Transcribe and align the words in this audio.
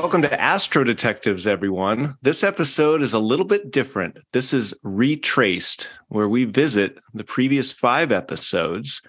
Welcome 0.00 0.22
to 0.22 0.40
Astro 0.40 0.84
Detectives, 0.84 1.44
everyone. 1.48 2.14
This 2.22 2.44
episode 2.44 3.02
is 3.02 3.14
a 3.14 3.18
little 3.18 3.44
bit 3.44 3.72
different. 3.72 4.16
This 4.32 4.54
is 4.54 4.72
Retraced, 4.84 5.88
where 6.06 6.28
we 6.28 6.44
visit 6.44 6.98
the 7.14 7.24
previous 7.24 7.72
five 7.72 8.12
episodes 8.12 9.02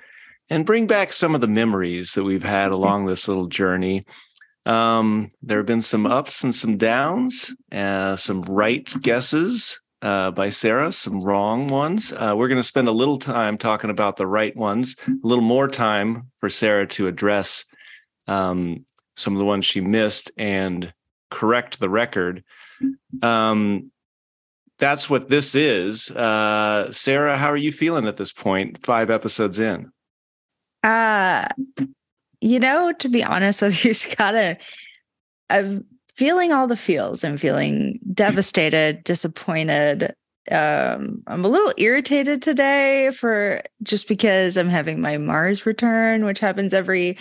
and 0.50 0.66
bring 0.66 0.88
back 0.88 1.14
some 1.14 1.36
of 1.36 1.42
the 1.42 1.48
memories 1.48 2.14
that 2.14 2.24
we've 2.24 2.42
had 2.42 2.72
along 2.72 3.06
this 3.06 3.28
little 3.28 3.46
journey. 3.46 4.04
Um, 4.66 5.30
there 5.44 5.58
have 5.58 5.68
been 5.68 5.84
some 5.84 6.08
ups 6.08 6.44
and 6.44 6.56
some 6.56 6.76
downs, 6.76 7.56
uh, 7.72 8.16
some 8.16 8.42
right 8.42 8.92
guesses 9.00 9.80
uh, 10.02 10.32
by 10.32 10.50
Sarah, 10.50 10.92
some 10.92 11.20
wrong 11.20 11.68
ones. 11.68 12.14
Uh, 12.14 12.34
we're 12.36 12.48
going 12.48 12.58
to 12.58 12.64
spend 12.64 12.88
a 12.88 12.92
little 12.92 13.20
time 13.20 13.58
talking 13.58 13.92
about 13.92 14.16
the 14.16 14.26
right 14.26 14.58
ones, 14.58 14.96
a 15.08 15.12
little 15.22 15.44
more 15.44 15.68
time 15.68 16.32
for 16.40 16.50
Sarah 16.50 16.88
to 16.88 17.08
address 17.08 17.64
um, 18.26 18.86
some 19.20 19.34
of 19.34 19.40
the 19.40 19.46
ones 19.46 19.66
she 19.66 19.82
missed 19.82 20.32
and 20.38 20.94
correct 21.30 21.80
the 21.80 21.90
record. 21.90 22.44
Um, 23.22 23.92
that's 24.78 25.10
what 25.10 25.28
this 25.28 25.56
is. 25.56 26.10
Uh, 26.12 26.92
Sarah, 26.92 27.38
how 27.38 27.48
are 27.48 27.58
you 27.58 27.72
feeling 27.72 28.08
at 28.08 28.18
this 28.18 28.32
point, 28.32 28.84
five 28.84 29.10
episodes 29.12 29.60
in? 29.60 29.92
Uh, 30.84 31.48
you 32.40 32.60
know, 32.60 32.94
to 32.94 33.10
be 33.10 33.24
honest 33.24 33.62
with 33.62 33.84
you, 33.84 33.94
Scott, 33.96 34.58
I'm 35.50 35.86
feeling 36.16 36.54
all 36.54 36.68
the 36.68 36.78
feels. 36.78 37.24
I'm 37.24 37.38
feeling 37.38 38.00
devastated, 38.14 39.04
disappointed. 39.04 40.14
Um, 40.52 41.22
I'm 41.28 41.46
a 41.46 41.50
little 41.50 41.74
irritated 41.78 42.42
today 42.42 43.12
for 43.12 43.62
just 43.84 44.08
because 44.08 44.58
I'm 44.58 44.70
having 44.70 45.00
my 45.00 45.18
Mars 45.18 45.66
return, 45.66 46.26
which 46.26 46.40
happens 46.40 46.74
every 46.74 47.18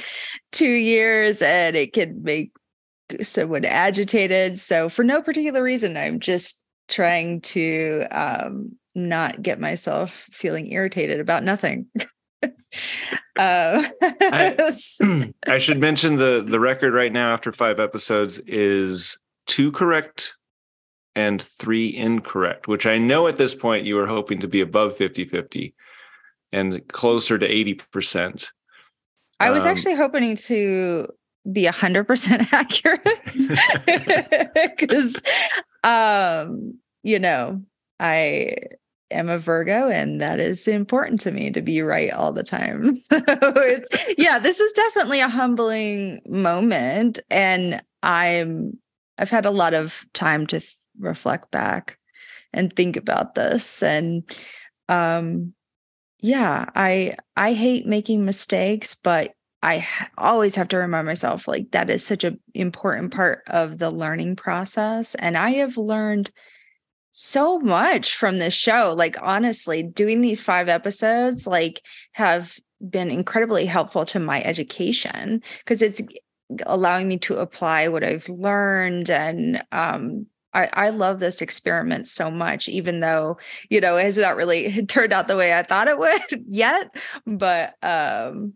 two 0.52 0.70
years, 0.70 1.42
and 1.42 1.76
it 1.76 1.92
can 1.92 2.22
make 2.22 2.52
someone 3.22 3.64
agitated. 3.64 4.58
So, 4.58 4.88
for 4.88 5.04
no 5.04 5.22
particular 5.22 5.62
reason, 5.62 5.96
I'm 5.96 6.20
just 6.20 6.66
trying 6.88 7.40
to 7.42 8.06
um, 8.10 8.72
not 8.94 9.42
get 9.42 9.60
myself 9.60 10.26
feeling 10.32 10.72
irritated 10.72 11.20
about 11.20 11.44
nothing. 11.44 11.86
Uh, 13.36 13.84
I, 14.02 14.72
I, 15.46 15.58
should 15.58 15.80
mention 15.80 16.16
the 16.18 16.44
the 16.44 16.58
record 16.60 16.92
right 16.92 17.12
now 17.12 17.32
after 17.32 17.52
five 17.52 17.78
episodes 17.78 18.38
is 18.46 19.18
two 19.46 19.70
correct 19.72 20.36
and 21.18 21.42
three 21.42 21.92
incorrect, 21.96 22.68
which 22.68 22.86
I 22.86 22.96
know 22.96 23.26
at 23.26 23.34
this 23.34 23.52
point 23.52 23.84
you 23.84 23.96
were 23.96 24.06
hoping 24.06 24.38
to 24.38 24.46
be 24.46 24.60
above 24.60 24.96
50-50 24.96 25.74
and 26.52 26.86
closer 26.86 27.36
to 27.36 27.48
80%. 27.48 28.48
I 29.40 29.50
was 29.50 29.66
um, 29.66 29.68
actually 29.72 29.96
hoping 29.96 30.36
to 30.36 31.08
be 31.50 31.64
100% 31.64 32.52
accurate 32.52 33.02
because 34.78 35.20
um 35.82 36.78
you 37.02 37.18
know, 37.18 37.62
I 37.98 38.56
am 39.10 39.28
a 39.28 39.38
Virgo 39.38 39.88
and 39.88 40.20
that 40.20 40.38
is 40.38 40.68
important 40.68 41.20
to 41.22 41.32
me 41.32 41.50
to 41.50 41.62
be 41.62 41.80
right 41.82 42.12
all 42.12 42.32
the 42.32 42.44
time. 42.44 42.94
So 43.10 43.16
it's 43.16 44.14
yeah, 44.16 44.38
this 44.38 44.60
is 44.60 44.72
definitely 44.72 45.18
a 45.18 45.28
humbling 45.28 46.20
moment 46.28 47.18
and 47.28 47.82
I'm 48.04 48.78
I've 49.18 49.30
had 49.30 49.46
a 49.46 49.50
lot 49.50 49.74
of 49.74 50.06
time 50.12 50.46
to 50.48 50.60
th- 50.60 50.77
reflect 50.98 51.50
back 51.50 51.98
and 52.52 52.74
think 52.74 52.96
about 52.96 53.34
this 53.34 53.82
and 53.82 54.24
um 54.88 55.52
yeah, 56.20 56.64
I 56.74 57.16
I 57.36 57.52
hate 57.52 57.86
making 57.86 58.24
mistakes 58.24 58.94
but 58.94 59.32
I 59.62 59.86
always 60.16 60.54
have 60.56 60.68
to 60.68 60.78
remind 60.78 61.06
myself 61.06 61.48
like 61.48 61.72
that 61.72 61.90
is 61.90 62.04
such 62.04 62.24
an 62.24 62.40
important 62.54 63.12
part 63.12 63.42
of 63.48 63.78
the 63.78 63.90
learning 63.90 64.36
process 64.36 65.14
and 65.16 65.36
I 65.36 65.50
have 65.54 65.76
learned 65.76 66.30
so 67.10 67.58
much 67.58 68.14
from 68.14 68.38
this 68.38 68.54
show. 68.54 68.94
Like 68.96 69.16
honestly, 69.20 69.82
doing 69.82 70.20
these 70.20 70.40
5 70.40 70.68
episodes 70.68 71.46
like 71.46 71.82
have 72.12 72.56
been 72.88 73.10
incredibly 73.10 73.66
helpful 73.66 74.04
to 74.06 74.20
my 74.20 74.40
education 74.42 75.42
because 75.58 75.82
it's 75.82 76.00
allowing 76.66 77.08
me 77.08 77.18
to 77.18 77.36
apply 77.36 77.88
what 77.88 78.04
I've 78.04 78.28
learned 78.28 79.10
and 79.10 79.62
um 79.72 80.26
I, 80.54 80.68
I 80.72 80.90
love 80.90 81.20
this 81.20 81.42
experiment 81.42 82.06
so 82.06 82.30
much, 82.30 82.68
even 82.68 83.00
though, 83.00 83.38
you 83.70 83.80
know, 83.80 83.96
it 83.96 84.04
has 84.04 84.18
not 84.18 84.36
really 84.36 84.84
turned 84.86 85.12
out 85.12 85.28
the 85.28 85.36
way 85.36 85.54
I 85.54 85.62
thought 85.62 85.88
it 85.88 85.98
would 85.98 86.44
yet. 86.48 86.94
But 87.26 87.74
um, 87.82 88.54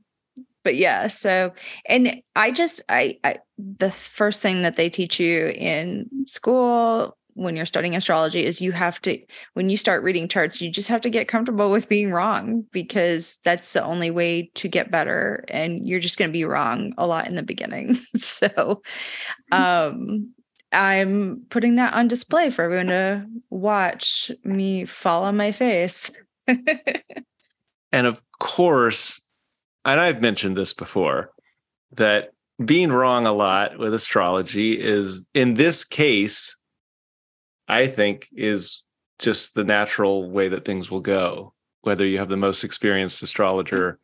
but 0.64 0.76
yeah, 0.76 1.08
so 1.08 1.52
and 1.86 2.22
I 2.36 2.50
just 2.50 2.82
I, 2.88 3.18
I 3.24 3.38
the 3.58 3.90
first 3.90 4.42
thing 4.42 4.62
that 4.62 4.76
they 4.76 4.88
teach 4.88 5.18
you 5.18 5.48
in 5.48 6.08
school 6.26 7.16
when 7.34 7.56
you're 7.56 7.66
studying 7.66 7.96
astrology 7.96 8.44
is 8.44 8.60
you 8.60 8.72
have 8.72 9.00
to 9.02 9.18
when 9.54 9.70
you 9.70 9.76
start 9.76 10.02
reading 10.02 10.28
charts 10.28 10.60
you 10.60 10.70
just 10.70 10.88
have 10.88 11.00
to 11.00 11.10
get 11.10 11.28
comfortable 11.28 11.70
with 11.70 11.88
being 11.88 12.12
wrong 12.12 12.64
because 12.72 13.38
that's 13.44 13.72
the 13.72 13.82
only 13.82 14.10
way 14.10 14.50
to 14.54 14.68
get 14.68 14.90
better 14.90 15.44
and 15.48 15.86
you're 15.86 16.00
just 16.00 16.18
going 16.18 16.28
to 16.28 16.32
be 16.32 16.44
wrong 16.44 16.92
a 16.98 17.06
lot 17.06 17.26
in 17.26 17.34
the 17.34 17.42
beginning 17.42 17.94
so 18.16 18.82
mm. 19.50 19.58
um 19.58 20.30
i'm 20.72 21.44
putting 21.50 21.76
that 21.76 21.94
on 21.94 22.08
display 22.08 22.50
for 22.50 22.62
everyone 22.62 22.86
to 22.86 23.26
watch 23.50 24.30
me 24.44 24.84
fall 24.84 25.24
on 25.24 25.36
my 25.36 25.52
face. 25.52 26.12
And 27.94 28.06
of 28.06 28.22
course 28.38 29.20
and 29.84 30.00
i've 30.00 30.22
mentioned 30.22 30.56
this 30.56 30.72
before 30.72 31.30
that 31.92 32.32
being 32.64 32.90
wrong 32.90 33.26
a 33.26 33.32
lot 33.32 33.78
with 33.78 33.92
astrology 33.92 34.80
is 34.80 35.26
in 35.34 35.54
this 35.54 35.84
case 35.84 36.56
I 37.68 37.86
think 37.86 38.28
is 38.32 38.82
just 39.18 39.54
the 39.54 39.64
natural 39.64 40.30
way 40.30 40.48
that 40.48 40.64
things 40.64 40.90
will 40.90 41.00
go, 41.00 41.54
whether 41.82 42.04
you 42.04 42.18
have 42.18 42.28
the 42.28 42.36
most 42.36 42.64
experienced 42.64 43.22
astrologer 43.22 43.98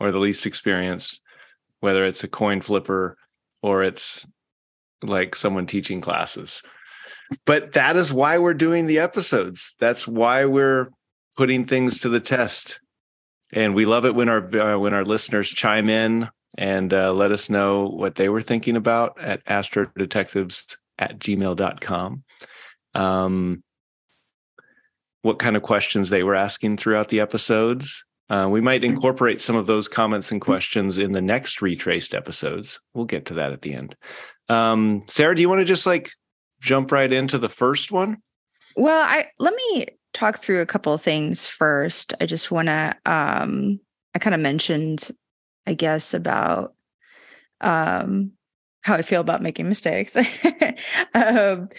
or 0.00 0.10
the 0.10 0.18
least 0.18 0.46
experienced, 0.46 1.20
whether 1.80 2.04
it's 2.04 2.24
a 2.24 2.28
coin 2.28 2.60
flipper 2.60 3.16
or 3.62 3.82
it's 3.82 4.26
like 5.06 5.36
someone 5.36 5.66
teaching 5.66 6.00
classes. 6.00 6.62
But 7.46 7.72
that 7.72 7.96
is 7.96 8.12
why 8.12 8.38
we're 8.38 8.54
doing 8.54 8.86
the 8.86 8.98
episodes. 8.98 9.74
That's 9.80 10.06
why 10.06 10.44
we're 10.44 10.90
putting 11.36 11.64
things 11.64 11.98
to 12.00 12.08
the 12.08 12.20
test. 12.20 12.80
And 13.52 13.74
we 13.74 13.86
love 13.86 14.04
it 14.04 14.14
when 14.14 14.28
our 14.28 14.74
uh, 14.74 14.78
when 14.78 14.94
our 14.94 15.04
listeners 15.04 15.48
chime 15.48 15.88
in 15.88 16.28
and 16.58 16.92
uh, 16.92 17.12
let 17.12 17.32
us 17.32 17.50
know 17.50 17.88
what 17.88 18.14
they 18.16 18.28
were 18.28 18.42
thinking 18.42 18.76
about 18.76 19.18
at 19.20 19.44
astrodetectives 19.46 20.76
at 20.98 21.18
gmail.com 21.18 22.22
um, 22.94 23.62
what 25.22 25.38
kind 25.38 25.56
of 25.56 25.62
questions 25.62 26.10
they 26.10 26.22
were 26.22 26.34
asking 26.34 26.76
throughout 26.76 27.08
the 27.08 27.20
episodes. 27.20 28.04
Uh, 28.30 28.46
we 28.50 28.60
might 28.60 28.84
incorporate 28.84 29.40
some 29.40 29.56
of 29.56 29.66
those 29.66 29.88
comments 29.88 30.32
and 30.32 30.40
questions 30.40 30.98
in 30.98 31.12
the 31.12 31.20
next 31.20 31.60
retraced 31.60 32.14
episodes. 32.14 32.80
We'll 32.94 33.04
get 33.04 33.26
to 33.26 33.34
that 33.34 33.52
at 33.52 33.62
the 33.62 33.74
end. 33.74 33.96
Um, 34.48 35.02
Sarah, 35.08 35.34
do 35.34 35.42
you 35.42 35.48
want 35.48 35.60
to 35.60 35.64
just 35.64 35.86
like 35.86 36.10
jump 36.60 36.92
right 36.92 37.12
into 37.12 37.38
the 37.38 37.48
first 37.48 37.92
one? 37.92 38.18
Well, 38.76 39.04
I 39.04 39.26
let 39.38 39.54
me 39.54 39.86
talk 40.12 40.38
through 40.38 40.60
a 40.60 40.66
couple 40.66 40.92
of 40.92 41.02
things 41.02 41.46
first. 41.46 42.14
I 42.20 42.26
just 42.26 42.50
want 42.50 42.68
to 42.68 42.96
um 43.06 43.80
I 44.14 44.18
kind 44.18 44.34
of 44.34 44.40
mentioned 44.40 45.10
I 45.66 45.74
guess 45.74 46.14
about 46.14 46.74
um 47.60 48.32
how 48.82 48.94
I 48.94 49.02
feel 49.02 49.20
about 49.20 49.42
making 49.42 49.68
mistakes. 49.68 50.14
um, 51.14 51.70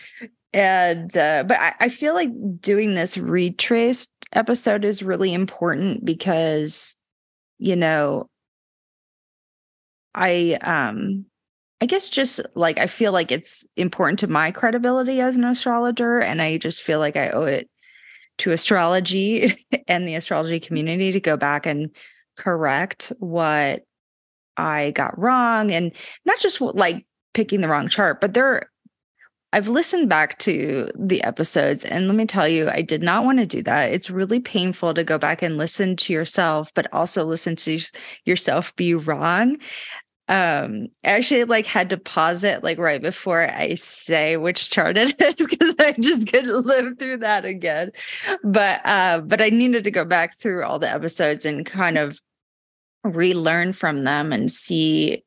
and 0.53 1.15
uh, 1.15 1.43
but 1.47 1.59
I, 1.59 1.73
I 1.81 1.89
feel 1.89 2.15
like 2.15 2.31
doing 2.59 2.95
this 2.95 3.17
retraced 3.17 4.11
episode 4.33 4.83
is 4.85 5.03
really 5.03 5.33
important 5.33 6.03
because 6.03 6.97
you 7.57 7.75
know 7.75 8.29
i 10.13 10.57
um 10.61 11.25
i 11.85 11.87
guess 11.87 12.09
just 12.09 12.41
like 12.55 12.79
i 12.79 12.87
feel 12.87 13.11
like 13.11 13.31
it's 13.31 13.63
important 13.75 14.17
to 14.17 14.25
my 14.25 14.49
credibility 14.49 15.21
as 15.21 15.35
an 15.35 15.43
astrologer 15.43 16.19
and 16.19 16.41
i 16.41 16.57
just 16.57 16.81
feel 16.81 16.97
like 16.97 17.15
i 17.15 17.29
owe 17.29 17.43
it 17.43 17.69
to 18.39 18.51
astrology 18.51 19.53
and 19.87 20.07
the 20.07 20.15
astrology 20.15 20.59
community 20.59 21.11
to 21.11 21.19
go 21.19 21.37
back 21.37 21.67
and 21.67 21.91
correct 22.37 23.13
what 23.19 23.83
i 24.57 24.89
got 24.95 25.15
wrong 25.15 25.69
and 25.69 25.91
not 26.25 26.39
just 26.39 26.59
like 26.59 27.05
picking 27.35 27.61
the 27.61 27.69
wrong 27.69 27.87
chart 27.87 28.19
but 28.19 28.33
there 28.33 28.67
I've 29.53 29.69
listened 29.69 30.09
back 30.09 30.37
to 30.39 30.89
the 30.99 31.23
episodes 31.23 31.85
and 31.85 32.07
let 32.07 32.17
me 32.17 32.25
tell 32.25 32.45
you, 32.45 32.69
I 32.69 32.81
did 32.81 33.01
not 33.01 33.23
want 33.23 33.39
to 33.39 33.45
do 33.45 33.63
that. 33.63 33.93
It's 33.93 34.09
really 34.09 34.41
painful 34.41 34.93
to 34.93 35.03
go 35.05 35.17
back 35.17 35.41
and 35.41 35.55
listen 35.55 35.95
to 35.95 36.11
yourself, 36.11 36.73
but 36.73 36.91
also 36.91 37.23
listen 37.23 37.55
to 37.57 37.79
yourself 38.25 38.75
be 38.75 38.93
wrong. 38.93 39.55
Um, 40.27 40.87
I 41.03 41.09
actually 41.09 41.43
like 41.43 41.67
had 41.67 41.89
to 41.91 41.97
pause 41.97 42.43
it 42.43 42.63
like 42.63 42.79
right 42.79 43.01
before 43.01 43.47
I 43.47 43.75
say 43.75 44.37
which 44.37 44.71
chart 44.71 44.97
it 44.97 45.13
is 45.39 45.47
because 45.47 45.75
I 45.79 45.93
just 45.99 46.27
couldn't 46.31 46.65
live 46.65 46.97
through 46.97 47.17
that 47.17 47.45
again. 47.45 47.91
But 48.43 48.85
uh, 48.85 49.21
but 49.21 49.41
I 49.41 49.49
needed 49.49 49.83
to 49.83 49.91
go 49.91 50.03
back 50.03 50.37
through 50.37 50.63
all 50.63 50.79
the 50.79 50.91
episodes 50.91 51.45
and 51.45 51.65
kind 51.65 51.97
of 51.97 52.19
relearn 53.03 53.71
from 53.71 54.03
them 54.03 54.33
and 54.33 54.51
see 54.51 55.23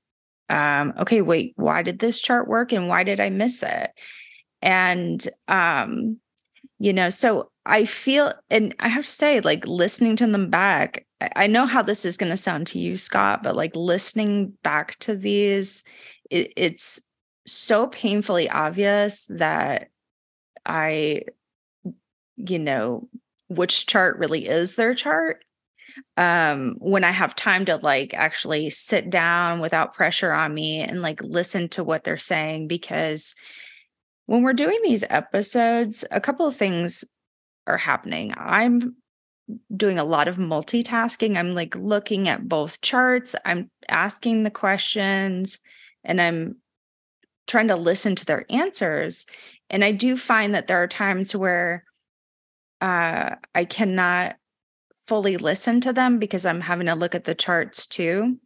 um, 0.51 0.95
okay, 0.99 1.21
wait, 1.21 1.53
why 1.57 1.83
did 1.83 1.99
this 1.99 2.21
chart 2.21 2.49
work 2.49 2.73
and 2.73 2.89
why 2.89 3.03
did 3.03 3.21
I 3.21 3.29
miss 3.29 3.63
it? 3.63 3.91
And, 4.63 5.27
um, 5.47 6.19
you 6.79 6.93
know, 6.93 7.11
so 7.11 7.51
I 7.67 7.85
feel, 7.85 8.33
and 8.51 8.75
I 8.81 8.89
have 8.89 9.05
to 9.05 9.11
say, 9.11 9.41
like 9.41 9.67
listening 9.67 10.17
to 10.17 10.27
them 10.27 10.49
back, 10.49 11.05
I 11.21 11.47
know 11.49 11.67
how 11.67 11.83
this 11.83 12.05
is 12.05 12.17
going 12.17 12.31
to 12.31 12.37
sound 12.37 12.69
to 12.69 12.79
you, 12.79 12.97
Scott, 12.97 13.43
but 13.43 13.57
like 13.57 13.75
listening 13.75 14.53
back 14.63 14.99
to 15.01 15.17
these, 15.17 15.83
it, 16.31 16.53
it's 16.57 17.01
so 17.47 17.89
painfully 17.89 18.49
obvious 18.49 19.25
that 19.31 19.89
I, 20.65 21.23
you 22.37 22.59
know, 22.59 23.09
which 23.49 23.87
chart 23.87 24.19
really 24.19 24.47
is 24.47 24.77
their 24.77 24.95
chart 24.95 25.45
um 26.17 26.77
when 26.79 27.03
i 27.03 27.11
have 27.11 27.35
time 27.35 27.65
to 27.65 27.77
like 27.77 28.15
actually 28.15 28.71
sit 28.71 29.11
down 29.11 29.59
without 29.59 29.95
pressure 29.95 30.33
on 30.33 30.55
me 30.55 30.81
and 30.81 31.03
like 31.03 31.21
listen 31.23 31.69
to 31.69 31.83
what 31.83 32.05
they're 32.05 32.17
saying 32.17 32.69
because 32.69 33.35
when 34.27 34.43
we're 34.43 34.53
doing 34.53 34.79
these 34.85 35.03
episodes 35.09 36.05
a 36.13 36.21
couple 36.21 36.47
of 36.47 36.55
things 36.55 37.05
are 37.69 37.77
happening. 37.77 38.33
I'm 38.37 38.97
doing 39.75 39.99
a 39.99 40.05
lot 40.05 40.29
of 40.29 40.37
multitasking 40.37 41.37
i'm 41.37 41.55
like 41.55 41.75
looking 41.77 42.29
at 42.29 42.49
both 42.49 42.81
charts 42.81 43.35
i'm 43.45 43.71
asking 43.89 44.43
the 44.43 44.51
questions 44.51 45.61
and 46.05 46.21
i'm 46.21 46.57
trying 47.47 47.69
to 47.69 47.77
listen 47.77 48.15
to 48.15 48.27
their 48.27 48.45
answers 48.51 49.27
and 49.71 49.85
i 49.85 49.93
do 49.93 50.17
find 50.17 50.55
that 50.55 50.67
there 50.67 50.83
are 50.83 50.89
times 50.89 51.35
where 51.35 51.85
uh, 52.81 53.35
i 53.55 53.65
cannot 53.65 54.37
fully 55.09 55.39
listen 55.39 55.81
to 55.81 55.93
them 55.93 56.19
because 56.19 56.45
I'm 56.45 56.61
having 56.61 56.87
to 56.87 56.95
look 56.95 57.15
at 57.15 57.25
the 57.25 57.35
charts 57.35 57.87
too. 57.87 58.37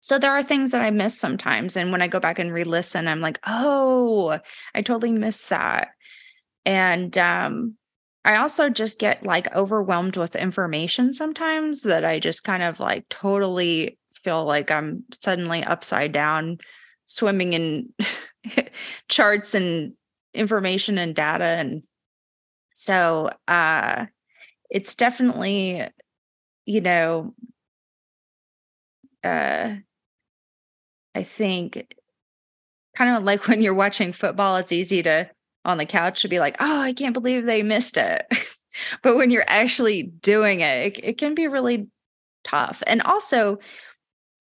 So 0.00 0.18
there 0.18 0.32
are 0.32 0.42
things 0.42 0.72
that 0.72 0.82
I 0.82 0.90
miss 0.90 1.16
sometimes. 1.16 1.76
And 1.76 1.92
when 1.92 2.02
I 2.02 2.08
go 2.08 2.18
back 2.18 2.40
and 2.40 2.52
re 2.52 2.64
listen, 2.64 3.06
I'm 3.06 3.20
like, 3.20 3.38
oh, 3.46 4.40
I 4.74 4.82
totally 4.82 5.12
missed 5.12 5.50
that. 5.50 5.90
And 6.66 7.16
um, 7.16 7.76
I 8.24 8.36
also 8.36 8.68
just 8.68 8.98
get 8.98 9.24
like 9.24 9.54
overwhelmed 9.54 10.16
with 10.16 10.36
information 10.36 11.14
sometimes 11.14 11.82
that 11.84 12.04
I 12.04 12.18
just 12.18 12.44
kind 12.44 12.62
of 12.62 12.78
like 12.78 13.08
totally 13.08 13.98
feel 14.14 14.44
like 14.44 14.70
I'm 14.70 15.04
suddenly 15.12 15.64
upside 15.64 16.12
down, 16.12 16.58
swimming 17.06 17.54
in 17.54 17.88
charts 19.08 19.54
and 19.54 19.94
information 20.34 20.98
and 20.98 21.14
data. 21.14 21.44
And 21.44 21.82
so 22.72 23.30
uh, 23.48 24.06
it's 24.70 24.94
definitely 24.94 25.88
you 26.66 26.80
know, 26.80 27.34
uh, 29.24 29.74
I 31.14 31.22
think 31.24 31.94
kind 32.96 33.16
of 33.16 33.24
like 33.24 33.48
when 33.48 33.60
you're 33.62 33.74
watching 33.74 34.12
football, 34.12 34.56
it's 34.56 34.72
easy 34.72 35.02
to 35.02 35.28
on 35.64 35.78
the 35.78 35.86
couch 35.86 36.22
to 36.22 36.28
be 36.28 36.40
like, 36.40 36.56
oh, 36.60 36.80
I 36.80 36.92
can't 36.92 37.14
believe 37.14 37.44
they 37.44 37.62
missed 37.62 37.96
it. 37.96 38.26
but 39.02 39.16
when 39.16 39.30
you're 39.30 39.44
actually 39.46 40.04
doing 40.04 40.60
it, 40.60 40.98
it, 40.98 41.04
it 41.04 41.18
can 41.18 41.34
be 41.34 41.48
really 41.48 41.88
tough. 42.44 42.82
And 42.86 43.02
also, 43.02 43.58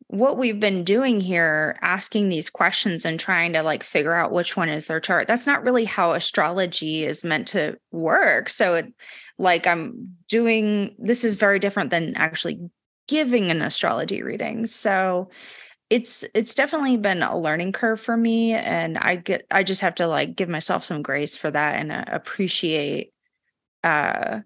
what 0.09 0.39
we've 0.39 0.59
been 0.59 0.83
doing 0.83 1.21
here 1.21 1.77
asking 1.83 2.29
these 2.29 2.49
questions 2.49 3.05
and 3.05 3.19
trying 3.19 3.53
to 3.53 3.61
like 3.61 3.83
figure 3.83 4.15
out 4.15 4.31
which 4.31 4.57
one 4.57 4.67
is 4.67 4.87
their 4.87 4.99
chart 4.99 5.27
that's 5.27 5.45
not 5.45 5.63
really 5.63 5.85
how 5.85 6.13
astrology 6.13 7.03
is 7.03 7.23
meant 7.23 7.47
to 7.47 7.77
work 7.91 8.49
so 8.49 8.73
it, 8.73 8.91
like 9.37 9.67
i'm 9.67 10.15
doing 10.27 10.95
this 10.97 11.23
is 11.23 11.35
very 11.35 11.59
different 11.59 11.91
than 11.91 12.15
actually 12.15 12.59
giving 13.07 13.51
an 13.51 13.61
astrology 13.61 14.23
reading 14.23 14.65
so 14.65 15.29
it's 15.89 16.23
it's 16.35 16.53
definitely 16.53 16.97
been 16.97 17.23
a 17.23 17.37
learning 17.37 17.71
curve 17.71 17.99
for 17.99 18.15
me 18.15 18.53
and 18.53 18.97
i 18.97 19.15
get 19.15 19.45
i 19.49 19.63
just 19.63 19.81
have 19.81 19.95
to 19.95 20.07
like 20.07 20.35
give 20.35 20.49
myself 20.49 20.85
some 20.85 21.01
grace 21.01 21.35
for 21.35 21.49
that 21.49 21.75
and 21.75 21.91
uh, 21.91 22.05
appreciate 22.07 23.11
uh 23.83 24.39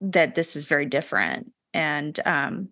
that 0.00 0.34
this 0.34 0.56
is 0.56 0.64
very 0.64 0.86
different. 0.86 1.52
And 1.74 2.18
um 2.24 2.68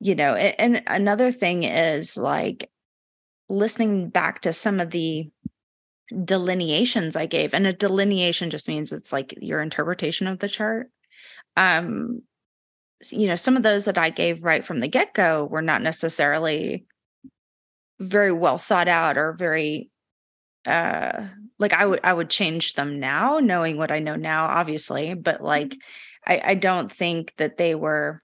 you 0.00 0.14
know 0.14 0.34
and, 0.34 0.76
and 0.76 0.82
another 0.86 1.32
thing 1.32 1.64
is 1.64 2.16
like 2.16 2.70
listening 3.48 4.10
back 4.10 4.42
to 4.42 4.52
some 4.52 4.78
of 4.78 4.90
the 4.90 5.28
delineations 6.24 7.16
i 7.16 7.26
gave 7.26 7.52
and 7.52 7.66
a 7.66 7.72
delineation 7.72 8.48
just 8.48 8.68
means 8.68 8.92
it's 8.92 9.12
like 9.12 9.34
your 9.40 9.60
interpretation 9.60 10.26
of 10.26 10.38
the 10.38 10.48
chart. 10.48 10.90
Um 11.56 12.22
you 13.10 13.26
know 13.26 13.36
some 13.36 13.56
of 13.56 13.62
those 13.62 13.84
that 13.84 13.98
i 13.98 14.10
gave 14.10 14.42
right 14.42 14.64
from 14.64 14.80
the 14.80 14.88
get-go 14.88 15.44
were 15.44 15.62
not 15.62 15.82
necessarily 15.82 16.84
very 18.00 18.32
well 18.32 18.58
thought 18.58 18.88
out 18.88 19.16
or 19.16 19.32
very 19.32 19.90
uh 20.66 21.26
like 21.58 21.72
i 21.72 21.86
would 21.86 22.00
i 22.02 22.12
would 22.12 22.30
change 22.30 22.74
them 22.74 22.98
now 22.98 23.38
knowing 23.38 23.76
what 23.76 23.90
i 23.90 23.98
know 23.98 24.16
now 24.16 24.46
obviously 24.46 25.14
but 25.14 25.42
like 25.42 25.76
i 26.26 26.40
i 26.44 26.54
don't 26.54 26.90
think 26.90 27.34
that 27.36 27.56
they 27.56 27.74
were 27.74 28.22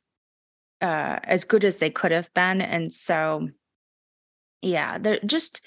uh, 0.85 1.19
as 1.25 1.45
good 1.45 1.65
as 1.65 1.79
they 1.79 1.89
could 1.89 2.13
have 2.13 2.33
been. 2.35 2.61
And 2.61 2.93
so, 2.93 3.49
yeah, 4.61 4.99
they're 4.99 5.21
just, 5.25 5.63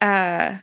uh, 0.00 0.58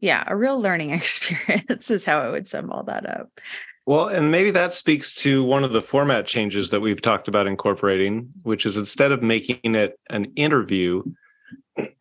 yeah, 0.00 0.24
a 0.26 0.36
real 0.36 0.60
learning 0.60 0.90
experience 0.92 1.90
is 1.90 2.04
how 2.04 2.20
I 2.20 2.28
would 2.28 2.46
sum 2.46 2.70
all 2.70 2.84
that 2.84 3.08
up. 3.08 3.40
Well, 3.86 4.08
and 4.08 4.30
maybe 4.30 4.50
that 4.52 4.72
speaks 4.72 5.14
to 5.16 5.44
one 5.44 5.62
of 5.62 5.72
the 5.72 5.82
format 5.82 6.26
changes 6.26 6.70
that 6.70 6.80
we've 6.80 7.02
talked 7.02 7.28
about 7.28 7.46
incorporating, 7.46 8.30
which 8.42 8.64
is 8.64 8.78
instead 8.78 9.12
of 9.12 9.22
making 9.22 9.74
it 9.74 9.98
an 10.08 10.32
interview, 10.36 11.02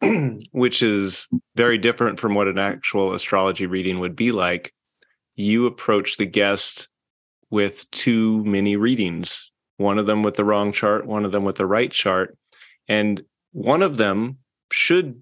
which 0.51 0.81
is 0.81 1.27
very 1.55 1.77
different 1.77 2.19
from 2.19 2.35
what 2.35 2.47
an 2.47 2.57
actual 2.57 3.13
astrology 3.13 3.65
reading 3.65 3.99
would 3.99 4.15
be 4.15 4.31
like, 4.31 4.73
you 5.35 5.65
approach 5.65 6.17
the 6.17 6.25
guest 6.25 6.87
with 7.49 7.89
two 7.91 8.43
mini 8.45 8.77
readings 8.77 9.53
one 9.77 9.97
of 9.97 10.05
them 10.05 10.21
with 10.21 10.35
the 10.35 10.45
wrong 10.45 10.71
chart, 10.71 11.05
one 11.05 11.25
of 11.25 11.31
them 11.31 11.43
with 11.43 11.57
the 11.57 11.65
right 11.65 11.91
chart. 11.91 12.37
And 12.87 13.23
one 13.51 13.81
of 13.81 13.97
them 13.97 14.37
should 14.71 15.21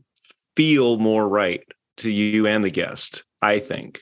feel 0.55 0.97
more 0.97 1.27
right 1.27 1.63
to 1.97 2.09
you 2.09 2.47
and 2.47 2.63
the 2.63 2.69
guest, 2.69 3.23
I 3.41 3.59
think. 3.59 4.01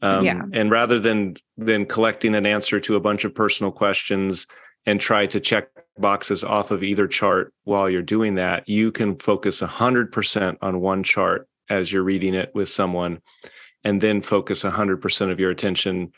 Um, 0.00 0.24
yeah. 0.24 0.42
And 0.52 0.70
rather 0.70 0.98
than 0.98 1.36
than 1.56 1.86
collecting 1.86 2.34
an 2.34 2.46
answer 2.46 2.80
to 2.80 2.96
a 2.96 3.00
bunch 3.00 3.24
of 3.24 3.34
personal 3.34 3.72
questions 3.72 4.46
and 4.86 5.00
try 5.00 5.26
to 5.26 5.40
check 5.40 5.68
boxes 5.98 6.42
off 6.42 6.70
of 6.70 6.82
either 6.82 7.06
chart 7.06 7.52
while 7.64 7.88
you're 7.88 8.02
doing 8.02 8.34
that, 8.34 8.68
you 8.68 8.90
can 8.90 9.16
focus 9.16 9.60
100% 9.60 10.56
on 10.60 10.80
one 10.80 11.02
chart 11.02 11.48
as 11.70 11.92
you're 11.92 12.02
reading 12.02 12.34
it 12.34 12.54
with 12.54 12.68
someone, 12.68 13.20
and 13.84 14.00
then 14.00 14.20
focus 14.20 14.64
100% 14.64 15.30
of 15.30 15.40
your 15.40 15.50
attention 15.50 16.12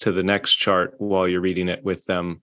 to 0.00 0.12
the 0.12 0.22
next 0.22 0.54
chart 0.54 0.94
while 0.98 1.28
you're 1.28 1.40
reading 1.40 1.68
it 1.68 1.84
with 1.84 2.04
them. 2.06 2.42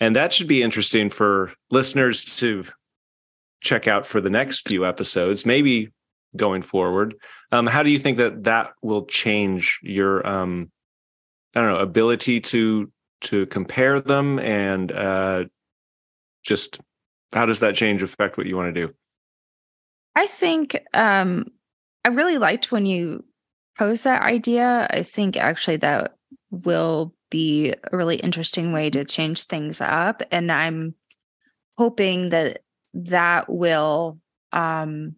And 0.00 0.16
that 0.16 0.32
should 0.32 0.48
be 0.48 0.62
interesting 0.62 1.10
for 1.10 1.52
listeners 1.70 2.24
to 2.38 2.64
check 3.60 3.86
out 3.86 4.06
for 4.06 4.20
the 4.20 4.30
next 4.30 4.68
few 4.68 4.84
episodes, 4.84 5.46
maybe 5.46 5.90
going 6.34 6.62
forward. 6.62 7.14
Um, 7.52 7.66
how 7.66 7.82
do 7.82 7.90
you 7.90 7.98
think 7.98 8.18
that 8.18 8.44
that 8.44 8.72
will 8.82 9.04
change 9.04 9.78
your, 9.82 10.26
um, 10.26 10.70
I 11.54 11.60
don't 11.60 11.72
know, 11.72 11.80
ability 11.80 12.40
to 12.40 12.90
to 13.22 13.46
compare 13.46 14.00
them, 14.00 14.38
and 14.40 14.90
uh, 14.90 15.44
just 16.44 16.80
how 17.32 17.46
does 17.46 17.60
that 17.60 17.74
change 17.74 18.02
affect 18.02 18.36
what 18.36 18.46
you 18.46 18.56
want 18.56 18.74
to 18.74 18.86
do? 18.86 18.94
I 20.14 20.26
think 20.26 20.76
um, 20.92 21.46
I 22.04 22.08
really 22.08 22.38
liked 22.38 22.72
when 22.72 22.86
you 22.86 23.24
posed 23.78 24.04
that 24.04 24.22
idea. 24.22 24.86
I 24.90 25.02
think 25.02 25.36
actually 25.36 25.78
that 25.78 26.16
will 26.50 27.14
be 27.30 27.70
a 27.70 27.96
really 27.96 28.16
interesting 28.16 28.72
way 28.72 28.90
to 28.90 29.04
change 29.04 29.44
things 29.44 29.80
up. 29.80 30.22
And 30.30 30.52
I'm 30.52 30.94
hoping 31.78 32.28
that 32.28 32.60
that 32.94 33.48
will 33.48 34.18
um, 34.52 35.16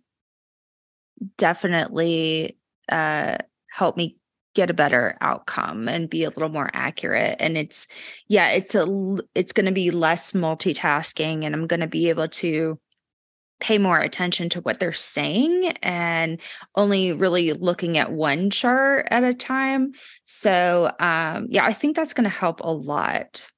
definitely 1.37 2.57
uh, 2.89 3.39
help 3.71 3.97
me 3.97 4.17
get 4.55 4.71
a 4.71 4.75
better 4.75 5.17
outcome 5.21 5.89
and 5.89 6.09
be 6.09 6.25
a 6.25 6.31
little 6.31 6.49
more 6.49 6.71
accurate 6.73 7.37
and 7.41 7.59
it's 7.59 7.87
yeah 8.29 8.51
it's 8.51 8.75
a 8.75 8.87
it's 9.35 9.53
going 9.53 9.67
to 9.67 9.73
be 9.73 9.91
less 9.91 10.33
multitasking 10.33 11.45
and 11.45 11.55
i'm 11.55 11.67
going 11.67 11.81
to 11.81 11.87
be 11.87 12.09
able 12.09 12.29
to 12.29 12.79
pay 13.61 13.79
more 13.79 13.99
attention 13.99 14.49
to 14.51 14.61
what 14.61 14.79
they're 14.79 14.93
saying 14.93 15.69
and 15.83 16.41
only 16.77 17.13
really 17.13 17.53
looking 17.53 17.97
at 17.97 18.13
one 18.13 18.51
chart 18.51 19.07
at 19.11 19.25
a 19.25 19.33
time. 19.33 19.93
So, 20.25 20.91
um, 21.01 21.47
yeah, 21.49 21.65
I 21.65 21.73
think 21.73 21.97
that's 21.97 22.13
going 22.13 22.25
to 22.25 22.31
help 22.31 22.61
a 22.61 22.71
lot. 22.71 23.51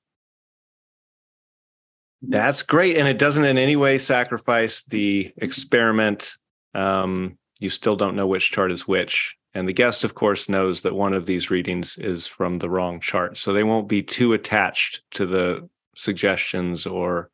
That's 2.22 2.62
great. 2.62 2.96
And 2.96 3.08
it 3.08 3.18
doesn't 3.18 3.44
in 3.44 3.58
any 3.58 3.76
way 3.76 3.98
sacrifice 3.98 4.84
the 4.84 5.32
experiment. 5.38 6.34
Um, 6.74 7.38
you 7.58 7.70
still 7.70 7.96
don't 7.96 8.16
know 8.16 8.26
which 8.26 8.52
chart 8.52 8.70
is 8.70 8.86
which. 8.86 9.36
And 9.56 9.66
the 9.66 9.72
guest, 9.72 10.04
of 10.04 10.14
course, 10.14 10.50
knows 10.50 10.82
that 10.82 10.94
one 10.94 11.14
of 11.14 11.24
these 11.24 11.50
readings 11.50 11.96
is 11.96 12.26
from 12.26 12.56
the 12.56 12.68
wrong 12.68 13.00
chart. 13.00 13.38
So 13.38 13.54
they 13.54 13.64
won't 13.64 13.88
be 13.88 14.02
too 14.02 14.34
attached 14.34 15.02
to 15.12 15.24
the 15.24 15.66
suggestions 15.94 16.84
or 16.84 17.30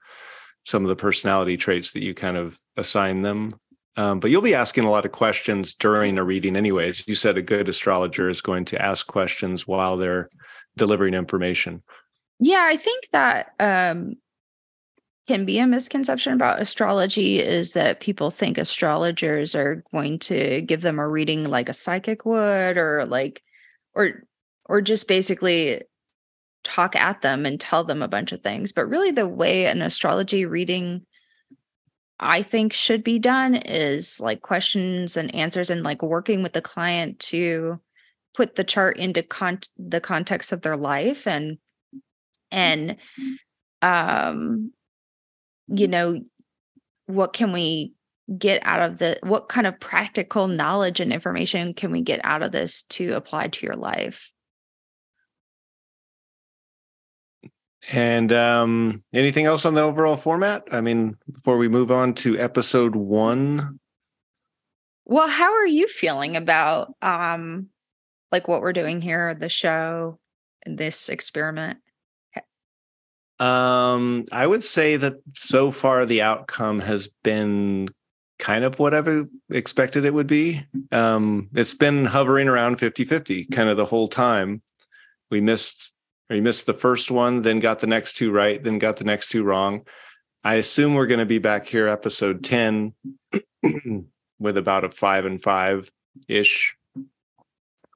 some 0.64 0.85
of 0.85 0.88
the 0.88 0.95
personality 0.95 1.57
traits 1.57 1.91
that 1.91 2.05
you 2.05 2.14
kind 2.14 2.37
of 2.37 2.61
assign 2.76 3.23
them. 3.23 3.59
Um, 3.97 4.21
but 4.21 4.31
you'll 4.31 4.41
be 4.41 4.55
asking 4.55 4.85
a 4.85 4.91
lot 4.91 5.05
of 5.05 5.11
questions 5.11 5.75
during 5.75 6.17
a 6.17 6.23
reading, 6.23 6.55
anyways. 6.55 7.02
You 7.09 7.17
said 7.17 7.37
a 7.37 7.43
good 7.43 7.69
astrologer 7.69 8.29
is 8.29 8.41
going 8.41 8.67
to 8.67 8.81
ask 8.81 9.09
questions 9.09 9.67
while 9.67 9.97
they're 9.97 10.31
delivering 10.76 11.14
information. 11.14 11.83
Yeah, 12.38 12.64
I 12.71 12.76
think 12.76 13.09
that 13.11 13.50
um, 13.59 14.14
can 15.29 15.45
be 15.45 15.59
a 15.59 15.67
misconception 15.67 16.33
about 16.33 16.61
astrology 16.61 17.38
is 17.38 17.75
that 17.75 18.00
people 18.00 18.31
think 18.31 18.59
astrologers 18.59 19.55
are 19.55 19.85
going 19.93 20.19
to 20.19 20.61
give 20.62 20.83
them 20.83 20.99
a 20.99 21.09
reading 21.09 21.49
like 21.49 21.69
a 21.69 21.75
psychic 21.75 22.25
would, 22.25 22.76
or 22.76 23.07
like, 23.07 23.43
or, 23.95 24.25
or 24.67 24.81
just 24.81 25.07
basically 25.07 25.83
talk 26.64 26.97
at 26.97 27.23
them 27.23 27.47
and 27.47 27.61
tell 27.61 27.85
them 27.85 28.02
a 28.02 28.09
bunch 28.09 28.33
of 28.33 28.43
things. 28.43 28.73
But 28.73 28.88
really, 28.88 29.11
the 29.11 29.29
way 29.29 29.67
an 29.67 29.83
astrology 29.83 30.45
reading 30.45 31.07
I 32.23 32.43
think 32.43 32.73
should 32.73 33.02
be 33.02 33.19
done 33.19 33.57
is 33.57 34.21
like 34.21 34.43
questions 34.43 35.17
and 35.17 35.35
answers 35.35 35.71
and 35.71 35.83
like 35.83 36.02
working 36.02 36.43
with 36.45 36.52
the 36.52 36.62
client 36.62 37.19
to 37.19 37.81
put 38.33 38.55
the 38.55 38.62
chart 38.62 38.97
into 38.97 39.25
con- 39.25 39.59
the 39.76 40.00
context 40.00 40.52
of 40.52 40.62
their 40.62 40.76
life 40.76 41.26
and 41.26 41.59
and 42.52 42.97
um 43.83 44.71
you 45.69 45.88
know 45.88 46.21
what 47.07 47.33
can 47.33 47.52
we 47.52 47.92
get 48.38 48.61
out 48.64 48.81
of 48.81 48.99
the 48.99 49.19
what 49.23 49.49
kind 49.49 49.66
of 49.66 49.78
practical 49.81 50.47
knowledge 50.47 51.00
and 51.00 51.12
information 51.12 51.75
can 51.75 51.90
we 51.90 52.00
get 52.00 52.21
out 52.25 52.42
of 52.42 52.52
this 52.52 52.83
to 52.83 53.12
apply 53.12 53.49
to 53.49 53.66
your 53.66 53.76
life 53.76 54.33
And 57.90 58.33
um, 58.33 59.02
anything 59.12 59.47
else 59.47 59.64
on 59.64 59.75
the 59.75 59.83
overall 59.83 60.16
format? 60.16 60.62
I 60.71 60.81
mean, 60.81 61.16
before 61.31 61.57
we 61.57 61.69
move 61.69 61.90
on 61.90 62.14
to 62.14 62.38
episode 62.38 62.95
one. 62.95 63.81
Well, 65.04 65.26
how 65.26 65.52
are 65.54 65.66
you 65.66 65.88
feeling 65.88 66.37
about 66.37 66.95
um, 67.02 67.69
like 68.31 68.47
what 68.47 68.61
we're 68.61 68.73
doing 68.73 69.00
here, 69.00 69.35
the 69.35 69.49
show, 69.49 70.21
and 70.64 70.78
this 70.78 71.09
experiment? 71.09 71.81
Um, 73.43 74.25
I 74.31 74.47
would 74.47 74.63
say 74.63 74.97
that 74.97 75.15
so 75.35 75.73
far 75.73 76.07
the 76.07 76.23
outcome 76.23 76.79
has 76.79 77.09
been 77.25 77.89
kind 78.39 78.63
of 78.63 78.79
what 78.79 78.95
I've 78.95 79.27
expected 79.51 80.05
it 80.05 80.15
would 80.15 80.29
be. 80.29 80.61
Um, 80.93 81.49
it's 81.53 81.75
been 81.75 82.05
hovering 82.05 82.47
around 82.47 82.77
50 82.77 83.05
50 83.05 83.47
kind 83.47 83.69
of 83.69 83.77
the 83.77 83.85
whole 83.85 84.07
time. 84.07 84.63
We 85.33 85.41
missed 85.41 85.93
you 86.31 86.41
missed 86.41 86.67
the 86.67 86.75
first 86.75 87.11
one, 87.11 87.43
then 87.43 87.59
got 87.59 87.81
the 87.81 87.89
next 87.89 88.17
two 88.17 88.31
right, 88.31 88.63
then 88.63 88.79
got 88.79 88.97
the 88.97 89.05
next 89.05 89.31
two 89.31 89.43
wrong. 89.43 89.87
I 90.45 90.55
assume 90.55 90.95
we're 90.95 91.07
going 91.07 91.21
to 91.21 91.27
be 91.27 91.39
back 91.39 91.67
here, 91.67 91.89
episode 91.89 92.45
10, 92.45 92.95
with 94.39 94.57
about 94.57 94.85
a 94.85 94.91
five 94.91 95.25
and 95.25 95.43
five 95.43 95.91
ish 96.29 96.77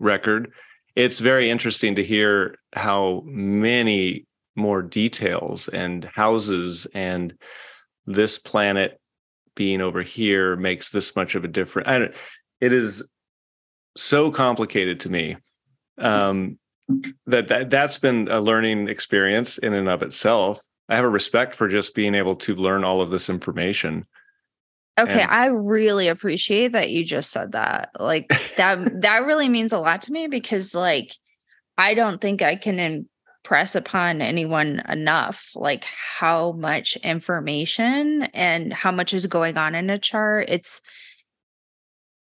record. 0.00 0.52
It's 0.96 1.20
very 1.20 1.50
interesting 1.50 1.94
to 1.94 2.02
hear 2.02 2.56
how 2.72 3.22
many 3.26 4.25
more 4.56 4.82
details 4.82 5.68
and 5.68 6.04
houses 6.04 6.86
and 6.94 7.34
this 8.06 8.38
planet 8.38 9.00
being 9.54 9.80
over 9.80 10.02
here 10.02 10.56
makes 10.56 10.90
this 10.90 11.16
much 11.16 11.34
of 11.34 11.44
a 11.44 11.48
difference. 11.48 11.88
I 11.88 11.98
don't, 11.98 12.14
it 12.60 12.72
is 12.72 13.08
so 13.96 14.30
complicated 14.30 15.00
to 15.00 15.10
me. 15.10 15.36
Um, 15.98 16.58
that, 17.26 17.48
that 17.48 17.70
that's 17.70 17.98
been 17.98 18.28
a 18.30 18.40
learning 18.40 18.88
experience 18.88 19.58
in 19.58 19.72
and 19.72 19.88
of 19.88 20.02
itself. 20.02 20.60
I 20.88 20.94
have 20.94 21.04
a 21.04 21.08
respect 21.08 21.54
for 21.54 21.68
just 21.68 21.94
being 21.94 22.14
able 22.14 22.36
to 22.36 22.54
learn 22.54 22.84
all 22.84 23.00
of 23.00 23.10
this 23.10 23.28
information. 23.28 24.06
Okay, 24.98 25.22
and, 25.22 25.30
I 25.30 25.46
really 25.46 26.08
appreciate 26.08 26.72
that 26.72 26.90
you 26.90 27.04
just 27.04 27.30
said 27.30 27.52
that. 27.52 27.90
Like 27.98 28.28
that 28.56 29.00
that 29.02 29.24
really 29.26 29.48
means 29.48 29.72
a 29.72 29.78
lot 29.78 30.02
to 30.02 30.12
me 30.12 30.28
because 30.28 30.74
like 30.74 31.12
I 31.76 31.94
don't 31.94 32.20
think 32.20 32.40
I 32.40 32.56
can 32.56 33.08
impress 33.46 33.76
upon 33.76 34.20
anyone 34.20 34.82
enough 34.88 35.52
like 35.54 35.84
how 35.84 36.50
much 36.52 36.96
information 36.96 38.24
and 38.34 38.72
how 38.72 38.90
much 38.90 39.14
is 39.14 39.24
going 39.26 39.56
on 39.56 39.76
in 39.76 39.88
a 39.88 39.96
chart. 39.96 40.46
It's 40.48 40.82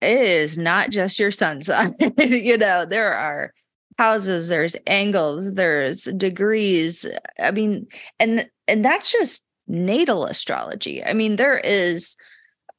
it 0.02 0.18
is 0.18 0.58
not 0.58 0.90
just 0.90 1.18
your 1.18 1.30
sun 1.30 1.62
sign. 1.62 1.94
you 2.18 2.58
know, 2.58 2.84
there 2.84 3.14
are 3.14 3.54
houses 3.96 4.48
there's 4.48 4.74
angles 4.88 5.54
there's 5.54 6.02
degrees 6.16 7.06
i 7.38 7.52
mean 7.52 7.86
and 8.18 8.50
and 8.66 8.84
that's 8.84 9.12
just 9.12 9.46
natal 9.68 10.26
astrology 10.26 11.04
i 11.04 11.12
mean 11.12 11.36
there 11.36 11.58
is 11.60 12.16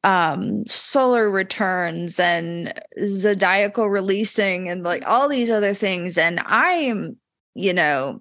um 0.03 0.65
solar 0.65 1.31
returns 1.31 2.19
and 2.19 2.73
zodiacal 3.05 3.89
releasing 3.89 4.67
and 4.67 4.83
like 4.83 5.07
all 5.07 5.29
these 5.29 5.49
other 5.49 5.73
things 5.73 6.17
and 6.17 6.41
i 6.41 6.71
am 6.71 7.15
you 7.53 7.71
know 7.71 8.19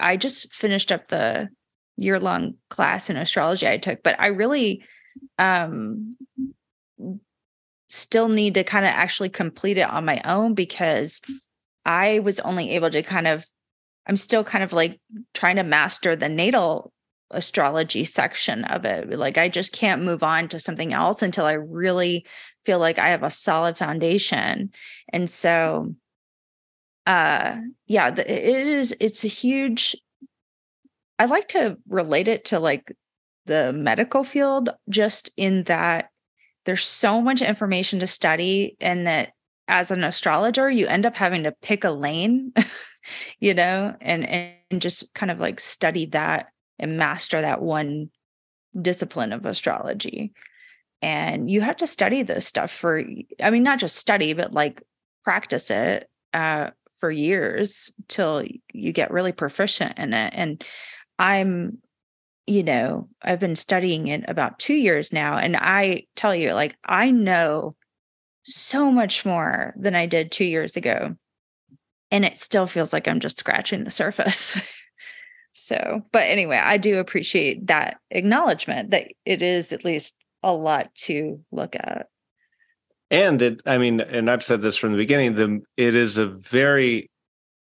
i 0.00 0.16
just 0.16 0.52
finished 0.52 0.92
up 0.92 1.08
the 1.08 1.48
year 1.96 2.20
long 2.20 2.54
class 2.70 3.10
in 3.10 3.16
astrology 3.16 3.66
i 3.66 3.76
took 3.76 4.02
but 4.02 4.18
i 4.20 4.26
really 4.26 4.82
um 5.38 6.16
still 7.88 8.28
need 8.28 8.54
to 8.54 8.64
kind 8.64 8.84
of 8.84 8.92
actually 8.92 9.28
complete 9.28 9.78
it 9.78 9.88
on 9.88 10.04
my 10.04 10.20
own 10.24 10.54
because 10.54 11.20
I 11.84 12.18
was 12.20 12.38
only 12.40 12.70
able 12.72 12.90
to 12.90 13.02
kind 13.02 13.26
of, 13.26 13.46
I'm 14.06 14.16
still 14.16 14.44
kind 14.44 14.62
of 14.62 14.72
like 14.72 15.00
trying 15.34 15.56
to 15.56 15.62
master 15.62 16.14
the 16.14 16.28
natal 16.28 16.92
astrology 17.30 18.04
section 18.04 18.64
of 18.64 18.84
it. 18.84 19.10
Like 19.10 19.38
I 19.38 19.48
just 19.48 19.72
can't 19.72 20.04
move 20.04 20.22
on 20.22 20.48
to 20.48 20.60
something 20.60 20.92
else 20.92 21.22
until 21.22 21.44
I 21.44 21.52
really 21.52 22.26
feel 22.64 22.78
like 22.78 22.98
I 22.98 23.08
have 23.08 23.22
a 23.22 23.30
solid 23.30 23.76
foundation. 23.76 24.70
And 25.12 25.28
so 25.28 25.94
uh 27.08 27.56
yeah, 27.86 28.10
the, 28.10 28.30
it 28.30 28.66
is 28.66 28.94
it's 29.00 29.24
a 29.24 29.28
huge 29.28 29.96
I 31.18 31.24
like 31.24 31.48
to 31.48 31.76
relate 31.88 32.28
it 32.28 32.44
to 32.46 32.60
like 32.60 32.96
the 33.46 33.72
medical 33.72 34.22
field 34.22 34.70
just 34.88 35.30
in 35.36 35.64
that 35.64 36.10
there's 36.64 36.84
so 36.84 37.20
much 37.20 37.42
information 37.42 37.98
to 38.00 38.06
study 38.06 38.76
and 38.80 39.06
that 39.06 39.32
as 39.68 39.90
an 39.90 40.04
astrologer, 40.04 40.70
you 40.70 40.86
end 40.86 41.06
up 41.06 41.14
having 41.14 41.42
to 41.44 41.52
pick 41.62 41.84
a 41.84 41.90
lane, 41.90 42.52
you 43.40 43.54
know, 43.54 43.94
and 44.00 44.26
and 44.28 44.80
just 44.80 45.12
kind 45.14 45.30
of 45.30 45.40
like 45.40 45.60
study 45.60 46.06
that 46.06 46.48
and 46.78 46.96
master 46.96 47.40
that 47.40 47.62
one 47.62 48.10
discipline 48.80 49.32
of 49.32 49.46
astrology. 49.46 50.32
And 51.00 51.50
you 51.50 51.60
have 51.60 51.76
to 51.76 51.86
study 51.86 52.22
this 52.22 52.46
stuff 52.46 52.70
for 52.70 53.04
I 53.42 53.50
mean 53.50 53.62
not 53.62 53.78
just 53.78 53.96
study 53.96 54.32
but 54.32 54.52
like 54.52 54.82
practice 55.24 55.70
it 55.70 56.08
uh 56.34 56.70
for 56.98 57.10
years 57.10 57.90
till 58.08 58.44
you 58.72 58.92
get 58.92 59.10
really 59.10 59.32
proficient 59.32 59.98
in 59.98 60.12
it 60.12 60.32
and 60.36 60.64
I'm 61.18 61.78
you 62.46 62.62
know, 62.62 63.10
I've 63.20 63.40
been 63.40 63.56
studying 63.56 64.06
it 64.08 64.24
about 64.26 64.58
2 64.58 64.72
years 64.72 65.12
now 65.12 65.36
and 65.36 65.54
I 65.54 66.04
tell 66.16 66.34
you 66.34 66.54
like 66.54 66.76
I 66.84 67.10
know 67.10 67.76
so 68.48 68.90
much 68.90 69.26
more 69.26 69.74
than 69.76 69.94
I 69.94 70.06
did 70.06 70.32
two 70.32 70.44
years 70.44 70.76
ago. 70.76 71.14
And 72.10 72.24
it 72.24 72.38
still 72.38 72.66
feels 72.66 72.92
like 72.92 73.06
I'm 73.06 73.20
just 73.20 73.38
scratching 73.38 73.84
the 73.84 73.90
surface. 74.02 74.58
so, 75.52 76.02
but 76.12 76.22
anyway, 76.22 76.56
I 76.56 76.78
do 76.78 76.98
appreciate 76.98 77.66
that 77.66 77.98
acknowledgement 78.10 78.90
that 78.90 79.08
it 79.24 79.42
is 79.42 79.72
at 79.72 79.84
least 79.84 80.18
a 80.42 80.52
lot 80.52 80.94
to 80.94 81.40
look 81.52 81.76
at. 81.76 82.06
And 83.10 83.40
it, 83.40 83.62
I 83.66 83.78
mean, 83.78 84.00
and 84.00 84.30
I've 84.30 84.42
said 84.42 84.62
this 84.62 84.76
from 84.76 84.92
the 84.92 84.98
beginning, 84.98 85.34
the 85.34 85.60
it 85.76 85.94
is 85.94 86.18
a 86.18 86.26
very 86.26 87.10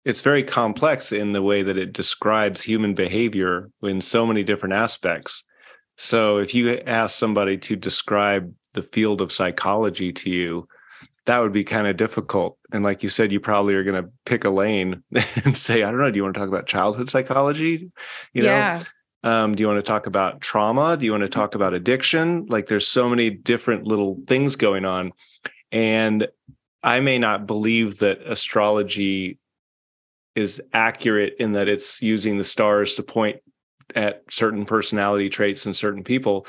it's 0.04 0.20
very 0.20 0.42
complex 0.42 1.10
in 1.10 1.32
the 1.32 1.42
way 1.42 1.62
that 1.62 1.76
it 1.76 1.92
describes 1.92 2.62
human 2.62 2.94
behavior 2.94 3.70
in 3.82 4.00
so 4.00 4.24
many 4.24 4.44
different 4.44 4.74
aspects. 4.74 5.42
So 5.98 6.38
if 6.38 6.54
you 6.54 6.78
ask 6.86 7.18
somebody 7.18 7.58
to 7.58 7.74
describe 7.74 8.54
the 8.74 8.82
field 8.82 9.20
of 9.20 9.32
psychology 9.32 10.12
to 10.12 10.30
you, 10.30 10.68
that 11.24 11.40
would 11.40 11.52
be 11.52 11.64
kind 11.64 11.88
of 11.88 11.96
difficult. 11.96 12.56
And 12.72 12.84
like 12.84 13.02
you 13.02 13.08
said, 13.08 13.32
you 13.32 13.40
probably 13.40 13.74
are 13.74 13.82
going 13.82 14.00
to 14.00 14.08
pick 14.24 14.44
a 14.44 14.50
lane 14.50 15.02
and 15.44 15.56
say, 15.56 15.82
I 15.82 15.90
don't 15.90 16.00
know, 16.00 16.10
do 16.10 16.16
you 16.16 16.22
want 16.22 16.34
to 16.34 16.40
talk 16.40 16.48
about 16.48 16.66
childhood 16.66 17.10
psychology? 17.10 17.90
You 18.32 18.44
yeah. 18.44 18.78
know, 18.78 18.84
um, 19.26 19.56
do 19.56 19.60
you 19.60 19.66
want 19.66 19.78
to 19.78 19.82
talk 19.82 20.06
about 20.06 20.40
trauma? 20.40 20.96
Do 20.96 21.04
you 21.04 21.10
want 21.10 21.22
to 21.22 21.28
talk 21.28 21.56
about 21.56 21.74
addiction? 21.74 22.46
Like 22.46 22.68
there's 22.68 22.86
so 22.86 23.08
many 23.08 23.28
different 23.28 23.84
little 23.84 24.18
things 24.28 24.54
going 24.54 24.84
on. 24.84 25.12
And 25.72 26.28
I 26.84 27.00
may 27.00 27.18
not 27.18 27.44
believe 27.44 27.98
that 27.98 28.20
astrology 28.24 29.40
is 30.36 30.62
accurate 30.72 31.34
in 31.40 31.52
that 31.52 31.66
it's 31.66 32.00
using 32.00 32.38
the 32.38 32.44
stars 32.44 32.94
to 32.94 33.02
point 33.02 33.38
at 33.96 34.22
certain 34.30 34.64
personality 34.64 35.28
traits 35.28 35.66
and 35.66 35.76
certain 35.76 36.04
people 36.04 36.46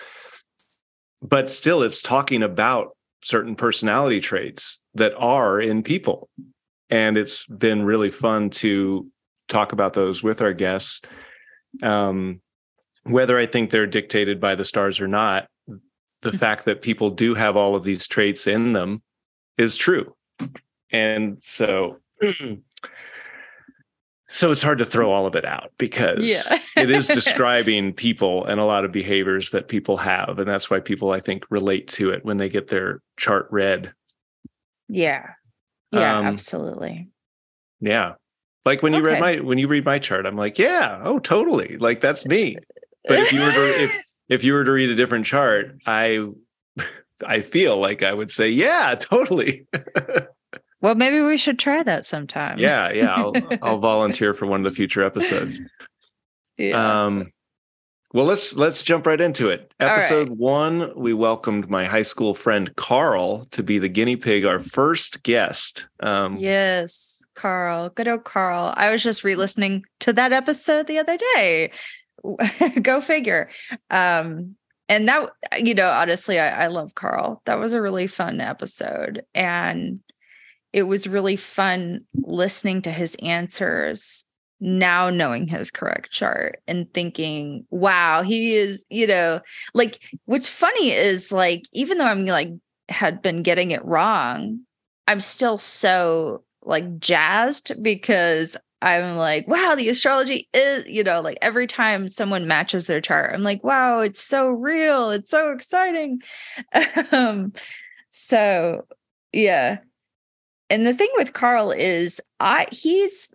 but 1.22 1.52
still 1.52 1.82
it's 1.82 2.02
talking 2.02 2.44
about 2.44 2.96
certain 3.24 3.56
personality 3.56 4.20
traits 4.20 4.82
that 4.96 5.14
are 5.18 5.62
in 5.62 5.84
people 5.84 6.30
and 6.90 7.18
it's 7.18 7.46
been 7.48 7.86
really 7.86 8.10
fun 8.10 8.50
to 8.50 9.08
talk 9.48 9.72
about 9.72 9.94
those 9.94 10.24
with 10.24 10.42
our 10.42 10.54
guests 10.54 11.02
um, 11.84 12.42
whether 13.10 13.38
I 13.38 13.46
think 13.46 13.70
they're 13.70 13.88
dictated 13.88 14.40
by 14.40 14.56
the 14.56 14.66
stars 14.66 15.00
or 15.00 15.08
not, 15.08 15.48
the 16.22 16.30
mm-hmm. 16.30 16.38
fact 16.38 16.66
that 16.66 16.82
people 16.82 17.10
do 17.10 17.34
have 17.34 17.56
all 17.56 17.76
of 17.76 17.84
these 17.84 18.08
traits 18.08 18.48
in 18.48 18.74
them 18.74 19.02
is 19.58 19.78
true. 19.78 20.14
And 20.92 21.38
so 21.42 21.98
so 24.28 24.52
it's 24.52 24.62
hard 24.62 24.78
to 24.78 24.86
throw 24.86 25.12
all 25.12 25.26
of 25.26 25.36
it 25.36 25.46
out 25.46 25.72
because 25.78 26.48
yeah. 26.50 26.60
it 26.76 26.90
is 26.90 27.08
describing 27.08 27.94
people 27.94 28.46
and 28.46 28.60
a 28.60 28.66
lot 28.66 28.86
of 28.86 28.92
behaviors 28.92 29.52
that 29.52 29.68
people 29.68 29.98
have 29.98 30.38
and 30.38 30.48
that's 30.48 30.70
why 30.70 30.80
people 30.80 31.12
i 31.12 31.20
think 31.20 31.46
relate 31.50 31.88
to 31.88 32.12
it 32.12 32.24
when 32.26 32.38
they 32.38 32.50
get 32.50 32.68
their 32.68 33.02
chart 33.16 33.48
read 33.52 33.94
yeah 34.90 35.26
yeah 35.92 36.18
um, 36.18 36.26
absolutely 36.26 37.08
yeah 37.80 38.14
like 38.66 38.84
when 38.84 38.94
you 38.94 39.00
okay. 39.00 39.14
read 39.14 39.20
my 39.20 39.40
when 39.40 39.58
you 39.58 39.68
read 39.68 39.86
my 39.86 39.98
chart 39.98 40.26
i'm 40.26 40.36
like 40.36 40.60
yeah 40.60 41.00
oh 41.04 41.20
totally 41.20 41.78
like 41.78 42.02
that's 42.02 42.26
me 42.26 42.58
but 43.08 43.20
if 43.20 43.34
you 43.34 43.42
were 43.42 43.52
to 43.52 43.84
if, 43.84 43.98
if 44.30 44.44
you 44.44 44.54
were 44.54 44.64
to 44.64 44.72
read 44.72 44.90
a 44.90 44.96
different 44.96 45.26
chart 45.26 45.78
i 45.86 46.28
i 47.26 47.42
feel 47.42 47.78
like 47.78 48.04
i 48.04 48.14
would 48.14 48.32
say 48.32 48.50
yeah 48.50 48.96
totally 48.96 49.68
Well, 50.82 50.96
maybe 50.96 51.22
we 51.22 51.38
should 51.38 51.58
try 51.58 51.82
that 51.84 52.06
sometime. 52.06 52.60
Yeah, 52.60 52.92
yeah. 52.92 53.14
I'll 53.14 53.34
I'll 53.62 53.80
volunteer 53.80 54.34
for 54.34 54.46
one 54.46 54.60
of 54.60 54.72
the 54.72 54.76
future 54.76 55.04
episodes. 55.04 55.60
Yeah. 56.58 57.06
Um 57.06 57.32
well 58.14 58.26
let's 58.26 58.56
let's 58.56 58.84
jump 58.84 59.06
right 59.06 59.20
into 59.20 59.50
it. 59.50 59.74
Episode 59.80 60.30
right. 60.30 60.38
1, 60.38 60.94
we 60.96 61.14
welcomed 61.14 61.70
my 61.70 61.86
high 61.86 62.04
school 62.04 62.34
friend 62.34 62.76
Carl 62.76 63.46
to 63.52 63.64
be 63.64 63.80
the 63.80 63.90
guinea 63.90 64.16
pig, 64.16 64.46
our 64.46 64.60
first 64.60 65.24
guest. 65.24 65.88
Um 66.00 66.38
Yes, 66.38 67.26
Carl. 67.34 67.90
Good 67.90 68.08
old 68.08 68.24
Carl. 68.24 68.74
I 68.78 68.92
was 68.92 69.04
just 69.04 69.24
re-listening 69.24 69.84
to 70.02 70.14
that 70.14 70.32
episode 70.32 70.86
the 70.86 71.00
other 71.00 71.18
day. 71.36 71.72
Go 72.82 73.02
figure. 73.02 73.50
Um 73.90 74.56
and 74.90 75.08
that 75.08 75.30
you 75.58 75.74
know 75.74 75.90
honestly 75.90 76.40
I, 76.40 76.66
I 76.66 76.68
love 76.68 76.96
carl 76.96 77.42
that 77.46 77.60
was 77.60 77.74
a 77.74 77.82
really 77.82 78.08
fun 78.08 78.40
episode 78.42 79.24
and 79.34 80.00
it 80.74 80.84
was 80.84 81.08
really 81.08 81.36
fun 81.36 82.02
listening 82.24 82.82
to 82.84 82.92
his 82.92 83.16
answers 83.22 84.26
now 84.60 85.10
knowing 85.10 85.48
his 85.48 85.70
correct 85.72 86.12
chart 86.12 86.62
and 86.68 86.92
thinking 86.94 87.66
wow 87.70 88.24
he 88.24 88.56
is 88.56 88.86
you 88.90 89.06
know 89.06 89.40
like 89.74 90.02
what's 90.26 90.50
funny 90.50 90.92
is 90.92 91.32
like 91.32 91.64
even 91.74 91.98
though 91.98 92.06
i'm 92.06 92.26
like 92.26 92.50
had 92.90 93.22
been 93.22 93.44
getting 93.44 93.72
it 93.72 93.84
wrong 93.86 94.60
i'm 95.08 95.20
still 95.20 95.58
so 95.58 96.44
like 96.64 97.00
jazzed 97.00 97.72
because 97.84 98.58
i'm 98.82 99.16
like 99.16 99.48
wow 99.48 99.76
the 99.76 99.90
astrology 99.90 100.48
is 100.54 100.86
you 100.88 101.04
know 101.04 101.20
like 101.22 101.38
every 101.42 101.68
time 101.68 102.08
someone 102.08 102.48
matches 102.48 102.86
their 102.86 103.02
chart 103.02 103.34
i'm 103.34 103.44
like 103.44 103.64
wow 103.64 104.00
it's 104.00 104.22
so 104.22 104.50
real 104.50 105.10
it's 105.10 105.32
so 105.32 105.52
exciting 105.52 106.22
um 107.12 107.52
so 108.10 108.86
yeah 109.34 109.80
and 110.70 110.86
the 110.86 110.94
thing 110.94 111.10
with 111.16 111.34
Carl 111.34 111.72
is 111.72 112.22
I 112.40 112.68
he's 112.72 113.34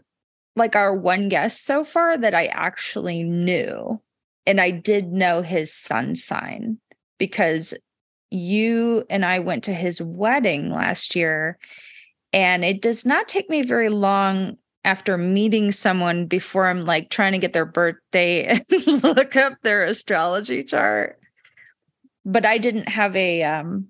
like 0.55 0.77
our 0.77 0.95
one 0.95 1.29
guest 1.29 1.65
so 1.65 1.85
far 1.85 2.19
that 2.19 2.35
I 2.35 2.47
actually 2.47 3.23
knew. 3.23 4.01
And 4.47 4.61
I 4.61 4.71
did 4.71 5.13
know 5.13 5.41
his 5.41 5.73
sun 5.73 6.15
sign 6.15 6.79
because 7.19 7.75
you 8.31 9.05
and 9.09 9.25
I 9.25 9.39
went 9.39 9.65
to 9.65 9.75
his 9.75 10.03
wedding 10.03 10.71
last 10.71 11.15
year. 11.17 11.59
And 12.33 12.65
it 12.65 12.83
does 12.83 13.07
not 13.07 13.29
take 13.29 13.49
me 13.49 13.63
very 13.63 13.89
long 13.89 14.57
after 14.85 15.17
meeting 15.17 15.73
someone 15.73 16.27
before 16.27 16.69
I'm 16.69 16.85
like 16.85 17.11
trying 17.11 17.33
to 17.33 17.39
get 17.39 17.53
their 17.53 17.67
birthday 17.67 18.61
and 18.87 19.03
look 19.03 19.37
up 19.37 19.55
their 19.63 19.85
astrology 19.85 20.65
chart. 20.65 21.19
But 22.25 22.47
I 22.47 22.59
didn't 22.59 22.89
have 22.89 23.15
a 23.17 23.43
um 23.43 23.89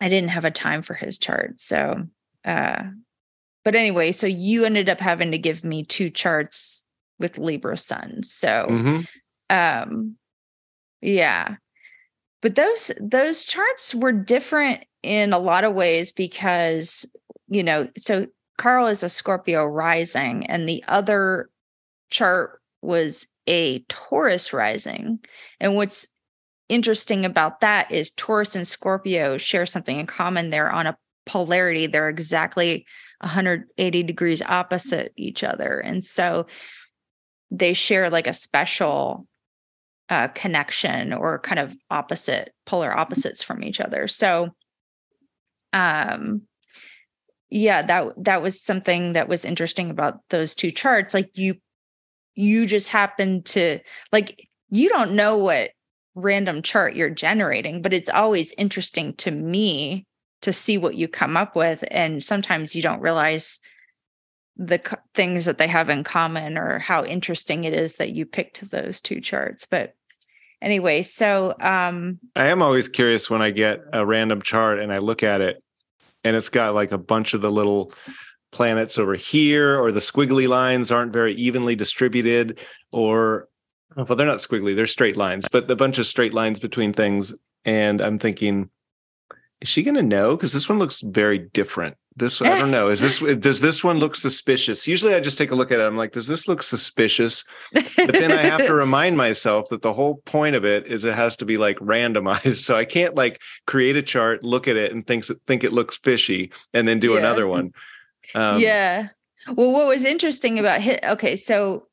I 0.00 0.08
didn't 0.08 0.30
have 0.30 0.44
a 0.44 0.50
time 0.50 0.82
for 0.82 0.94
his 0.94 1.18
chart. 1.18 1.60
So 1.60 2.06
uh, 2.44 2.84
but 3.64 3.74
anyway, 3.74 4.12
so 4.12 4.26
you 4.26 4.64
ended 4.64 4.88
up 4.88 5.00
having 5.00 5.30
to 5.32 5.38
give 5.38 5.64
me 5.64 5.84
two 5.84 6.08
charts 6.08 6.86
with 7.18 7.38
Libra 7.38 7.76
Sun. 7.76 8.22
So, 8.22 8.66
mm-hmm. 8.70 9.00
um, 9.54 10.16
yeah. 11.02 11.56
But 12.40 12.54
those 12.54 12.90
those 13.00 13.44
charts 13.44 13.94
were 13.94 14.12
different 14.12 14.84
in 15.02 15.32
a 15.32 15.38
lot 15.38 15.64
of 15.64 15.74
ways 15.74 16.12
because 16.12 17.10
you 17.48 17.62
know, 17.62 17.88
so 17.96 18.26
Carl 18.58 18.88
is 18.88 19.02
a 19.02 19.08
Scorpio 19.08 19.64
rising, 19.64 20.44
and 20.46 20.68
the 20.68 20.84
other 20.86 21.48
chart 22.10 22.60
was 22.82 23.26
a 23.46 23.78
Taurus 23.88 24.52
rising. 24.52 25.20
And 25.58 25.74
what's 25.74 26.08
interesting 26.68 27.24
about 27.24 27.60
that 27.60 27.90
is 27.90 28.10
Taurus 28.10 28.54
and 28.54 28.68
Scorpio 28.68 29.38
share 29.38 29.64
something 29.64 29.98
in 29.98 30.06
common. 30.06 30.50
They're 30.50 30.70
on 30.70 30.86
a 30.86 30.98
polarity 31.28 31.86
they're 31.86 32.08
exactly 32.08 32.86
180 33.20 34.02
degrees 34.02 34.42
opposite 34.42 35.12
each 35.14 35.44
other 35.44 35.78
and 35.78 36.04
so 36.04 36.46
they 37.50 37.74
share 37.74 38.08
like 38.08 38.26
a 38.26 38.32
special 38.32 39.26
uh, 40.08 40.28
connection 40.28 41.12
or 41.12 41.38
kind 41.40 41.58
of 41.58 41.76
opposite 41.90 42.54
polar 42.64 42.96
opposites 42.96 43.42
from 43.42 43.62
each 43.62 43.78
other 43.78 44.08
so 44.08 44.48
um 45.74 46.40
yeah 47.50 47.82
that 47.82 48.12
that 48.16 48.42
was 48.42 48.60
something 48.60 49.14
that 49.14 49.28
was 49.28 49.44
interesting 49.44 49.90
about 49.90 50.20
those 50.30 50.54
two 50.54 50.70
charts 50.70 51.14
like 51.14 51.30
you 51.34 51.54
you 52.34 52.66
just 52.66 52.88
happen 52.88 53.42
to 53.42 53.78
like 54.12 54.48
you 54.70 54.88
don't 54.88 55.12
know 55.12 55.36
what 55.36 55.70
random 56.14 56.62
chart 56.62 56.94
you're 56.94 57.10
generating 57.10 57.80
but 57.80 57.92
it's 57.92 58.10
always 58.10 58.52
interesting 58.58 59.14
to 59.14 59.30
me 59.30 60.04
to 60.42 60.52
see 60.52 60.78
what 60.78 60.94
you 60.94 61.08
come 61.08 61.36
up 61.36 61.56
with 61.56 61.82
and 61.90 62.22
sometimes 62.22 62.74
you 62.76 62.82
don't 62.82 63.00
realize 63.00 63.60
the 64.56 64.78
co- 64.78 64.96
things 65.14 65.44
that 65.44 65.58
they 65.58 65.68
have 65.68 65.88
in 65.88 66.02
common 66.02 66.58
or 66.58 66.78
how 66.80 67.04
interesting 67.04 67.64
it 67.64 67.72
is 67.72 67.96
that 67.96 68.10
you 68.10 68.26
picked 68.26 68.70
those 68.70 69.00
two 69.00 69.20
charts 69.20 69.64
but 69.64 69.94
anyway 70.60 71.00
so 71.00 71.54
um 71.60 72.18
i 72.34 72.46
am 72.46 72.62
always 72.62 72.88
curious 72.88 73.30
when 73.30 73.40
i 73.40 73.50
get 73.50 73.80
a 73.92 74.04
random 74.04 74.42
chart 74.42 74.80
and 74.80 74.92
i 74.92 74.98
look 74.98 75.22
at 75.22 75.40
it 75.40 75.62
and 76.28 76.36
it's 76.36 76.50
got 76.50 76.74
like 76.74 76.92
a 76.92 76.98
bunch 76.98 77.32
of 77.32 77.40
the 77.40 77.50
little 77.50 77.92
planets 78.52 78.98
over 78.98 79.14
here 79.14 79.78
or 79.78 79.90
the 79.90 80.00
squiggly 80.00 80.46
lines 80.46 80.92
aren't 80.92 81.12
very 81.12 81.34
evenly 81.34 81.74
distributed 81.74 82.60
or 82.92 83.48
well 83.96 84.04
they're 84.04 84.26
not 84.26 84.38
squiggly 84.38 84.76
they're 84.76 84.86
straight 84.86 85.16
lines 85.16 85.46
but 85.50 85.70
a 85.70 85.76
bunch 85.76 85.98
of 85.98 86.06
straight 86.06 86.34
lines 86.34 86.60
between 86.60 86.92
things 86.92 87.34
and 87.64 88.00
i'm 88.00 88.18
thinking 88.18 88.70
is 89.60 89.68
she 89.68 89.82
going 89.82 89.96
to 89.96 90.02
know? 90.02 90.36
Because 90.36 90.52
this 90.52 90.68
one 90.68 90.78
looks 90.78 91.00
very 91.00 91.38
different. 91.38 91.96
This 92.14 92.42
I 92.42 92.58
don't 92.58 92.72
know. 92.72 92.88
Is 92.88 93.00
this 93.00 93.20
does 93.38 93.60
this 93.60 93.84
one 93.84 93.98
look 93.98 94.16
suspicious? 94.16 94.88
Usually, 94.88 95.14
I 95.14 95.20
just 95.20 95.38
take 95.38 95.52
a 95.52 95.54
look 95.54 95.70
at 95.70 95.78
it. 95.78 95.84
I'm 95.84 95.96
like, 95.96 96.12
does 96.12 96.26
this 96.26 96.48
look 96.48 96.62
suspicious? 96.62 97.44
But 97.72 98.12
then 98.12 98.32
I 98.32 98.42
have 98.42 98.66
to 98.66 98.74
remind 98.74 99.16
myself 99.16 99.68
that 99.68 99.82
the 99.82 99.92
whole 99.92 100.16
point 100.24 100.56
of 100.56 100.64
it 100.64 100.86
is 100.86 101.04
it 101.04 101.14
has 101.14 101.36
to 101.36 101.44
be 101.44 101.58
like 101.58 101.78
randomized. 101.78 102.56
So 102.68 102.76
I 102.76 102.84
can't 102.84 103.14
like 103.14 103.40
create 103.66 103.96
a 103.96 104.02
chart, 104.02 104.42
look 104.42 104.68
at 104.68 104.76
it, 104.76 104.92
and 104.92 105.06
think 105.06 105.24
think 105.46 105.64
it 105.64 105.72
looks 105.72 105.98
fishy, 105.98 106.52
and 106.74 106.88
then 106.88 106.98
do 106.98 107.12
yeah. 107.12 107.18
another 107.18 107.46
one. 107.46 107.72
Um, 108.34 108.60
yeah. 108.60 109.08
Well, 109.54 109.72
what 109.72 109.86
was 109.86 110.04
interesting 110.04 110.58
about 110.58 110.82
his 110.82 110.98
okay, 111.02 111.36
so 111.36 111.86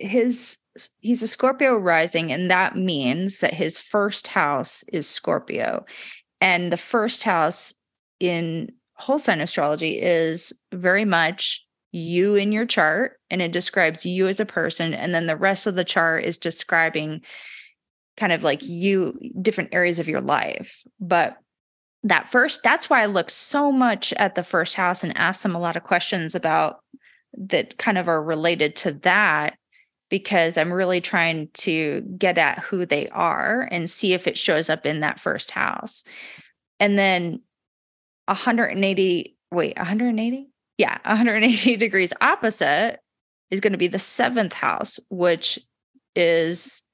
his 0.00 0.58
he's 1.00 1.22
a 1.22 1.28
Scorpio 1.28 1.76
rising, 1.76 2.32
and 2.32 2.50
that 2.50 2.76
means 2.76 3.40
that 3.40 3.52
his 3.54 3.78
first 3.78 4.28
house 4.28 4.84
is 4.92 5.08
Scorpio. 5.08 5.84
And 6.44 6.70
the 6.70 6.76
first 6.76 7.22
house 7.22 7.72
in 8.20 8.70
whole 8.96 9.18
sign 9.18 9.40
astrology 9.40 9.98
is 9.98 10.52
very 10.72 11.06
much 11.06 11.66
you 11.90 12.34
in 12.34 12.52
your 12.52 12.66
chart, 12.66 13.18
and 13.30 13.40
it 13.40 13.50
describes 13.50 14.04
you 14.04 14.28
as 14.28 14.40
a 14.40 14.44
person. 14.44 14.92
And 14.92 15.14
then 15.14 15.24
the 15.24 15.38
rest 15.38 15.66
of 15.66 15.74
the 15.74 15.84
chart 15.84 16.24
is 16.24 16.36
describing 16.36 17.22
kind 18.18 18.30
of 18.30 18.44
like 18.44 18.62
you, 18.62 19.18
different 19.40 19.72
areas 19.72 19.98
of 19.98 20.06
your 20.06 20.20
life. 20.20 20.84
But 21.00 21.38
that 22.02 22.30
first, 22.30 22.62
that's 22.62 22.90
why 22.90 23.02
I 23.02 23.06
look 23.06 23.30
so 23.30 23.72
much 23.72 24.12
at 24.12 24.34
the 24.34 24.42
first 24.42 24.74
house 24.74 25.02
and 25.02 25.16
ask 25.16 25.42
them 25.42 25.54
a 25.54 25.60
lot 25.60 25.76
of 25.76 25.82
questions 25.82 26.34
about 26.34 26.80
that 27.38 27.78
kind 27.78 27.96
of 27.96 28.06
are 28.06 28.22
related 28.22 28.76
to 28.76 28.92
that 28.92 29.56
because 30.10 30.58
I'm 30.58 30.72
really 30.72 31.00
trying 31.00 31.48
to 31.54 32.02
get 32.18 32.38
at 32.38 32.60
who 32.60 32.86
they 32.86 33.08
are 33.08 33.68
and 33.70 33.88
see 33.88 34.12
if 34.12 34.26
it 34.26 34.38
shows 34.38 34.70
up 34.70 34.86
in 34.86 35.00
that 35.00 35.20
first 35.20 35.50
house. 35.50 36.04
And 36.78 36.98
then 36.98 37.40
180, 38.26 39.36
wait, 39.50 39.76
180? 39.76 40.48
Yeah, 40.78 40.98
180 41.04 41.76
degrees 41.76 42.12
opposite 42.20 43.00
is 43.50 43.60
going 43.60 43.72
to 43.72 43.78
be 43.78 43.88
the 43.88 43.98
seventh 43.98 44.52
house, 44.52 44.98
which 45.08 45.58
is 46.14 46.84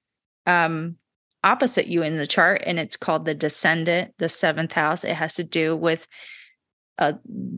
um 0.47 0.97
opposite 1.43 1.87
you 1.87 2.03
in 2.03 2.17
the 2.17 2.27
chart 2.27 2.63
and 2.67 2.79
it's 2.79 2.97
called 2.97 3.25
the 3.25 3.35
descendant 3.35 4.13
the 4.19 4.29
seventh 4.29 4.73
house 4.73 5.05
it 5.05 5.15
has 5.15 5.35
to 5.35 5.45
do 5.45 5.77
with 5.77 6.07
uh, 6.99 7.15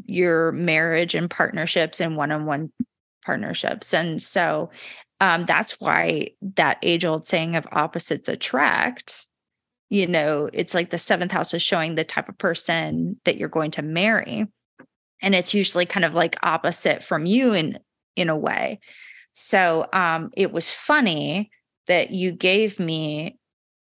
your 0.07 0.53
marriage 0.53 1.17
and 1.17 1.29
partnerships 1.29 2.01
and 2.01 2.17
one-on-one 2.17 2.73
partnerships 3.25 3.93
and 3.93 4.23
so 4.23 4.71
um, 5.23 5.47
that's 5.47 5.81
why 5.81 6.31
that 6.57 6.79
age 6.83 7.05
old 7.05 7.25
saying 7.25 7.55
of 7.55 7.65
opposites 7.71 8.29
attract 8.29 9.27
you 9.89 10.07
know 10.07 10.51
it's 10.53 10.75
like 10.75 10.91
the 10.91 10.99
seventh 10.99 11.31
house 11.31 11.55
is 11.55 11.63
showing 11.63 11.95
the 11.95 12.03
type 12.03 12.29
of 12.29 12.37
person 12.37 13.21
that 13.25 13.37
you're 13.37 13.49
going 13.49 13.71
to 13.71 13.83
marry. 13.83 14.47
And 15.21 15.37
it's 15.37 15.55
usually 15.55 15.87
kind 15.87 16.05
of 16.05 16.15
like 16.15 16.37
opposite 16.43 17.05
from 17.05 17.25
you 17.25 17.53
in 17.53 17.79
in 18.17 18.29
a 18.29 18.37
way. 18.37 18.81
So 19.31 19.87
um 19.93 20.31
it 20.37 20.51
was 20.51 20.71
funny 20.71 21.51
that 21.87 22.11
you 22.11 22.33
gave 22.33 22.81
me 22.81 23.39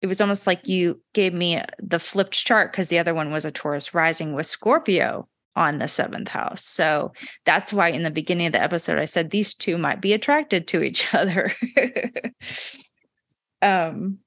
it 0.02 0.08
was 0.08 0.20
almost 0.20 0.48
like 0.48 0.68
you 0.68 1.00
gave 1.14 1.34
me 1.34 1.62
the 1.80 2.00
flipped 2.00 2.34
chart 2.34 2.74
because 2.74 2.90
the 2.90 3.00
other 3.00 3.14
one 3.14 3.32
was 3.32 3.46
a 3.46 3.52
Taurus 3.52 3.94
rising 3.94 4.34
with 4.34 4.48
Scorpio 4.48 5.30
on 5.56 5.80
the 5.80 5.88
seventh 5.88 6.30
house. 6.30 6.64
So 6.64 7.12
that's 7.46 7.74
why 7.74 7.90
in 7.90 8.04
the 8.04 8.12
beginning 8.12 8.48
of 8.48 8.54
the 8.54 8.62
episode, 8.62 9.00
I 9.00 9.06
said 9.06 9.30
these 9.30 9.54
two 9.54 9.78
might 9.78 10.02
be 10.02 10.14
attracted 10.14 10.68
to 10.70 10.84
each 10.84 11.14
other. 11.14 11.52
um, 13.62 14.20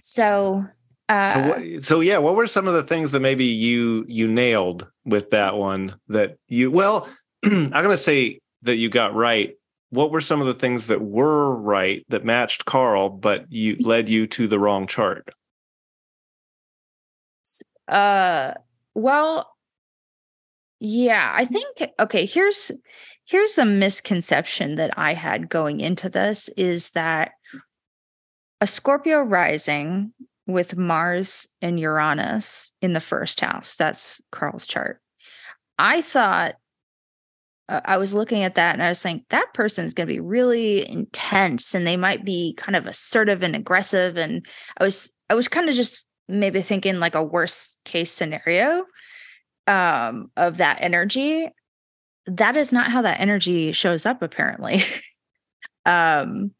so, 0.00 0.64
uh, 1.08 1.32
so, 1.32 1.48
what, 1.48 1.84
so 1.84 2.00
yeah, 2.00 2.18
what 2.18 2.36
were 2.36 2.46
some 2.46 2.68
of 2.68 2.74
the 2.74 2.82
things 2.82 3.12
that 3.12 3.20
maybe 3.20 3.44
you 3.44 4.04
you 4.08 4.28
nailed 4.28 4.88
with 5.04 5.30
that 5.30 5.56
one 5.56 5.94
that 6.08 6.36
you 6.48 6.70
well, 6.70 7.08
I'm 7.44 7.70
gonna 7.70 7.96
say 7.96 8.40
that 8.62 8.76
you 8.76 8.88
got 8.88 9.14
right. 9.14 9.54
What 9.90 10.10
were 10.10 10.20
some 10.20 10.40
of 10.40 10.46
the 10.48 10.54
things 10.54 10.88
that 10.88 11.00
were 11.00 11.56
right 11.56 12.04
that 12.08 12.24
matched 12.24 12.64
Carl, 12.64 13.08
but 13.08 13.46
you 13.50 13.76
led 13.80 14.08
you 14.08 14.26
to 14.28 14.48
the 14.48 14.58
wrong 14.58 14.86
chart? 14.86 15.30
Uh, 17.88 18.54
well, 18.94 19.55
yeah, 20.78 21.32
I 21.34 21.44
think 21.44 21.90
okay, 21.98 22.26
here's 22.26 22.70
here's 23.24 23.54
the 23.54 23.64
misconception 23.64 24.76
that 24.76 24.98
I 24.98 25.14
had 25.14 25.48
going 25.48 25.80
into 25.80 26.08
this 26.08 26.48
is 26.56 26.90
that 26.90 27.32
a 28.60 28.66
Scorpio 28.66 29.22
rising 29.22 30.12
with 30.46 30.76
Mars 30.76 31.48
and 31.60 31.78
Uranus 31.78 32.72
in 32.80 32.92
the 32.92 33.00
first 33.00 33.40
house. 33.40 33.76
That's 33.76 34.20
Carl's 34.30 34.66
chart. 34.66 35.00
I 35.78 36.02
thought 36.02 36.54
uh, 37.68 37.80
I 37.84 37.98
was 37.98 38.14
looking 38.14 38.44
at 38.44 38.54
that 38.54 38.74
and 38.74 38.82
I 38.82 38.88
was 38.88 39.00
saying 39.00 39.24
that 39.30 39.52
person's 39.54 39.92
going 39.92 40.06
to 40.06 40.14
be 40.14 40.20
really 40.20 40.88
intense 40.88 41.74
and 41.74 41.86
they 41.86 41.96
might 41.96 42.24
be 42.24 42.54
kind 42.56 42.76
of 42.76 42.86
assertive 42.86 43.42
and 43.42 43.56
aggressive 43.56 44.16
and 44.16 44.46
I 44.78 44.84
was 44.84 45.10
I 45.28 45.34
was 45.34 45.48
kind 45.48 45.68
of 45.68 45.74
just 45.74 46.06
maybe 46.28 46.62
thinking 46.62 47.00
like 47.00 47.14
a 47.14 47.22
worst 47.22 47.80
case 47.84 48.10
scenario 48.10 48.84
um, 49.66 50.30
of 50.36 50.58
that 50.58 50.78
energy, 50.80 51.48
that 52.26 52.56
is 52.56 52.72
not 52.72 52.90
how 52.90 53.02
that 53.02 53.20
energy 53.20 53.72
shows 53.72 54.06
up, 54.06 54.22
apparently. 54.22 54.80
um, 55.86 56.52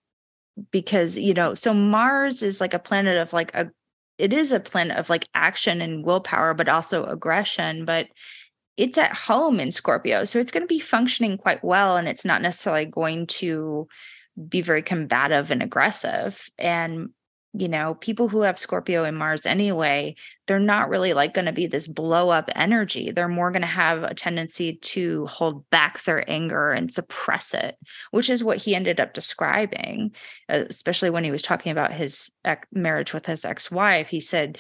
because, 0.70 1.18
you 1.18 1.34
know, 1.34 1.54
so 1.54 1.74
Mars 1.74 2.42
is 2.42 2.60
like 2.60 2.74
a 2.74 2.78
planet 2.78 3.18
of 3.18 3.32
like 3.32 3.54
a, 3.54 3.70
it 4.18 4.32
is 4.32 4.52
a 4.52 4.60
planet 4.60 4.96
of 4.96 5.10
like 5.10 5.28
action 5.34 5.82
and 5.82 6.04
willpower, 6.04 6.54
but 6.54 6.68
also 6.68 7.04
aggression. 7.04 7.84
But 7.84 8.08
it's 8.76 8.98
at 8.98 9.14
home 9.14 9.60
in 9.60 9.70
Scorpio. 9.70 10.24
So 10.24 10.38
it's 10.38 10.50
going 10.50 10.62
to 10.62 10.66
be 10.66 10.78
functioning 10.78 11.38
quite 11.38 11.64
well. 11.64 11.96
And 11.96 12.08
it's 12.08 12.24
not 12.24 12.42
necessarily 12.42 12.84
going 12.84 13.26
to 13.26 13.88
be 14.48 14.60
very 14.62 14.82
combative 14.82 15.50
and 15.50 15.62
aggressive. 15.62 16.48
And 16.58 17.10
you 17.58 17.68
know, 17.68 17.94
people 17.94 18.28
who 18.28 18.42
have 18.42 18.58
Scorpio 18.58 19.04
and 19.04 19.16
Mars 19.16 19.46
anyway, 19.46 20.14
they're 20.46 20.58
not 20.58 20.88
really 20.88 21.12
like 21.12 21.34
going 21.34 21.46
to 21.46 21.52
be 21.52 21.66
this 21.66 21.86
blow 21.86 22.30
up 22.30 22.50
energy. 22.54 23.10
They're 23.10 23.28
more 23.28 23.50
going 23.50 23.62
to 23.62 23.66
have 23.66 24.02
a 24.02 24.14
tendency 24.14 24.74
to 24.74 25.26
hold 25.26 25.68
back 25.70 26.02
their 26.02 26.28
anger 26.30 26.70
and 26.70 26.92
suppress 26.92 27.54
it, 27.54 27.76
which 28.10 28.28
is 28.28 28.44
what 28.44 28.58
he 28.58 28.74
ended 28.74 29.00
up 29.00 29.14
describing, 29.14 30.14
uh, 30.48 30.64
especially 30.68 31.10
when 31.10 31.24
he 31.24 31.30
was 31.30 31.42
talking 31.42 31.72
about 31.72 31.92
his 31.92 32.30
ex- 32.44 32.66
marriage 32.72 33.12
with 33.12 33.26
his 33.26 33.44
ex 33.44 33.70
wife. 33.70 34.08
He 34.08 34.20
said 34.20 34.58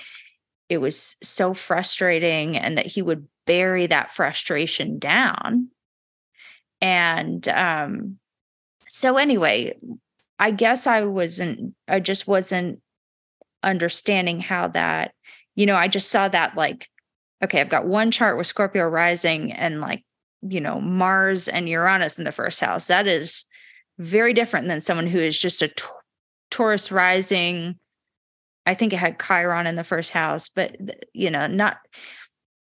it 0.68 0.78
was 0.78 1.16
so 1.22 1.54
frustrating 1.54 2.56
and 2.56 2.78
that 2.78 2.86
he 2.86 3.02
would 3.02 3.26
bury 3.46 3.86
that 3.86 4.10
frustration 4.10 4.98
down. 4.98 5.68
And 6.80 7.46
um, 7.48 8.18
so, 8.88 9.16
anyway, 9.16 9.78
I 10.38 10.50
guess 10.50 10.86
I 10.86 11.04
wasn't, 11.04 11.74
I 11.88 12.00
just 12.00 12.28
wasn't 12.28 12.80
understanding 13.66 14.40
how 14.40 14.68
that, 14.68 15.12
you 15.54 15.66
know, 15.66 15.76
I 15.76 15.88
just 15.88 16.08
saw 16.08 16.28
that 16.28 16.56
like, 16.56 16.88
okay, 17.44 17.60
I've 17.60 17.68
got 17.68 17.86
one 17.86 18.10
chart 18.10 18.38
with 18.38 18.46
Scorpio 18.46 18.88
rising 18.88 19.52
and 19.52 19.80
like, 19.80 20.04
you 20.40 20.60
know, 20.60 20.80
Mars 20.80 21.48
and 21.48 21.68
Uranus 21.68 22.16
in 22.16 22.24
the 22.24 22.32
first 22.32 22.60
house. 22.60 22.86
That 22.86 23.06
is 23.06 23.44
very 23.98 24.32
different 24.32 24.68
than 24.68 24.80
someone 24.80 25.06
who 25.06 25.18
is 25.18 25.38
just 25.38 25.62
a 25.62 25.70
Taurus 26.50 26.92
rising. 26.92 27.76
I 28.64 28.74
think 28.74 28.92
it 28.92 28.98
had 28.98 29.20
Chiron 29.20 29.66
in 29.66 29.76
the 29.76 29.84
first 29.84 30.12
house, 30.12 30.48
but 30.48 30.76
you 31.12 31.30
know, 31.30 31.46
not 31.46 31.78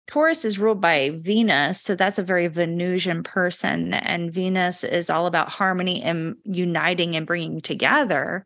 Taurus 0.07 0.43
is 0.43 0.59
ruled 0.59 0.81
by 0.81 1.17
Venus, 1.21 1.79
so 1.79 1.95
that's 1.95 2.19
a 2.19 2.23
very 2.23 2.47
Venusian 2.47 3.23
person, 3.23 3.93
and 3.93 4.33
Venus 4.33 4.83
is 4.83 5.09
all 5.09 5.25
about 5.25 5.47
harmony 5.47 6.03
and 6.03 6.35
uniting 6.43 7.15
and 7.15 7.25
bringing 7.25 7.61
together 7.61 8.45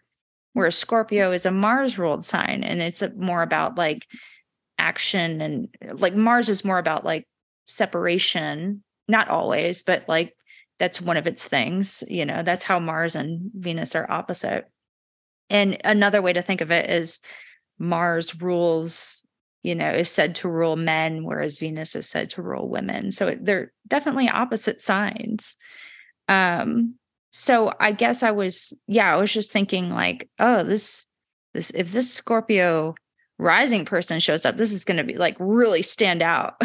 whereas 0.55 0.77
Scorpio 0.77 1.33
is 1.33 1.45
a 1.45 1.51
Mars 1.51 1.99
ruled 1.99 2.23
sign 2.23 2.63
and 2.63 2.81
it's 2.81 3.03
more 3.17 3.41
about 3.41 3.77
like 3.77 4.07
action 4.79 5.41
and 5.41 5.67
like 5.99 6.15
Mars 6.15 6.47
is 6.47 6.63
more 6.63 6.79
about 6.79 7.03
like 7.03 7.27
separation, 7.67 8.81
not 9.09 9.27
always, 9.27 9.83
but 9.83 10.05
like 10.07 10.33
that's 10.79 11.01
one 11.01 11.17
of 11.17 11.27
its 11.27 11.45
things, 11.45 12.05
you 12.07 12.25
know, 12.25 12.41
that's 12.41 12.63
how 12.63 12.79
Mars 12.79 13.17
and 13.17 13.51
Venus 13.53 13.95
are 13.95 14.09
opposite. 14.09 14.71
And 15.49 15.77
another 15.83 16.21
way 16.21 16.31
to 16.31 16.41
think 16.41 16.61
of 16.61 16.71
it 16.71 16.89
is 16.89 17.19
Mars 17.77 18.41
rules, 18.41 19.27
you 19.61 19.75
know, 19.75 19.91
is 19.91 20.09
said 20.09 20.35
to 20.35 20.47
rule 20.47 20.77
men, 20.77 21.25
whereas 21.25 21.57
Venus 21.57 21.97
is 21.97 22.07
said 22.09 22.29
to 22.29 22.41
rule 22.41 22.69
women. 22.69 23.11
So 23.11 23.35
they're 23.41 23.73
definitely 23.89 24.29
opposite 24.29 24.79
signs. 24.79 25.57
Um, 26.29 26.95
so 27.35 27.73
I 27.81 27.91
guess 27.91 28.23
I 28.23 28.31
was, 28.31 28.73
yeah, 28.87 29.13
I 29.13 29.17
was 29.17 29.31
just 29.31 29.51
thinking 29.51 29.89
like, 29.89 30.29
oh, 30.39 30.63
this, 30.63 31.07
this, 31.53 31.69
if 31.71 31.91
this 31.91 32.11
Scorpio 32.11 32.95
rising 33.37 33.83
person 33.83 34.21
shows 34.21 34.45
up, 34.45 34.55
this 34.55 34.71
is 34.71 34.85
going 34.85 34.97
to 34.97 35.03
be 35.03 35.17
like 35.17 35.35
really 35.37 35.81
stand 35.81 36.23
out. 36.23 36.61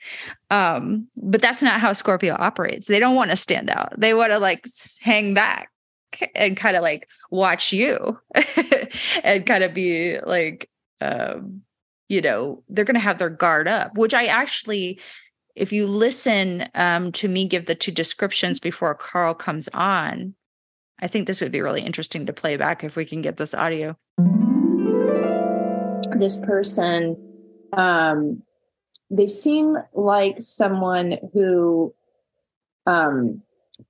um, 0.50 1.08
but 1.14 1.42
that's 1.42 1.62
not 1.62 1.78
how 1.78 1.92
Scorpio 1.92 2.36
operates. 2.38 2.86
They 2.86 3.00
don't 3.00 3.16
want 3.16 3.32
to 3.32 3.36
stand 3.36 3.68
out. 3.68 3.92
They 4.00 4.14
want 4.14 4.32
to 4.32 4.38
like 4.38 4.66
hang 5.02 5.34
back 5.34 5.70
and 6.34 6.56
kind 6.56 6.76
of 6.76 6.82
like 6.82 7.06
watch 7.30 7.74
you 7.74 8.18
and 9.24 9.44
kind 9.44 9.62
of 9.62 9.74
be 9.74 10.20
like, 10.20 10.70
um, 11.02 11.60
you 12.08 12.22
know, 12.22 12.62
they're 12.70 12.86
going 12.86 12.94
to 12.94 13.00
have 13.00 13.18
their 13.18 13.30
guard 13.30 13.68
up, 13.68 13.98
which 13.98 14.14
I 14.14 14.24
actually 14.24 15.00
if 15.56 15.72
you 15.72 15.86
listen 15.86 16.68
um, 16.74 17.12
to 17.12 17.28
me 17.28 17.46
give 17.46 17.66
the 17.66 17.74
two 17.74 17.92
descriptions 17.92 18.58
before 18.58 18.94
Carl 18.94 19.34
comes 19.34 19.68
on, 19.72 20.34
I 21.00 21.06
think 21.06 21.26
this 21.26 21.40
would 21.40 21.52
be 21.52 21.60
really 21.60 21.82
interesting 21.82 22.26
to 22.26 22.32
play 22.32 22.56
back 22.56 22.82
if 22.82 22.96
we 22.96 23.04
can 23.04 23.22
get 23.22 23.36
this 23.36 23.54
audio. 23.54 23.96
This 26.18 26.40
person, 26.40 27.16
um, 27.72 28.42
they 29.10 29.26
seem 29.26 29.76
like 29.92 30.36
someone 30.40 31.18
who 31.32 31.94
um, 32.86 33.42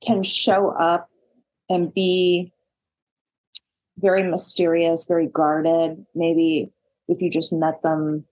can 0.05 0.23
show 0.23 0.69
up 0.71 1.09
and 1.69 1.93
be 1.93 2.53
very 3.99 4.23
mysterious, 4.23 5.07
very 5.07 5.29
guarded. 5.29 6.05
Maybe 6.15 6.73
if 7.09 7.23
you 7.23 7.31
just 7.31 7.53
met 7.53 7.83
them 7.83 8.27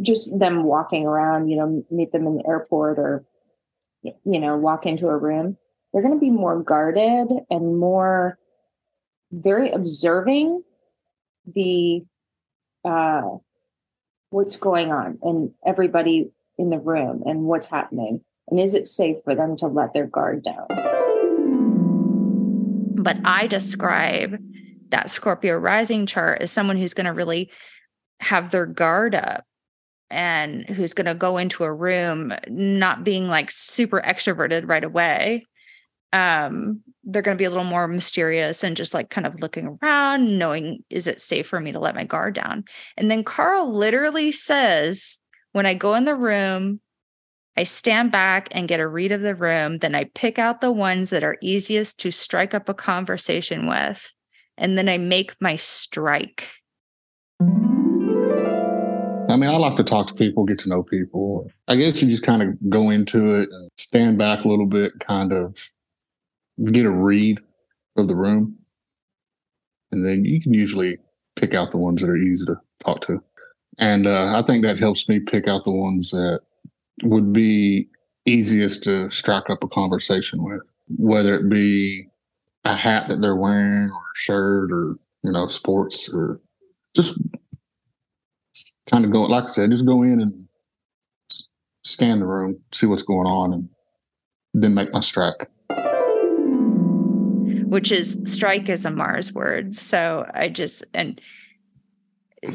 just 0.00 0.38
them 0.38 0.64
walking 0.64 1.06
around, 1.06 1.48
you 1.48 1.56
know, 1.56 1.84
meet 1.90 2.12
them 2.12 2.26
in 2.26 2.36
the 2.36 2.46
airport 2.46 2.98
or, 2.98 3.24
you 4.02 4.40
know, 4.40 4.56
walk 4.56 4.86
into 4.86 5.08
a 5.08 5.16
room, 5.16 5.56
they're 5.92 6.02
going 6.02 6.14
to 6.14 6.20
be 6.20 6.30
more 6.30 6.62
guarded 6.62 7.28
and 7.50 7.78
more 7.78 8.38
very 9.32 9.70
observing 9.70 10.62
the, 11.52 12.02
uh, 12.84 13.22
what's 14.30 14.56
going 14.56 14.92
on 14.92 15.18
and 15.22 15.52
everybody 15.66 16.30
in 16.58 16.70
the 16.70 16.78
room 16.78 17.22
and 17.26 17.42
what's 17.42 17.70
happening. 17.70 18.20
And 18.48 18.60
is 18.60 18.74
it 18.74 18.86
safe 18.86 19.18
for 19.24 19.34
them 19.34 19.56
to 19.58 19.66
let 19.66 19.92
their 19.92 20.06
guard 20.06 20.44
down? 20.44 20.66
But 23.02 23.18
I 23.24 23.46
describe 23.46 24.38
that 24.90 25.10
Scorpio 25.10 25.56
rising 25.56 26.06
chart 26.06 26.42
as 26.42 26.52
someone 26.52 26.76
who's 26.76 26.94
going 26.94 27.06
to 27.06 27.12
really 27.12 27.50
have 28.20 28.50
their 28.50 28.66
guard 28.66 29.14
up 29.14 29.44
and 30.10 30.64
who's 30.68 30.94
going 30.94 31.06
to 31.06 31.14
go 31.14 31.36
into 31.36 31.64
a 31.64 31.72
room 31.72 32.32
not 32.48 33.04
being 33.04 33.28
like 33.28 33.50
super 33.50 34.00
extroverted 34.00 34.68
right 34.68 34.84
away 34.84 35.44
um 36.12 36.80
they're 37.04 37.22
going 37.22 37.36
to 37.36 37.40
be 37.40 37.44
a 37.44 37.50
little 37.50 37.64
more 37.64 37.88
mysterious 37.88 38.64
and 38.64 38.76
just 38.76 38.94
like 38.94 39.10
kind 39.10 39.26
of 39.26 39.40
looking 39.40 39.78
around 39.82 40.38
knowing 40.38 40.82
is 40.90 41.06
it 41.06 41.20
safe 41.20 41.46
for 41.46 41.60
me 41.60 41.72
to 41.72 41.80
let 41.80 41.94
my 41.94 42.04
guard 42.04 42.34
down 42.34 42.64
and 42.96 43.10
then 43.10 43.24
carl 43.24 43.72
literally 43.76 44.30
says 44.30 45.18
when 45.52 45.66
i 45.66 45.74
go 45.74 45.94
in 45.94 46.04
the 46.04 46.14
room 46.14 46.80
I 47.56 47.62
stand 47.62 48.12
back 48.12 48.48
and 48.50 48.68
get 48.68 48.80
a 48.80 48.88
read 48.88 49.12
of 49.12 49.22
the 49.22 49.34
room. 49.34 49.78
Then 49.78 49.94
I 49.94 50.04
pick 50.14 50.38
out 50.38 50.60
the 50.60 50.72
ones 50.72 51.08
that 51.10 51.24
are 51.24 51.38
easiest 51.40 51.98
to 52.00 52.10
strike 52.10 52.52
up 52.52 52.68
a 52.68 52.74
conversation 52.74 53.66
with. 53.66 54.12
And 54.58 54.76
then 54.76 54.88
I 54.88 54.98
make 54.98 55.34
my 55.40 55.56
strike. 55.56 56.50
I 59.46 59.48
mean, 59.48 59.56
I 59.56 59.58
like 59.58 59.76
to 59.76 59.84
talk 59.84 60.08
to 60.08 60.14
people, 60.14 60.44
get 60.44 60.58
to 60.60 60.68
know 60.68 60.82
people. 60.82 61.48
I 61.68 61.76
guess 61.76 62.02
you 62.02 62.08
just 62.08 62.24
kind 62.24 62.42
of 62.42 62.48
go 62.68 62.90
into 62.90 63.34
it 63.36 63.48
and 63.50 63.70
stand 63.76 64.18
back 64.18 64.44
a 64.44 64.48
little 64.48 64.66
bit, 64.66 64.98
kind 64.98 65.32
of 65.32 65.56
get 66.72 66.84
a 66.84 66.90
read 66.90 67.38
of 67.96 68.08
the 68.08 68.16
room. 68.16 68.56
And 69.92 70.04
then 70.04 70.24
you 70.24 70.40
can 70.40 70.52
usually 70.52 70.98
pick 71.36 71.54
out 71.54 71.70
the 71.70 71.76
ones 71.76 72.02
that 72.02 72.10
are 72.10 72.16
easy 72.16 72.44
to 72.46 72.56
talk 72.84 73.02
to. 73.02 73.22
And 73.78 74.08
uh, 74.08 74.36
I 74.36 74.42
think 74.42 74.64
that 74.64 74.78
helps 74.78 75.08
me 75.08 75.20
pick 75.20 75.46
out 75.46 75.64
the 75.64 75.70
ones 75.70 76.10
that 76.10 76.40
would 77.04 77.32
be 77.32 77.88
easiest 78.24 78.82
to 78.84 79.08
strike 79.10 79.48
up 79.48 79.62
a 79.62 79.68
conversation 79.68 80.42
with, 80.42 80.62
whether 80.88 81.36
it 81.36 81.48
be 81.48 82.08
a 82.64 82.74
hat 82.74 83.06
that 83.06 83.20
they're 83.20 83.36
wearing 83.36 83.90
or 83.90 84.00
a 84.00 84.16
shirt 84.16 84.72
or, 84.72 84.96
you 85.22 85.30
know, 85.30 85.46
sports 85.46 86.12
or 86.12 86.40
just 86.96 87.16
kind 88.90 89.04
of 89.04 89.10
go, 89.10 89.22
like 89.22 89.44
I 89.44 89.46
said, 89.46 89.70
just 89.70 89.86
go 89.86 90.02
in 90.02 90.20
and 90.20 90.48
scan 91.84 92.20
the 92.20 92.26
room, 92.26 92.60
see 92.72 92.86
what's 92.86 93.02
going 93.02 93.26
on, 93.26 93.52
and 93.52 93.68
then 94.54 94.74
make 94.74 94.92
my 94.92 95.00
strike. 95.00 95.48
Which 97.68 97.90
is 97.90 98.22
strike 98.26 98.68
is 98.68 98.86
a 98.86 98.90
Mars 98.90 99.32
word. 99.32 99.76
So 99.76 100.30
I 100.34 100.48
just, 100.48 100.84
and 100.94 101.20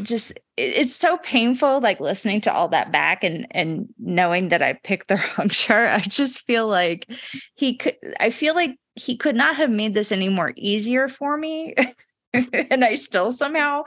just 0.04 0.40
it's 0.58 0.96
so 0.96 1.18
painful 1.18 1.82
like 1.82 2.00
listening 2.00 2.42
to 2.42 2.54
all 2.54 2.68
that 2.70 2.92
back 2.92 3.24
and 3.24 3.48
and 3.52 3.88
knowing 4.00 4.50
that 4.50 4.62
I 4.62 4.74
picked 4.74 5.08
the 5.08 5.16
wrong 5.38 5.50
chart. 5.50 5.90
I 5.90 6.00
just 6.02 6.46
feel 6.46 6.68
like 6.68 7.08
he 7.56 7.76
could 7.76 7.98
I 8.20 8.30
feel 8.30 8.56
like 8.56 8.76
he 8.96 9.18
could 9.18 9.36
not 9.36 9.56
have 9.56 9.70
made 9.70 9.94
this 9.94 10.12
any 10.12 10.30
more 10.30 10.54
easier 10.56 11.08
for 11.08 11.38
me. 11.38 11.76
and 12.34 12.84
I 12.84 12.96
still 12.96 13.32
somehow 13.32 13.84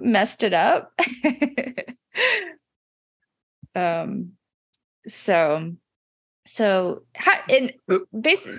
messed 0.00 0.42
it 0.42 0.54
up. 0.54 0.98
um 3.74 4.32
so 5.06 5.72
so 6.46 7.02
how 7.14 7.34
and 7.50 7.72
basically 8.20 8.58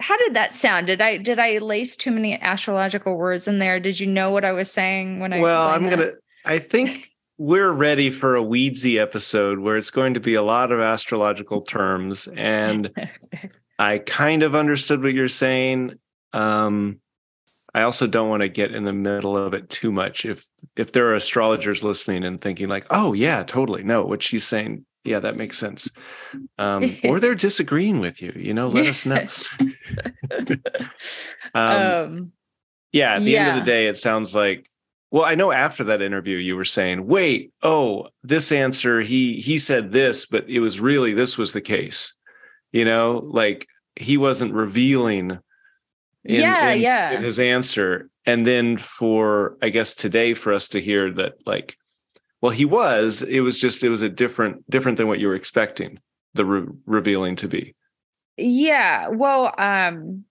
how 0.00 0.16
did 0.18 0.34
that 0.34 0.52
sound? 0.52 0.86
Did 0.86 1.00
I 1.00 1.18
did 1.18 1.38
I 1.38 1.58
lace 1.58 1.96
too 1.96 2.10
many 2.10 2.38
astrological 2.40 3.16
words 3.16 3.48
in 3.48 3.58
there? 3.58 3.80
Did 3.80 4.00
you 4.00 4.06
know 4.06 4.30
what 4.30 4.44
I 4.44 4.52
was 4.52 4.70
saying 4.70 5.20
when 5.20 5.32
I 5.32 5.40
Well, 5.40 5.68
I'm 5.68 5.84
that? 5.84 5.90
gonna 5.90 6.12
I 6.44 6.58
think 6.58 7.10
we're 7.38 7.72
ready 7.72 8.10
for 8.10 8.36
a 8.36 8.42
Weedsy 8.42 9.00
episode 9.00 9.58
where 9.58 9.76
it's 9.76 9.90
going 9.90 10.14
to 10.14 10.20
be 10.20 10.34
a 10.34 10.42
lot 10.42 10.70
of 10.70 10.80
astrological 10.80 11.62
terms. 11.62 12.28
And 12.36 12.90
I 13.78 13.98
kind 13.98 14.42
of 14.42 14.54
understood 14.54 15.02
what 15.02 15.14
you're 15.14 15.28
saying. 15.28 15.98
Um, 16.32 17.00
I 17.74 17.82
also 17.82 18.06
don't 18.06 18.28
want 18.28 18.42
to 18.42 18.48
get 18.48 18.72
in 18.72 18.84
the 18.84 18.92
middle 18.92 19.36
of 19.36 19.52
it 19.52 19.68
too 19.68 19.90
much. 19.90 20.24
If 20.24 20.46
if 20.76 20.92
there 20.92 21.08
are 21.08 21.14
astrologers 21.14 21.82
listening 21.82 22.24
and 22.24 22.40
thinking 22.40 22.68
like, 22.68 22.86
"Oh 22.90 23.12
yeah, 23.12 23.42
totally, 23.42 23.82
no, 23.82 24.04
what 24.04 24.22
she's 24.22 24.44
saying, 24.44 24.86
yeah, 25.02 25.18
that 25.18 25.36
makes 25.36 25.58
sense," 25.58 25.90
um, 26.58 26.96
or 27.04 27.18
they're 27.18 27.34
disagreeing 27.34 27.98
with 27.98 28.22
you, 28.22 28.32
you 28.36 28.54
know, 28.54 28.68
let 28.68 28.86
us 28.86 29.04
know. 29.04 29.26
um, 31.54 31.82
um, 31.82 32.32
yeah, 32.92 33.14
at 33.14 33.22
the 33.22 33.36
end 33.36 33.50
of 33.50 33.64
the 33.64 33.70
day, 33.70 33.88
it 33.88 33.98
sounds 33.98 34.34
like. 34.34 34.68
Well, 35.10 35.24
I 35.24 35.36
know 35.36 35.52
after 35.52 35.84
that 35.84 36.02
interview, 36.02 36.38
you 36.38 36.56
were 36.56 36.64
saying, 36.64 37.06
"Wait, 37.06 37.52
oh, 37.62 38.08
this 38.22 38.50
answer 38.50 39.00
he 39.00 39.34
he 39.34 39.58
said 39.58 39.92
this, 39.92 40.26
but 40.26 40.48
it 40.48 40.60
was 40.60 40.80
really 40.80 41.12
this 41.12 41.38
was 41.38 41.52
the 41.52 41.60
case." 41.60 42.18
You 42.72 42.84
know, 42.84 43.22
like 43.32 43.68
he 43.94 44.16
wasn't 44.16 44.54
revealing 44.54 45.38
in, 46.24 46.40
Yeah, 46.40 46.70
in- 46.70 46.80
yeah. 46.80 47.10
in 47.12 47.22
his 47.22 47.38
answer. 47.38 48.08
And 48.26 48.46
then 48.46 48.76
for 48.76 49.56
I 49.62 49.68
guess 49.70 49.94
today 49.94 50.34
for 50.34 50.52
us 50.52 50.68
to 50.68 50.80
hear 50.80 51.10
that 51.12 51.34
like 51.46 51.76
well 52.40 52.52
he 52.52 52.64
was 52.64 53.22
it 53.22 53.40
was 53.40 53.58
just 53.58 53.84
it 53.84 53.88
was 53.90 54.02
a 54.02 54.08
different 54.08 54.68
different 54.70 54.98
than 54.98 55.08
what 55.08 55.20
you 55.20 55.28
were 55.28 55.34
expecting 55.34 55.98
the 56.34 56.44
re- 56.44 56.68
revealing 56.86 57.36
to 57.36 57.48
be. 57.48 57.74
Yeah. 58.36 59.08
Well, 59.08 59.54
um, 59.58 60.24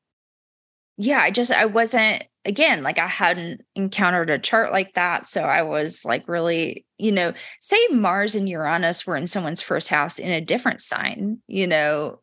yeah, 0.98 1.20
I 1.22 1.32
just 1.32 1.52
I 1.52 1.66
wasn't 1.66 2.24
again 2.46 2.84
like 2.84 3.00
I 3.00 3.08
hadn't 3.08 3.62
encountered 3.76 4.30
a 4.30 4.38
chart 4.38 4.72
like 4.72 4.96
that. 4.96 5.26
So 5.26 5.44
I 5.44 5.62
was 5.62 6.04
like 6.04 6.28
really, 6.28 6.86
you 6.98 7.12
know, 7.12 7.34
say 7.62 7.78
Mars 7.90 8.36
and 8.36 8.50
Uranus 8.50 9.08
were 9.08 9.16
in 9.16 9.26
someone's 9.28 9.62
first 9.62 9.90
house 9.90 10.20
in 10.20 10.30
a 10.32 10.42
different 10.42 10.82
sign, 10.82 11.40
you 11.48 11.68
know, 11.68 12.20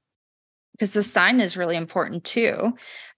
because 0.73 0.93
the 0.93 1.03
sign 1.03 1.41
is 1.41 1.57
really 1.57 1.77
important 1.77 2.25
too. 2.25 2.75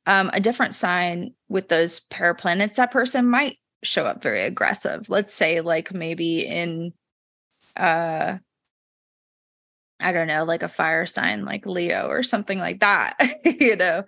Um, 0.07 0.31
a 0.33 0.41
different 0.41 0.75
sign 0.75 1.35
with 1.49 1.69
those 1.69 2.01
paraplanets, 2.01 2.75
that 2.75 2.91
person 2.91 3.29
might 3.29 3.59
show 3.85 4.05
up 4.05 4.23
very 4.23 4.43
aggressive. 4.43 5.09
Let's 5.09 5.35
say 5.35 5.61
like 5.61 5.93
maybe 5.93 6.41
in 6.47 6.93
uh 7.77 8.39
I 10.01 10.13
don't 10.13 10.27
know, 10.27 10.45
like 10.45 10.63
a 10.63 10.69
fire 10.69 11.07
sign 11.07 11.45
like 11.45 11.67
Leo 11.67 12.09
or 12.09 12.23
something 12.23 12.59
like 12.59 12.81
that, 12.81 13.17
you 13.45 13.77
know. 13.77 14.05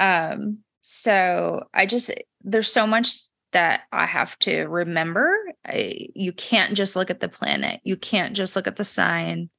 Um 0.00 0.58
so 0.82 1.64
I 1.72 1.86
just 1.86 2.10
there's 2.42 2.70
so 2.72 2.86
much 2.86 3.16
that 3.52 3.82
I 3.92 4.06
have 4.06 4.38
to 4.40 4.62
remember. 4.64 5.30
I, 5.66 6.08
you 6.14 6.32
can't 6.32 6.74
just 6.74 6.96
look 6.96 7.10
at 7.10 7.20
the 7.20 7.28
planet. 7.28 7.80
You 7.84 7.96
can't 7.96 8.34
just 8.34 8.56
look 8.56 8.66
at 8.66 8.76
the 8.76 8.84
sign. 8.84 9.50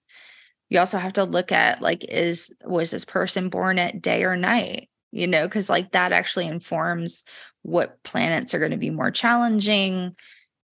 You 0.69 0.79
also 0.79 0.97
have 0.97 1.13
to 1.13 1.23
look 1.23 1.51
at 1.51 1.81
like 1.81 2.03
is 2.09 2.53
was 2.65 2.91
this 2.91 3.05
person 3.05 3.49
born 3.49 3.79
at 3.79 4.01
day 4.01 4.23
or 4.23 4.35
night? 4.35 4.89
You 5.13 5.27
know, 5.27 5.47
cuz 5.47 5.69
like 5.69 5.91
that 5.91 6.11
actually 6.11 6.47
informs 6.47 7.23
what 7.61 8.01
planets 8.03 8.53
are 8.53 8.59
going 8.59 8.71
to 8.71 8.77
be 8.77 8.89
more 8.89 9.11
challenging. 9.11 10.15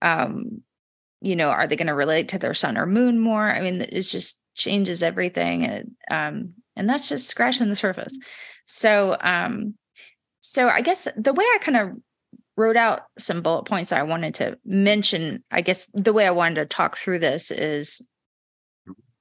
Um 0.02 0.62
you 1.22 1.36
know, 1.36 1.50
are 1.50 1.68
they 1.68 1.76
going 1.76 1.86
to 1.86 1.94
relate 1.94 2.28
to 2.28 2.38
their 2.38 2.52
sun 2.52 2.76
or 2.76 2.84
moon 2.84 3.20
more? 3.20 3.48
I 3.48 3.60
mean, 3.60 3.80
it 3.80 4.02
just 4.02 4.42
changes 4.54 5.04
everything. 5.04 5.64
And 5.64 5.90
um, 6.10 6.54
and 6.74 6.90
that's 6.90 7.08
just 7.08 7.28
scratching 7.28 7.68
the 7.68 7.76
surface. 7.76 8.18
So 8.64 9.16
um, 9.20 9.74
so 10.40 10.68
I 10.68 10.80
guess 10.80 11.06
the 11.16 11.32
way 11.32 11.44
I 11.44 11.58
kind 11.60 11.76
of 11.78 11.90
wrote 12.56 12.76
out 12.76 13.02
some 13.18 13.40
bullet 13.40 13.64
points 13.64 13.92
I 13.92 14.02
wanted 14.02 14.34
to 14.34 14.58
mention, 14.64 15.44
I 15.50 15.60
guess 15.60 15.86
the 15.94 16.12
way 16.12 16.26
I 16.26 16.32
wanted 16.32 16.56
to 16.56 16.66
talk 16.66 16.96
through 16.96 17.20
this 17.20 17.50
is 17.50 18.06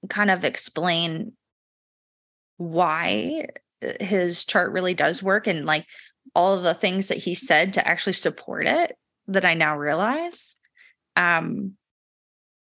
kind 0.10 0.32
of 0.32 0.44
explain 0.44 1.34
why 2.58 3.48
his 4.00 4.46
chart 4.46 4.72
really 4.72 4.94
does 4.94 5.24
work 5.24 5.48
and 5.48 5.66
like 5.66 5.88
all 6.36 6.54
of 6.54 6.64
the 6.64 6.74
things 6.74 7.08
that 7.08 7.18
he 7.18 7.36
said 7.36 7.74
to 7.74 7.88
actually 7.88 8.14
support 8.14 8.68
it 8.68 8.96
that 9.28 9.46
I 9.46 9.54
now 9.54 9.78
realize. 9.78 10.58
Um, 11.16 11.74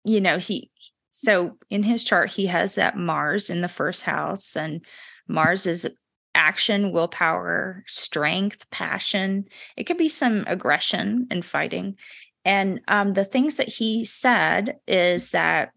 you 0.04 0.20
know, 0.20 0.38
he 0.38 0.70
so 1.10 1.56
in 1.70 1.82
his 1.82 2.04
chart, 2.04 2.30
he 2.30 2.46
has 2.46 2.74
that 2.74 2.96
Mars 2.96 3.48
in 3.48 3.62
the 3.62 3.68
first 3.68 4.02
house, 4.02 4.54
and 4.54 4.84
Mars 5.26 5.66
is 5.66 5.88
action, 6.34 6.92
willpower, 6.92 7.82
strength, 7.86 8.68
passion. 8.70 9.46
It 9.76 9.84
could 9.84 9.96
be 9.96 10.10
some 10.10 10.44
aggression 10.46 11.26
and 11.30 11.42
fighting. 11.42 11.96
And 12.44 12.80
um, 12.86 13.14
the 13.14 13.24
things 13.24 13.56
that 13.56 13.68
he 13.68 14.04
said 14.04 14.76
is 14.86 15.30
that 15.30 15.70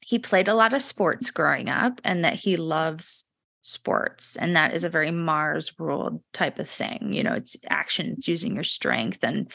he 0.00 0.18
played 0.18 0.48
a 0.48 0.54
lot 0.54 0.72
of 0.72 0.82
sports 0.82 1.30
growing 1.30 1.68
up 1.68 2.00
and 2.02 2.24
that 2.24 2.34
he 2.34 2.56
loves 2.56 3.28
sports. 3.64 4.36
And 4.36 4.54
that 4.54 4.74
is 4.74 4.84
a 4.84 4.88
very 4.88 5.10
Mars 5.10 5.72
ruled 5.78 6.22
type 6.32 6.60
of 6.60 6.68
thing. 6.68 7.12
You 7.12 7.24
know, 7.24 7.32
it's 7.32 7.56
action, 7.68 8.14
it's 8.16 8.28
using 8.28 8.54
your 8.54 8.62
strength 8.62 9.18
and, 9.22 9.50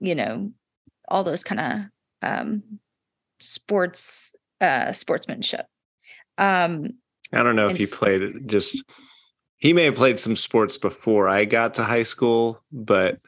you 0.00 0.14
know, 0.14 0.52
all 1.08 1.24
those 1.24 1.44
kind 1.44 1.60
of 1.60 2.28
um, 2.28 2.62
sports, 3.40 4.34
uh, 4.60 4.92
sportsmanship. 4.92 5.66
Um, 6.36 6.90
I 7.32 7.42
don't 7.42 7.56
know 7.56 7.68
if 7.68 7.76
he 7.76 7.86
played 7.86 8.22
it 8.22 8.46
just 8.46 8.84
he 9.56 9.72
may 9.72 9.84
have 9.84 9.94
played 9.94 10.18
some 10.18 10.36
sports 10.36 10.76
before 10.76 11.28
I 11.28 11.46
got 11.46 11.74
to 11.74 11.84
high 11.84 12.02
school, 12.02 12.62
but 12.70 13.18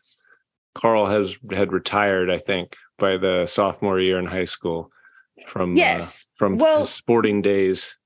Carl 0.75 1.07
has 1.07 1.39
had 1.51 1.73
retired, 1.73 2.31
I 2.31 2.39
think, 2.39 2.77
by 2.99 3.17
the 3.17 3.47
sophomore 3.47 3.99
year 3.99 4.19
in 4.19 4.27
high 4.27 4.45
school 4.45 4.91
from 5.47 5.73
uh, 5.73 5.77
yes. 5.77 6.29
from 6.35 6.59
Well- 6.59 6.81
his 6.81 6.91
sporting 6.91 7.41
days. 7.41 7.97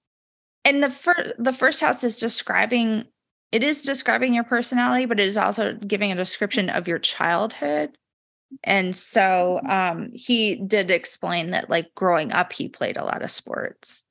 And 0.65 0.83
the 0.83 0.91
first 0.91 1.33
the 1.39 1.53
first 1.53 1.81
house 1.81 2.05
is 2.05 2.17
describing 2.17 3.05
it 3.53 3.63
is 3.63 3.83
describing 3.83 4.35
your 4.35 4.45
personality 4.45 5.07
but 5.07 5.19
it 5.21 5.27
is 5.27 5.39
also 5.39 5.75
giving 5.75 6.13
a 6.13 6.17
description 6.17 6.71
of 6.71 6.89
your 6.89 6.99
childhood. 6.99 7.91
And 8.65 8.95
so 8.97 9.61
um 9.69 10.11
he 10.13 10.57
did 10.57 10.91
explain 10.91 11.51
that 11.51 11.71
like 11.71 11.95
growing 11.95 12.33
up 12.33 12.53
he 12.53 12.69
played 12.69 12.97
a 12.97 13.05
lot 13.05 13.23
of 13.23 13.31
sports. 13.31 14.07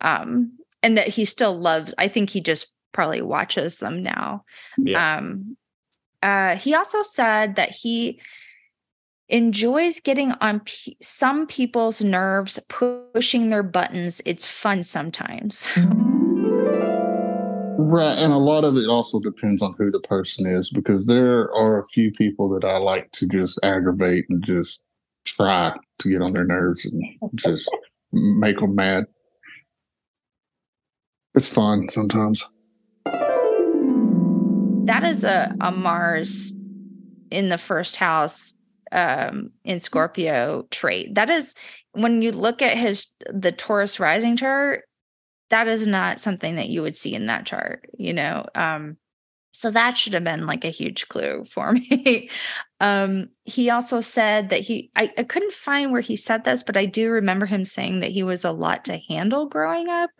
Um 0.00 0.58
and 0.82 0.98
that 0.98 1.08
he 1.08 1.24
still 1.24 1.58
loves 1.58 1.94
i 1.98 2.08
think 2.08 2.30
he 2.30 2.40
just 2.40 2.72
probably 2.92 3.22
watches 3.22 3.76
them 3.76 4.02
now. 4.02 4.44
Yeah. 4.78 5.16
um 5.16 5.56
uh 6.22 6.56
he 6.56 6.74
also 6.74 7.02
said 7.02 7.56
that 7.56 7.70
he 7.70 8.20
enjoys 9.32 9.98
getting 9.98 10.32
on 10.40 10.60
p- 10.60 10.96
some 11.00 11.46
people's 11.46 12.02
nerves, 12.02 12.60
pushing 12.68 13.48
their 13.50 13.62
buttons. 13.62 14.20
It's 14.26 14.46
fun 14.46 14.82
sometimes. 14.82 15.68
Right. 17.78 18.16
And 18.18 18.32
a 18.32 18.38
lot 18.38 18.64
of 18.64 18.76
it 18.76 18.88
also 18.88 19.18
depends 19.18 19.62
on 19.62 19.74
who 19.78 19.90
the 19.90 20.00
person 20.00 20.46
is 20.46 20.70
because 20.70 21.06
there 21.06 21.52
are 21.54 21.80
a 21.80 21.86
few 21.86 22.12
people 22.12 22.48
that 22.50 22.64
I 22.66 22.78
like 22.78 23.10
to 23.12 23.26
just 23.26 23.58
aggravate 23.62 24.26
and 24.28 24.44
just 24.44 24.82
try 25.24 25.74
to 25.98 26.08
get 26.08 26.22
on 26.22 26.32
their 26.32 26.44
nerves 26.44 26.84
and 26.84 27.02
just 27.34 27.70
make 28.12 28.58
them 28.60 28.74
mad. 28.74 29.04
It's 31.34 31.52
fun 31.52 31.88
sometimes. 31.88 32.46
That 34.84 35.04
is 35.04 35.24
a, 35.24 35.54
a 35.60 35.72
Mars 35.72 36.52
in 37.30 37.48
the 37.48 37.58
first 37.58 37.96
house 37.96 38.58
um, 38.92 39.50
in 39.64 39.80
Scorpio 39.80 40.66
trait. 40.70 41.14
That 41.14 41.30
is 41.30 41.54
when 41.92 42.22
you 42.22 42.32
look 42.32 42.62
at 42.62 42.76
his 42.76 43.14
the 43.32 43.52
Taurus 43.52 43.98
rising 43.98 44.36
chart, 44.36 44.84
that 45.50 45.68
is 45.68 45.86
not 45.86 46.20
something 46.20 46.56
that 46.56 46.68
you 46.68 46.82
would 46.82 46.96
see 46.96 47.14
in 47.14 47.26
that 47.26 47.46
chart, 47.46 47.88
you 47.98 48.12
know. 48.12 48.46
Um, 48.54 48.96
so 49.52 49.70
that 49.70 49.98
should 49.98 50.14
have 50.14 50.24
been 50.24 50.46
like 50.46 50.64
a 50.64 50.70
huge 50.70 51.08
clue 51.08 51.44
for 51.44 51.72
me. 51.90 52.30
um, 52.80 53.28
he 53.44 53.68
also 53.68 54.00
said 54.00 54.48
that 54.48 54.60
he, 54.60 54.90
I, 54.96 55.12
I 55.18 55.24
couldn't 55.24 55.52
find 55.52 55.92
where 55.92 56.00
he 56.00 56.16
said 56.16 56.44
this, 56.44 56.62
but 56.62 56.76
I 56.76 56.86
do 56.86 57.10
remember 57.10 57.44
him 57.44 57.64
saying 57.64 58.00
that 58.00 58.12
he 58.12 58.22
was 58.22 58.44
a 58.44 58.52
lot 58.52 58.86
to 58.86 58.98
handle 59.10 59.46
growing 59.46 59.88
up, 59.88 60.10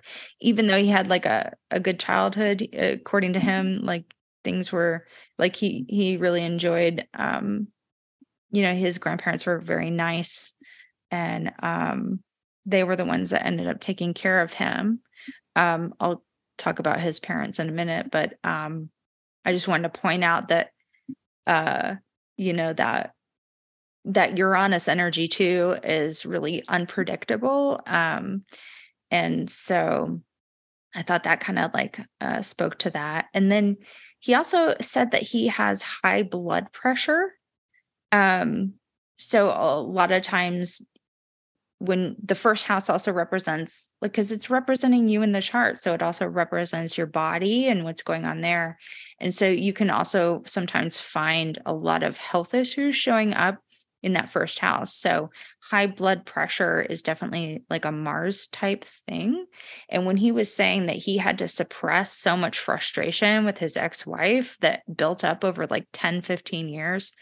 even 0.41 0.67
though 0.67 0.77
he 0.77 0.89
had 0.89 1.09
like 1.09 1.25
a, 1.25 1.55
a 1.71 1.81
good 1.81 1.99
childhood, 1.99 2.69
according 2.75 3.33
to 3.33 3.41
him, 3.41 3.81
like 3.83 4.05
things 4.45 4.71
were 4.71 5.07
like 5.39 5.57
he, 5.57 5.87
he 5.89 6.19
really 6.19 6.45
enjoyed, 6.45 7.07
um, 7.15 7.69
you 8.53 8.63
know, 8.63 8.75
his 8.75 8.99
grandparents 8.99 9.47
were 9.47 9.59
very 9.61 9.91
nice 9.91 10.55
and, 11.11 11.53
um, 11.63 12.21
they 12.67 12.85
were 12.85 12.97
the 12.97 13.05
ones 13.05 13.31
that 13.31 13.47
ended 13.47 13.69
up 13.69 13.81
taking 13.81 14.15
care 14.15 14.41
of 14.41 14.53
him. 14.53 15.01
Um, 15.57 15.95
I'll 16.01 16.25
talk 16.59 16.79
about 16.79 17.01
his 17.01 17.21
parents 17.21 17.59
in 17.59 17.69
a 17.69 17.73
minute, 17.73 18.11
but, 18.11 18.35
um, 18.45 18.91
I 19.45 19.53
just 19.53 19.69
wanted 19.69 19.93
to 19.95 20.01
point 20.01 20.25
out 20.25 20.49
that 20.49 20.71
uh 21.47 21.97
you 22.37 22.53
know 22.53 22.73
that 22.73 23.13
that 24.05 24.37
Uranus 24.37 24.89
energy 24.89 25.29
too 25.29 25.77
is 25.85 26.27
really 26.27 26.65
unpredictable 26.69 27.81
um 27.87 28.45
and 29.11 29.51
so 29.51 30.21
I 30.95 31.03
thought 31.03 31.25
that 31.25 31.41
kind 31.41 31.59
of 31.59 31.73
like 31.75 32.01
uh 32.21 32.43
spoke 32.43 32.79
to 32.81 32.91
that 32.91 33.27
and 33.35 33.51
then 33.53 33.79
he 34.21 34.35
also 34.35 34.75
said 34.81 35.13
that 35.13 35.23
he 35.23 35.49
has 35.49 35.83
high 35.83 36.23
blood 36.23 36.73
pressure 36.73 37.33
um 38.13 38.75
so 39.17 39.49
a 39.51 39.81
lot 39.81 40.13
of 40.13 40.23
times 40.23 40.83
when 41.83 42.15
the 42.23 42.37
first 42.37 42.65
house 42.65 42.89
also 42.89 43.13
represents 43.13 43.91
like 44.01 44.13
because 44.13 44.31
it's 44.31 44.49
representing 44.49 45.09
you 45.09 45.21
in 45.23 45.33
the 45.33 45.43
chart 45.43 45.77
so 45.79 45.93
it 45.93 46.01
also 46.01 46.25
represents 46.25 46.97
your 46.97 47.09
body 47.09 47.67
and 47.67 47.83
what's 47.83 48.03
going 48.05 48.25
on 48.25 48.41
there. 48.41 48.79
And 49.19 49.35
so 49.35 49.49
you 49.49 49.73
can 49.73 49.91
also 49.91 50.45
sometimes 50.47 51.01
find 51.01 51.59
a 51.67 51.75
lot 51.75 52.05
of 52.05 52.17
health 52.17 52.55
issues 52.55 52.95
showing 52.95 53.35
up 53.35 53.59
in 54.01 54.13
that 54.13 54.29
first 54.29 54.61
house. 54.61 54.95
So 54.95 55.31
high 55.59 55.89
blood 55.89 56.25
pressure 56.25 56.83
is 56.83 57.03
definitely 57.03 57.65
like 57.69 57.85
a 57.85 57.91
mars 57.91 58.47
type 58.47 58.85
thing. 58.85 59.47
And 59.89 60.07
when 60.07 60.17
he 60.17 60.31
was 60.31 60.55
saying 60.55 60.87
that 60.87 60.97
he 60.97 61.17
had 61.17 61.39
to 61.39 61.49
suppress 61.49 62.13
so 62.13 62.37
much 62.37 62.61
frustration 62.61 63.45
with 63.45 63.59
his 63.59 63.77
ex-wife 63.77 64.57
that 64.61 64.83
built 64.97 65.25
up 65.25 65.45
over 65.45 65.67
like 65.67 65.87
10 65.93 66.23
15 66.23 66.69
years 66.69 67.13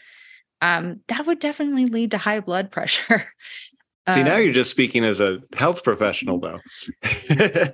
um, 0.61 0.99
that 1.07 1.25
would 1.25 1.39
definitely 1.39 1.85
lead 1.85 2.11
to 2.11 2.17
high 2.17 2.39
blood 2.39 2.71
pressure 2.71 3.27
See, 4.13 4.23
now 4.23 4.37
um, 4.37 4.41
you're 4.41 4.53
just 4.53 4.71
speaking 4.71 5.05
as 5.05 5.21
a 5.21 5.39
health 5.53 5.83
professional, 5.83 6.39
though. 6.39 6.59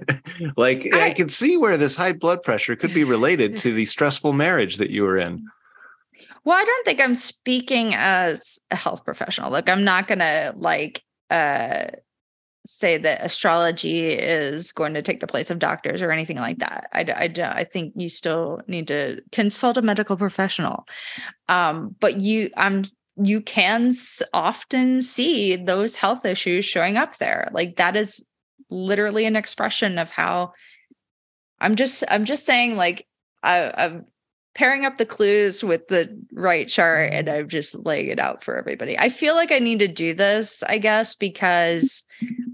like, 0.57 0.85
I, 0.93 1.07
I, 1.07 1.13
can 1.13 1.29
see 1.29 1.55
where 1.55 1.77
this 1.77 1.95
high 1.95 2.11
blood 2.11 2.43
pressure 2.43 2.75
could 2.75 2.93
be 2.93 3.05
related 3.05 3.57
to 3.59 3.71
the 3.71 3.85
stressful 3.85 4.33
marriage 4.33 4.75
that 4.75 4.89
you 4.89 5.03
were 5.03 5.17
in. 5.17 5.45
Well, 6.43 6.57
I 6.57 6.65
don't 6.65 6.85
think 6.85 6.99
I'm 6.99 7.15
speaking 7.15 7.93
as 7.95 8.59
a 8.71 8.75
health 8.75 9.05
professional. 9.05 9.51
Look, 9.51 9.69
I'm 9.69 9.85
not 9.85 10.07
going 10.07 10.19
to 10.19 10.53
like 10.57 11.01
uh, 11.29 11.87
say 12.67 12.97
that 12.97 13.23
astrology 13.23 14.09
is 14.09 14.71
going 14.71 14.93
to 14.93 15.01
take 15.01 15.19
the 15.19 15.27
place 15.27 15.49
of 15.49 15.59
doctors 15.59 16.01
or 16.01 16.11
anything 16.11 16.37
like 16.37 16.59
that. 16.59 16.89
I, 16.93 17.01
I, 17.01 17.59
I 17.59 17.63
think 17.63 17.93
you 17.95 18.09
still 18.09 18.61
need 18.67 18.87
to 18.89 19.21
consult 19.31 19.77
a 19.77 19.81
medical 19.81 20.17
professional. 20.17 20.85
Um, 21.47 21.95
but 21.99 22.19
you, 22.19 22.49
I'm 22.57 22.83
you 23.19 23.41
can 23.41 23.93
often 24.33 25.01
see 25.01 25.55
those 25.55 25.95
health 25.95 26.23
issues 26.23 26.65
showing 26.65 26.97
up 26.97 27.17
there. 27.17 27.49
Like 27.51 27.77
that 27.77 27.95
is 27.95 28.25
literally 28.69 29.25
an 29.25 29.35
expression 29.35 29.97
of 29.97 30.11
how 30.11 30.53
I'm 31.59 31.75
just 31.75 32.03
I'm 32.09 32.25
just 32.25 32.45
saying 32.45 32.75
like 32.75 33.07
I, 33.41 33.71
I'm 33.75 34.05
pairing 34.57 34.85
up 34.85 34.97
the 34.97 35.05
clues 35.05 35.63
with 35.63 35.87
the 35.87 36.09
right 36.33 36.67
chart 36.67 37.13
and 37.13 37.27
mm-hmm. 37.27 37.41
I'm 37.41 37.47
just 37.47 37.75
laying 37.85 38.07
it 38.07 38.19
out 38.19 38.43
for 38.43 38.57
everybody. 38.57 38.97
I 38.97 39.09
feel 39.09 39.35
like 39.35 39.51
I 39.51 39.59
need 39.59 39.79
to 39.79 39.87
do 39.87 40.15
this, 40.15 40.63
I 40.63 40.79
guess, 40.79 41.15
because 41.15 42.03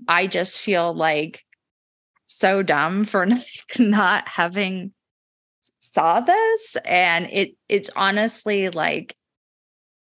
I 0.09 0.27
just 0.27 0.59
feel 0.59 0.93
like 0.93 1.45
so 2.25 2.61
dumb 2.61 3.05
for 3.05 3.25
not 3.79 4.27
having 4.27 4.91
saw 5.79 6.19
this 6.19 6.75
and 6.83 7.29
it 7.31 7.55
it's 7.69 7.89
honestly 7.95 8.69
like 8.69 9.15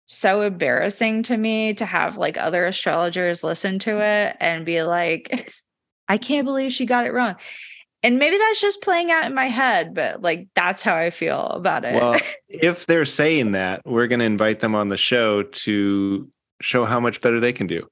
so 0.05 0.43
embarrassing 0.43 1.23
to 1.23 1.37
me 1.37 1.73
to 1.75 1.87
have 1.87 2.19
like 2.19 2.37
other 2.37 2.67
astrologers 2.67 3.43
listen 3.43 3.79
to 3.79 4.03
it 4.03 4.37
and 4.41 4.67
be 4.67 4.83
like, 4.83 5.53
I 6.09 6.19
can't 6.19 6.47
believe 6.47 6.73
she 6.73 6.85
got 6.85 7.07
it 7.07 7.13
wrong. 7.13 7.37
And 8.03 8.19
maybe 8.19 8.39
that's 8.39 8.61
just 8.61 8.83
playing 8.83 9.11
out 9.11 9.27
in 9.27 9.35
my 9.35 9.47
head, 9.47 9.95
but 9.95 10.23
like 10.23 10.49
that's 10.55 10.83
how 10.83 10.95
I 10.95 11.11
feel 11.11 11.47
about 11.47 11.85
it. 11.85 11.95
Well, 11.95 12.19
if 12.49 12.87
they're 12.87 13.05
saying 13.05 13.53
that, 13.53 13.83
we're 13.85 14.07
going 14.07 14.21
to 14.21 14.25
invite 14.25 14.61
them 14.61 14.75
on 14.75 14.89
the 14.89 14.97
show 14.97 15.43
to 15.43 16.31
show 16.61 16.85
how 16.85 17.01
much 17.01 17.21
better 17.21 17.41
they 17.41 17.53
can 17.53 17.67
do. 17.67 17.89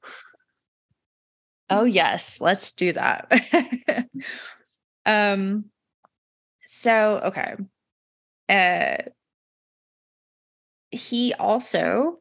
Oh, 1.68 1.84
yes, 1.84 2.40
let's 2.40 2.72
do 2.72 2.92
that. 2.92 4.06
um 5.06 5.64
so 6.64 7.20
okay. 7.24 7.54
Uh 8.48 8.96
he 10.90 11.34
also 11.34 12.18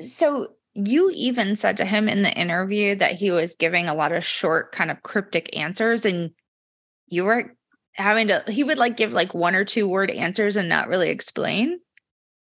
so 0.00 0.48
you 0.74 1.10
even 1.14 1.56
said 1.56 1.78
to 1.78 1.86
him 1.86 2.08
in 2.08 2.22
the 2.22 2.32
interview 2.32 2.94
that 2.94 3.12
he 3.12 3.30
was 3.30 3.54
giving 3.54 3.88
a 3.88 3.94
lot 3.94 4.12
of 4.12 4.24
short 4.24 4.72
kind 4.72 4.90
of 4.90 5.02
cryptic 5.02 5.48
answers 5.56 6.04
and 6.04 6.30
you 7.08 7.24
were 7.24 7.54
having 7.92 8.28
to 8.28 8.44
he 8.48 8.64
would 8.64 8.78
like 8.78 8.96
give 8.96 9.12
like 9.12 9.34
one 9.34 9.54
or 9.54 9.64
two 9.64 9.88
word 9.88 10.10
answers 10.10 10.56
and 10.56 10.68
not 10.68 10.88
really 10.88 11.10
explain. 11.10 11.80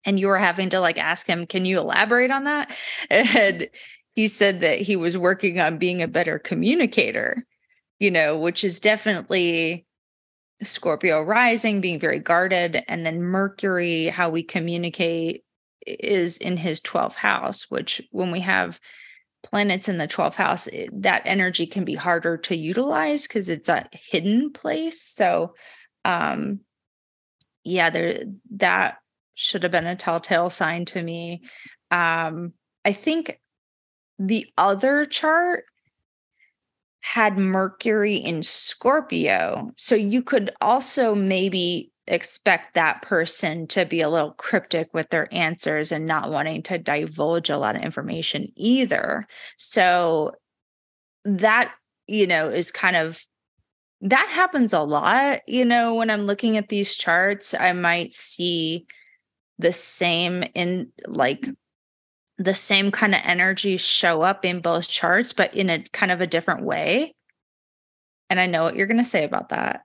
And 0.05 0.19
you 0.19 0.27
were 0.27 0.37
having 0.37 0.69
to 0.69 0.79
like 0.79 0.97
ask 0.97 1.27
him 1.27 1.45
can 1.45 1.65
you 1.65 1.79
elaborate 1.79 2.31
on 2.31 2.45
that? 2.45 2.75
And 3.09 3.67
he 4.15 4.27
said 4.27 4.61
that 4.61 4.79
he 4.79 4.95
was 4.95 5.17
working 5.17 5.59
on 5.61 5.77
being 5.77 6.01
a 6.01 6.07
better 6.07 6.39
communicator 6.39 7.45
you 7.99 8.11
know 8.11 8.37
which 8.37 8.63
is 8.63 8.79
definitely 8.79 9.85
Scorpio 10.61 11.21
rising, 11.21 11.79
being 11.79 11.99
very 11.99 12.19
guarded, 12.19 12.83
and 12.87 13.05
then 13.05 13.21
Mercury, 13.21 14.07
how 14.07 14.29
we 14.29 14.43
communicate 14.43 15.43
is 15.85 16.37
in 16.37 16.57
his 16.57 16.81
12th 16.81 17.15
house, 17.15 17.69
which 17.69 18.01
when 18.11 18.31
we 18.31 18.41
have 18.41 18.79
planets 19.43 19.87
in 19.87 19.97
the 19.97 20.07
12th 20.07 20.35
house, 20.35 20.67
it, 20.67 20.89
that 21.01 21.23
energy 21.25 21.65
can 21.65 21.85
be 21.85 21.95
harder 21.95 22.37
to 22.37 22.55
utilize 22.55 23.27
because 23.27 23.49
it's 23.49 23.69
a 23.69 23.87
hidden 23.91 24.51
place. 24.51 25.01
So, 25.01 25.53
um, 26.05 26.61
yeah, 27.63 27.89
there 27.89 28.23
that 28.51 28.97
should 29.33 29.63
have 29.63 29.71
been 29.71 29.87
a 29.87 29.95
telltale 29.95 30.49
sign 30.49 30.85
to 30.85 31.01
me. 31.01 31.43
Um, 31.91 32.53
I 32.83 32.91
think 32.91 33.39
the 34.17 34.47
other 34.57 35.05
chart 35.05 35.65
had 37.01 37.37
Mercury 37.37 38.15
in 38.15 38.43
Scorpio. 38.43 39.71
So 39.77 39.95
you 39.95 40.21
could 40.21 40.51
also 40.61 41.15
maybe 41.15 41.91
expect 42.09 42.73
that 42.73 43.01
person 43.01 43.67
to 43.67 43.85
be 43.85 44.01
a 44.01 44.09
little 44.09 44.31
cryptic 44.31 44.93
with 44.93 45.09
their 45.09 45.33
answers 45.33 45.91
and 45.91 46.05
not 46.05 46.31
wanting 46.31 46.63
to 46.63 46.77
divulge 46.77 47.49
a 47.49 47.57
lot 47.57 47.75
of 47.75 47.81
information 47.81 48.51
either. 48.55 49.27
So 49.57 50.33
that, 51.23 51.73
you 52.07 52.27
know, 52.27 52.49
is 52.49 52.71
kind 52.71 52.95
of 52.95 53.21
that 54.01 54.29
happens 54.29 54.73
a 54.73 54.81
lot. 54.81 55.41
You 55.47 55.65
know, 55.65 55.95
when 55.95 56.09
I'm 56.09 56.23
looking 56.23 56.57
at 56.57 56.69
these 56.69 56.95
charts, 56.95 57.53
I 57.53 57.73
might 57.73 58.13
see 58.13 58.85
the 59.57 59.73
same 59.73 60.43
in 60.55 60.91
like 61.05 61.47
the 62.37 62.55
same 62.55 62.89
kind 62.91 63.13
of 63.13 63.21
energy 63.23 63.75
show 63.75 64.21
up 64.21 64.45
in 64.45 64.61
both 64.61 64.87
charts, 64.87 65.33
but 65.33 65.53
in 65.53 65.69
a 65.69 65.83
kind 65.91 66.11
of 66.11 66.21
a 66.21 66.27
different 66.27 66.63
way. 66.63 67.13
And 68.29 68.39
I 68.39 68.45
know 68.45 68.63
what 68.63 68.75
you're 68.75 68.87
going 68.87 68.97
to 68.97 69.05
say 69.05 69.25
about 69.25 69.49
that. 69.49 69.81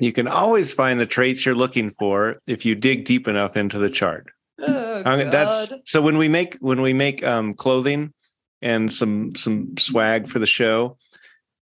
You 0.00 0.12
can 0.12 0.26
always 0.26 0.72
find 0.72 0.98
the 0.98 1.06
traits 1.06 1.44
you're 1.44 1.54
looking 1.54 1.90
for 1.90 2.40
if 2.46 2.64
you 2.64 2.74
dig 2.74 3.04
deep 3.04 3.28
enough 3.28 3.56
into 3.56 3.78
the 3.78 3.90
chart. 3.90 4.26
Oh, 4.58 5.02
that's 5.02 5.74
so 5.84 6.00
when 6.00 6.16
we 6.16 6.28
make 6.28 6.56
when 6.60 6.80
we 6.80 6.94
make 6.94 7.22
um, 7.22 7.52
clothing 7.52 8.14
and 8.62 8.90
some 8.92 9.30
some 9.32 9.76
swag 9.76 10.28
for 10.28 10.38
the 10.38 10.46
show, 10.46 10.96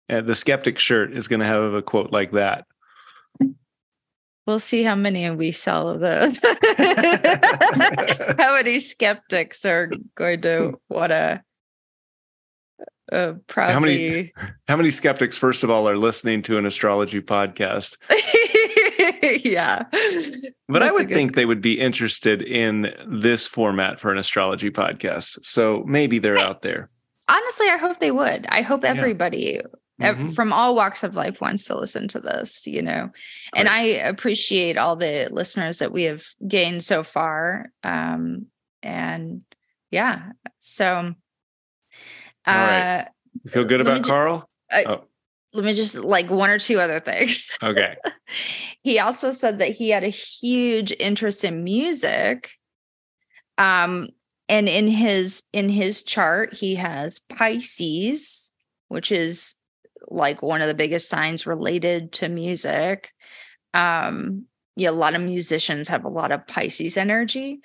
uh, 0.09 0.21
the 0.21 0.35
skeptic 0.35 0.79
shirt 0.79 1.11
is 1.11 1.27
going 1.27 1.41
to 1.41 1.45
have 1.45 1.73
a 1.73 1.81
quote 1.81 2.11
like 2.11 2.31
that. 2.31 2.65
We'll 4.45 4.59
see 4.59 4.83
how 4.83 4.95
many 4.95 5.29
we 5.31 5.51
sell 5.51 5.89
of 5.89 5.99
those. 5.99 6.39
how 8.37 8.53
many 8.55 8.79
skeptics 8.79 9.65
are 9.65 9.91
going 10.15 10.39
to 10.43 10.79
want 10.87 11.11
to 11.11 11.43
uh, 13.11 13.33
proudly? 13.47 14.33
How 14.67 14.75
many 14.77 14.91
skeptics, 14.91 15.37
first 15.37 15.63
of 15.63 15.69
all, 15.69 15.87
are 15.87 15.97
listening 15.97 16.41
to 16.43 16.57
an 16.57 16.65
astrology 16.65 17.21
podcast? 17.21 17.97
yeah. 19.45 19.83
But 20.69 20.83
I 20.83 20.87
That's 20.87 20.91
a 20.91 20.93
would 20.93 21.09
think 21.09 21.35
they 21.35 21.45
would 21.45 21.61
be 21.61 21.79
interested 21.79 22.41
in 22.41 22.93
this 23.07 23.47
format 23.47 23.99
for 23.99 24.11
an 24.11 24.17
astrology 24.17 24.69
podcast. 24.71 25.43
So 25.45 25.83
maybe 25.87 26.19
they're 26.19 26.37
out 26.37 26.61
there. 26.61 26.89
Honestly, 27.29 27.67
I 27.69 27.77
hope 27.77 27.99
they 27.99 28.11
would. 28.11 28.45
I 28.49 28.61
hope 28.61 28.83
Yeah. 28.83 28.91
everybody 28.91 29.61
ev- 29.99 30.17
Mhm. 30.17 30.35
from 30.35 30.53
all 30.53 30.75
walks 30.75 31.03
of 31.03 31.15
life 31.15 31.41
wants 31.41 31.65
to 31.65 31.77
listen 31.77 32.07
to 32.09 32.19
this, 32.19 32.67
you 32.67 32.81
know. 32.81 33.09
And 33.55 33.67
I 33.67 33.79
appreciate 33.81 34.77
all 34.77 34.95
the 34.95 35.27
listeners 35.31 35.79
that 35.79 35.91
we 35.91 36.03
have 36.03 36.23
gained 36.47 36.83
so 36.83 37.03
far. 37.03 37.71
Um, 37.83 38.45
and 38.83 39.43
yeah, 39.91 40.31
so 40.57 41.15
All 42.47 42.55
right. 42.55 43.07
You 43.43 43.51
feel 43.51 43.65
good 43.65 43.79
Let 43.81 43.85
me 43.85 43.91
about 43.91 44.05
ju- 44.05 44.11
Carl? 44.11 44.49
let 45.53 45.65
me 45.65 45.73
just 45.73 45.95
like 45.95 46.29
one 46.29 46.49
or 46.49 46.59
two 46.59 46.79
other 46.79 46.99
things. 46.99 47.51
Okay. 47.63 47.95
he 48.83 48.99
also 48.99 49.31
said 49.31 49.59
that 49.59 49.69
he 49.69 49.89
had 49.89 50.03
a 50.03 50.09
huge 50.09 50.91
interest 50.99 51.43
in 51.43 51.63
music 51.63 52.51
um 53.57 54.09
and 54.49 54.67
in 54.69 54.87
his 54.87 55.43
in 55.53 55.69
his 55.69 56.03
chart 56.03 56.53
he 56.53 56.75
has 56.75 57.19
pisces 57.19 58.51
which 58.89 59.11
is 59.11 59.55
like 60.09 60.41
one 60.41 60.61
of 60.61 60.67
the 60.67 60.73
biggest 60.73 61.09
signs 61.09 61.47
related 61.47 62.11
to 62.11 62.29
music 62.29 63.11
um 63.73 64.45
yeah 64.75 64.89
a 64.89 64.91
lot 64.91 65.15
of 65.15 65.21
musicians 65.21 65.87
have 65.87 66.05
a 66.05 66.09
lot 66.09 66.31
of 66.31 66.45
pisces 66.47 66.97
energy 66.97 67.59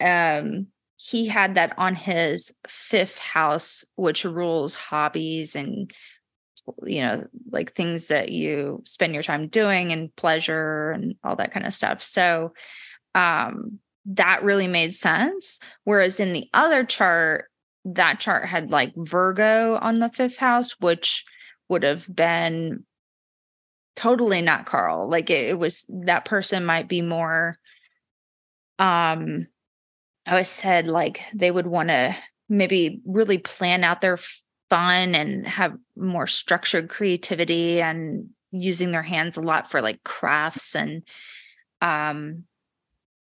um 0.00 0.66
he 1.06 1.26
had 1.26 1.54
that 1.54 1.74
on 1.76 1.94
his 1.94 2.54
fifth 2.66 3.18
house 3.18 3.84
which 3.96 4.24
rules 4.24 4.74
hobbies 4.74 5.54
and 5.54 5.92
you 6.86 7.02
know 7.02 7.26
like 7.50 7.72
things 7.72 8.08
that 8.08 8.30
you 8.30 8.80
spend 8.86 9.12
your 9.12 9.22
time 9.22 9.48
doing 9.48 9.92
and 9.92 10.14
pleasure 10.16 10.92
and 10.92 11.14
all 11.22 11.36
that 11.36 11.52
kind 11.52 11.66
of 11.66 11.74
stuff. 11.74 12.02
So 12.02 12.54
um 13.14 13.78
that 14.06 14.42
really 14.42 14.66
made 14.66 14.94
sense 14.94 15.60
whereas 15.84 16.20
in 16.20 16.32
the 16.32 16.48
other 16.54 16.84
chart 16.84 17.50
that 17.84 18.18
chart 18.18 18.48
had 18.48 18.70
like 18.70 18.92
virgo 18.96 19.76
on 19.76 19.98
the 19.98 20.10
fifth 20.10 20.38
house 20.38 20.80
which 20.80 21.24
would 21.68 21.82
have 21.82 22.06
been 22.14 22.84
totally 23.94 24.40
not 24.40 24.66
carl. 24.66 25.08
Like 25.08 25.28
it, 25.28 25.50
it 25.50 25.58
was 25.58 25.84
that 25.88 26.24
person 26.24 26.64
might 26.64 26.88
be 26.88 27.02
more 27.02 27.58
um 28.78 29.48
i 30.26 30.30
always 30.30 30.48
said 30.48 30.86
like 30.86 31.24
they 31.34 31.50
would 31.50 31.66
want 31.66 31.88
to 31.88 32.16
maybe 32.48 33.00
really 33.06 33.38
plan 33.38 33.84
out 33.84 34.00
their 34.00 34.18
fun 34.70 35.14
and 35.14 35.46
have 35.46 35.74
more 35.96 36.26
structured 36.26 36.88
creativity 36.88 37.80
and 37.80 38.28
using 38.50 38.92
their 38.92 39.02
hands 39.02 39.36
a 39.36 39.40
lot 39.40 39.70
for 39.70 39.82
like 39.82 40.02
crafts 40.04 40.74
and 40.74 41.02
um 41.82 42.44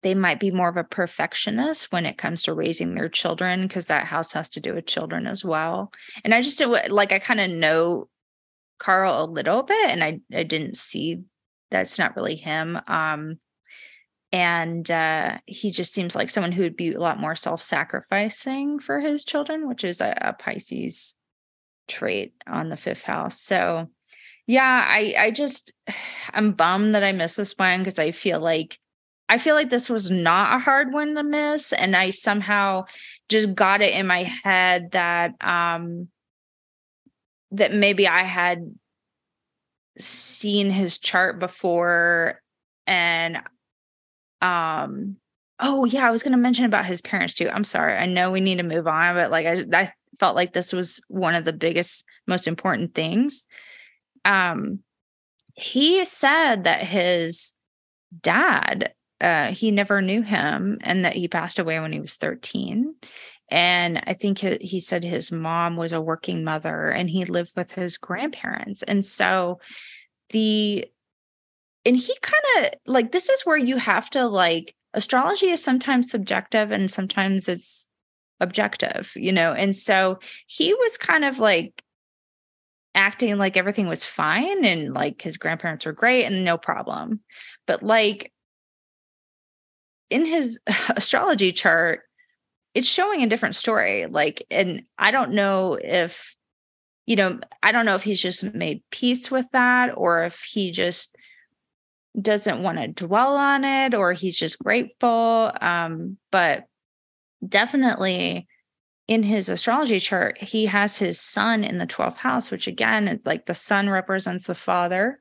they 0.02 0.16
might 0.16 0.40
be 0.40 0.52
more 0.52 0.70
of 0.70 0.78
a 0.78 0.84
perfectionist 0.84 1.92
when 1.92 2.06
it 2.06 2.18
comes 2.18 2.44
to 2.44 2.54
raising 2.54 2.96
their 2.96 3.10
children 3.10 3.64
because 3.64 3.88
that 3.88 4.06
house 4.06 4.32
has 4.32 4.50
to 4.52 4.62
do 4.62 4.74
with 4.74 4.86
children 4.86 5.28
as 5.28 5.44
well. 5.44 5.92
And 6.24 6.34
i 6.34 6.42
just 6.42 6.58
do 6.58 6.78
like 6.90 7.12
i 7.12 7.20
kind 7.20 7.40
of 7.40 7.50
know 7.50 8.08
carl 8.80 9.24
a 9.24 9.28
little 9.30 9.64
bit 9.64 9.90
and 9.90 10.04
i 10.04 10.20
i 10.34 10.44
didn't 10.44 10.78
see 10.78 11.22
that's 11.70 12.00
not 12.00 12.16
really 12.16 12.36
him 12.36 12.80
um 12.88 13.40
and 14.32 14.92
uh 14.92 15.38
he 15.46 15.72
just 15.72 15.94
seems 15.94 16.16
like 16.16 16.30
someone 16.30 16.52
who 16.52 16.62
would 16.62 16.78
be 16.78 16.94
a 16.94 17.00
lot 17.00 17.20
more 17.20 17.36
self-sacrificing 17.36 18.80
for 18.80 19.00
his 19.00 19.26
children 19.26 19.68
which 19.68 19.84
is 19.84 20.02
a, 20.02 20.16
a 20.22 20.34
pisces 20.34 21.16
trait 21.90 22.34
on 22.48 22.70
the 22.70 22.78
fifth 22.78 23.04
house. 23.04 23.42
So 23.42 23.90
yeah, 24.48 24.86
I 24.88 25.16
I 25.18 25.32
just 25.32 25.74
I'm 26.34 26.54
bummed 26.54 26.96
that 26.96 27.04
I 27.04 27.12
missed 27.12 27.36
this 27.36 27.54
one 27.58 27.80
because 27.80 28.00
I 28.00 28.12
feel 28.12 28.40
like 28.40 28.80
I 29.28 29.38
feel 29.38 29.56
like 29.56 29.70
this 29.70 29.90
was 29.90 30.10
not 30.10 30.56
a 30.56 30.60
hard 30.60 30.94
one 30.94 31.16
to 31.16 31.24
miss. 31.24 31.74
And 31.74 31.96
I 31.96 32.12
somehow 32.12 32.86
just 33.28 33.54
got 33.54 33.82
it 33.82 33.94
in 33.94 34.08
my 34.08 34.24
head 34.24 34.92
that 34.92 35.34
um 35.44 36.08
that 37.52 37.74
maybe 37.74 38.08
I 38.08 38.24
had 38.24 38.76
seen 39.98 40.70
his 40.70 40.98
chart 41.00 41.40
before 41.40 42.42
and 42.88 43.40
um 44.42 45.18
oh 45.60 45.86
yeah, 45.86 46.08
I 46.08 46.12
was 46.12 46.24
gonna 46.24 46.38
mention 46.38 46.66
about 46.66 46.86
his 46.86 47.02
parents 47.02 47.34
too. 47.34 47.50
I'm 47.50 47.64
sorry. 47.64 47.98
I 47.98 48.06
know 48.06 48.32
we 48.32 48.40
need 48.40 48.58
to 48.58 48.64
move 48.64 48.88
on, 48.88 49.16
but 49.16 49.32
like 49.32 49.46
I 49.46 49.66
I 49.74 49.92
felt 50.20 50.36
like 50.36 50.54
this 50.54 50.74
was 50.74 51.02
one 51.08 51.36
of 51.36 51.46
the 51.46 51.54
biggest 51.54 52.06
most 52.28 52.48
important 52.48 52.94
things 52.94 53.48
um 54.26 54.80
he 55.54 56.06
said 56.06 56.64
that 56.64 56.84
his 56.84 57.54
dad 58.22 58.94
uh 59.22 59.48
he 59.48 59.72
never 59.72 60.02
knew 60.02 60.22
him 60.22 60.78
and 60.82 61.06
that 61.06 61.16
he 61.16 61.28
passed 61.28 61.60
away 61.60 61.80
when 61.80 61.92
he 61.92 62.00
was 62.00 62.16
13 62.16 62.94
and 63.50 64.02
i 64.06 64.14
think 64.14 64.40
he, 64.40 64.58
he 64.62 64.80
said 64.80 65.04
his 65.04 65.32
mom 65.32 65.78
was 65.78 65.94
a 65.94 66.02
working 66.02 66.44
mother 66.44 66.90
and 66.90 67.10
he 67.10 67.26
lived 67.26 67.52
with 67.56 67.72
his 67.72 67.98
grandparents 67.98 68.84
and 68.84 69.06
so 69.06 69.60
the 70.32 70.86
and 71.86 71.96
he 71.96 72.16
kind 72.22 72.66
of 72.66 72.74
like 72.86 73.12
this 73.12 73.30
is 73.30 73.46
where 73.46 73.58
you 73.58 73.78
have 73.78 74.10
to 74.12 74.28
like 74.28 74.76
astrology 74.94 75.50
is 75.50 75.64
sometimes 75.64 76.10
subjective 76.10 76.72
and 76.72 76.90
sometimes 76.90 77.48
it's 77.48 77.90
objective, 78.40 79.12
you 79.16 79.32
know? 79.32 79.54
And 79.54 79.76
so 79.76 80.20
he 80.48 80.74
was 80.74 80.98
kind 80.98 81.26
of 81.26 81.40
like 81.40 81.84
acting 82.96 83.38
like 83.38 83.56
everything 83.56 83.88
was 83.88 84.04
fine 84.04 84.66
and 84.66 84.94
like 84.94 85.22
his 85.22 85.38
grandparents 85.38 85.86
were 85.86 85.94
great 85.94 86.26
and 86.26 86.44
no 86.44 86.58
problem. 86.58 87.22
But 87.68 87.84
like 87.84 88.32
in 90.10 90.26
his 90.26 90.60
astrology 90.90 91.52
chart, 91.52 92.02
it's 92.74 92.88
showing 92.88 93.24
a 93.24 93.28
different 93.28 93.56
story. 93.56 94.06
Like, 94.06 94.46
and 94.52 94.84
I 94.98 95.12
don't 95.12 95.32
know 95.32 95.78
if, 95.82 96.36
you 97.06 97.16
know, 97.16 97.40
I 97.64 97.72
don't 97.72 97.86
know 97.86 97.96
if 97.96 98.04
he's 98.04 98.22
just 98.22 98.44
made 98.54 98.84
peace 98.92 99.32
with 99.32 99.48
that 99.54 99.98
or 99.98 100.24
if 100.24 100.42
he 100.42 100.72
just 100.72 101.16
doesn't 102.20 102.64
want 102.64 102.78
to 102.80 102.88
dwell 102.88 103.36
on 103.36 103.64
it 103.64 103.94
or 103.94 104.14
he's 104.14 104.38
just 104.38 104.60
grateful. 104.60 105.52
Um, 105.62 106.18
but 106.32 106.66
definitely 107.48 108.48
in 109.08 109.24
his 109.24 109.50
astrology 109.50 110.00
chart, 110.00 110.38
he 110.38 110.66
has 110.68 110.98
his 110.98 111.20
sun 111.20 111.64
in 111.64 111.78
the 111.78 111.88
12th 111.88 112.18
house, 112.18 112.52
which 112.52 112.68
again, 112.68 113.08
it's 113.08 113.26
like 113.26 113.46
the 113.46 113.54
sun 113.54 113.90
represents 113.90 114.48
the 114.48 114.56
father. 114.56 115.20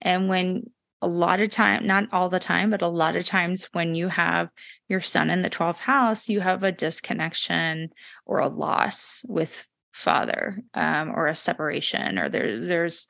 And 0.00 0.28
when 0.28 0.70
a 1.02 1.08
lot 1.08 1.40
of 1.40 1.50
time, 1.50 1.86
not 1.86 2.04
all 2.12 2.28
the 2.28 2.38
time, 2.38 2.70
but 2.70 2.82
a 2.82 2.88
lot 2.88 3.16
of 3.16 3.24
times 3.24 3.68
when 3.72 3.94
you 3.94 4.08
have 4.08 4.48
your 4.88 5.00
sun 5.00 5.30
in 5.30 5.42
the 5.42 5.50
12th 5.50 5.78
house, 5.78 6.28
you 6.28 6.40
have 6.40 6.62
a 6.62 6.72
disconnection 6.72 7.90
or 8.24 8.38
a 8.38 8.48
loss 8.48 9.24
with 9.28 9.66
father 9.92 10.62
um, 10.74 11.10
or 11.14 11.26
a 11.26 11.34
separation, 11.34 12.18
or 12.18 12.28
there, 12.28 12.64
there's 12.64 13.08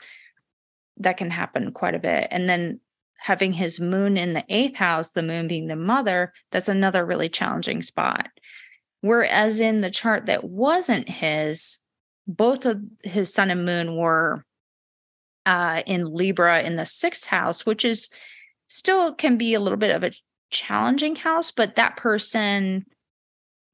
that 0.98 1.16
can 1.16 1.30
happen 1.30 1.72
quite 1.72 1.94
a 1.94 2.00
bit. 2.00 2.28
And 2.30 2.48
then 2.48 2.80
having 3.18 3.52
his 3.52 3.80
moon 3.80 4.16
in 4.16 4.34
the 4.34 4.44
eighth 4.48 4.76
house, 4.76 5.10
the 5.10 5.22
moon 5.22 5.48
being 5.48 5.66
the 5.66 5.76
mother, 5.76 6.32
that's 6.50 6.68
another 6.68 7.04
really 7.04 7.28
challenging 7.28 7.82
spot. 7.82 8.28
Whereas 9.00 9.60
in 9.60 9.80
the 9.80 9.90
chart 9.90 10.26
that 10.26 10.44
wasn't 10.44 11.08
his, 11.08 11.78
both 12.26 12.66
of 12.66 12.80
his 13.02 13.32
sun 13.32 13.50
and 13.50 13.64
moon 13.64 13.96
were 13.96 14.44
uh, 15.44 15.82
in 15.86 16.12
Libra 16.12 16.62
in 16.62 16.76
the 16.76 16.86
sixth 16.86 17.26
house, 17.26 17.64
which 17.64 17.84
is 17.84 18.10
still 18.66 19.14
can 19.14 19.36
be 19.36 19.54
a 19.54 19.60
little 19.60 19.78
bit 19.78 19.94
of 19.94 20.02
a 20.02 20.12
challenging 20.50 21.16
house, 21.16 21.52
but 21.52 21.76
that 21.76 21.96
person, 21.96 22.84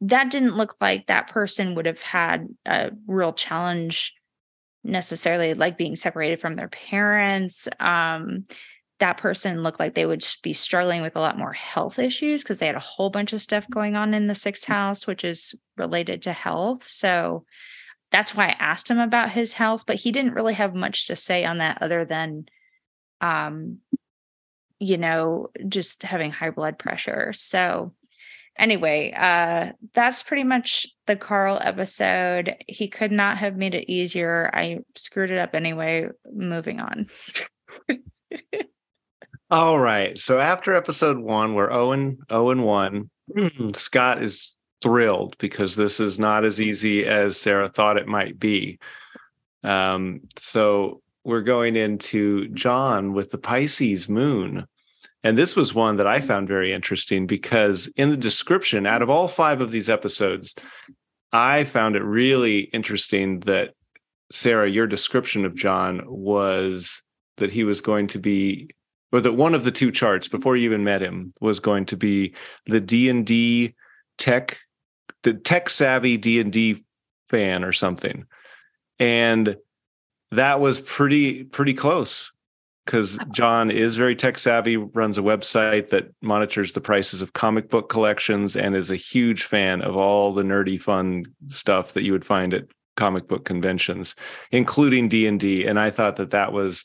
that 0.02 0.30
didn't 0.30 0.56
look 0.56 0.76
like 0.80 1.06
that 1.06 1.28
person 1.28 1.74
would 1.74 1.86
have 1.86 2.02
had 2.02 2.46
a 2.66 2.90
real 3.06 3.32
challenge 3.32 4.14
necessarily 4.84 5.54
like 5.54 5.78
being 5.78 5.96
separated 5.96 6.40
from 6.40 6.54
their 6.54 6.68
parents. 6.68 7.68
Um, 7.80 8.44
that 9.02 9.16
person 9.16 9.64
looked 9.64 9.80
like 9.80 9.96
they 9.96 10.06
would 10.06 10.24
be 10.44 10.52
struggling 10.52 11.02
with 11.02 11.16
a 11.16 11.20
lot 11.20 11.36
more 11.36 11.52
health 11.52 11.98
issues 11.98 12.44
because 12.44 12.60
they 12.60 12.66
had 12.66 12.76
a 12.76 12.78
whole 12.78 13.10
bunch 13.10 13.32
of 13.32 13.42
stuff 13.42 13.68
going 13.68 13.96
on 13.96 14.14
in 14.14 14.28
the 14.28 14.34
sixth 14.34 14.64
house, 14.64 15.08
which 15.08 15.24
is 15.24 15.56
related 15.76 16.22
to 16.22 16.32
health. 16.32 16.84
So 16.86 17.44
that's 18.12 18.36
why 18.36 18.46
I 18.46 18.56
asked 18.60 18.88
him 18.88 19.00
about 19.00 19.32
his 19.32 19.54
health, 19.54 19.86
but 19.88 19.96
he 19.96 20.12
didn't 20.12 20.34
really 20.34 20.54
have 20.54 20.76
much 20.76 21.08
to 21.08 21.16
say 21.16 21.44
on 21.44 21.58
that 21.58 21.82
other 21.82 22.04
than, 22.04 22.46
um, 23.20 23.78
you 24.78 24.98
know, 24.98 25.48
just 25.68 26.04
having 26.04 26.30
high 26.30 26.50
blood 26.50 26.78
pressure. 26.78 27.32
So, 27.32 27.92
anyway, 28.56 29.12
uh, 29.16 29.72
that's 29.94 30.22
pretty 30.22 30.44
much 30.44 30.86
the 31.08 31.16
Carl 31.16 31.58
episode. 31.60 32.54
He 32.68 32.86
could 32.86 33.10
not 33.10 33.36
have 33.38 33.56
made 33.56 33.74
it 33.74 33.90
easier. 33.90 34.48
I 34.54 34.78
screwed 34.94 35.32
it 35.32 35.38
up 35.38 35.56
anyway. 35.56 36.06
Moving 36.32 36.78
on. 36.78 37.06
All 39.52 39.78
right. 39.78 40.16
So 40.18 40.40
after 40.40 40.72
episode 40.72 41.18
one, 41.18 41.52
we're 41.52 41.70
Owen, 41.70 42.16
Owen 42.30 42.62
one. 42.62 43.10
Scott 43.74 44.22
is 44.22 44.56
thrilled 44.80 45.36
because 45.36 45.76
this 45.76 46.00
is 46.00 46.18
not 46.18 46.46
as 46.46 46.58
easy 46.58 47.04
as 47.04 47.38
Sarah 47.38 47.68
thought 47.68 47.98
it 47.98 48.08
might 48.08 48.38
be. 48.38 48.78
Um, 49.62 50.22
so 50.38 51.02
we're 51.22 51.42
going 51.42 51.76
into 51.76 52.48
John 52.48 53.12
with 53.12 53.30
the 53.30 53.36
Pisces 53.36 54.08
moon. 54.08 54.66
And 55.22 55.36
this 55.36 55.54
was 55.54 55.74
one 55.74 55.96
that 55.96 56.06
I 56.06 56.20
found 56.20 56.48
very 56.48 56.72
interesting 56.72 57.26
because 57.26 57.88
in 57.88 58.08
the 58.08 58.16
description, 58.16 58.86
out 58.86 59.02
of 59.02 59.10
all 59.10 59.28
five 59.28 59.60
of 59.60 59.70
these 59.70 59.90
episodes, 59.90 60.54
I 61.30 61.64
found 61.64 61.94
it 61.94 62.04
really 62.04 62.60
interesting 62.60 63.40
that 63.40 63.74
Sarah, 64.30 64.70
your 64.70 64.86
description 64.86 65.44
of 65.44 65.54
John 65.54 66.04
was 66.06 67.02
that 67.36 67.50
he 67.50 67.64
was 67.64 67.82
going 67.82 68.06
to 68.06 68.18
be, 68.18 68.70
or 69.12 69.20
that 69.20 69.34
one 69.34 69.54
of 69.54 69.64
the 69.64 69.70
two 69.70 69.90
charts 69.90 70.26
before 70.26 70.56
you 70.56 70.64
even 70.64 70.84
met 70.84 71.02
him 71.02 71.32
was 71.40 71.60
going 71.60 71.84
to 71.86 71.96
be 71.96 72.34
the 72.66 72.80
D 72.80 73.08
and 73.08 73.26
D 73.26 73.74
tech, 74.18 74.58
the 75.22 75.34
tech 75.34 75.68
savvy 75.68 76.16
D 76.16 76.40
and 76.40 76.52
D 76.52 76.82
fan 77.28 77.64
or 77.64 77.72
something, 77.72 78.26
and 78.98 79.56
that 80.30 80.60
was 80.60 80.80
pretty 80.80 81.44
pretty 81.44 81.74
close 81.74 82.32
because 82.84 83.18
John 83.30 83.70
is 83.70 83.96
very 83.96 84.16
tech 84.16 84.38
savvy, 84.38 84.76
runs 84.76 85.16
a 85.16 85.22
website 85.22 85.90
that 85.90 86.10
monitors 86.20 86.72
the 86.72 86.80
prices 86.80 87.22
of 87.22 87.32
comic 87.32 87.70
book 87.70 87.88
collections, 87.88 88.56
and 88.56 88.74
is 88.74 88.90
a 88.90 88.96
huge 88.96 89.44
fan 89.44 89.82
of 89.82 89.96
all 89.96 90.32
the 90.32 90.42
nerdy 90.42 90.80
fun 90.80 91.26
stuff 91.48 91.92
that 91.92 92.02
you 92.02 92.12
would 92.12 92.24
find 92.24 92.52
at 92.52 92.64
comic 92.96 93.26
book 93.26 93.44
conventions, 93.44 94.14
including 94.50 95.08
D 95.08 95.26
and 95.26 95.38
D. 95.38 95.66
And 95.66 95.78
I 95.78 95.90
thought 95.90 96.16
that 96.16 96.30
that 96.30 96.52
was 96.52 96.84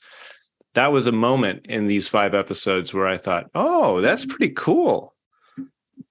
that 0.77 0.91
was 0.91 1.07
a 1.07 1.11
moment 1.11 1.65
in 1.65 1.87
these 1.87 2.07
five 2.07 2.35
episodes 2.35 2.93
where 2.93 3.07
I 3.07 3.17
thought, 3.17 3.49
oh, 3.55 3.99
that's 3.99 4.27
pretty 4.27 4.49
cool. 4.49 5.15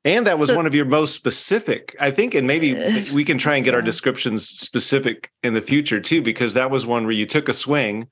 And 0.04 0.26
that 0.26 0.38
was 0.38 0.48
so, 0.48 0.56
one 0.56 0.66
of 0.66 0.74
your 0.74 0.84
most 0.84 1.14
specific, 1.14 1.94
I 2.00 2.10
think, 2.10 2.34
and 2.34 2.48
maybe 2.48 2.74
we 3.14 3.24
can 3.24 3.38
try 3.38 3.54
and 3.54 3.64
get 3.64 3.70
yeah. 3.70 3.76
our 3.76 3.82
descriptions 3.82 4.48
specific 4.48 5.30
in 5.44 5.54
the 5.54 5.62
future 5.62 6.00
too, 6.00 6.20
because 6.20 6.54
that 6.54 6.68
was 6.68 6.84
one 6.84 7.04
where 7.04 7.12
you 7.12 7.26
took 7.26 7.48
a 7.48 7.54
swing 7.54 8.08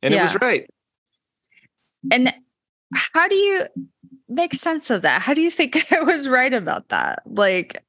and 0.00 0.14
yeah. 0.14 0.20
it 0.20 0.22
was 0.22 0.36
right. 0.40 0.70
And 2.12 2.32
how 2.94 3.26
do 3.26 3.34
you 3.34 3.66
make 4.28 4.54
sense 4.54 4.90
of 4.90 5.02
that? 5.02 5.20
How 5.20 5.34
do 5.34 5.42
you 5.42 5.50
think 5.50 5.92
I 5.92 6.00
was 6.00 6.28
right 6.28 6.54
about 6.54 6.90
that? 6.90 7.24
Like, 7.26 7.82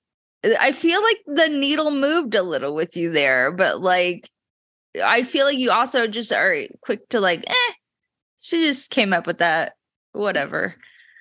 I 0.59 0.71
feel 0.71 1.03
like 1.03 1.19
the 1.27 1.49
needle 1.49 1.91
moved 1.91 2.33
a 2.33 2.41
little 2.41 2.73
with 2.73 2.97
you 2.97 3.11
there, 3.11 3.51
but 3.51 3.81
like, 3.81 4.27
I 4.99 5.21
feel 5.21 5.45
like 5.45 5.59
you 5.59 5.69
also 5.69 6.07
just 6.07 6.33
are 6.33 6.55
quick 6.81 7.07
to 7.09 7.19
like, 7.19 7.43
eh, 7.47 7.73
she 8.39 8.65
just 8.65 8.89
came 8.89 9.13
up 9.13 9.27
with 9.27 9.39
that. 9.39 9.73
Whatever. 10.13 10.75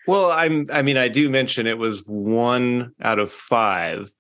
Well, 0.06 0.30
I'm, 0.30 0.64
I 0.72 0.80
mean, 0.82 0.96
I 0.96 1.08
do 1.08 1.28
mention 1.28 1.66
it 1.66 1.76
was 1.76 2.04
one 2.06 2.92
out 3.02 3.18
of 3.18 3.30
five. 3.30 4.10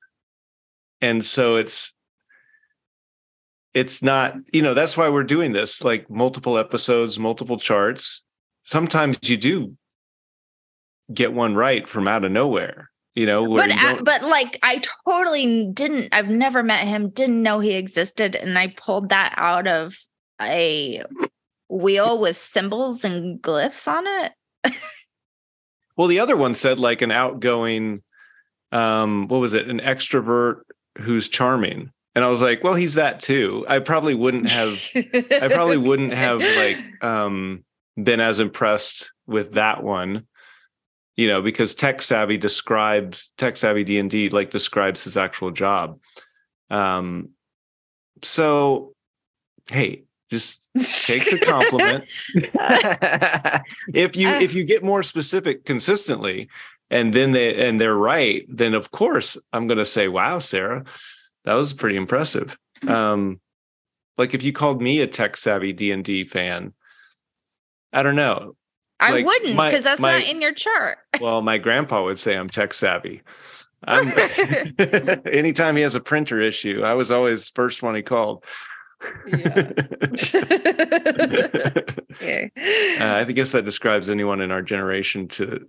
And 1.00 1.24
so 1.24 1.56
it's, 1.56 1.96
it's 3.72 4.02
not, 4.02 4.34
you 4.52 4.60
know, 4.60 4.74
that's 4.74 4.96
why 4.96 5.08
we're 5.08 5.24
doing 5.24 5.52
this 5.52 5.82
like 5.82 6.10
multiple 6.10 6.58
episodes, 6.58 7.18
multiple 7.18 7.56
charts 7.56 8.24
sometimes 8.68 9.18
you 9.22 9.38
do 9.38 9.74
get 11.12 11.32
one 11.32 11.54
right 11.54 11.88
from 11.88 12.06
out 12.06 12.24
of 12.24 12.30
nowhere 12.30 12.90
you 13.14 13.24
know 13.24 13.48
but 13.56 13.70
but 14.04 14.22
like 14.22 14.58
i 14.62 14.80
totally 15.06 15.68
didn't 15.72 16.08
i've 16.12 16.28
never 16.28 16.62
met 16.62 16.86
him 16.86 17.08
didn't 17.08 17.42
know 17.42 17.60
he 17.60 17.72
existed 17.72 18.36
and 18.36 18.58
i 18.58 18.66
pulled 18.76 19.08
that 19.08 19.32
out 19.38 19.66
of 19.66 19.96
a 20.42 21.02
wheel 21.68 22.18
with 22.18 22.36
symbols 22.36 23.04
and 23.04 23.40
glyphs 23.42 23.86
on 23.88 24.06
it? 24.06 24.32
Well 25.96 26.06
the 26.08 26.20
other 26.20 26.36
one 26.36 26.54
said 26.54 26.78
like 26.78 27.02
an 27.02 27.10
outgoing 27.10 28.02
um 28.72 29.26
what 29.28 29.38
was 29.38 29.52
it? 29.52 29.68
An 29.68 29.80
extrovert 29.80 30.60
who's 30.98 31.28
charming. 31.28 31.90
And 32.14 32.24
i 32.24 32.28
was 32.28 32.40
like 32.40 32.62
well 32.64 32.74
he's 32.74 32.94
that 32.94 33.20
too. 33.20 33.64
I 33.68 33.80
probably 33.80 34.14
wouldn't 34.14 34.48
have 34.48 34.80
i 34.94 35.48
probably 35.48 35.76
wouldn't 35.76 36.14
have 36.14 36.40
like 36.40 36.88
um 37.04 37.64
been 38.02 38.20
as 38.20 38.38
impressed 38.38 39.12
with 39.26 39.54
that 39.54 39.82
one 39.82 40.26
you 41.16 41.26
know 41.26 41.42
because 41.42 41.74
tech 41.74 42.00
savvy 42.00 42.36
describes 42.36 43.32
tech 43.36 43.56
savvy 43.56 43.82
d&d 43.82 44.28
like 44.28 44.50
describes 44.50 45.02
his 45.04 45.16
actual 45.16 45.50
job. 45.50 45.98
Um 46.70 47.30
so 48.22 48.92
hey 49.70 50.04
just 50.30 50.70
take 51.06 51.30
the 51.30 51.38
compliment 51.38 52.04
if 53.94 54.16
you 54.16 54.28
if 54.28 54.54
you 54.54 54.64
get 54.64 54.82
more 54.82 55.02
specific 55.02 55.64
consistently 55.64 56.48
and 56.90 57.12
then 57.12 57.32
they 57.32 57.66
and 57.66 57.80
they're 57.80 57.96
right 57.96 58.44
then 58.48 58.74
of 58.74 58.90
course 58.90 59.36
i'm 59.52 59.66
going 59.66 59.78
to 59.78 59.84
say 59.84 60.08
wow 60.08 60.38
sarah 60.38 60.84
that 61.44 61.54
was 61.54 61.72
pretty 61.72 61.96
impressive 61.96 62.58
um 62.86 63.40
like 64.16 64.34
if 64.34 64.42
you 64.42 64.52
called 64.52 64.82
me 64.82 65.00
a 65.00 65.06
tech 65.06 65.36
savvy 65.36 65.72
d&d 65.72 66.24
fan 66.24 66.72
I 67.92 68.02
don't 68.02 68.16
know. 68.16 68.54
I 69.00 69.12
like 69.12 69.26
wouldn't 69.26 69.56
because 69.56 69.84
that's 69.84 70.00
my, 70.00 70.18
not 70.18 70.28
in 70.28 70.40
your 70.40 70.52
chart. 70.52 70.98
well, 71.20 71.40
my 71.40 71.58
grandpa 71.58 72.04
would 72.04 72.18
say 72.18 72.36
I'm 72.36 72.48
tech 72.48 72.74
savvy. 72.74 73.22
I'm, 73.84 74.12
anytime 75.24 75.76
he 75.76 75.82
has 75.82 75.94
a 75.94 76.00
printer 76.00 76.40
issue, 76.40 76.82
I 76.84 76.94
was 76.94 77.10
always 77.10 77.48
first 77.50 77.82
one 77.82 77.94
he 77.94 78.02
called. 78.02 78.44
Yeah. 79.26 79.70
okay. 82.12 82.50
uh, 83.00 83.14
I 83.14 83.24
guess 83.24 83.52
that 83.52 83.64
describes 83.64 84.08
anyone 84.08 84.40
in 84.40 84.50
our 84.50 84.62
generation 84.62 85.28
to, 85.28 85.66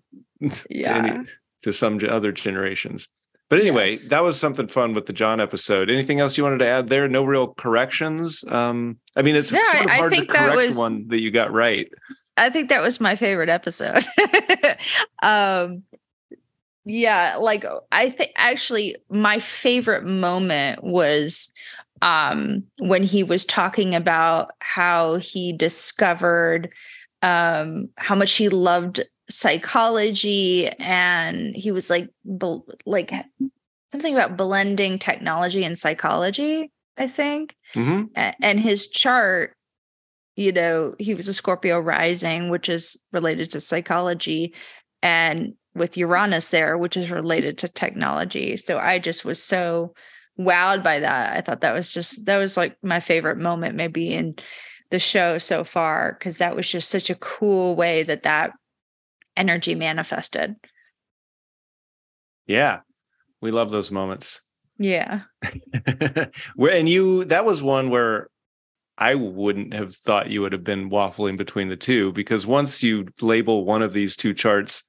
yeah. 0.69 0.93
to, 0.93 1.13
any, 1.13 1.25
to 1.63 1.73
some 1.73 1.99
other 2.09 2.31
generations. 2.31 3.07
But 3.49 3.59
anyway, 3.59 3.91
yes. 3.91 4.09
that 4.09 4.23
was 4.23 4.39
something 4.39 4.67
fun 4.67 4.93
with 4.93 5.07
the 5.07 5.13
John 5.13 5.41
episode. 5.41 5.89
Anything 5.89 6.19
else 6.19 6.37
you 6.37 6.43
wanted 6.43 6.59
to 6.59 6.67
add 6.67 6.87
there? 6.87 7.07
No 7.07 7.23
real 7.23 7.55
corrections. 7.55 8.43
Um, 8.47 8.99
I 9.15 9.23
mean, 9.23 9.35
it's 9.35 9.51
yeah, 9.51 9.63
sort 9.71 9.85
of 9.85 9.89
hard 9.89 10.13
to 10.13 10.25
correct 10.27 10.55
was, 10.55 10.77
one 10.77 11.07
that 11.07 11.19
you 11.19 11.31
got 11.31 11.51
right. 11.51 11.91
I 12.37 12.49
think 12.51 12.69
that 12.69 12.81
was 12.81 12.99
my 12.99 13.15
favorite 13.15 13.49
episode. 13.49 14.03
um, 15.23 15.83
yeah, 16.85 17.37
like 17.39 17.65
I 17.91 18.09
think 18.11 18.31
actually 18.35 18.95
my 19.09 19.39
favorite 19.39 20.05
moment 20.05 20.83
was 20.83 21.51
um, 22.01 22.63
when 22.79 23.03
he 23.03 23.23
was 23.23 23.45
talking 23.45 23.95
about 23.95 24.51
how 24.59 25.15
he 25.15 25.53
discovered 25.53 26.69
um, 27.21 27.89
how 27.97 28.15
much 28.15 28.33
he 28.33 28.49
loved 28.49 29.01
psychology 29.29 30.67
and 30.79 31.55
he 31.55 31.71
was 31.71 31.89
like 31.89 32.09
like 32.85 33.11
something 33.91 34.13
about 34.15 34.37
blending 34.37 34.97
technology 34.97 35.63
and 35.63 35.77
psychology 35.77 36.71
i 36.97 37.07
think 37.07 37.55
mm-hmm. 37.75 38.05
and 38.15 38.59
his 38.59 38.87
chart 38.87 39.55
you 40.35 40.51
know 40.51 40.95
he 40.97 41.13
was 41.13 41.27
a 41.27 41.33
scorpio 41.33 41.79
rising 41.79 42.49
which 42.49 42.69
is 42.69 42.99
related 43.13 43.51
to 43.51 43.59
psychology 43.59 44.51
and 45.03 45.53
with 45.75 45.95
uranus 45.95 46.49
there 46.49 46.75
which 46.75 46.97
is 46.97 47.11
related 47.11 47.55
to 47.55 47.67
technology 47.67 48.57
so 48.57 48.79
i 48.79 48.97
just 48.97 49.23
was 49.23 49.41
so 49.41 49.93
wowed 50.39 50.81
by 50.83 50.99
that 50.99 51.35
i 51.35 51.41
thought 51.41 51.61
that 51.61 51.73
was 51.73 51.93
just 51.93 52.25
that 52.25 52.37
was 52.37 52.55
like 52.55 52.77
my 52.81 52.99
favorite 52.99 53.37
moment 53.37 53.75
maybe 53.75 54.13
in 54.13 54.35
the 54.89 54.99
show 54.99 55.37
so 55.37 55.63
far 55.63 56.15
because 56.17 56.37
that 56.39 56.55
was 56.55 56.69
just 56.69 56.89
such 56.89 57.09
a 57.09 57.15
cool 57.15 57.75
way 57.75 58.03
that 58.03 58.23
that 58.23 58.51
energy 59.37 59.75
manifested. 59.75 60.55
Yeah. 62.47 62.79
We 63.41 63.51
love 63.51 63.71
those 63.71 63.91
moments. 63.91 64.41
Yeah. 64.77 65.21
where 66.55 66.73
and 66.73 66.89
you 66.89 67.25
that 67.25 67.45
was 67.45 67.61
one 67.61 67.89
where 67.89 68.29
I 68.97 69.15
wouldn't 69.15 69.73
have 69.73 69.95
thought 69.95 70.31
you 70.31 70.41
would 70.41 70.51
have 70.51 70.63
been 70.63 70.89
waffling 70.89 71.37
between 71.37 71.69
the 71.69 71.77
two 71.77 72.11
because 72.13 72.45
once 72.45 72.83
you 72.83 73.07
label 73.21 73.65
one 73.65 73.81
of 73.81 73.93
these 73.93 74.15
two 74.15 74.33
charts 74.33 74.83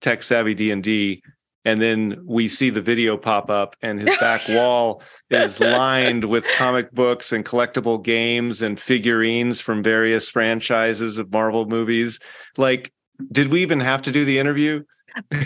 tech 0.00 0.22
savvy 0.22 0.54
D&D 0.54 1.22
and 1.64 1.80
then 1.80 2.20
we 2.24 2.48
see 2.48 2.70
the 2.70 2.80
video 2.80 3.16
pop 3.16 3.50
up 3.50 3.76
and 3.82 4.00
his 4.00 4.16
back 4.18 4.42
wall 4.48 5.02
is 5.30 5.60
lined 5.60 6.24
with 6.24 6.46
comic 6.56 6.90
books 6.92 7.32
and 7.32 7.44
collectible 7.44 8.02
games 8.02 8.62
and 8.62 8.78
figurines 8.78 9.60
from 9.60 9.82
various 9.82 10.28
franchises 10.28 11.18
of 11.18 11.32
Marvel 11.32 11.66
movies 11.66 12.18
like 12.56 12.92
did 13.32 13.48
we 13.48 13.62
even 13.62 13.80
have 13.80 14.02
to 14.02 14.12
do 14.12 14.24
the 14.24 14.38
interview? 14.38 14.82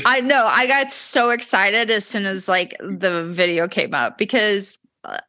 I 0.05 0.21
know. 0.21 0.47
I 0.47 0.67
got 0.67 0.93
so 0.93 1.31
excited 1.31 1.91
as 1.91 2.05
soon 2.05 2.27
as 2.27 2.49
like 2.49 2.77
the 2.81 3.25
video 3.31 3.67
came 3.67 3.95
up 3.95 4.19
because 4.19 4.79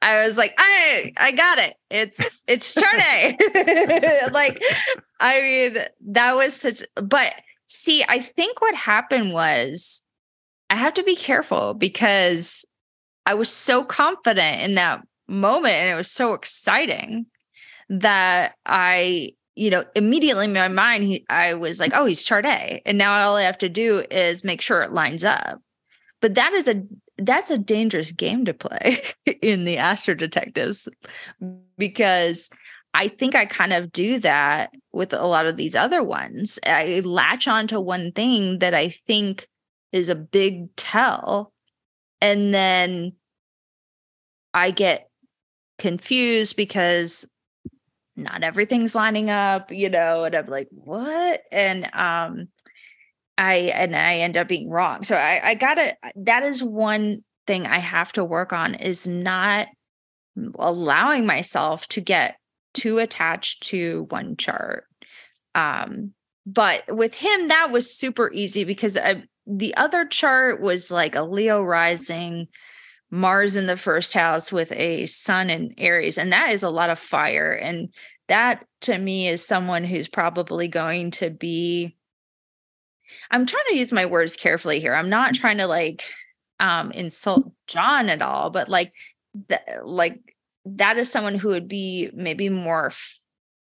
I 0.01 0.23
was 0.23 0.38
like, 0.38 0.53
I 0.57 1.13
I 1.17 1.31
got 1.31 1.57
it. 1.57 1.75
It's 1.89 2.43
it's 2.47 2.73
chart 2.73 2.95
A. 2.95 4.29
like, 4.31 4.61
I 5.19 5.41
mean, 5.41 5.77
that 6.07 6.36
was 6.36 6.55
such 6.55 6.83
but 6.95 7.33
see, 7.65 8.03
I 8.07 8.19
think 8.19 8.61
what 8.61 8.75
happened 8.75 9.33
was 9.33 10.03
I 10.70 10.76
have 10.76 10.93
to 10.95 11.03
be 11.03 11.16
careful 11.16 11.74
because 11.74 12.66
I 13.26 13.34
was 13.34 13.49
so 13.49 13.84
confident 13.84 14.61
in 14.61 14.76
that 14.76 15.01
moment 15.28 15.74
and 15.74 15.89
it 15.89 15.95
was 15.95 16.11
so 16.11 16.34
exciting 16.34 17.26
that 17.89 18.55
I, 18.66 19.34
you 19.55 19.70
know, 19.70 19.84
immediately 19.95 20.45
in 20.45 20.53
my 20.53 20.68
mind, 20.68 21.03
he, 21.03 21.26
I 21.30 21.53
was 21.53 21.80
like, 21.80 21.91
oh, 21.93 22.05
he's 22.05 22.24
chart 22.24 22.45
A. 22.45 22.82
And 22.86 22.97
now 22.97 23.20
all 23.22 23.36
I 23.36 23.43
have 23.43 23.57
to 23.59 23.70
do 23.70 24.03
is 24.09 24.43
make 24.43 24.61
sure 24.61 24.82
it 24.82 24.91
lines 24.91 25.24
up. 25.24 25.61
But 26.22 26.36
that 26.36 26.53
is 26.53 26.68
a 26.68 26.84
that's 27.18 27.49
a 27.49 27.57
dangerous 27.57 28.11
game 28.11 28.43
to 28.45 28.53
play 28.53 28.97
in 29.41 29.63
the 29.63 29.78
Astro 29.78 30.16
Detectives 30.16 30.89
because 31.78 32.49
I 32.93 33.07
think 33.07 33.36
I 33.36 33.45
kind 33.45 33.74
of 33.74 33.91
do 33.91 34.20
that 34.20 34.72
with 34.91 35.13
a 35.13 35.26
lot 35.26 35.45
of 35.45 35.55
these 35.55 35.76
other 35.76 36.03
ones. 36.03 36.59
I 36.66 37.01
latch 37.05 37.47
onto 37.47 37.80
one 37.80 38.11
thing 38.11 38.59
that 38.59 38.74
I 38.74 38.89
think 38.89 39.47
is 39.96 40.10
a 40.10 40.16
big 40.16 40.76
tell. 40.76 41.54
And 42.20 42.54
then 42.54 43.14
I 44.54 44.72
get 44.72 45.10
confused 45.78 46.58
because 46.58 47.30
not 48.18 48.43
everything's 48.43 48.93
lining 48.93 49.30
up, 49.30 49.72
you 49.72 49.89
know, 49.89 50.26
and 50.26 50.36
I'm 50.36 50.48
like, 50.48 50.68
what? 50.72 51.41
And 51.52 51.86
um 51.93 52.50
I 53.38 53.56
and 53.74 53.96
I 53.96 54.18
end 54.18 54.38
up 54.38 54.48
being 54.48 54.70
wrong. 54.70 55.04
So 55.04 55.16
I, 55.16 55.41
I 55.43 55.56
gotta 55.56 55.96
that 56.18 56.43
is 56.43 56.62
one 56.62 57.24
thing 57.48 57.66
I 57.66 57.80
have 57.80 58.12
to 58.14 58.24
work 58.24 58.52
on 58.52 58.76
is 58.76 59.08
not 59.08 59.68
allowing 60.60 61.26
myself 61.26 61.88
to 61.89 62.02
get 62.02 62.36
too 62.74 63.00
attached 63.00 63.64
to 63.68 64.08
one 64.10 64.36
chart. 64.36 64.86
Um, 65.54 66.14
but 66.46 66.84
with 66.93 67.16
him, 67.16 67.48
that 67.48 67.72
was 67.72 67.96
super 67.96 68.32
easy 68.34 68.66
because 68.66 68.98
I, 68.98 69.24
the 69.48 69.76
other 69.76 70.06
chart 70.06 70.62
was 70.62 70.91
like 70.91 71.16
a 71.16 71.24
Leo 71.24 71.62
rising, 71.62 72.48
Mars 73.12 73.56
in 73.56 73.68
the 73.68 73.78
first 73.78 74.14
house 74.14 74.52
with 74.52 74.72
a 74.72 75.06
sun 75.06 75.50
in 75.50 75.74
Aries. 75.78 76.18
And 76.18 76.32
that 76.32 76.52
is 76.52 76.64
a 76.64 76.70
lot 76.70 76.89
of 76.89 77.00
fire. 77.00 77.52
And 77.52 77.89
that 78.28 78.66
to 78.82 78.98
me 78.98 79.28
is 79.28 79.46
someone 79.46 79.84
who's 79.84 80.08
probably 80.08 80.68
going 80.68 81.12
to 81.12 81.30
be. 81.30 81.96
I'm 83.30 83.46
trying 83.46 83.66
to 83.70 83.78
use 83.78 83.93
my 83.93 84.06
words 84.06 84.36
carefully 84.36 84.80
here. 84.80 84.96
I'm 84.96 85.10
not 85.10 85.36
trying 85.36 85.58
to 85.60 85.68
like 85.68 86.04
um 86.60 86.91
insult 86.91 87.52
John 87.68 88.10
at 88.10 88.22
all, 88.22 88.50
but 88.50 88.68
like 88.68 88.93
like 89.84 90.20
that 90.66 90.98
is 90.98 91.12
someone 91.12 91.36
who 91.36 91.50
would 91.50 91.68
be 91.68 92.10
maybe 92.14 92.50
more 92.50 92.88
f- 92.88 93.20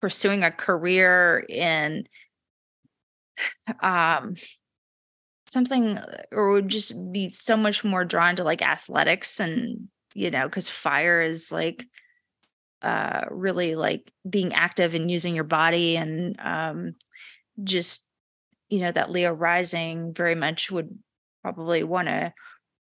pursuing 0.01 0.45
a 0.45 0.53
career 0.53 1.45
in 1.49 2.05
um 3.83 4.35
something 5.55 5.99
or 6.33 6.53
would 6.53 6.69
just 6.69 6.93
be 7.13 7.31
so 7.31 7.57
much 7.57 7.85
more 7.85 8.05
drawn 8.05 8.37
to 8.37 8.45
like 8.45 8.61
athletics 8.61 9.41
and 9.41 9.89
you 10.15 10.31
know 10.31 10.45
because 10.47 10.69
fire 10.69 11.23
is 11.23 11.51
like 11.51 11.87
uh 12.83 13.23
really 13.31 13.75
like 13.77 14.13
being 14.29 14.53
active 14.53 14.95
and 14.95 15.11
using 15.11 15.35
your 15.35 15.45
body 15.45 15.97
and 15.97 16.39
um 16.41 16.95
just 17.63 18.11
you 18.69 18.81
know 18.81 18.93
that 18.93 19.11
leo 19.11 19.33
rising 19.33 20.13
very 20.13 20.35
much 20.35 20.71
would 20.71 20.99
probably 21.43 21.85
want 21.85 22.09
to 22.09 22.33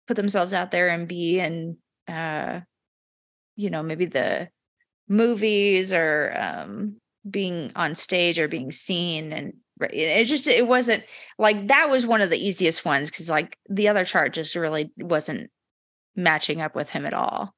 put 0.07 0.17
themselves 0.17 0.53
out 0.53 0.71
there 0.71 0.89
and 0.89 1.09
be 1.09 1.41
in 1.41 1.77
uh 2.07 2.61
you 3.57 3.71
know 3.71 3.83
maybe 3.83 4.07
the 4.07 4.49
movies 5.09 5.93
or 5.93 6.33
um 6.37 6.97
being 7.29 7.73
on 7.75 7.95
stage 7.95 8.39
or 8.39 8.49
being 8.49 8.71
seen 8.71 9.33
and 9.33 9.55
it 9.93 10.25
just 10.25 10.49
it 10.49 10.67
wasn't 10.67 11.05
like 11.39 11.69
that 11.69 11.91
was 11.91 12.07
one 12.07 12.21
of 12.21 12.31
the 12.31 12.39
easiest 12.39 12.85
ones 12.85 13.11
because 13.11 13.31
like 13.31 13.57
the 13.69 13.89
other 13.89 14.05
chart 14.05 14.33
just 14.33 14.55
really 14.55 14.91
wasn't 14.99 15.51
matching 16.17 16.61
up 16.61 16.75
with 16.75 16.91
him 16.91 17.07
at 17.07 17.15
all. 17.15 17.55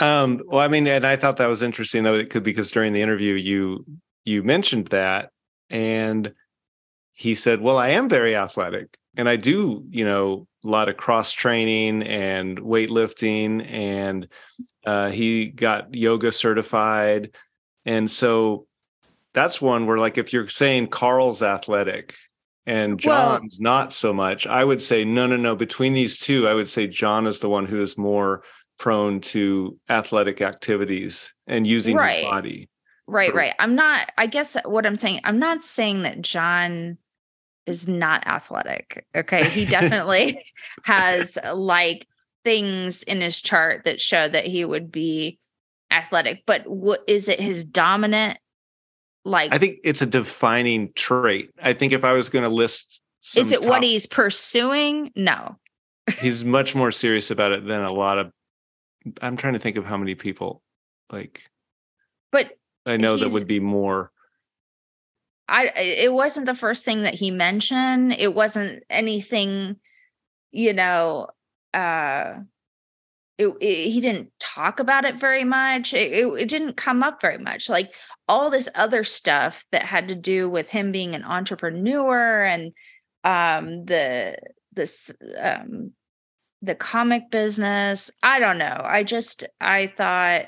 Um 0.00 0.42
well 0.46 0.60
i 0.60 0.68
mean 0.68 0.86
and 0.86 1.06
i 1.06 1.16
thought 1.16 1.38
that 1.38 1.46
was 1.46 1.62
interesting 1.62 2.04
though 2.04 2.16
it 2.16 2.28
could 2.28 2.42
because 2.42 2.70
during 2.70 2.92
the 2.92 3.00
interview 3.00 3.32
you 3.32 3.84
you 4.26 4.42
mentioned 4.42 4.88
that 4.88 5.30
and 5.70 6.34
he 7.14 7.34
said 7.34 7.62
well 7.62 7.78
i 7.78 7.88
am 7.88 8.06
very 8.06 8.36
athletic 8.36 8.98
and 9.16 9.26
i 9.26 9.36
do 9.36 9.82
you 9.88 10.04
know 10.04 10.46
a 10.64 10.68
lot 10.68 10.90
of 10.90 10.98
cross 10.98 11.32
training 11.32 12.02
and 12.02 12.58
weightlifting 12.58 13.66
and 13.70 14.28
uh, 14.84 15.10
he 15.10 15.46
got 15.46 15.94
yoga 15.94 16.30
certified 16.30 17.34
and 17.86 18.10
so 18.10 18.66
that's 19.36 19.62
one 19.62 19.86
where 19.86 19.98
like 19.98 20.18
if 20.18 20.32
you're 20.32 20.48
saying 20.48 20.88
carl's 20.88 21.42
athletic 21.42 22.14
and 22.66 22.98
john's 22.98 23.58
well, 23.60 23.72
not 23.72 23.92
so 23.92 24.12
much 24.12 24.46
i 24.48 24.64
would 24.64 24.82
say 24.82 25.04
no 25.04 25.26
no 25.26 25.36
no 25.36 25.54
between 25.54 25.92
these 25.92 26.18
two 26.18 26.48
i 26.48 26.54
would 26.54 26.68
say 26.68 26.88
john 26.88 27.26
is 27.26 27.38
the 27.38 27.48
one 27.48 27.66
who 27.66 27.80
is 27.80 27.96
more 27.96 28.42
prone 28.78 29.20
to 29.20 29.78
athletic 29.88 30.42
activities 30.42 31.32
and 31.46 31.66
using 31.66 31.96
right. 31.96 32.16
his 32.16 32.30
body 32.30 32.68
right 33.06 33.30
for- 33.30 33.36
right 33.36 33.54
i'm 33.60 33.76
not 33.76 34.10
i 34.18 34.26
guess 34.26 34.56
what 34.64 34.84
i'm 34.84 34.96
saying 34.96 35.20
i'm 35.22 35.38
not 35.38 35.62
saying 35.62 36.02
that 36.02 36.20
john 36.20 36.98
is 37.66 37.88
not 37.88 38.26
athletic. 38.26 39.06
Okay. 39.14 39.48
He 39.48 39.64
definitely 39.66 40.44
has 40.84 41.36
like 41.52 42.06
things 42.44 43.02
in 43.02 43.20
his 43.20 43.40
chart 43.40 43.84
that 43.84 44.00
show 44.00 44.28
that 44.28 44.46
he 44.46 44.64
would 44.64 44.90
be 44.90 45.38
athletic, 45.90 46.44
but 46.46 46.66
what 46.66 47.02
is 47.06 47.28
it 47.28 47.40
his 47.40 47.64
dominant 47.64 48.38
like 49.26 49.52
I 49.52 49.58
think 49.58 49.80
it's 49.82 50.00
a 50.00 50.06
defining 50.06 50.92
trait. 50.94 51.50
I 51.60 51.72
think 51.72 51.92
if 51.92 52.04
I 52.04 52.12
was 52.12 52.30
going 52.30 52.44
to 52.44 52.48
list 52.48 53.02
Is 53.36 53.50
it 53.50 53.62
top, 53.62 53.70
what 53.70 53.82
he's 53.82 54.06
pursuing? 54.06 55.12
No. 55.16 55.56
he's 56.20 56.44
much 56.44 56.74
more 56.76 56.92
serious 56.92 57.32
about 57.32 57.50
it 57.50 57.66
than 57.66 57.82
a 57.82 57.92
lot 57.92 58.18
of 58.18 58.30
I'm 59.20 59.36
trying 59.36 59.54
to 59.54 59.58
think 59.58 59.76
of 59.76 59.84
how 59.84 59.96
many 59.96 60.14
people 60.14 60.62
like 61.10 61.42
but 62.30 62.56
I 62.86 62.96
know 62.96 63.16
that 63.16 63.32
would 63.32 63.48
be 63.48 63.58
more 63.58 64.12
I 65.48 65.66
it 65.76 66.12
wasn't 66.12 66.46
the 66.46 66.54
first 66.54 66.84
thing 66.84 67.02
that 67.02 67.14
he 67.14 67.30
mentioned. 67.30 68.12
It 68.12 68.34
wasn't 68.34 68.84
anything, 68.88 69.76
you 70.52 70.72
know, 70.72 71.28
uh 71.74 72.34
it, 73.38 73.48
it, 73.60 73.90
he 73.90 74.00
didn't 74.00 74.30
talk 74.40 74.80
about 74.80 75.04
it 75.04 75.16
very 75.16 75.44
much. 75.44 75.92
It, 75.92 76.12
it, 76.12 76.48
didn't 76.48 76.76
come 76.76 77.02
up 77.02 77.20
very 77.20 77.38
much. 77.38 77.68
Like 77.68 77.94
all 78.28 78.50
this 78.50 78.68
other 78.74 79.04
stuff 79.04 79.64
that 79.72 79.82
had 79.82 80.08
to 80.08 80.14
do 80.14 80.48
with 80.48 80.70
him 80.70 80.90
being 80.90 81.14
an 81.14 81.24
entrepreneur 81.24 82.44
and 82.44 82.72
um 83.24 83.84
the 83.84 84.36
this 84.72 85.12
um 85.38 85.92
the 86.62 86.74
comic 86.74 87.30
business. 87.30 88.10
I 88.22 88.40
don't 88.40 88.58
know. 88.58 88.80
I 88.82 89.02
just 89.02 89.44
I 89.60 89.92
thought 89.94 90.46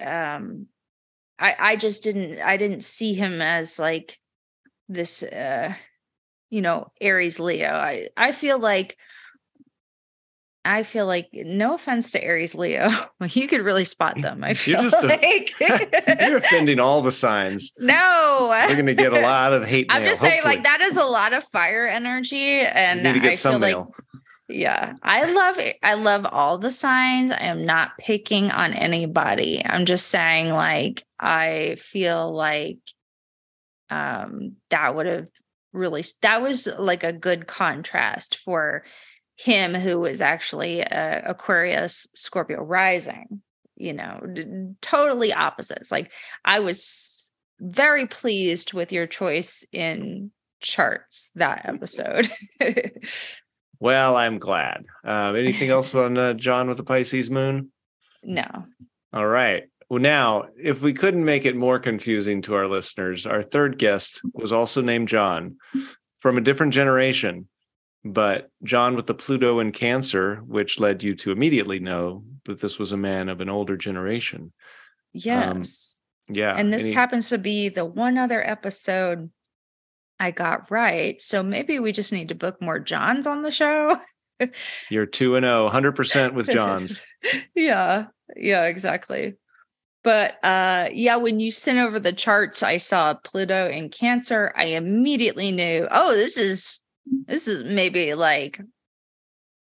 um 0.00 0.66
I 1.38 1.56
I 1.58 1.76
just 1.76 2.02
didn't 2.02 2.40
I 2.40 2.56
didn't 2.56 2.82
see 2.82 3.12
him 3.12 3.42
as 3.42 3.78
like 3.78 4.18
this 4.88 5.22
uh 5.22 5.74
you 6.48 6.62
know 6.62 6.92
Aries 7.00 7.38
Leo. 7.38 7.70
I 7.70 8.08
I 8.16 8.32
feel 8.32 8.58
like 8.58 8.96
I 10.64 10.82
feel 10.82 11.06
like 11.06 11.28
no 11.32 11.74
offense 11.74 12.10
to 12.12 12.22
Aries 12.22 12.54
Leo, 12.54 12.88
you 13.28 13.46
could 13.46 13.62
really 13.62 13.84
spot 13.84 14.20
them. 14.20 14.42
I 14.42 14.54
feel 14.54 14.80
you're 14.80 14.90
just 14.90 15.02
like 15.02 15.54
a, 15.60 16.26
you're 16.28 16.38
offending 16.38 16.80
all 16.80 17.02
the 17.02 17.12
signs. 17.12 17.72
No, 17.78 18.48
we're 18.50 18.76
gonna 18.76 18.94
get 18.94 19.12
a 19.12 19.20
lot 19.20 19.52
of 19.52 19.64
hate. 19.64 19.86
I'm 19.90 20.04
just 20.04 20.20
saying, 20.20 20.42
like 20.44 20.64
that 20.64 20.80
is 20.80 20.96
a 20.96 21.04
lot 21.04 21.32
of 21.32 21.44
fire 21.44 21.86
energy, 21.86 22.60
and 22.60 22.98
you 22.98 23.04
need 23.04 23.14
to 23.14 23.20
get 23.20 23.32
I 23.32 23.34
some 23.34 23.52
feel 23.54 23.58
mail. 23.60 23.78
like 23.78 24.04
yeah, 24.48 24.94
I 25.02 25.30
love 25.32 25.58
I 25.82 25.94
love 25.94 26.26
all 26.30 26.58
the 26.58 26.70
signs. 26.70 27.30
I 27.30 27.44
am 27.44 27.64
not 27.64 27.96
picking 27.98 28.50
on 28.50 28.74
anybody. 28.74 29.62
I'm 29.64 29.86
just 29.86 30.08
saying 30.08 30.50
like 30.50 31.02
I 31.18 31.76
feel 31.78 32.32
like 32.32 32.78
um 33.88 34.56
that 34.70 34.94
would 34.94 35.06
have 35.06 35.28
really 35.72 36.04
that 36.22 36.42
was 36.42 36.68
like 36.78 37.04
a 37.04 37.12
good 37.12 37.46
contrast 37.46 38.36
for 38.36 38.84
him 39.36 39.74
who 39.74 39.98
was 40.00 40.20
actually 40.20 40.80
a 40.80 41.22
Aquarius 41.26 42.06
Scorpio 42.14 42.62
rising, 42.62 43.42
you 43.76 43.92
know, 43.92 44.20
d- 44.32 44.74
totally 44.80 45.32
opposites. 45.32 45.90
Like 45.90 46.12
I 46.44 46.60
was 46.60 47.32
very 47.60 48.06
pleased 48.06 48.72
with 48.72 48.92
your 48.92 49.06
choice 49.06 49.64
in 49.72 50.30
charts 50.60 51.30
that 51.34 51.62
episode. 51.66 52.28
Well, 53.80 54.16
I'm 54.16 54.38
glad. 54.38 54.86
Uh, 55.04 55.34
anything 55.36 55.68
else 55.68 55.94
on 55.94 56.16
uh, 56.16 56.32
John 56.32 56.68
with 56.68 56.78
the 56.78 56.84
Pisces 56.84 57.30
moon? 57.30 57.70
No. 58.22 58.46
All 59.12 59.26
right. 59.26 59.64
Well, 59.90 60.00
now, 60.00 60.46
if 60.58 60.80
we 60.80 60.94
couldn't 60.94 61.24
make 61.24 61.44
it 61.44 61.56
more 61.56 61.78
confusing 61.78 62.40
to 62.42 62.54
our 62.54 62.66
listeners, 62.66 63.26
our 63.26 63.42
third 63.42 63.76
guest 63.76 64.22
was 64.32 64.52
also 64.52 64.80
named 64.80 65.08
John 65.08 65.56
from 66.18 66.38
a 66.38 66.40
different 66.40 66.72
generation, 66.72 67.46
but 68.04 68.50
John 68.62 68.96
with 68.96 69.06
the 69.06 69.14
Pluto 69.14 69.60
and 69.60 69.72
Cancer, 69.72 70.36
which 70.46 70.78
led 70.78 71.02
you 71.02 71.14
to 71.16 71.32
immediately 71.32 71.78
know 71.78 72.24
that 72.44 72.60
this 72.60 72.78
was 72.78 72.92
a 72.92 72.98
man 72.98 73.30
of 73.30 73.40
an 73.40 73.48
older 73.48 73.76
generation. 73.76 74.52
Yes. 75.12 76.00
Um, 76.28 76.34
yeah. 76.36 76.54
And 76.54 76.72
this 76.72 76.82
and 76.82 76.88
he, 76.88 76.94
happens 76.94 77.30
to 77.30 77.38
be 77.38 77.70
the 77.70 77.84
one 77.84 78.18
other 78.18 78.46
episode 78.46 79.30
I 80.20 80.30
got 80.30 80.70
right. 80.70 81.20
So 81.20 81.42
maybe 81.42 81.78
we 81.78 81.92
just 81.92 82.12
need 82.12 82.28
to 82.28 82.34
book 82.34 82.60
more 82.60 82.78
Johns 82.78 83.26
on 83.26 83.42
the 83.42 83.50
show. 83.50 83.98
You're 84.90 85.06
2 85.06 85.36
and 85.36 85.44
0, 85.44 85.70
100% 85.70 86.34
with 86.34 86.48
Johns. 86.48 87.00
yeah. 87.54 88.06
Yeah, 88.36 88.64
exactly. 88.64 89.34
But 90.02 90.36
uh 90.44 90.90
yeah, 90.92 91.16
when 91.16 91.40
you 91.40 91.50
sent 91.50 91.78
over 91.78 91.98
the 91.98 92.12
charts, 92.12 92.62
I 92.62 92.76
saw 92.76 93.14
Pluto 93.14 93.70
in 93.70 93.88
Cancer. 93.88 94.52
I 94.54 94.64
immediately 94.66 95.50
knew, 95.50 95.88
oh, 95.90 96.12
this 96.12 96.36
is 96.36 96.83
this 97.06 97.48
is 97.48 97.64
maybe 97.64 98.14
like 98.14 98.60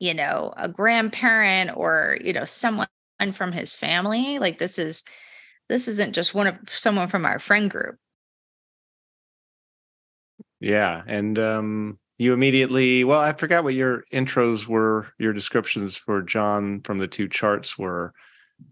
you 0.02 0.14
know, 0.14 0.52
a 0.56 0.68
grandparent 0.68 1.70
or, 1.76 2.18
you 2.24 2.32
know, 2.32 2.44
someone 2.44 2.88
from 3.32 3.52
his 3.52 3.76
family. 3.76 4.40
Like 4.40 4.58
this 4.58 4.76
is 4.76 5.04
this 5.68 5.86
isn't 5.86 6.12
just 6.12 6.34
one 6.34 6.48
of 6.48 6.56
someone 6.66 7.06
from 7.06 7.24
our 7.24 7.38
friend 7.38 7.70
group. 7.70 7.94
Yeah, 10.58 11.04
and 11.06 11.38
um 11.38 11.98
you 12.18 12.32
immediately 12.32 13.04
well, 13.04 13.20
I 13.20 13.32
forgot 13.32 13.62
what 13.62 13.74
your 13.74 14.02
intros 14.12 14.66
were, 14.66 15.06
your 15.20 15.32
descriptions 15.32 15.96
for 15.96 16.20
John 16.20 16.80
from 16.80 16.98
the 16.98 17.06
two 17.06 17.28
charts 17.28 17.78
were. 17.78 18.12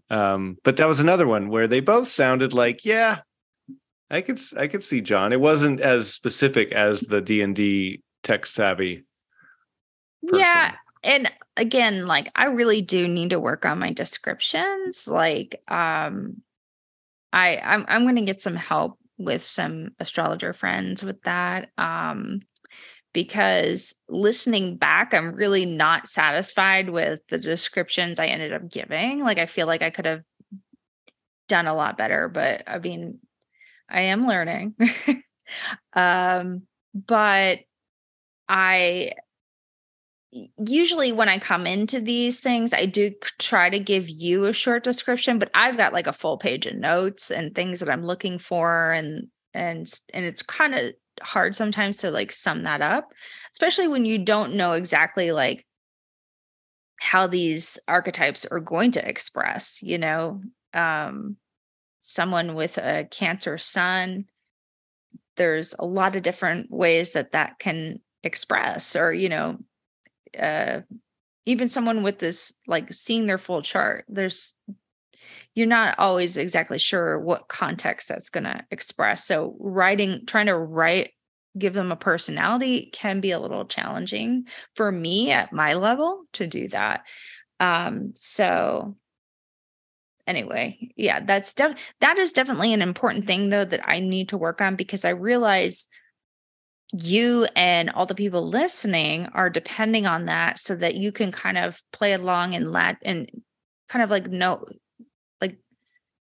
Um 0.09 0.57
but 0.65 0.75
that 0.77 0.87
was 0.87 0.99
another 0.99 1.27
one 1.27 1.47
where 1.47 1.69
they 1.69 1.79
both 1.79 2.09
sounded 2.09 2.51
like, 2.51 2.83
yeah, 2.83 3.19
I 4.09 4.19
could 4.19 4.39
I 4.57 4.67
could 4.67 4.83
see 4.83 4.99
John. 4.99 5.31
It 5.31 5.39
wasn't 5.39 5.79
as 5.79 6.13
specific 6.13 6.73
as 6.73 6.99
the 7.03 7.21
D&D 7.21 8.01
tech 8.23 8.45
savvy 8.45 9.05
person. 10.27 10.39
Yeah, 10.39 10.75
and 11.03 11.31
again 11.57 12.07
like 12.07 12.31
i 12.35 12.45
really 12.45 12.81
do 12.81 13.07
need 13.07 13.31
to 13.31 13.39
work 13.39 13.65
on 13.65 13.79
my 13.79 13.91
descriptions 13.91 15.07
like 15.07 15.61
um 15.67 16.41
i 17.33 17.57
i'm, 17.57 17.85
I'm 17.87 18.15
to 18.15 18.21
get 18.21 18.41
some 18.41 18.55
help 18.55 18.97
with 19.17 19.43
some 19.43 19.89
astrologer 19.99 20.53
friends 20.53 21.03
with 21.03 21.21
that 21.23 21.69
um 21.77 22.41
because 23.13 23.95
listening 24.07 24.77
back 24.77 25.13
i'm 25.13 25.33
really 25.33 25.65
not 25.65 26.07
satisfied 26.07 26.89
with 26.89 27.21
the 27.27 27.37
descriptions 27.37 28.19
i 28.19 28.27
ended 28.27 28.53
up 28.53 28.69
giving 28.69 29.23
like 29.23 29.37
i 29.37 29.45
feel 29.45 29.67
like 29.67 29.81
i 29.81 29.89
could 29.89 30.05
have 30.05 30.21
done 31.47 31.67
a 31.67 31.75
lot 31.75 31.97
better 31.97 32.29
but 32.29 32.63
i 32.67 32.77
mean 32.79 33.19
i 33.89 34.01
am 34.01 34.25
learning 34.25 34.73
um 35.93 36.61
but 36.93 37.59
i 38.51 39.13
usually 40.57 41.11
when 41.11 41.29
I 41.29 41.39
come 41.39 41.67
into 41.67 41.99
these 41.99 42.39
things, 42.39 42.73
I 42.73 42.85
do 42.85 43.11
try 43.39 43.69
to 43.69 43.79
give 43.79 44.09
you 44.09 44.45
a 44.45 44.53
short 44.53 44.83
description, 44.83 45.39
but 45.39 45.51
I've 45.53 45.77
got 45.77 45.93
like 45.93 46.07
a 46.07 46.13
full 46.13 46.37
page 46.37 46.65
of 46.65 46.75
notes 46.75 47.31
and 47.31 47.53
things 47.53 47.79
that 47.79 47.89
I'm 47.89 48.05
looking 48.05 48.39
for 48.39 48.91
and 48.91 49.27
and 49.53 49.91
and 50.13 50.25
it's 50.25 50.41
kind 50.41 50.73
of 50.75 50.93
hard 51.21 51.55
sometimes 51.55 51.97
to 51.97 52.11
like 52.11 52.31
sum 52.31 52.63
that 52.63 52.81
up, 52.81 53.09
especially 53.53 53.87
when 53.87 54.05
you 54.05 54.17
don't 54.17 54.55
know 54.55 54.73
exactly 54.73 55.31
like 55.31 55.65
how 56.99 57.27
these 57.27 57.79
archetypes 57.87 58.45
are 58.45 58.59
going 58.59 58.91
to 58.91 59.07
express, 59.07 59.81
you 59.81 59.97
know. 59.97 60.41
Um 60.73 61.37
someone 62.03 62.55
with 62.55 62.79
a 62.79 63.07
cancer 63.11 63.57
sun 63.59 64.25
there's 65.37 65.75
a 65.77 65.85
lot 65.85 66.15
of 66.15 66.23
different 66.23 66.69
ways 66.71 67.11
that 67.11 67.31
that 67.31 67.57
can 67.59 67.99
express 68.23 68.95
or 68.95 69.11
you 69.13 69.29
know 69.29 69.57
uh 70.39 70.81
even 71.45 71.69
someone 71.69 72.03
with 72.03 72.19
this 72.19 72.57
like 72.67 72.93
seeing 72.93 73.25
their 73.25 73.37
full 73.37 73.61
chart 73.61 74.05
there's 74.07 74.55
you're 75.53 75.67
not 75.67 75.95
always 75.99 76.37
exactly 76.37 76.77
sure 76.77 77.19
what 77.19 77.47
context 77.47 78.07
that's 78.07 78.29
going 78.29 78.45
to 78.45 78.63
express. 78.71 79.25
So 79.25 79.55
writing 79.59 80.25
trying 80.25 80.45
to 80.45 80.57
write 80.57 81.11
give 81.57 81.73
them 81.73 81.91
a 81.91 81.97
personality 81.97 82.89
can 82.93 83.19
be 83.19 83.31
a 83.31 83.39
little 83.39 83.65
challenging 83.65 84.47
for 84.75 84.89
me 84.89 85.31
at 85.31 85.51
my 85.51 85.73
level 85.73 86.23
to 86.33 86.47
do 86.47 86.69
that. 86.69 87.03
Um 87.59 88.13
so 88.15 88.95
anyway 90.27 90.77
yeah 90.95 91.19
that's 91.19 91.55
def- 91.55 91.93
that 91.99 92.19
is 92.19 92.31
definitely 92.31 92.73
an 92.73 92.81
important 92.83 93.25
thing 93.25 93.49
though 93.49 93.65
that 93.65 93.81
i 93.83 93.99
need 93.99 94.29
to 94.29 94.37
work 94.37 94.61
on 94.61 94.75
because 94.75 95.03
i 95.03 95.09
realize 95.09 95.87
you 96.93 97.47
and 97.55 97.89
all 97.91 98.05
the 98.05 98.15
people 98.15 98.47
listening 98.47 99.27
are 99.33 99.49
depending 99.49 100.05
on 100.05 100.25
that 100.25 100.59
so 100.59 100.75
that 100.75 100.95
you 100.95 101.11
can 101.11 101.31
kind 101.31 101.57
of 101.57 101.81
play 101.93 102.13
along 102.13 102.53
and 102.53 102.71
let 102.71 102.97
and 103.03 103.29
kind 103.87 104.03
of 104.03 104.09
like 104.09 104.27
know 104.27 104.65
like 105.39 105.57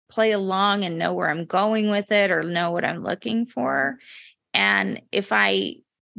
play 0.08 0.30
along 0.30 0.84
and 0.84 0.98
know 0.98 1.12
where 1.12 1.28
I'm 1.28 1.46
going 1.46 1.90
with 1.90 2.12
it 2.12 2.30
or 2.30 2.42
know 2.42 2.70
what 2.70 2.84
I'm 2.84 3.02
looking 3.02 3.46
for. 3.46 3.98
And 4.54 5.00
if 5.10 5.32
I 5.32 5.76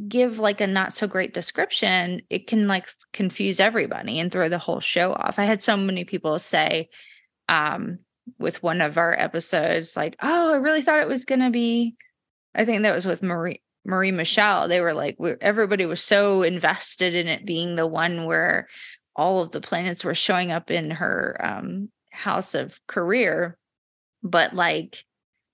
give 0.08 0.40
like 0.40 0.60
a 0.60 0.66
not 0.66 0.92
so 0.92 1.06
great 1.06 1.32
description, 1.32 2.20
it 2.28 2.46
can 2.46 2.66
like 2.66 2.86
confuse 3.12 3.60
everybody 3.60 4.18
and 4.18 4.30
throw 4.30 4.50
the 4.50 4.58
whole 4.58 4.80
show 4.80 5.12
off. 5.12 5.38
I 5.38 5.44
had 5.44 5.62
so 5.62 5.76
many 5.76 6.04
people 6.04 6.38
say 6.38 6.90
um 7.48 7.98
with 8.38 8.62
one 8.62 8.80
of 8.80 8.98
our 8.98 9.18
episodes 9.18 9.96
like, 9.96 10.16
"Oh, 10.22 10.52
I 10.54 10.56
really 10.56 10.82
thought 10.82 11.02
it 11.02 11.08
was 11.08 11.24
going 11.24 11.42
to 11.42 11.50
be 11.50 11.94
I 12.54 12.64
think 12.64 12.82
that 12.82 12.94
was 12.94 13.06
with 13.06 13.22
Marie 13.22 13.60
Marie 13.84 14.12
Michelle, 14.12 14.68
they 14.68 14.80
were 14.80 14.94
like, 14.94 15.16
everybody 15.40 15.86
was 15.86 16.02
so 16.02 16.42
invested 16.42 17.14
in 17.14 17.28
it 17.28 17.44
being 17.44 17.74
the 17.74 17.86
one 17.86 18.24
where 18.24 18.68
all 19.16 19.42
of 19.42 19.50
the 19.50 19.60
planets 19.60 20.04
were 20.04 20.14
showing 20.14 20.50
up 20.50 20.70
in 20.70 20.90
her 20.90 21.36
um, 21.40 21.90
house 22.10 22.54
of 22.54 22.80
career. 22.86 23.58
But 24.22 24.54
like, 24.54 25.04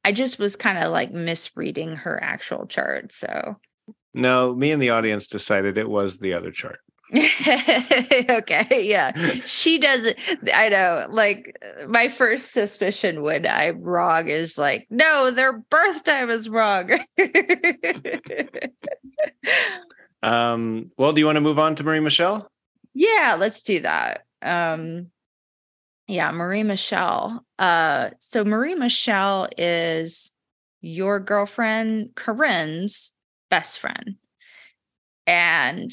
I 0.04 0.12
just 0.12 0.38
was 0.38 0.56
kind 0.56 0.78
of 0.78 0.92
like 0.92 1.12
misreading 1.12 1.94
her 1.96 2.22
actual 2.22 2.66
chart. 2.66 3.12
So, 3.12 3.56
no, 4.14 4.54
me 4.54 4.72
and 4.72 4.80
the 4.80 4.90
audience 4.90 5.26
decided 5.26 5.76
it 5.76 5.88
was 5.88 6.18
the 6.18 6.34
other 6.34 6.50
chart. 6.50 6.80
okay, 8.30 8.82
yeah. 8.82 9.12
She 9.46 9.78
doesn't 9.78 10.16
I 10.54 10.68
know, 10.68 11.06
like 11.10 11.56
my 11.88 12.08
first 12.08 12.52
suspicion 12.52 13.22
when 13.22 13.46
I'm 13.46 13.82
wrong 13.82 14.28
is 14.28 14.58
like, 14.58 14.86
no, 14.90 15.30
their 15.30 15.52
birth 15.52 16.04
time 16.04 16.30
is 16.30 16.48
wrong. 16.48 16.90
um, 20.22 20.86
well, 20.98 21.12
do 21.12 21.20
you 21.20 21.26
want 21.26 21.36
to 21.36 21.40
move 21.40 21.58
on 21.58 21.74
to 21.76 21.84
Marie 21.84 22.00
Michelle? 22.00 22.48
Yeah, 22.94 23.36
let's 23.38 23.62
do 23.62 23.80
that. 23.80 24.24
Um 24.42 25.10
yeah, 26.06 26.30
Marie 26.30 26.62
Michelle. 26.62 27.44
Uh 27.58 28.10
so 28.18 28.44
Marie 28.44 28.74
Michelle 28.74 29.48
is 29.58 30.32
your 30.80 31.18
girlfriend 31.20 32.10
Corinne's 32.14 33.16
best 33.50 33.78
friend. 33.78 34.16
And 35.26 35.90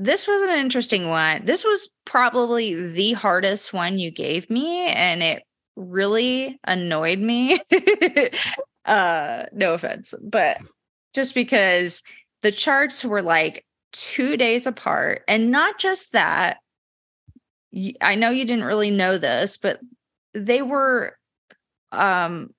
this 0.00 0.28
was 0.28 0.42
an 0.42 0.56
interesting 0.56 1.08
one. 1.08 1.44
This 1.44 1.64
was 1.64 1.92
probably 2.04 2.88
the 2.90 3.14
hardest 3.14 3.72
one 3.72 3.98
you 3.98 4.12
gave 4.12 4.48
me, 4.48 4.86
and 4.86 5.24
it 5.24 5.42
really 5.74 6.60
annoyed 6.64 7.18
me. 7.18 7.58
uh, 8.84 9.46
no 9.52 9.74
offense, 9.74 10.14
but 10.22 10.58
just 11.16 11.34
because 11.34 12.04
the 12.42 12.52
charts 12.52 13.04
were 13.04 13.22
like 13.22 13.66
two 13.92 14.36
days 14.36 14.68
apart, 14.68 15.22
and 15.26 15.50
not 15.50 15.80
just 15.80 16.12
that, 16.12 16.58
I 18.00 18.14
know 18.14 18.30
you 18.30 18.44
didn't 18.44 18.66
really 18.66 18.92
know 18.92 19.18
this, 19.18 19.56
but 19.56 19.80
they 20.32 20.62
were 20.62 21.16
um 21.90 22.50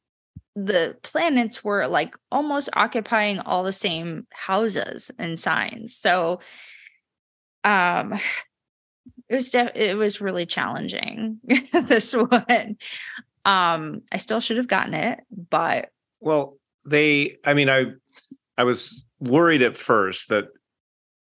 the 0.55 0.97
planets 1.03 1.63
were 1.63 1.87
like 1.87 2.15
almost 2.33 2.67
occupying 2.73 3.39
all 3.39 3.63
the 3.63 3.71
same 3.71 4.27
houses 4.33 5.09
and 5.17 5.39
signs. 5.39 5.95
So 5.95 6.41
um 7.69 8.13
it 9.29 9.35
was 9.35 9.51
def- 9.51 9.75
it 9.75 9.95
was 9.95 10.21
really 10.21 10.45
challenging 10.45 11.39
this 11.73 12.13
one. 12.13 12.77
Um 13.45 14.01
i 14.11 14.17
still 14.17 14.39
should 14.39 14.57
have 14.57 14.67
gotten 14.67 14.93
it 14.93 15.19
but 15.31 15.89
well 16.19 16.57
they 16.85 17.37
i 17.45 17.53
mean 17.53 17.69
i 17.69 17.85
i 18.57 18.63
was 18.63 19.05
worried 19.19 19.61
at 19.61 19.77
first 19.77 20.29
that 20.29 20.47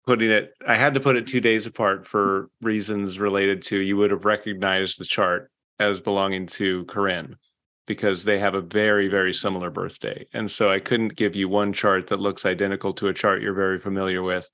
putting 0.06 0.30
it 0.30 0.54
i 0.68 0.76
had 0.76 0.94
to 0.94 1.00
put 1.00 1.16
it 1.16 1.26
two 1.26 1.42
days 1.42 1.66
apart 1.66 2.06
for 2.06 2.50
reasons 2.62 3.20
related 3.20 3.62
to 3.62 3.80
you 3.80 3.98
would 3.98 4.12
have 4.12 4.26
recognized 4.26 5.00
the 5.00 5.06
chart 5.06 5.50
as 5.80 6.02
belonging 6.02 6.46
to 6.46 6.84
corinne 6.86 7.36
because 7.88 8.24
they 8.24 8.40
have 8.40 8.56
a 8.56 8.62
very 8.62 9.08
very 9.08 9.34
similar 9.34 9.70
birthday. 9.70 10.26
And 10.34 10.50
so 10.50 10.70
i 10.70 10.80
couldn't 10.80 11.16
give 11.16 11.36
you 11.36 11.48
one 11.48 11.74
chart 11.74 12.08
that 12.08 12.20
looks 12.20 12.46
identical 12.46 12.92
to 12.94 13.08
a 13.08 13.14
chart 13.14 13.42
you're 13.42 13.54
very 13.54 13.80
familiar 13.80 14.22
with 14.22 14.50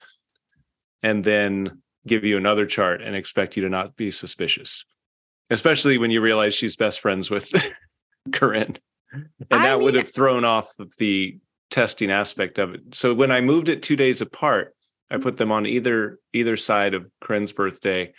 and 1.03 1.23
then 1.23 1.81
give 2.07 2.23
you 2.23 2.37
another 2.37 2.65
chart 2.65 3.01
and 3.01 3.15
expect 3.15 3.55
you 3.55 3.63
to 3.63 3.69
not 3.69 3.95
be 3.95 4.11
suspicious, 4.11 4.85
especially 5.49 5.97
when 5.97 6.11
you 6.11 6.21
realize 6.21 6.55
she's 6.55 6.75
best 6.75 6.99
friends 6.99 7.29
with 7.29 7.51
Corinne. 8.31 8.77
And 9.13 9.27
I 9.51 9.57
that 9.59 9.75
mean, 9.75 9.83
would 9.83 9.95
have 9.95 10.13
thrown 10.13 10.45
off 10.45 10.71
the 10.97 11.37
testing 11.69 12.11
aspect 12.11 12.59
of 12.59 12.73
it. 12.73 12.81
So 12.93 13.13
when 13.13 13.31
I 13.31 13.41
moved 13.41 13.69
it 13.69 13.83
two 13.83 13.95
days 13.95 14.21
apart, 14.21 14.75
I 15.09 15.15
mm-hmm. 15.15 15.23
put 15.23 15.37
them 15.37 15.51
on 15.51 15.65
either 15.65 16.19
either 16.33 16.57
side 16.57 16.93
of 16.93 17.09
Corinne's 17.19 17.51
birthday. 17.51 18.13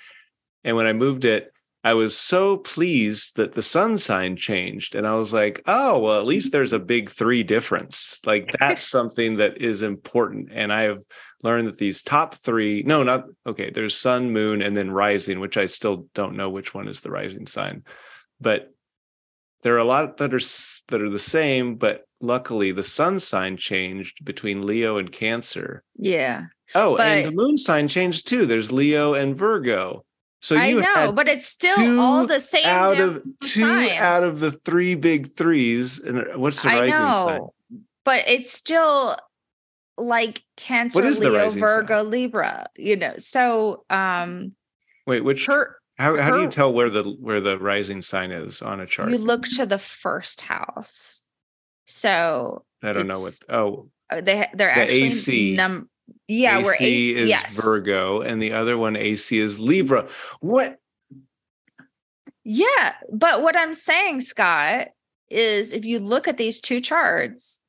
And 0.65 0.77
when 0.77 0.87
I 0.87 0.93
moved 0.93 1.25
it, 1.25 1.52
I 1.85 1.95
was 1.95 2.17
so 2.17 2.59
pleased 2.59 3.37
that 3.37 3.53
the 3.53 3.63
sun 3.63 3.99
sign 3.99 4.37
changed. 4.37 4.95
And 4.95 5.07
I 5.07 5.15
was 5.15 5.33
like, 5.33 5.63
oh, 5.67 5.99
well, 5.99 6.19
at 6.21 6.27
least 6.27 6.53
there's 6.53 6.73
a 6.73 6.79
big 6.79 7.11
three 7.11 7.43
difference. 7.43 8.21
Like 8.25 8.55
that's 8.59 8.85
something 8.89 9.37
that 9.37 9.61
is 9.61 9.83
important. 9.83 10.51
And 10.53 10.73
I 10.73 10.83
have 10.83 11.03
learned 11.43 11.67
that 11.67 11.79
these 11.79 12.03
top 12.03 12.35
three, 12.35 12.83
no, 12.87 13.03
not 13.03 13.25
okay, 13.47 13.71
there's 13.71 13.97
sun, 13.97 14.33
moon, 14.33 14.63
and 14.63 14.77
then 14.77 14.91
rising, 14.91 15.41
which 15.41 15.57
I 15.57 15.67
still 15.67 16.07
don't 16.15 16.37
know 16.37 16.51
which 16.51 16.73
one 16.73 16.89
is 16.89 17.01
the 17.01 17.11
rising 17.11 17.47
sign. 17.47 17.83
But 18.41 18.73
there 19.63 19.75
are 19.75 19.79
a 19.79 19.85
lot 19.85 20.19
that 20.19 20.35
are 20.35 20.41
that 20.89 21.03
are 21.03 21.11
the 21.11 21.19
same, 21.19 21.77
but 21.77 22.03
luckily 22.21 22.73
the 22.73 22.85
sun 22.85 23.19
sign 23.19 23.57
changed 23.57 24.25
between 24.25 24.67
Leo 24.67 24.99
and 24.99 25.11
Cancer. 25.11 25.83
Yeah. 25.97 26.47
Oh, 26.75 26.97
But- 26.97 27.07
and 27.07 27.27
the 27.27 27.33
moon 27.33 27.59
sign 27.59 27.89
changed 27.89 28.29
too. 28.29 28.47
There's 28.47 28.73
Leo 28.73 29.15
and 29.15 29.37
Virgo. 29.37 30.05
So 30.43 30.57
I 30.57 30.73
know, 30.73 31.13
but 31.13 31.29
it's 31.29 31.47
still 31.47 32.01
all 32.01 32.27
the 32.27 32.41
same 32.41 32.67
out 32.67 32.99
of 32.99 33.23
two 33.41 33.65
out 33.65 34.25
of 34.25 34.41
the 34.41 34.51
three 34.51 34.97
big 34.97 35.37
threes. 35.37 36.01
And 36.01 36.19
uh, 36.19 36.25
what's 36.37 36.65
the 36.65 36.71
I 36.71 36.81
rising 36.81 36.99
know, 36.99 37.53
sign? 37.71 37.85
but 38.05 38.25
it's 38.27 38.51
still 38.51 39.17
like 39.97 40.43
Cancer, 40.57 41.01
Leo, 41.01 41.49
Virgo, 41.51 42.03
Libra. 42.03 42.67
You 42.77 42.97
know, 42.97 43.15
so 43.19 43.85
um, 43.89 44.53
Wait, 45.07 45.23
which 45.23 45.47
her 45.47 45.79
how 45.97 46.21
how 46.21 46.33
do 46.33 46.43
you 46.43 46.49
tell 46.49 46.73
where 46.73 46.91
the 46.91 47.05
where 47.05 47.41
the 47.41 47.57
rising 47.59 48.03
sign 48.03 48.33
is 48.33 48.63
on 48.63 48.81
a 48.81 48.87
chart? 48.87 49.11
you 49.11 49.19
look 49.19 49.45
to 49.45 49.65
the 49.65 49.79
first 49.79 50.41
house. 50.41 51.25
So 51.87 52.65
I 52.83 52.93
don't 52.93 53.07
know 53.07 53.21
what. 53.21 53.39
Oh, 53.49 53.91
uh, 54.11 54.21
they 54.21 54.49
they're 54.55 54.75
The 54.75 54.81
actually 54.83 55.03
AC. 55.05 55.55
num 55.55 55.89
yeah, 56.29 56.59
AC 56.59 56.65
we're 56.65 56.75
AC 56.75 57.17
is 57.17 57.29
yes. 57.29 57.61
Virgo, 57.61 58.21
and 58.23 58.43
the 58.43 58.53
other 58.53 58.79
one 58.79 58.97
AC 58.97 59.39
is 59.39 59.59
Libra. 59.59 60.09
What? 60.41 60.79
Yeah, 62.45 62.95
but 63.13 63.43
what 63.43 63.57
I'm 63.57 63.75
saying, 63.75 64.23
Scott, 64.23 64.89
is 65.31 65.73
if 65.73 65.85
you 65.85 66.01
look 66.01 66.27
at 66.27 66.37
these 66.37 66.61
two 66.61 66.81
charts, 66.81 67.63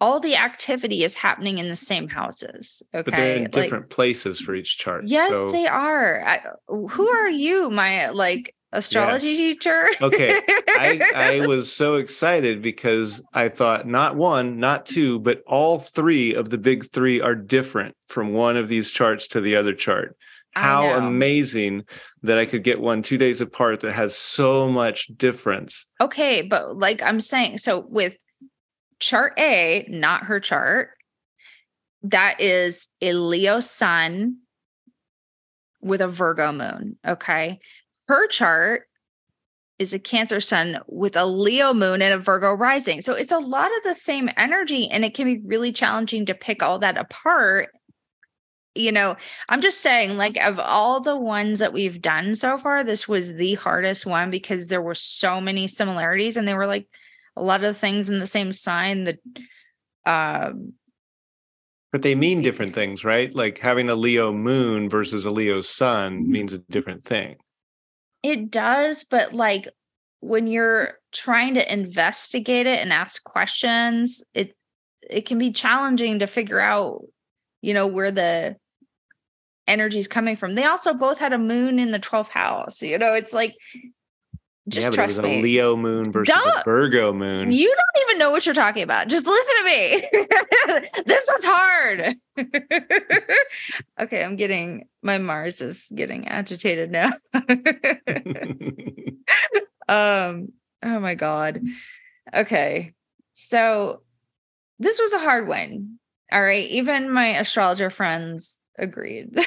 all 0.00 0.20
the 0.20 0.36
activity 0.36 1.04
is 1.04 1.14
happening 1.14 1.58
in 1.58 1.68
the 1.68 1.76
same 1.76 2.08
houses. 2.08 2.82
Okay. 2.94 3.02
But 3.02 3.14
they're 3.14 3.36
in 3.36 3.42
Like, 3.44 3.52
different 3.52 3.90
places 3.90 4.40
for 4.40 4.54
each 4.54 4.78
chart. 4.78 5.04
yes, 5.06 5.34
so, 5.34 5.52
they 5.52 5.66
are. 5.66 6.22
I, 6.26 6.42
who 6.68 6.88
mm-hmm. 6.88 7.16
are 7.16 7.28
you, 7.28 7.70
my 7.70 8.10
like 8.10 8.54
astrology 8.72 9.26
Yes. 9.28 9.36
teacher? 9.38 9.88
Okay, 10.00 10.40
I, 10.68 11.00
I 11.14 11.40
was 11.46 11.72
so 11.72 11.96
excited 11.96 12.62
because 12.62 13.24
I 13.32 13.48
thought 13.48 13.86
not 13.86 14.16
one, 14.16 14.58
not 14.58 14.86
two, 14.86 15.18
but 15.18 15.42
all 15.46 15.78
three 15.78 16.34
of 16.34 16.50
the 16.50 16.58
big 16.58 16.90
three 16.90 17.20
are 17.20 17.34
different 17.34 17.94
from 18.08 18.32
one 18.32 18.56
of 18.56 18.68
these 18.68 18.90
charts 18.90 19.26
to 19.28 19.40
the 19.40 19.56
other 19.56 19.74
chart. 19.74 20.16
How 20.52 20.92
amazing 20.92 21.84
that 22.22 22.38
I 22.38 22.46
could 22.46 22.64
get 22.64 22.80
one 22.80 23.02
two 23.02 23.18
days 23.18 23.42
apart 23.42 23.80
that 23.80 23.92
has 23.92 24.16
so 24.16 24.68
much 24.68 25.08
difference. 25.14 25.84
okay, 26.00 26.40
but 26.40 26.78
like 26.78 27.02
I'm 27.02 27.20
saying, 27.20 27.58
so 27.58 27.80
with 27.80 28.16
chart 28.98 29.34
A, 29.38 29.86
not 29.90 30.24
her 30.24 30.40
chart, 30.40 30.90
that 32.04 32.40
is 32.40 32.88
a 33.02 33.12
Leo 33.12 33.60
sun 33.60 34.38
with 35.82 36.00
a 36.00 36.08
Virgo 36.08 36.52
moon. 36.52 36.96
Okay. 37.06 37.60
Her 38.08 38.26
chart 38.28 38.88
is 39.78 39.92
a 39.92 39.98
Cancer 39.98 40.40
sun 40.40 40.78
with 40.86 41.16
a 41.16 41.26
Leo 41.26 41.74
moon 41.74 42.00
and 42.00 42.14
a 42.14 42.18
Virgo 42.18 42.52
rising. 42.52 43.00
So 43.00 43.12
it's 43.14 43.32
a 43.32 43.38
lot 43.38 43.70
of 43.76 43.82
the 43.84 43.94
same 43.94 44.30
energy, 44.36 44.88
and 44.90 45.04
it 45.04 45.14
can 45.14 45.26
be 45.26 45.42
really 45.44 45.72
challenging 45.72 46.24
to 46.26 46.34
pick 46.34 46.62
all 46.62 46.78
that 46.78 46.96
apart. 46.96 47.68
You 48.74 48.92
know, 48.92 49.16
I'm 49.48 49.60
just 49.60 49.80
saying, 49.80 50.16
like, 50.16 50.36
of 50.38 50.58
all 50.58 51.00
the 51.00 51.16
ones 51.16 51.58
that 51.58 51.72
we've 51.72 52.00
done 52.00 52.34
so 52.34 52.58
far, 52.58 52.84
this 52.84 53.08
was 53.08 53.34
the 53.34 53.54
hardest 53.54 54.06
one 54.06 54.30
because 54.30 54.68
there 54.68 54.82
were 54.82 54.94
so 54.94 55.40
many 55.40 55.68
similarities, 55.68 56.36
and 56.36 56.46
they 56.46 56.54
were 56.54 56.66
like 56.66 56.88
a 57.36 57.42
lot 57.42 57.64
of 57.64 57.76
things 57.76 58.08
in 58.08 58.18
the 58.18 58.26
same 58.26 58.52
sign 58.52 59.04
that 59.04 59.18
um 60.06 60.72
But 61.92 62.02
they 62.02 62.14
mean 62.14 62.40
different 62.40 62.74
things, 62.74 63.04
right? 63.04 63.34
Like 63.34 63.58
having 63.58 63.90
a 63.90 63.94
Leo 63.94 64.32
moon 64.32 64.88
versus 64.88 65.26
a 65.26 65.30
Leo 65.30 65.60
sun 65.60 66.30
means 66.30 66.52
a 66.52 66.58
different 66.58 67.04
thing. 67.04 67.36
It 68.26 68.50
does, 68.50 69.04
but 69.04 69.34
like 69.34 69.68
when 70.18 70.48
you're 70.48 70.94
trying 71.12 71.54
to 71.54 71.72
investigate 71.72 72.66
it 72.66 72.80
and 72.80 72.92
ask 72.92 73.22
questions, 73.22 74.24
it 74.34 74.56
it 75.08 75.26
can 75.26 75.38
be 75.38 75.52
challenging 75.52 76.18
to 76.18 76.26
figure 76.26 76.58
out, 76.58 77.02
you 77.62 77.72
know, 77.72 77.86
where 77.86 78.10
the 78.10 78.56
energy 79.68 80.00
is 80.00 80.08
coming 80.08 80.34
from. 80.34 80.56
They 80.56 80.64
also 80.64 80.92
both 80.92 81.18
had 81.18 81.32
a 81.32 81.38
moon 81.38 81.78
in 81.78 81.92
the 81.92 82.00
12th 82.00 82.30
house. 82.30 82.82
You 82.82 82.98
know, 82.98 83.14
it's 83.14 83.32
like 83.32 83.54
just 84.68 84.88
yeah, 84.88 84.90
trust 84.90 85.18
it 85.18 85.22
was 85.22 85.30
me. 85.30 85.38
a 85.38 85.42
Leo 85.42 85.76
moon 85.76 86.10
versus 86.10 86.34
Don't- 86.34 86.64
Virgo 86.64 87.12
moon. 87.12 87.52
You 87.52 87.68
don't 87.68 88.04
even 88.08 88.18
know 88.18 88.30
what 88.30 88.44
you're 88.44 88.54
talking 88.54 88.82
about. 88.82 89.06
Just 89.08 89.26
listen 89.26 89.54
to 89.58 89.64
me. 89.64 90.08
this 91.06 91.28
was 91.30 91.44
hard. 91.44 92.14
okay, 94.00 94.24
I'm 94.24 94.34
getting 94.36 94.88
my 95.02 95.18
Mars 95.18 95.60
is 95.60 95.90
getting 95.94 96.26
agitated 96.26 96.90
now. 96.90 97.10
um, 99.88 100.48
oh 100.82 101.00
my 101.00 101.14
god. 101.14 101.62
Okay. 102.34 102.94
So 103.32 104.02
this 104.80 105.00
was 105.00 105.12
a 105.12 105.18
hard 105.18 105.46
one. 105.46 105.98
All 106.32 106.42
right. 106.42 106.66
Even 106.68 107.10
my 107.10 107.38
astrologer 107.38 107.90
friends 107.90 108.58
agreed. 108.76 109.38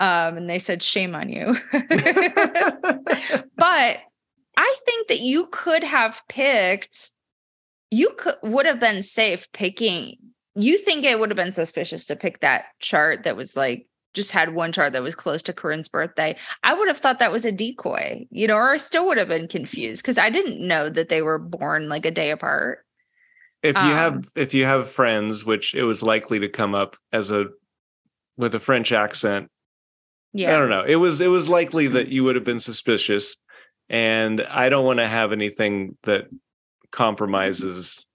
Um, 0.00 0.36
and 0.36 0.50
they 0.50 0.58
said, 0.58 0.82
shame 0.82 1.14
on 1.14 1.28
you. 1.28 1.56
but 1.72 1.86
I 4.56 4.76
think 4.84 5.08
that 5.08 5.20
you 5.20 5.46
could 5.52 5.84
have 5.84 6.22
picked, 6.28 7.10
you 7.90 8.10
could 8.18 8.34
would 8.42 8.66
have 8.66 8.80
been 8.80 9.02
safe 9.02 9.50
picking. 9.52 10.16
You 10.54 10.76
think 10.78 11.04
it 11.04 11.18
would 11.18 11.30
have 11.30 11.36
been 11.36 11.52
suspicious 11.52 12.06
to 12.06 12.16
pick 12.16 12.40
that 12.40 12.64
chart 12.80 13.22
that 13.22 13.36
was 13.36 13.56
like 13.56 13.86
just 14.14 14.30
had 14.30 14.54
one 14.54 14.72
chart 14.72 14.92
that 14.92 15.02
was 15.02 15.14
close 15.14 15.42
to 15.44 15.54
Corinne's 15.54 15.88
birthday. 15.88 16.36
I 16.62 16.74
would 16.74 16.88
have 16.88 16.98
thought 16.98 17.18
that 17.20 17.32
was 17.32 17.46
a 17.46 17.52
decoy, 17.52 18.26
you 18.30 18.46
know, 18.46 18.56
or 18.56 18.72
I 18.72 18.76
still 18.76 19.06
would 19.06 19.16
have 19.16 19.28
been 19.28 19.48
confused 19.48 20.02
because 20.02 20.18
I 20.18 20.28
didn't 20.28 20.66
know 20.66 20.90
that 20.90 21.08
they 21.08 21.22
were 21.22 21.38
born 21.38 21.88
like 21.88 22.04
a 22.04 22.10
day 22.10 22.30
apart. 22.30 22.84
if 23.62 23.76
you 23.82 23.82
Um, 23.82 23.92
have 23.92 24.24
if 24.36 24.54
you 24.54 24.64
have 24.64 24.90
friends, 24.90 25.44
which 25.44 25.74
it 25.74 25.84
was 25.84 26.02
likely 26.02 26.38
to 26.40 26.48
come 26.48 26.74
up 26.74 26.96
as 27.12 27.30
a 27.30 27.46
with 28.36 28.54
a 28.54 28.60
French 28.60 28.92
accent, 28.92 29.48
Yeah. 30.32 30.54
I 30.54 30.58
don't 30.58 30.70
know. 30.70 30.82
It 30.86 30.96
was 30.96 31.20
it 31.20 31.28
was 31.28 31.48
likely 31.48 31.88
that 31.88 32.08
you 32.08 32.24
would 32.24 32.36
have 32.36 32.44
been 32.44 32.60
suspicious, 32.60 33.36
and 33.88 34.40
I 34.42 34.68
don't 34.68 34.84
want 34.86 34.98
to 34.98 35.06
have 35.06 35.32
anything 35.32 35.96
that 36.04 36.28
compromises 36.90 38.06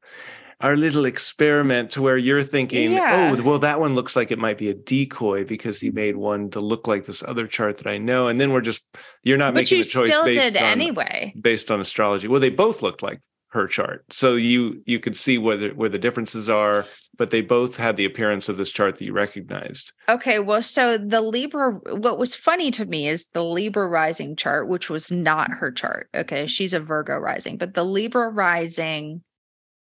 our 0.60 0.76
little 0.76 1.06
experiment 1.06 1.92
to 1.92 2.02
where 2.02 2.18
you're 2.18 2.42
thinking, 2.42 2.90
oh, 2.90 2.92
Yeah. 2.94 3.36
oh, 3.38 3.44
well, 3.44 3.60
that 3.60 3.80
one 3.80 3.94
looks 3.94 4.16
like 4.16 4.32
it 4.32 4.40
might 4.40 4.58
be 4.58 4.70
a 4.70 4.74
decoy 4.74 5.46
because 5.46 5.80
he 5.80 5.92
made 5.92 6.16
one 6.18 6.50
to 6.52 6.60
look 6.60 6.88
like 6.88 7.06
this 7.06 7.22
other 7.22 7.46
chart 7.46 7.78
that 7.78 7.86
I 7.88 8.00
know, 8.00 8.28
and 8.28 8.42
then 8.42 8.52
we're 8.52 8.62
just 8.62 8.88
you're 9.24 9.38
not 9.38 9.54
But 9.54 9.62
making 9.62 9.78
you 9.80 9.84
the 9.84 9.90
choice 9.90 10.08
still 10.08 10.26
based 10.26 10.54
did 10.54 10.58
on 10.58 10.64
anyway. 10.64 11.34
based 11.40 11.70
on 11.70 11.80
astrology. 11.80 12.28
Well, 12.28 12.42
they 12.42 12.50
both 12.50 12.82
looked 12.82 13.04
like 13.04 13.20
her 13.50 13.68
chart, 13.68 14.06
so 14.12 14.36
you 14.36 14.82
you 14.86 15.00
could 15.00 15.16
see 15.16 15.38
whether 15.38 15.70
where 15.70 15.90
the 15.90 15.98
differences 15.98 16.50
are, 16.50 16.86
but 17.18 17.30
they 17.30 17.42
both 17.42 17.78
had 17.78 17.96
the 17.96 18.06
appearance 18.06 18.50
of 18.50 18.58
this 18.58 18.72
chart 18.72 18.98
that 18.98 19.06
you 19.06 19.14
recognized. 19.14 19.94
Okay, 20.10 20.40
well, 20.40 20.62
so 20.62 20.98
the 20.98 21.22
Libra, 21.22 21.72
what 21.96 22.20
was 22.20 22.36
funny 22.36 22.72
to 22.72 22.86
me 22.86 23.08
is 23.08 23.30
the 23.30 23.44
Libra 23.44 23.88
rising 23.88 24.36
chart, 24.36 24.68
which 24.68 24.90
was 24.90 25.12
not 25.12 25.50
her 25.50 25.72
chart. 25.72 26.10
Okay, 26.14 26.46
she's 26.48 26.74
a 26.74 26.80
Virgo 26.80 27.18
rising, 27.18 27.58
but 27.58 27.74
the 27.74 27.86
Libra 27.86 28.30
rising 28.30 29.24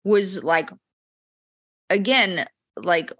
was 0.05 0.45
like, 0.45 0.71
again, 1.89 2.47
like 2.77 3.13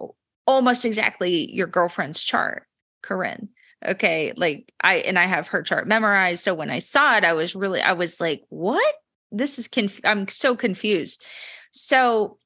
almost 0.45 0.85
exactly 0.85 1.51
your 1.51 1.67
girlfriend's 1.67 2.23
chart, 2.23 2.67
Corinne. 3.01 3.49
Okay, 3.85 4.33
like 4.37 4.71
I, 4.81 4.97
and 4.97 5.19
I 5.19 5.25
have 5.25 5.47
her 5.49 5.61
chart 5.61 5.87
memorized. 5.87 6.43
So 6.43 6.53
when 6.53 6.69
I 6.69 6.79
saw 6.79 7.17
it, 7.17 7.25
I 7.25 7.33
was 7.33 7.55
really, 7.55 7.81
I 7.81 7.93
was 7.93 8.21
like, 8.21 8.43
what? 8.49 8.95
This 9.37 9.59
is, 9.59 9.67
conf- 9.67 10.01
I'm 10.03 10.27
so 10.27 10.55
confused. 10.55 11.23
So 11.71 12.37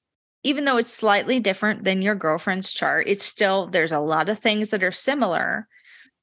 even 0.43 0.65
though 0.65 0.77
it's 0.77 0.93
slightly 0.93 1.39
different 1.39 1.83
than 1.83 2.01
your 2.01 2.15
girlfriend's 2.15 2.73
chart, 2.73 3.05
it's 3.07 3.25
still 3.25 3.67
there's 3.67 3.91
a 3.91 3.99
lot 3.99 4.29
of 4.29 4.39
things 4.39 4.71
that 4.71 4.83
are 4.83 4.91
similar, 4.91 5.67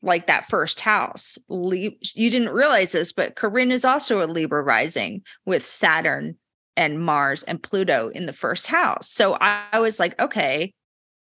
like 0.02 0.26
that 0.26 0.48
first 0.48 0.80
house. 0.80 1.38
You 1.48 1.90
didn't 2.30 2.54
realize 2.54 2.92
this, 2.92 3.12
but 3.12 3.36
Corinne 3.36 3.72
is 3.72 3.84
also 3.84 4.24
a 4.24 4.26
Libra 4.26 4.62
rising 4.62 5.22
with 5.44 5.64
Saturn 5.64 6.36
and 6.76 7.00
Mars 7.00 7.42
and 7.42 7.62
Pluto 7.62 8.08
in 8.08 8.26
the 8.26 8.32
first 8.32 8.66
house. 8.66 9.08
So 9.08 9.36
I, 9.40 9.64
I 9.72 9.80
was 9.80 10.00
like, 10.00 10.18
okay, 10.20 10.72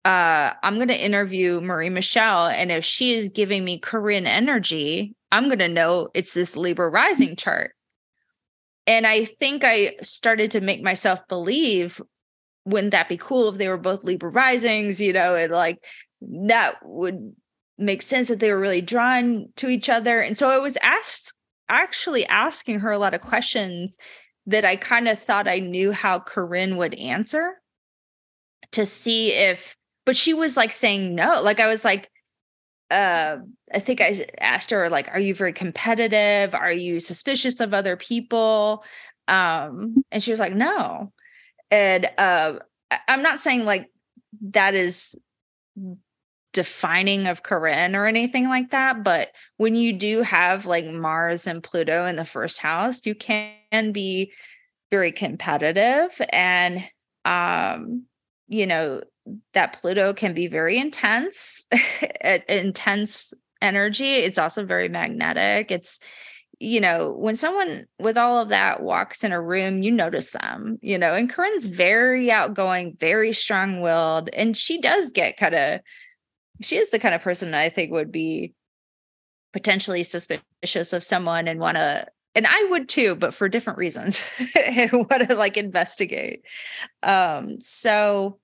uh, 0.05 0.53
I'm 0.63 0.75
going 0.75 0.87
to 0.87 1.03
interview 1.03 1.59
Marie 1.61 1.89
Michelle, 1.89 2.47
and 2.47 2.71
if 2.71 2.85
she 2.85 3.13
is 3.13 3.29
giving 3.29 3.65
me 3.65 3.79
Corinne 3.79 4.27
energy, 4.27 5.15
I'm 5.31 5.45
going 5.45 5.59
to 5.59 5.67
know 5.67 6.09
it's 6.13 6.33
this 6.33 6.55
Libra 6.55 6.89
rising 6.89 7.35
chart. 7.35 7.74
And 8.87 9.07
I 9.07 9.25
think 9.25 9.63
I 9.63 9.95
started 10.01 10.51
to 10.51 10.61
make 10.61 10.81
myself 10.81 11.27
believe 11.27 12.01
wouldn't 12.65 12.91
that 12.91 13.09
be 13.09 13.17
cool 13.17 13.49
if 13.49 13.57
they 13.57 13.67
were 13.67 13.77
both 13.77 14.03
Libra 14.03 14.29
risings, 14.29 14.99
you 14.99 15.13
know, 15.13 15.35
and 15.35 15.51
like 15.51 15.83
that 16.21 16.75
would 16.83 17.35
make 17.77 18.01
sense 18.01 18.29
that 18.29 18.39
they 18.39 18.51
were 18.51 18.59
really 18.59 18.81
drawn 18.81 19.47
to 19.57 19.69
each 19.69 19.89
other. 19.89 20.19
And 20.19 20.37
so 20.37 20.49
I 20.49 20.57
was 20.57 20.77
asked 20.81 21.33
actually 21.69 22.25
asking 22.27 22.79
her 22.79 22.91
a 22.91 22.97
lot 22.97 23.13
of 23.13 23.21
questions 23.21 23.97
that 24.47 24.65
I 24.65 24.75
kind 24.75 25.07
of 25.07 25.19
thought 25.19 25.47
I 25.47 25.59
knew 25.59 25.91
how 25.91 26.19
Corinne 26.19 26.77
would 26.77 26.93
answer 26.95 27.61
to 28.73 28.85
see 28.85 29.31
if, 29.31 29.75
but 30.05 30.15
she 30.15 30.33
was 30.33 30.55
like 30.57 30.71
saying 30.71 31.15
no. 31.15 31.41
Like 31.41 31.59
I 31.59 31.67
was 31.67 31.83
like, 31.83 32.09
uh, 32.91 33.37
I 33.73 33.79
think 33.79 34.01
I 34.01 34.27
asked 34.39 34.71
her, 34.71 34.89
like, 34.89 35.09
are 35.09 35.19
you 35.19 35.33
very 35.33 35.53
competitive? 35.53 36.53
Are 36.53 36.71
you 36.71 36.99
suspicious 36.99 37.59
of 37.59 37.73
other 37.73 37.97
people? 37.97 38.83
Um, 39.27 40.03
and 40.11 40.21
she 40.21 40.31
was 40.31 40.39
like, 40.39 40.53
no. 40.53 41.11
And 41.71 42.09
uh, 42.17 42.59
I'm 43.07 43.23
not 43.23 43.39
saying 43.39 43.65
like 43.65 43.89
that 44.49 44.75
is 44.75 45.15
defining 46.53 47.27
of 47.27 47.43
Corinne 47.43 47.95
or 47.95 48.05
anything 48.05 48.47
like 48.47 48.69
that. 48.69 49.03
But 49.03 49.31
when 49.57 49.75
you 49.75 49.91
do 49.91 50.21
have 50.21 50.65
like 50.65 50.85
Mars 50.85 51.47
and 51.47 51.63
Pluto 51.63 52.05
in 52.05 52.15
the 52.15 52.23
first 52.25 52.59
house, 52.59 53.05
you 53.05 53.15
can 53.15 53.91
be 53.91 54.31
very 54.91 55.11
competitive 55.11 56.21
and 56.31 56.85
um 57.25 58.03
you 58.47 58.67
know 58.67 59.01
that 59.53 59.79
Pluto 59.79 60.13
can 60.13 60.33
be 60.33 60.47
very 60.47 60.77
intense, 60.77 61.65
intense 62.49 63.33
energy. 63.61 64.13
It's 64.13 64.37
also 64.37 64.65
very 64.65 64.89
magnetic. 64.89 65.71
It's 65.71 65.99
you 66.59 66.79
know, 66.79 67.11
when 67.17 67.35
someone 67.35 67.85
with 67.99 68.17
all 68.17 68.39
of 68.39 68.49
that 68.49 68.81
walks 68.81 69.25
in 69.25 69.33
a 69.33 69.41
room, 69.41 69.83
you 69.83 69.91
notice 69.91 70.31
them, 70.31 70.79
you 70.81 70.97
know, 70.97 71.13
and 71.13 71.29
Corinne's 71.29 71.65
very 71.65 72.31
outgoing, 72.31 72.95
very 72.97 73.33
strong 73.33 73.81
willed, 73.81 74.29
and 74.31 74.55
she 74.55 74.79
does 74.79 75.11
get 75.11 75.37
kind 75.37 75.55
of 75.55 75.81
she 76.61 76.77
is 76.77 76.89
the 76.89 76.99
kind 76.99 77.13
of 77.13 77.21
person 77.21 77.51
that 77.51 77.61
I 77.61 77.69
think 77.69 77.91
would 77.91 78.11
be 78.11 78.53
potentially 79.51 80.03
suspicious 80.03 80.93
of 80.93 81.03
someone 81.03 81.47
and 81.47 81.59
want 81.59 81.75
to 81.75 82.05
and 82.35 82.45
I 82.45 82.65
would 82.65 82.89
too, 82.89 83.15
but 83.15 83.33
for 83.33 83.47
different 83.47 83.79
reasons. 83.79 84.27
and 84.55 84.91
want 84.91 85.29
to 85.29 85.35
like 85.35 85.55
investigate. 85.55 86.41
Um, 87.01 87.61
so 87.61 88.39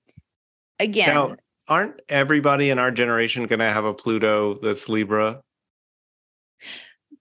again, 0.82 1.14
now, 1.14 1.36
aren't 1.68 2.00
everybody 2.08 2.70
in 2.70 2.78
our 2.78 2.90
generation 2.90 3.46
going 3.46 3.60
to 3.60 3.70
have 3.70 3.84
a 3.84 3.94
Pluto 3.94 4.54
that's 4.54 4.88
Libra? 4.88 5.40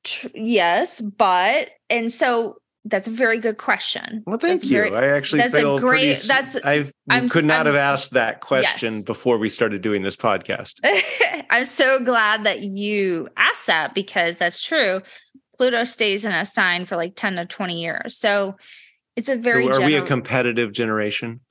Tr- 0.03 0.27
yes, 0.33 1.01
but 1.01 1.69
and 1.89 2.11
so 2.11 2.57
that's 2.85 3.07
a 3.07 3.11
very 3.11 3.37
good 3.37 3.57
question. 3.57 4.23
Well, 4.25 4.39
thank 4.39 4.61
that's 4.61 4.71
you. 4.71 4.77
Very, 4.77 4.95
I 4.95 5.15
actually 5.15 5.41
that's 5.41 5.55
feel 5.55 5.77
a 5.77 5.79
great. 5.79 6.17
Pretty, 6.17 6.27
that's 6.27 6.57
I 6.63 7.27
could 7.27 7.45
not 7.45 7.61
I'm, 7.61 7.65
have 7.67 7.75
asked 7.75 8.11
that 8.11 8.41
question 8.41 8.95
yes. 8.95 9.03
before 9.03 9.37
we 9.37 9.49
started 9.49 9.81
doing 9.81 10.01
this 10.01 10.15
podcast. 10.15 10.75
I'm 11.49 11.65
so 11.65 12.03
glad 12.03 12.43
that 12.45 12.61
you 12.63 13.29
asked 13.37 13.67
that 13.67 13.93
because 13.93 14.37
that's 14.37 14.65
true. 14.65 15.01
Pluto 15.55 15.83
stays 15.83 16.25
in 16.25 16.31
a 16.31 16.45
sign 16.45 16.85
for 16.85 16.95
like 16.95 17.15
10 17.15 17.35
to 17.35 17.45
20 17.45 17.79
years. 17.79 18.17
So 18.17 18.55
it's 19.15 19.29
a 19.29 19.35
very 19.35 19.71
so 19.71 19.81
are 19.81 19.85
we 19.85 19.95
a 19.95 20.01
competitive 20.01 20.71
generation? 20.71 21.41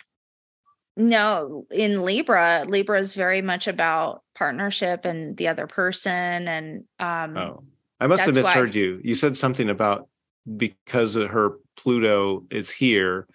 No, 0.97 1.66
in 1.70 2.03
Libra, 2.03 2.64
Libra 2.66 2.99
is 2.99 3.14
very 3.14 3.43
much 3.43 3.68
about 3.68 4.22
partnership 4.34 5.05
and 5.05 5.36
the 5.36 5.49
other 5.49 5.66
person 5.66 6.49
and 6.49 6.84
um 6.99 7.36
Oh. 7.36 7.64
I 8.01 8.07
must 8.07 8.24
have 8.24 8.34
misheard 8.34 8.74
why. 8.74 8.80
you. 8.80 9.01
You 9.05 9.14
said 9.14 9.36
something 9.36 9.68
about 9.68 10.09
because 10.57 11.16
of 11.16 11.30
her 11.30 11.59
Pluto 11.76 12.45
is 12.51 12.70
here. 12.70 13.26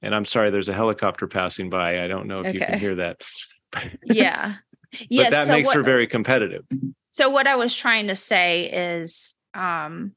And 0.00 0.14
I'm 0.14 0.24
sorry, 0.24 0.50
there's 0.50 0.70
a 0.70 0.72
helicopter 0.72 1.28
passing 1.28 1.68
by. 1.68 2.02
I 2.02 2.08
don't 2.08 2.26
know 2.26 2.40
if 2.40 2.46
okay. 2.46 2.58
you 2.58 2.64
can 2.64 2.78
hear 2.78 2.94
that. 2.96 3.22
yeah. 4.04 4.54
but 4.90 5.06
yes, 5.10 5.30
that 5.30 5.46
so 5.46 5.52
makes 5.52 5.68
what, 5.68 5.76
her 5.76 5.82
very 5.82 6.06
competitive. 6.06 6.64
So 7.10 7.28
what 7.28 7.46
I 7.46 7.56
was 7.56 7.76
trying 7.76 8.08
to 8.08 8.14
say 8.14 8.70
is 8.70 9.34
um 9.54 10.12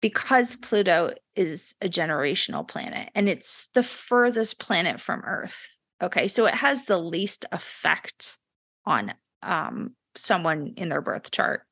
because 0.00 0.56
Pluto 0.56 1.14
is 1.34 1.74
a 1.80 1.88
generational 1.88 2.66
planet 2.66 3.10
and 3.14 3.28
it's 3.28 3.68
the 3.74 3.82
furthest 3.82 4.60
planet 4.60 5.00
from 5.00 5.22
Earth. 5.24 5.68
Okay. 6.02 6.28
So 6.28 6.46
it 6.46 6.54
has 6.54 6.84
the 6.84 6.98
least 6.98 7.46
effect 7.52 8.38
on 8.86 9.12
um 9.42 9.94
someone 10.14 10.74
in 10.76 10.88
their 10.88 11.02
birth 11.02 11.30
chart. 11.30 11.62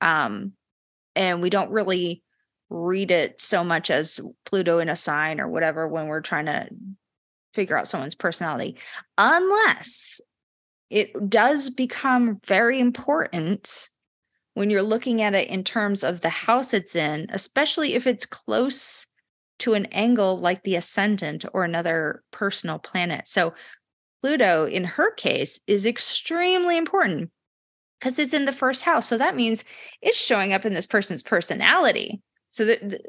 Um 0.00 0.52
and 1.16 1.42
we 1.42 1.50
don't 1.50 1.70
really 1.70 2.22
read 2.68 3.10
it 3.10 3.40
so 3.40 3.64
much 3.64 3.90
as 3.90 4.20
Pluto 4.46 4.78
in 4.78 4.88
a 4.88 4.96
sign 4.96 5.40
or 5.40 5.48
whatever 5.48 5.88
when 5.88 6.06
we're 6.06 6.20
trying 6.20 6.46
to 6.46 6.68
figure 7.52 7.76
out 7.76 7.88
someone's 7.88 8.14
personality, 8.14 8.76
unless 9.18 10.20
it 10.88 11.28
does 11.28 11.70
become 11.70 12.38
very 12.46 12.78
important 12.78 13.88
when 14.54 14.70
you're 14.70 14.82
looking 14.82 15.22
at 15.22 15.34
it 15.34 15.48
in 15.48 15.64
terms 15.64 16.04
of 16.04 16.20
the 16.20 16.28
house 16.28 16.72
it's 16.72 16.94
in, 16.94 17.26
especially 17.30 17.94
if 17.94 18.06
it's 18.06 18.26
close 18.26 19.06
to 19.60 19.74
an 19.74 19.86
angle 19.86 20.38
like 20.38 20.62
the 20.62 20.76
ascendant 20.76 21.44
or 21.52 21.64
another 21.64 22.22
personal 22.30 22.78
planet. 22.78 23.26
So, 23.26 23.54
Pluto, 24.22 24.66
in 24.66 24.84
her 24.84 25.12
case, 25.14 25.60
is 25.66 25.86
extremely 25.86 26.76
important 26.76 27.30
because 27.98 28.18
it's 28.18 28.34
in 28.34 28.44
the 28.44 28.52
first 28.52 28.82
house. 28.82 29.08
So 29.08 29.18
that 29.18 29.36
means 29.36 29.64
it's 30.02 30.18
showing 30.18 30.52
up 30.52 30.64
in 30.64 30.74
this 30.74 30.86
person's 30.86 31.22
personality. 31.22 32.20
So 32.50 32.64
that 32.64 33.02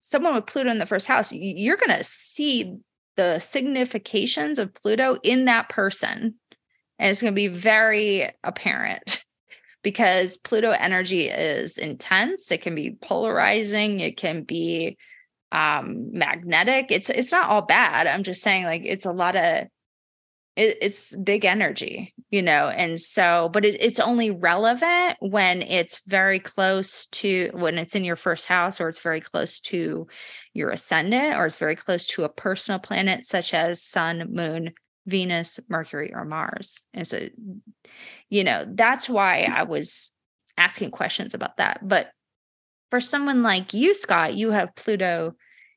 someone 0.00 0.34
with 0.34 0.46
Pluto 0.46 0.70
in 0.70 0.78
the 0.78 0.86
first 0.86 1.06
house, 1.06 1.32
you're 1.32 1.76
going 1.76 1.96
to 1.96 2.04
see 2.04 2.76
the 3.16 3.38
significations 3.38 4.58
of 4.58 4.74
Pluto 4.74 5.18
in 5.22 5.46
that 5.46 5.68
person. 5.68 6.34
And 6.98 7.10
it's 7.10 7.20
going 7.20 7.32
to 7.32 7.36
be 7.36 7.48
very 7.48 8.30
apparent 8.44 9.24
because 9.82 10.36
Pluto 10.36 10.70
energy 10.70 11.28
is 11.28 11.78
intense. 11.78 12.50
It 12.52 12.62
can 12.62 12.74
be 12.74 12.96
polarizing. 13.00 14.00
It 14.00 14.16
can 14.16 14.42
be 14.42 14.96
um 15.56 16.10
magnetic. 16.12 16.92
It's 16.92 17.08
it's 17.08 17.32
not 17.32 17.48
all 17.48 17.62
bad. 17.62 18.06
I'm 18.06 18.22
just 18.22 18.42
saying 18.42 18.64
like 18.64 18.82
it's 18.84 19.06
a 19.06 19.12
lot 19.12 19.36
of 19.36 19.68
it, 20.56 20.78
it's 20.80 21.16
big 21.16 21.44
energy, 21.44 22.14
you 22.30 22.42
know, 22.42 22.68
and 22.68 23.00
so, 23.00 23.48
but 23.52 23.64
it, 23.64 23.76
it's 23.80 24.00
only 24.00 24.30
relevant 24.30 25.16
when 25.20 25.62
it's 25.62 26.02
very 26.06 26.38
close 26.38 27.06
to 27.06 27.50
when 27.54 27.78
it's 27.78 27.94
in 27.94 28.04
your 28.04 28.16
first 28.16 28.46
house 28.46 28.80
or 28.80 28.88
it's 28.88 29.00
very 29.00 29.20
close 29.20 29.60
to 29.60 30.06
your 30.52 30.70
ascendant 30.70 31.36
or 31.36 31.46
it's 31.46 31.56
very 31.56 31.76
close 31.76 32.06
to 32.06 32.24
a 32.24 32.28
personal 32.28 32.78
planet 32.78 33.24
such 33.24 33.54
as 33.54 33.82
Sun, 33.82 34.28
Moon, 34.30 34.72
Venus, 35.06 35.58
Mercury, 35.68 36.12
or 36.14 36.24
Mars. 36.24 36.86
And 36.92 37.06
so, 37.06 37.28
you 38.28 38.44
know, 38.44 38.66
that's 38.68 39.08
why 39.08 39.42
I 39.42 39.62
was 39.62 40.12
asking 40.58 40.90
questions 40.90 41.34
about 41.34 41.58
that. 41.58 41.86
But 41.86 42.10
for 42.90 43.00
someone 43.00 43.42
like 43.42 43.74
you, 43.74 43.94
Scott, 43.94 44.34
you 44.34 44.50
have 44.50 44.74
Pluto 44.74 45.34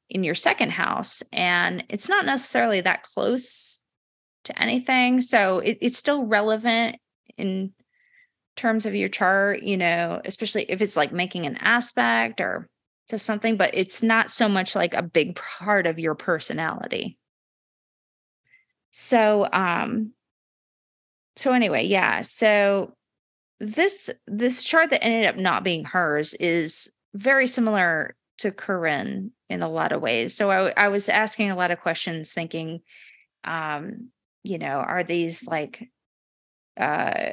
in 0.10 0.24
your 0.24 0.36
second 0.36 0.72
house, 0.72 1.22
and 1.32 1.84
it's 1.90 2.10
not 2.10 2.26
necessarily 2.26 2.82
that 2.82 3.04
close 3.04 3.84
to 4.46 4.62
anything. 4.62 5.22
So 5.22 5.60
it, 5.60 5.78
it's 5.82 5.98
still 5.98 6.26
relevant 6.26 6.98
in 7.38 7.74
terms 8.56 8.86
of 8.86 8.96
your 8.96 9.10
chart, 9.10 9.64
you 9.64 9.78
know, 9.78 10.22
especially 10.26 10.64
if 10.64 10.82
it's 10.82 10.98
like 10.98 11.14
making 11.14 11.46
an 11.46 11.58
aspect 11.58 12.42
or 12.42 12.68
to 13.08 13.20
something, 13.20 13.58
but 13.58 13.72
it's 13.74 14.04
not 14.04 14.30
so 14.30 14.48
much 14.48 14.76
like 14.76 14.94
a 14.94 15.02
big 15.02 15.36
part 15.36 15.88
of 15.88 16.00
your 16.00 16.16
personality. 16.16 17.18
So 18.92 19.48
um 19.52 20.14
so 21.36 21.54
anyway, 21.54 21.86
yeah. 21.86 22.22
So 22.22 22.94
this 23.60 24.10
this 24.28 24.64
chart 24.64 24.90
that 24.90 25.04
ended 25.04 25.28
up 25.28 25.38
not 25.38 25.64
being 25.64 25.86
hers 25.86 26.34
is 26.34 26.94
very 27.14 27.48
similar 27.48 28.16
to 28.40 28.52
Corinne 28.52 29.32
in 29.50 29.64
a 29.64 29.70
lot 29.70 29.92
of 29.92 30.02
ways. 30.02 30.36
So 30.36 30.52
I, 30.52 30.74
I 30.78 30.88
was 30.90 31.10
asking 31.10 31.52
a 31.52 31.56
lot 31.56 31.72
of 31.72 31.82
questions, 31.82 32.34
thinking, 32.34 32.82
um, 33.44 34.10
you 34.44 34.58
know, 34.58 34.78
are 34.78 35.04
these 35.04 35.48
like 35.48 35.90
uh 36.80 37.32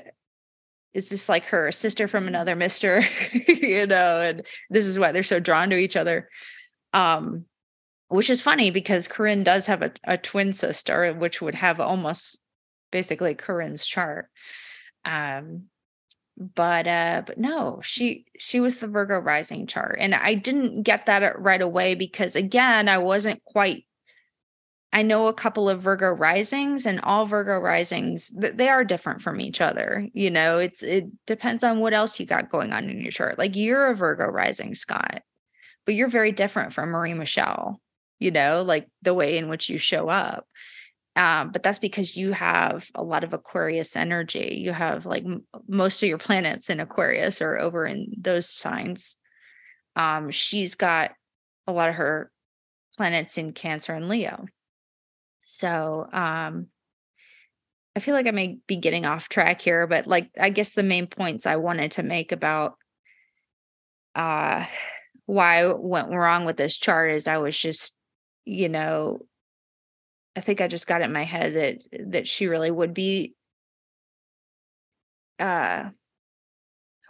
is 0.94 1.10
this 1.10 1.28
like 1.28 1.44
her 1.46 1.70
sister 1.70 2.08
from 2.08 2.26
another 2.26 2.56
mister? 2.56 3.02
You 3.46 3.86
know 3.86 4.20
and 4.20 4.46
this 4.70 4.86
is 4.86 4.98
why 4.98 5.12
they're 5.12 5.22
so 5.22 5.40
drawn 5.40 5.70
to 5.70 5.76
each 5.76 5.96
other. 5.96 6.28
Um 6.92 7.44
which 8.08 8.30
is 8.30 8.40
funny 8.40 8.70
because 8.70 9.08
Corinne 9.08 9.42
does 9.42 9.66
have 9.66 9.82
a, 9.82 9.92
a 10.04 10.16
twin 10.16 10.52
sister 10.52 11.12
which 11.12 11.42
would 11.42 11.56
have 11.56 11.80
almost 11.80 12.38
basically 12.92 13.34
Corinne's 13.34 13.86
chart. 13.86 14.28
Um 15.04 15.64
but 16.36 16.86
uh 16.86 17.22
but 17.26 17.38
no 17.38 17.80
she 17.82 18.26
she 18.38 18.60
was 18.60 18.76
the 18.76 18.86
Virgo 18.86 19.18
rising 19.18 19.66
chart 19.66 19.96
and 20.00 20.14
I 20.14 20.34
didn't 20.34 20.82
get 20.82 21.06
that 21.06 21.40
right 21.40 21.62
away 21.62 21.94
because 21.94 22.36
again 22.36 22.88
I 22.88 22.98
wasn't 22.98 23.42
quite 23.44 23.86
I 24.92 25.02
know 25.02 25.26
a 25.26 25.34
couple 25.34 25.68
of 25.68 25.82
Virgo 25.82 26.10
risings 26.10 26.86
and 26.86 27.00
all 27.02 27.26
Virgo 27.26 27.58
risings 27.58 28.32
they 28.34 28.68
are 28.68 28.84
different 28.84 29.20
from 29.20 29.40
each 29.40 29.60
other. 29.60 30.08
You 30.14 30.30
know, 30.30 30.58
it's 30.58 30.82
it 30.82 31.04
depends 31.26 31.64
on 31.64 31.80
what 31.80 31.92
else 31.92 32.18
you 32.18 32.24
got 32.24 32.50
going 32.50 32.72
on 32.72 32.88
in 32.88 33.00
your 33.00 33.10
chart. 33.10 33.38
Like 33.38 33.56
you're 33.56 33.88
a 33.88 33.94
Virgo 33.94 34.24
rising, 34.24 34.74
Scott, 34.74 35.22
but 35.84 35.94
you're 35.94 36.08
very 36.08 36.32
different 36.32 36.72
from 36.72 36.90
Marie 36.90 37.12
Michelle, 37.14 37.80
you 38.18 38.30
know, 38.30 38.62
like 38.62 38.88
the 39.02 39.12
way 39.12 39.36
in 39.36 39.48
which 39.48 39.68
you 39.68 39.76
show 39.76 40.08
up. 40.08 40.46
Um, 41.16 41.50
but 41.50 41.62
that's 41.62 41.78
because 41.78 42.16
you 42.16 42.32
have 42.32 42.90
a 42.94 43.02
lot 43.02 43.24
of 43.24 43.32
Aquarius 43.32 43.96
energy. 43.96 44.60
You 44.62 44.72
have 44.72 45.06
like 45.06 45.24
m- 45.24 45.44
most 45.66 46.02
of 46.02 46.08
your 46.08 46.18
planets 46.18 46.68
in 46.70 46.78
Aquarius 46.78 47.40
or 47.40 47.58
over 47.58 47.86
in 47.86 48.12
those 48.18 48.48
signs. 48.48 49.16
um, 49.96 50.30
she's 50.30 50.74
got 50.74 51.12
a 51.66 51.72
lot 51.72 51.88
of 51.88 51.94
her 51.96 52.30
planets 52.96 53.38
in 53.38 53.52
Cancer 53.52 53.94
and 53.94 54.08
Leo. 54.08 54.46
So 55.42 56.08
um, 56.12 56.66
I 57.96 58.00
feel 58.00 58.14
like 58.14 58.26
I 58.26 58.32
may 58.32 58.58
be 58.66 58.76
getting 58.76 59.06
off 59.06 59.28
track 59.28 59.62
here, 59.62 59.86
but 59.86 60.06
like 60.06 60.30
I 60.38 60.50
guess 60.50 60.72
the 60.74 60.82
main 60.82 61.06
points 61.06 61.46
I 61.46 61.56
wanted 61.56 61.92
to 61.92 62.02
make 62.02 62.32
about 62.32 62.74
uh 64.14 64.66
why 65.26 65.62
I 65.62 65.72
went 65.72 66.10
wrong 66.10 66.44
with 66.44 66.56
this 66.56 66.78
chart 66.78 67.10
is 67.12 67.26
I 67.26 67.38
was 67.38 67.58
just, 67.58 67.96
you 68.44 68.68
know, 68.68 69.20
I 70.36 70.40
think 70.40 70.60
I 70.60 70.68
just 70.68 70.86
got 70.86 71.00
it 71.00 71.04
in 71.04 71.12
my 71.12 71.24
head 71.24 71.54
that 71.54 72.10
that 72.12 72.28
she 72.28 72.46
really 72.46 72.70
would 72.70 72.94
be 72.94 73.34
uh 75.38 75.90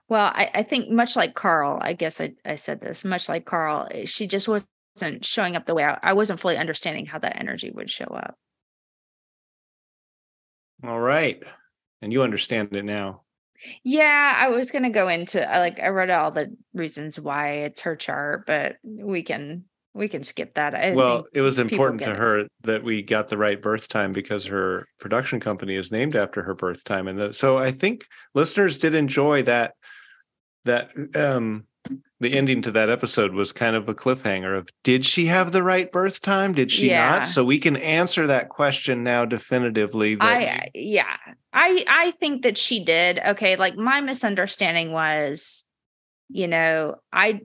well, 0.09 0.27
I, 0.27 0.51
I 0.55 0.63
think 0.63 0.89
much 0.89 1.17
like 1.17 1.35
Carl, 1.35 1.79
I 1.81 1.93
guess 1.93 2.21
I, 2.21 2.35
I 2.45 2.55
said 2.55 2.81
this, 2.81 3.05
much 3.05 3.29
like 3.29 3.45
Carl, 3.45 3.89
eh, 3.91 4.05
she 4.05 4.29
just 4.29 4.47
wasn't 4.47 5.25
showing 5.25 5.57
up 5.57 5.67
the 5.67 5.75
way 5.75 5.85
I, 5.85 5.99
I 6.03 6.13
wasn't 6.13 6.39
fully 6.39 6.57
understanding 6.57 7.07
how 7.07 7.19
that 7.19 7.39
energy 7.39 7.73
would 7.73 7.91
show 7.91 8.05
up. 8.05 8.37
All 10.85 11.01
right. 11.01 11.43
And 12.03 12.13
you 12.13 12.23
understand 12.23 12.77
it 12.77 12.85
now. 12.85 13.23
Yeah, 13.83 14.35
I 14.37 14.49
was 14.49 14.71
going 14.71 14.85
to 14.85 14.91
go 14.91 15.09
into 15.09 15.41
like 15.41 15.81
I 15.81 15.89
read 15.89 16.11
all 16.11 16.31
the 16.31 16.55
reasons 16.75 17.19
why 17.19 17.53
it's 17.65 17.81
her 17.81 17.97
chart, 17.97 18.45
but 18.47 18.77
we 18.85 19.23
can 19.23 19.65
we 19.97 20.09
can 20.09 20.23
skip 20.23 20.55
that. 20.55 20.75
I 20.75 20.93
well, 20.93 21.27
it 21.33 21.41
was 21.41 21.59
important 21.59 22.03
to 22.03 22.15
her 22.15 22.47
that 22.63 22.85
we 22.85 23.03
got 23.03 23.29
the 23.29 23.39
right 23.39 23.61
birth 23.61 23.89
time 23.89 24.13
because 24.13 24.45
her 24.45 24.87
production 25.01 25.41
company 25.41 25.75
is 25.75 25.91
named 25.91 26.15
after 26.15 26.43
her 26.43 26.55
birth 26.55 26.85
time, 26.85 27.09
and 27.09 27.19
the, 27.19 27.33
so 27.33 27.57
I 27.57 27.73
think 27.73 28.05
listeners 28.35 28.79
did 28.79 28.95
enjoy 28.95 29.43
that 29.45 29.75
that 30.65 30.91
um 31.17 31.65
the 32.19 32.33
ending 32.33 32.63
to 32.63 32.71
that 32.73 32.91
episode 32.91 33.33
was 33.35 33.53
kind 33.53 33.77
of 33.77 33.89
a 33.89 33.95
cliffhanger 33.95 34.59
of 34.59 34.69
did 34.83 35.05
she 35.05 35.27
have 35.27 35.53
the 35.53 35.63
right 35.63 35.93
birth 35.93 36.21
time 36.21 36.53
did 36.53 36.71
she 36.71 36.91
yeah. 36.91 37.11
not 37.11 37.29
so 37.29 37.45
we 37.45 37.59
can 37.59 37.77
answer 37.77 38.27
that 38.27 38.49
question 38.49 39.05
now 39.05 39.25
definitively 39.25 40.17
i 40.21 40.69
yeah 40.75 41.17
i 41.53 41.85
i 41.89 42.11
think 42.13 42.43
that 42.43 42.59
she 42.59 42.85
did 42.85 43.21
okay 43.21 43.55
like 43.55 43.77
my 43.77 44.01
misunderstanding 44.01 44.91
was 44.91 45.69
you 46.29 46.49
know 46.49 46.97
i 47.13 47.41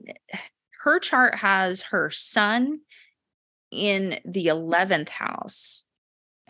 her 0.82 0.98
chart 0.98 1.34
has 1.36 1.82
her 1.82 2.10
sun 2.10 2.80
in 3.70 4.18
the 4.24 4.46
11th 4.46 5.08
house 5.08 5.84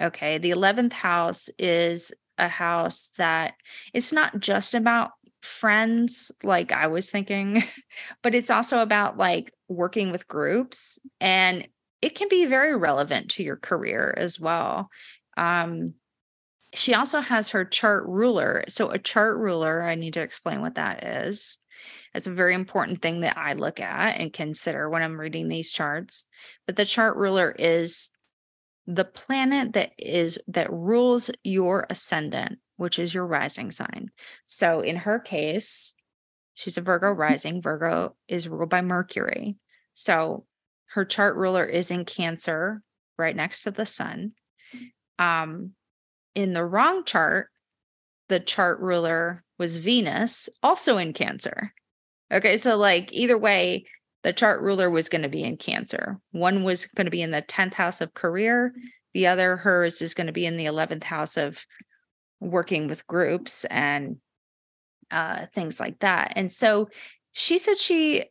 okay 0.01 0.39
the 0.39 0.51
11th 0.51 0.93
house 0.93 1.49
is 1.59 2.13
a 2.39 2.49
house 2.49 3.11
that 3.19 3.55
it's 3.93 4.13
not 4.13 4.39
just 4.41 4.75
about 4.75 5.13
friends 5.43 6.31
like 6.43 6.73
I 6.73 6.87
was 6.87 7.11
thinking, 7.11 7.63
but 8.23 8.35
it's 8.35 8.51
also 8.51 8.81
about 8.81 9.19
like 9.19 9.53
working 9.69 10.13
with 10.13 10.29
groups 10.29 10.99
and 11.21 11.67
it 12.01 12.15
can 12.15 12.29
be 12.29 12.47
very 12.47 12.77
relevant 12.77 13.31
to 13.33 13.43
your 13.43 13.57
career 13.57 14.15
as 14.17 14.41
well. 14.41 14.91
Um, 15.37 15.95
she 16.75 16.95
also 16.95 17.21
has 17.21 17.51
her 17.51 17.65
chart 17.65 18.05
ruler. 18.09 18.65
So, 18.69 18.91
a 18.91 18.99
chart 18.99 19.37
ruler, 19.37 19.83
I 19.83 19.95
need 19.95 20.15
to 20.15 20.23
explain 20.23 20.63
what 20.63 20.77
that 20.77 21.05
is. 21.05 21.59
It's 22.15 22.27
a 22.27 22.33
very 22.33 22.55
important 22.55 23.01
thing 23.01 23.21
that 23.21 23.39
I 23.39 23.55
look 23.55 23.81
at 23.81 24.21
and 24.21 24.33
consider 24.33 24.89
when 24.89 25.03
I'm 25.03 25.19
reading 25.19 25.49
these 25.49 25.73
charts. 25.73 26.27
But 26.67 26.77
the 26.77 26.85
chart 26.85 27.17
ruler 27.17 27.55
is 27.59 28.11
the 28.87 29.05
planet 29.05 29.75
that 29.75 29.93
is 29.99 30.39
that 30.49 30.73
rules 30.73 31.31
your 31.43 31.87
ascendant 31.89 32.59
which 32.83 32.99
is 32.99 33.15
your 33.15 33.25
rising 33.25 33.71
sign. 33.71 34.11
So 34.45 34.81
in 34.81 34.97
her 34.97 35.21
case, 35.21 35.95
she's 36.55 36.79
a 36.79 36.81
Virgo 36.81 37.13
mm-hmm. 37.13 37.21
rising. 37.21 37.63
Virgo 37.63 38.17
is 38.27 38.49
ruled 38.49 38.71
by 38.71 38.81
Mercury. 38.81 39.57
So 39.95 40.47
her 40.87 41.05
chart 41.05 41.37
ruler 41.37 41.65
is 41.65 41.93
in 41.93 42.05
Cancer, 42.05 42.83
right 43.17 43.37
next 43.37 43.63
to 43.63 43.71
the 43.71 43.87
sun. 43.87 44.33
Um, 45.19 45.75
in 46.35 46.55
the 46.55 46.65
wrong 46.65 47.05
chart, 47.05 47.51
the 48.29 48.41
chart 48.41 48.81
ruler 48.81 49.45
was 49.61 49.79
Venus, 49.79 50.49
also 50.61 50.99
in 50.99 51.13
Cancer. 51.13 51.73
Okay, 52.33 52.57
so 52.57 52.77
like 52.77 53.13
either 53.13 53.37
way, 53.37 53.85
the 54.23 54.33
chart 54.33 54.63
ruler 54.63 54.89
was 54.89 55.09
going 55.09 55.23
to 55.23 55.29
be 55.29 55.43
in 55.43 55.57
Cancer. 55.57 56.19
One 56.31 56.65
was 56.65 56.87
going 56.87 57.05
to 57.07 57.11
be 57.11 57.23
in 57.23 57.31
the 57.33 57.43
10th 57.43 57.75
house 57.75 58.01
of 58.01 58.15
career, 58.15 58.75
the 59.15 59.27
other, 59.27 59.57
hers, 59.57 60.01
is 60.01 60.15
going 60.15 60.29
to 60.29 60.33
be 60.33 60.47
in 60.47 60.57
the 60.57 60.67
11th 60.67 61.05
house 61.05 61.37
of 61.37 61.67
working 62.41 62.89
with 62.89 63.07
groups 63.07 63.65
and 63.67 64.17
uh, 65.11 65.47
things 65.53 65.79
like 65.79 65.99
that. 66.01 66.33
And 66.37 66.51
so 66.51 66.89
she 67.33 67.59
said 67.59 67.79
she 67.79 68.25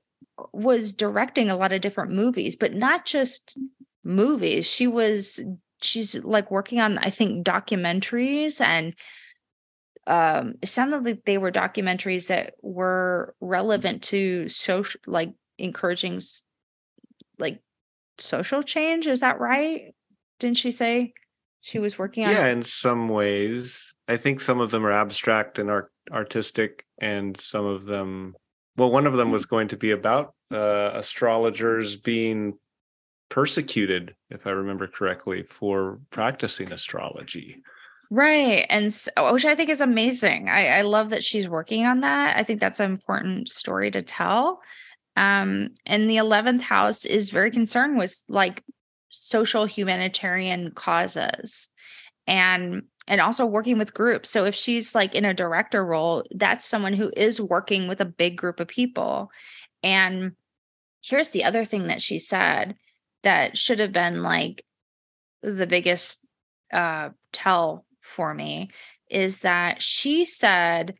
was 0.53 0.93
directing 0.93 1.49
a 1.49 1.55
lot 1.55 1.73
of 1.73 1.81
different 1.81 2.11
movies, 2.11 2.55
but 2.55 2.73
not 2.73 3.05
just 3.05 3.57
movies. 4.03 4.67
She 4.67 4.87
was 4.87 5.39
she's 5.81 6.15
like 6.23 6.51
working 6.51 6.79
on 6.79 6.97
I 6.99 7.09
think 7.09 7.45
documentaries 7.45 8.61
and 8.61 8.93
um 10.07 10.55
it 10.61 10.67
sounded 10.67 11.03
like 11.03 11.25
they 11.25 11.37
were 11.37 11.51
documentaries 11.51 12.27
that 12.27 12.53
were 12.61 13.35
relevant 13.39 14.03
to 14.03 14.49
social 14.49 14.99
like 15.05 15.33
encouraging 15.57 16.19
like 17.37 17.61
social 18.17 18.63
change 18.63 19.07
is 19.07 19.21
that 19.21 19.39
right? 19.39 19.93
Didn't 20.39 20.57
she 20.57 20.71
say 20.71 21.13
she 21.61 21.79
was 21.79 21.97
working 21.97 22.25
on 22.25 22.31
yeah 22.31 22.47
in 22.47 22.63
some 22.63 23.09
ways. 23.09 23.93
I 24.07 24.17
think 24.17 24.41
some 24.41 24.59
of 24.59 24.71
them 24.71 24.85
are 24.85 24.91
abstract 24.91 25.59
and 25.59 25.69
art- 25.69 25.91
artistic 26.11 26.85
and 26.99 27.39
some 27.39 27.65
of 27.65 27.85
them 27.85 28.35
well 28.77 28.91
one 28.91 29.05
of 29.05 29.13
them 29.13 29.29
was 29.29 29.45
going 29.45 29.67
to 29.69 29.77
be 29.77 29.91
about 29.91 30.33
uh, 30.51 30.91
astrologers 30.93 31.95
being 31.95 32.57
persecuted 33.29 34.13
if 34.29 34.45
i 34.45 34.49
remember 34.49 34.87
correctly 34.87 35.43
for 35.43 35.99
practicing 36.09 36.73
astrology 36.73 37.61
right 38.11 38.65
and 38.69 38.93
so, 38.93 39.09
which 39.31 39.45
i 39.45 39.55
think 39.55 39.69
is 39.69 39.81
amazing 39.81 40.49
I, 40.49 40.67
I 40.67 40.81
love 40.81 41.09
that 41.09 41.23
she's 41.23 41.49
working 41.49 41.85
on 41.85 42.01
that 42.01 42.37
i 42.37 42.43
think 42.43 42.59
that's 42.59 42.81
an 42.81 42.91
important 42.91 43.49
story 43.49 43.89
to 43.89 44.01
tell 44.01 44.59
um 45.15 45.69
and 45.85 46.09
the 46.09 46.17
11th 46.17 46.61
house 46.61 47.05
is 47.05 47.31
very 47.31 47.49
concerned 47.49 47.97
with 47.97 48.21
like 48.27 48.63
social 49.07 49.65
humanitarian 49.65 50.71
causes 50.71 51.69
and 52.27 52.83
and 53.07 53.21
also 53.21 53.45
working 53.45 53.77
with 53.77 53.93
groups 53.93 54.29
so 54.29 54.43
if 54.43 54.55
she's 54.55 54.93
like 54.93 55.15
in 55.15 55.23
a 55.23 55.33
director 55.33 55.83
role 55.85 56.23
that's 56.35 56.65
someone 56.65 56.93
who 56.93 57.11
is 57.15 57.39
working 57.39 57.87
with 57.87 58.01
a 58.01 58.05
big 58.05 58.35
group 58.35 58.59
of 58.59 58.67
people 58.67 59.31
and 59.83 60.33
here's 61.01 61.29
the 61.29 61.45
other 61.45 61.63
thing 61.63 61.87
that 61.87 62.01
she 62.01 62.19
said 62.19 62.75
that 63.23 63.57
should 63.57 63.79
have 63.79 63.93
been 63.93 64.21
like 64.21 64.65
the 65.41 65.67
biggest 65.67 66.25
uh 66.73 67.09
tell 67.31 67.85
for 68.11 68.33
me 68.33 68.69
is 69.09 69.39
that 69.39 69.81
she 69.81 70.25
said 70.25 70.93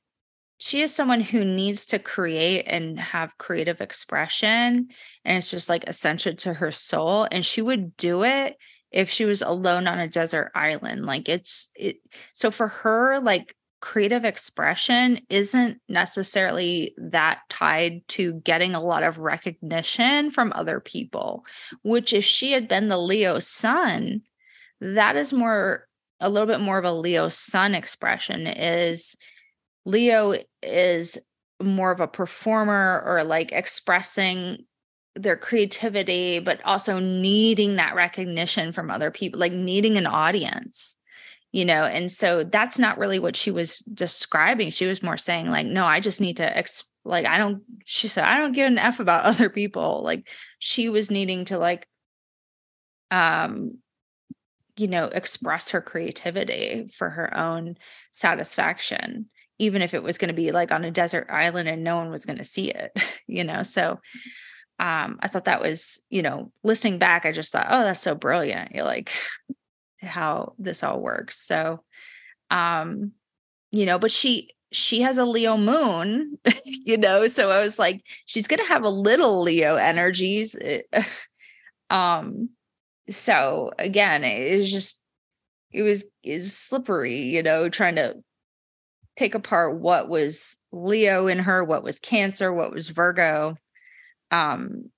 she 0.57 0.81
is 0.81 0.93
someone 0.93 1.21
who 1.21 1.43
needs 1.43 1.87
to 1.87 1.97
create 1.97 2.65
and 2.67 2.99
have 2.99 3.37
creative 3.37 3.81
expression 3.81 4.87
and 5.25 5.37
it's 5.37 5.51
just 5.51 5.69
like 5.69 5.83
essential 5.85 6.35
to 6.35 6.53
her 6.53 6.71
soul 6.71 7.27
and 7.31 7.45
she 7.45 7.61
would 7.61 7.95
do 7.97 8.23
it 8.23 8.55
if 8.91 9.09
she 9.09 9.25
was 9.25 9.41
alone 9.41 9.87
on 9.87 9.99
a 9.99 10.07
desert 10.07 10.51
island 10.55 11.05
like 11.05 11.27
it's 11.27 11.71
it 11.75 11.97
so 12.33 12.51
for 12.51 12.67
her 12.67 13.19
like 13.19 13.55
creative 13.81 14.23
expression 14.23 15.19
isn't 15.29 15.81
necessarily 15.89 16.93
that 16.97 17.39
tied 17.49 18.07
to 18.07 18.35
getting 18.41 18.75
a 18.75 18.83
lot 18.83 19.01
of 19.01 19.17
recognition 19.17 20.29
from 20.29 20.51
other 20.53 20.79
people 20.79 21.43
which 21.81 22.13
if 22.13 22.23
she 22.23 22.51
had 22.51 22.67
been 22.67 22.87
the 22.87 22.97
leo 22.97 23.39
sun 23.39 24.21
that 24.79 25.15
is 25.15 25.33
more 25.33 25.87
a 26.21 26.29
little 26.29 26.47
bit 26.47 26.61
more 26.61 26.77
of 26.77 26.85
a 26.85 26.93
leo 26.93 27.27
sun 27.27 27.75
expression 27.75 28.47
is 28.47 29.17
Leo 29.85 30.35
is 30.61 31.17
more 31.61 31.91
of 31.91 31.99
a 31.99 32.07
performer 32.07 33.01
or 33.05 33.23
like 33.23 33.51
expressing 33.51 34.65
their 35.15 35.37
creativity, 35.37 36.39
but 36.39 36.63
also 36.65 36.99
needing 36.99 37.75
that 37.75 37.95
recognition 37.95 38.71
from 38.71 38.89
other 38.89 39.11
people, 39.11 39.39
like 39.39 39.51
needing 39.51 39.97
an 39.97 40.07
audience, 40.07 40.97
you 41.51 41.65
know? 41.65 41.83
And 41.83 42.11
so 42.11 42.43
that's 42.43 42.79
not 42.79 42.97
really 42.97 43.19
what 43.19 43.35
she 43.35 43.51
was 43.51 43.79
describing. 43.79 44.69
She 44.69 44.85
was 44.85 45.03
more 45.03 45.17
saying, 45.17 45.49
like, 45.49 45.67
no, 45.67 45.85
I 45.85 45.99
just 45.99 46.21
need 46.21 46.37
to, 46.37 46.57
ex- 46.57 46.89
like, 47.03 47.25
I 47.25 47.37
don't, 47.37 47.61
she 47.83 48.07
said, 48.07 48.23
I 48.23 48.37
don't 48.37 48.53
give 48.53 48.67
an 48.67 48.77
F 48.77 48.99
about 48.99 49.25
other 49.25 49.49
people. 49.49 50.01
Like, 50.03 50.29
she 50.59 50.89
was 50.89 51.11
needing 51.11 51.45
to, 51.45 51.59
like, 51.59 51.87
um, 53.09 53.79
you 54.81 54.87
know, 54.87 55.05
express 55.05 55.69
her 55.69 55.81
creativity 55.81 56.89
for 56.91 57.09
her 57.09 57.37
own 57.37 57.77
satisfaction 58.11 59.29
even 59.61 59.83
if 59.83 59.93
it 59.93 60.01
was 60.01 60.17
going 60.17 60.27
to 60.27 60.33
be 60.33 60.51
like 60.51 60.71
on 60.71 60.83
a 60.83 60.89
desert 60.89 61.27
island 61.29 61.69
and 61.69 61.83
no 61.83 61.95
one 61.95 62.09
was 62.09 62.25
going 62.25 62.39
to 62.39 62.43
see 62.43 62.71
it, 62.71 62.91
you 63.27 63.43
know? 63.43 63.61
So 63.61 63.99
um, 64.79 65.19
I 65.21 65.27
thought 65.27 65.45
that 65.45 65.61
was, 65.61 66.03
you 66.09 66.23
know, 66.23 66.51
listening 66.63 66.97
back, 66.97 67.27
I 67.27 67.31
just 67.31 67.51
thought, 67.51 67.67
oh, 67.69 67.83
that's 67.83 68.01
so 68.01 68.15
brilliant. 68.15 68.73
You're 68.73 68.85
like, 68.85 69.11
how 70.01 70.55
this 70.57 70.83
all 70.83 70.99
works. 70.99 71.39
So, 71.45 71.83
um, 72.49 73.11
you 73.71 73.85
know, 73.85 73.99
but 73.99 74.09
she, 74.09 74.49
she 74.71 75.01
has 75.01 75.19
a 75.19 75.25
Leo 75.25 75.57
moon, 75.57 76.39
you 76.65 76.97
know, 76.97 77.27
so 77.27 77.51
I 77.51 77.61
was 77.61 77.77
like, 77.77 78.03
she's 78.25 78.47
gonna 78.47 78.65
have 78.65 78.83
a 78.83 78.89
little 78.89 79.43
Leo 79.43 79.75
energies. 79.75 80.55
um, 81.91 82.49
so 83.09 83.71
again, 83.77 84.23
it 84.23 84.57
was 84.57 84.71
just 84.71 85.03
it 85.71 85.83
was 85.83 86.03
is 86.23 86.57
slippery, 86.57 87.21
you 87.21 87.43
know, 87.43 87.69
trying 87.69 87.95
to 87.95 88.15
pick 89.17 89.35
apart 89.35 89.79
what 89.79 90.09
was 90.09 90.59
Leo 90.71 91.27
in 91.27 91.39
her, 91.39 91.63
what 91.63 91.83
was 91.83 91.99
Cancer, 91.99 92.53
what 92.53 92.71
was 92.71 92.89
Virgo. 92.89 93.57
Um, 94.31 94.89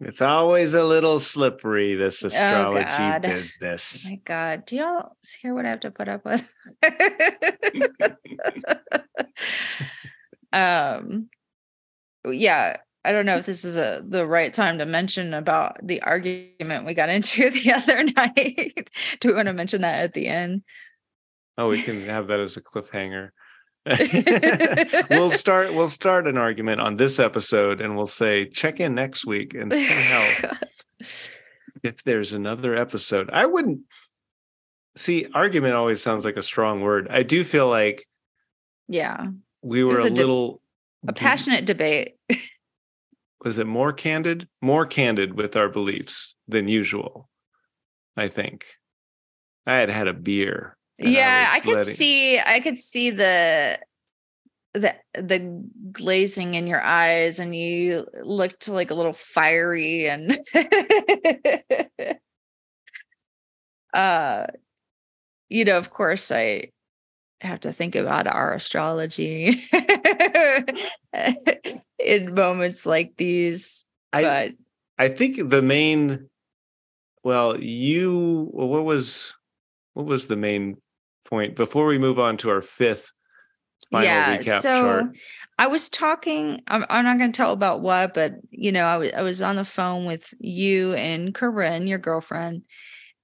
it's 0.00 0.22
always 0.22 0.74
a 0.74 0.84
little 0.84 1.18
slippery, 1.18 1.94
this 1.94 2.22
oh, 2.22 2.28
astrology 2.28 3.02
oh 3.02 3.18
business. 3.18 4.06
Oh 4.06 4.10
my 4.10 4.20
God. 4.24 4.66
Do 4.66 4.76
y'all 4.76 5.16
hear 5.42 5.54
what 5.54 5.66
I 5.66 5.70
have 5.70 5.80
to 5.80 5.90
put 5.90 6.08
up 6.08 6.24
with? 6.24 6.48
um 10.52 11.28
yeah, 12.24 12.76
I 13.04 13.12
don't 13.12 13.26
know 13.26 13.36
if 13.36 13.46
this 13.46 13.64
is 13.64 13.76
a 13.76 14.02
the 14.06 14.26
right 14.26 14.52
time 14.52 14.78
to 14.78 14.86
mention 14.86 15.32
about 15.32 15.78
the 15.82 16.02
argument 16.02 16.84
we 16.84 16.94
got 16.94 17.08
into 17.08 17.50
the 17.50 17.72
other 17.72 18.04
night. 18.04 18.90
Do 19.20 19.28
we 19.28 19.34
want 19.34 19.46
to 19.46 19.52
mention 19.52 19.82
that 19.82 20.02
at 20.02 20.14
the 20.14 20.26
end? 20.26 20.62
Oh, 21.56 21.68
we 21.68 21.82
can 21.82 22.06
have 22.06 22.28
that 22.28 22.40
as 22.40 22.56
a 22.56 22.62
cliffhanger. 22.62 23.30
we'll 25.10 25.30
start 25.30 25.72
we'll 25.72 25.88
start 25.88 26.26
an 26.26 26.36
argument 26.36 26.78
on 26.80 26.96
this 26.96 27.18
episode 27.18 27.80
and 27.80 27.96
we'll 27.96 28.06
say 28.06 28.46
check 28.46 28.80
in 28.80 28.94
next 28.94 29.24
week 29.24 29.54
and 29.54 29.72
see 29.72 29.86
how 29.86 30.50
if 31.82 32.02
there's 32.04 32.32
another 32.32 32.74
episode. 32.74 33.30
I 33.32 33.46
wouldn't 33.46 33.80
see 34.96 35.26
argument 35.32 35.74
always 35.74 36.02
sounds 36.02 36.24
like 36.24 36.36
a 36.36 36.42
strong 36.42 36.82
word. 36.82 37.08
I 37.10 37.22
do 37.22 37.44
feel 37.44 37.68
like 37.68 38.04
yeah. 38.88 39.28
We 39.62 39.84
were 39.84 40.00
a, 40.00 40.08
a, 40.08 40.10
little 40.10 40.60
a 41.06 41.12
passionate 41.12 41.64
debate. 41.64 42.16
Was 43.44 43.58
it 43.58 43.66
more 43.66 43.92
candid? 43.92 44.48
More 44.60 44.86
candid 44.86 45.34
with 45.34 45.56
our 45.56 45.68
beliefs 45.68 46.36
than 46.46 46.68
usual. 46.68 47.28
I 48.16 48.28
think. 48.28 48.66
I 49.66 49.76
had 49.76 49.90
had 49.90 50.08
a 50.08 50.14
beer 50.14 50.78
yeah 50.98 51.48
i, 51.50 51.56
I 51.56 51.60
could 51.60 51.74
letting... 51.74 51.94
see 51.94 52.38
i 52.40 52.60
could 52.60 52.76
see 52.76 53.10
the 53.10 53.78
the 54.74 54.94
the 55.14 55.64
glazing 55.92 56.54
in 56.54 56.66
your 56.66 56.82
eyes 56.82 57.38
and 57.38 57.54
you 57.54 58.06
looked 58.22 58.68
like 58.68 58.90
a 58.90 58.94
little 58.94 59.12
fiery 59.12 60.08
and 60.08 60.38
uh 63.94 64.46
you 65.48 65.64
know 65.64 65.78
of 65.78 65.90
course 65.90 66.30
i 66.32 66.70
have 67.40 67.60
to 67.60 67.72
think 67.72 67.94
about 67.94 68.26
our 68.26 68.52
astrology 68.54 69.56
in 71.98 72.34
moments 72.34 72.84
like 72.84 73.14
these 73.16 73.84
I, 74.12 74.22
but 74.22 74.52
i 74.98 75.08
think 75.08 75.48
the 75.48 75.62
main 75.62 76.28
well 77.22 77.58
you 77.60 78.48
what 78.52 78.84
was 78.84 79.34
what 79.94 80.06
was 80.06 80.26
the 80.26 80.36
main 80.36 80.78
point 81.28 81.54
before 81.54 81.86
we 81.86 81.98
move 81.98 82.18
on 82.18 82.36
to 82.38 82.50
our 82.50 82.62
fifth 82.62 83.12
final 83.90 84.04
yeah, 84.04 84.38
recap 84.38 84.60
so 84.60 84.72
chart. 84.72 85.16
I 85.58 85.66
was 85.66 85.88
talking, 85.88 86.62
I'm, 86.68 86.84
I'm 86.88 87.04
not 87.04 87.18
going 87.18 87.32
to 87.32 87.36
tell 87.36 87.52
about 87.52 87.80
what, 87.80 88.14
but 88.14 88.34
you 88.50 88.70
know, 88.70 88.86
I, 88.86 88.92
w- 88.94 89.12
I 89.16 89.22
was 89.22 89.42
on 89.42 89.56
the 89.56 89.64
phone 89.64 90.04
with 90.04 90.32
you 90.38 90.94
and 90.94 91.34
Corinne, 91.34 91.86
your 91.86 91.98
girlfriend, 91.98 92.62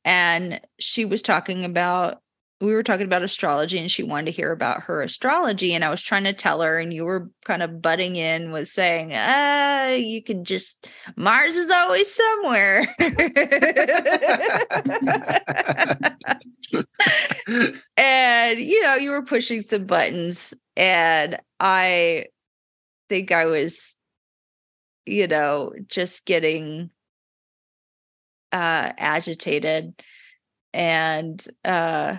and 0.05 0.61
she 0.79 1.05
was 1.05 1.23
talking 1.23 1.65
about 1.65 2.23
we 2.65 2.75
were 2.75 2.83
talking 2.83 3.07
about 3.07 3.23
astrology 3.23 3.79
and 3.79 3.91
she 3.91 4.03
wanted 4.03 4.27
to 4.27 4.33
hear 4.33 4.53
about 4.53 4.83
her 4.83 5.03
astrology 5.03 5.75
and 5.75 5.85
i 5.85 5.91
was 5.91 6.03
trying 6.03 6.25
to 6.25 6.33
tell 6.33 6.61
her 6.61 6.79
and 6.79 6.93
you 6.93 7.05
were 7.05 7.31
kind 7.45 7.63
of 7.63 7.83
butting 7.83 8.17
in 8.17 8.51
with 8.51 8.69
saying 8.69 9.13
ah 9.15 9.91
you 9.91 10.23
can 10.23 10.45
just 10.45 10.89
mars 11.17 11.57
is 11.57 11.71
always 11.71 12.13
somewhere. 12.13 12.87
And 17.97 18.61
you 18.61 18.83
know 18.83 18.95
you 18.95 19.11
were 19.11 19.23
pushing 19.23 19.61
some 19.61 19.87
buttons 19.87 20.55
and 20.77 21.39
i 21.61 22.27
think 23.09 23.33
i 23.33 23.47
was 23.47 23.97
you 25.07 25.27
know 25.27 25.73
just 25.89 26.27
getting 26.27 26.91
uh 28.53 28.93
agitated 28.99 29.95
and 30.73 31.45
uh 31.65 32.17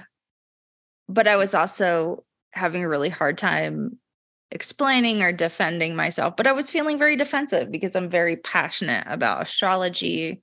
but 1.07 1.27
I 1.27 1.35
was 1.35 1.55
also 1.55 2.23
having 2.51 2.83
a 2.83 2.89
really 2.89 3.09
hard 3.09 3.37
time 3.37 3.99
explaining 4.51 5.21
or 5.21 5.31
defending 5.31 5.95
myself. 5.95 6.35
But 6.35 6.47
I 6.47 6.53
was 6.53 6.71
feeling 6.71 6.97
very 6.97 7.15
defensive 7.15 7.71
because 7.71 7.95
I'm 7.95 8.09
very 8.09 8.37
passionate 8.37 9.03
about 9.07 9.41
astrology. 9.41 10.41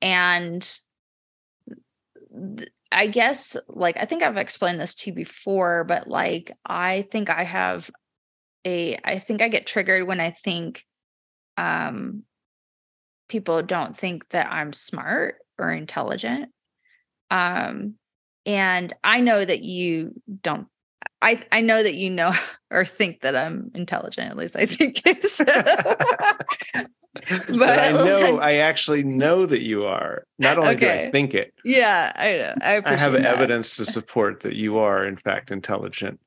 And 0.00 0.66
I 2.92 3.06
guess, 3.06 3.56
like, 3.68 3.96
I 3.98 4.06
think 4.06 4.22
I've 4.22 4.36
explained 4.36 4.80
this 4.80 4.94
to 4.96 5.10
you 5.10 5.14
before, 5.14 5.84
but 5.84 6.08
like, 6.08 6.52
I 6.64 7.02
think 7.10 7.30
I 7.30 7.44
have 7.44 7.90
a, 8.64 8.98
I 9.04 9.18
think 9.18 9.42
I 9.42 9.48
get 9.48 9.66
triggered 9.66 10.06
when 10.06 10.20
I 10.20 10.30
think 10.30 10.84
um, 11.56 12.22
people 13.28 13.62
don't 13.62 13.96
think 13.96 14.28
that 14.30 14.50
I'm 14.50 14.72
smart 14.72 15.36
or 15.58 15.70
intelligent. 15.70 16.50
Um, 17.30 17.94
and 18.50 18.92
i 19.04 19.20
know 19.20 19.44
that 19.44 19.62
you 19.62 20.12
don't 20.42 20.66
i 21.22 21.42
i 21.52 21.60
know 21.60 21.82
that 21.82 21.94
you 21.94 22.10
know 22.10 22.32
or 22.70 22.84
think 22.84 23.20
that 23.20 23.36
i'm 23.36 23.70
intelligent 23.74 24.30
at 24.30 24.36
least 24.36 24.56
i 24.56 24.66
think 24.66 25.00
so. 25.24 25.44
but, 25.44 26.86
but, 27.48 27.78
I 27.78 27.92
know 27.92 28.34
like, 28.34 28.42
I 28.42 28.56
actually 28.58 29.02
know 29.02 29.44
that 29.44 29.62
you 29.62 29.84
are. 29.84 30.24
Not 30.38 30.58
only 30.58 30.76
okay. 30.76 31.02
do 31.02 31.08
I 31.08 31.10
think 31.10 31.34
it. 31.34 31.52
Yeah, 31.64 32.12
I 32.14 32.28
know. 32.28 32.54
I, 32.62 32.92
I 32.92 32.94
have 32.94 33.14
that. 33.14 33.24
evidence 33.24 33.76
to 33.76 33.84
support 33.84 34.40
that 34.40 34.54
you 34.54 34.78
are 34.78 35.04
in 35.04 35.16
fact 35.16 35.50
intelligent. 35.50 36.20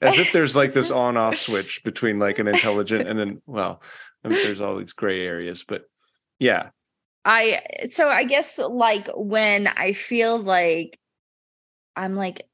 As 0.00 0.16
if 0.16 0.32
there's 0.32 0.54
like 0.54 0.74
this 0.74 0.92
on-off 0.92 1.36
switch 1.36 1.82
between 1.82 2.20
like 2.20 2.38
an 2.38 2.46
intelligent 2.46 3.08
and 3.08 3.18
then 3.18 3.42
well, 3.46 3.82
I 4.24 4.28
mean, 4.28 4.38
there's 4.44 4.60
all 4.60 4.76
these 4.76 4.92
gray 4.92 5.26
areas, 5.26 5.64
but 5.66 5.86
yeah. 6.38 6.70
I 7.24 7.60
so 7.86 8.08
I 8.08 8.24
guess 8.24 8.58
like 8.58 9.08
when 9.16 9.66
I 9.66 9.92
feel 9.92 10.38
like 10.38 11.00
I'm 11.98 12.14
like, 12.14 12.46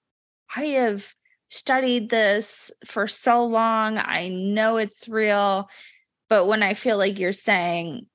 I 0.55 0.67
have 0.67 1.13
studied 1.49 2.11
this 2.11 2.73
for 2.87 3.07
so 3.07 3.45
long. 3.45 3.99
I 3.99 4.29
know 4.29 4.79
it's 4.79 5.09
real. 5.09 5.69
But 6.29 6.47
when 6.47 6.63
I 6.63 6.75
feel 6.75 6.97
like 6.97 7.19
you're 7.19 7.33
saying, 7.33 8.07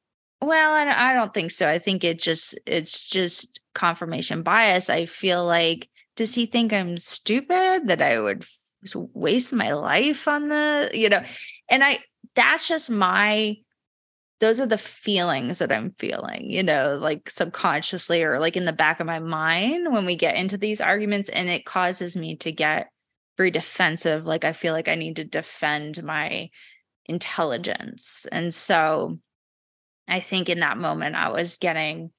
well, 0.42 0.74
I 0.74 1.14
don't 1.14 1.34
think 1.34 1.52
so. 1.52 1.70
I 1.70 1.80
think 1.80 2.04
it 2.04 2.20
just, 2.20 2.58
it's 2.66 3.06
just 3.06 3.60
confirmation 3.76 4.42
bias. 4.42 4.90
I 4.90 5.06
feel 5.06 5.46
like, 5.46 5.90
does 6.16 6.34
he 6.34 6.46
think 6.46 6.74
I'm 6.74 6.98
stupid 6.98 7.88
that 7.88 8.02
I 8.02 8.20
would 8.20 8.44
waste 9.14 9.54
my 9.54 9.74
life 9.74 10.28
on 10.28 10.48
the, 10.48 10.90
you 10.94 11.10
know, 11.10 11.24
and 11.70 11.84
I, 11.84 12.00
that's 12.36 12.68
just 12.68 12.90
my 12.90 13.58
those 14.40 14.60
are 14.60 14.66
the 14.66 14.78
feelings 14.78 15.60
that 15.60 15.72
I'm 15.72 15.94
feeling, 15.99 16.49
you 16.49 16.64
know, 16.64 16.98
like 17.02 17.30
subconsciously 17.30 18.24
or 18.24 18.40
like 18.40 18.56
in 18.56 18.66
the 18.66 18.72
back 18.72 18.99
of 18.99 19.07
my 19.07 19.20
mind 19.20 19.91
when 19.94 20.06
we 20.06 20.16
get 20.16 20.36
into 20.36 20.57
these 20.57 20.80
arguments. 20.80 21.30
And 21.30 21.49
it 21.49 21.66
causes 21.66 22.16
me 22.16 22.38
to 22.38 22.52
get 22.52 22.90
very 23.38 23.52
defensive. 23.52 24.26
Like 24.26 24.45
I 24.45 24.53
feel 24.53 24.74
like 24.74 24.88
I 24.88 24.95
need 24.95 25.18
to 25.18 25.26
defend 25.26 26.02
my 26.03 26.49
intelligence. 27.06 28.28
And 28.32 28.53
so 28.53 29.20
I 30.07 30.22
think 30.22 30.49
in 30.49 30.60
that 30.60 30.78
moment 30.78 31.16
I 31.16 31.30
was 31.30 31.57
getting 31.57 32.11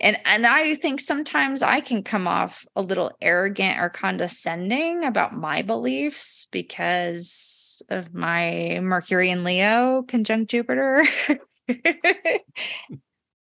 and 0.00 0.18
and 0.24 0.46
i 0.46 0.74
think 0.74 1.00
sometimes 1.00 1.62
i 1.62 1.80
can 1.80 2.02
come 2.02 2.26
off 2.26 2.66
a 2.76 2.82
little 2.82 3.10
arrogant 3.20 3.78
or 3.78 3.88
condescending 3.88 5.04
about 5.04 5.34
my 5.34 5.62
beliefs 5.62 6.46
because 6.50 7.82
of 7.88 8.14
my 8.14 8.78
mercury 8.82 9.30
and 9.30 9.44
leo 9.44 10.02
conjunct 10.02 10.50
jupiter 10.50 11.04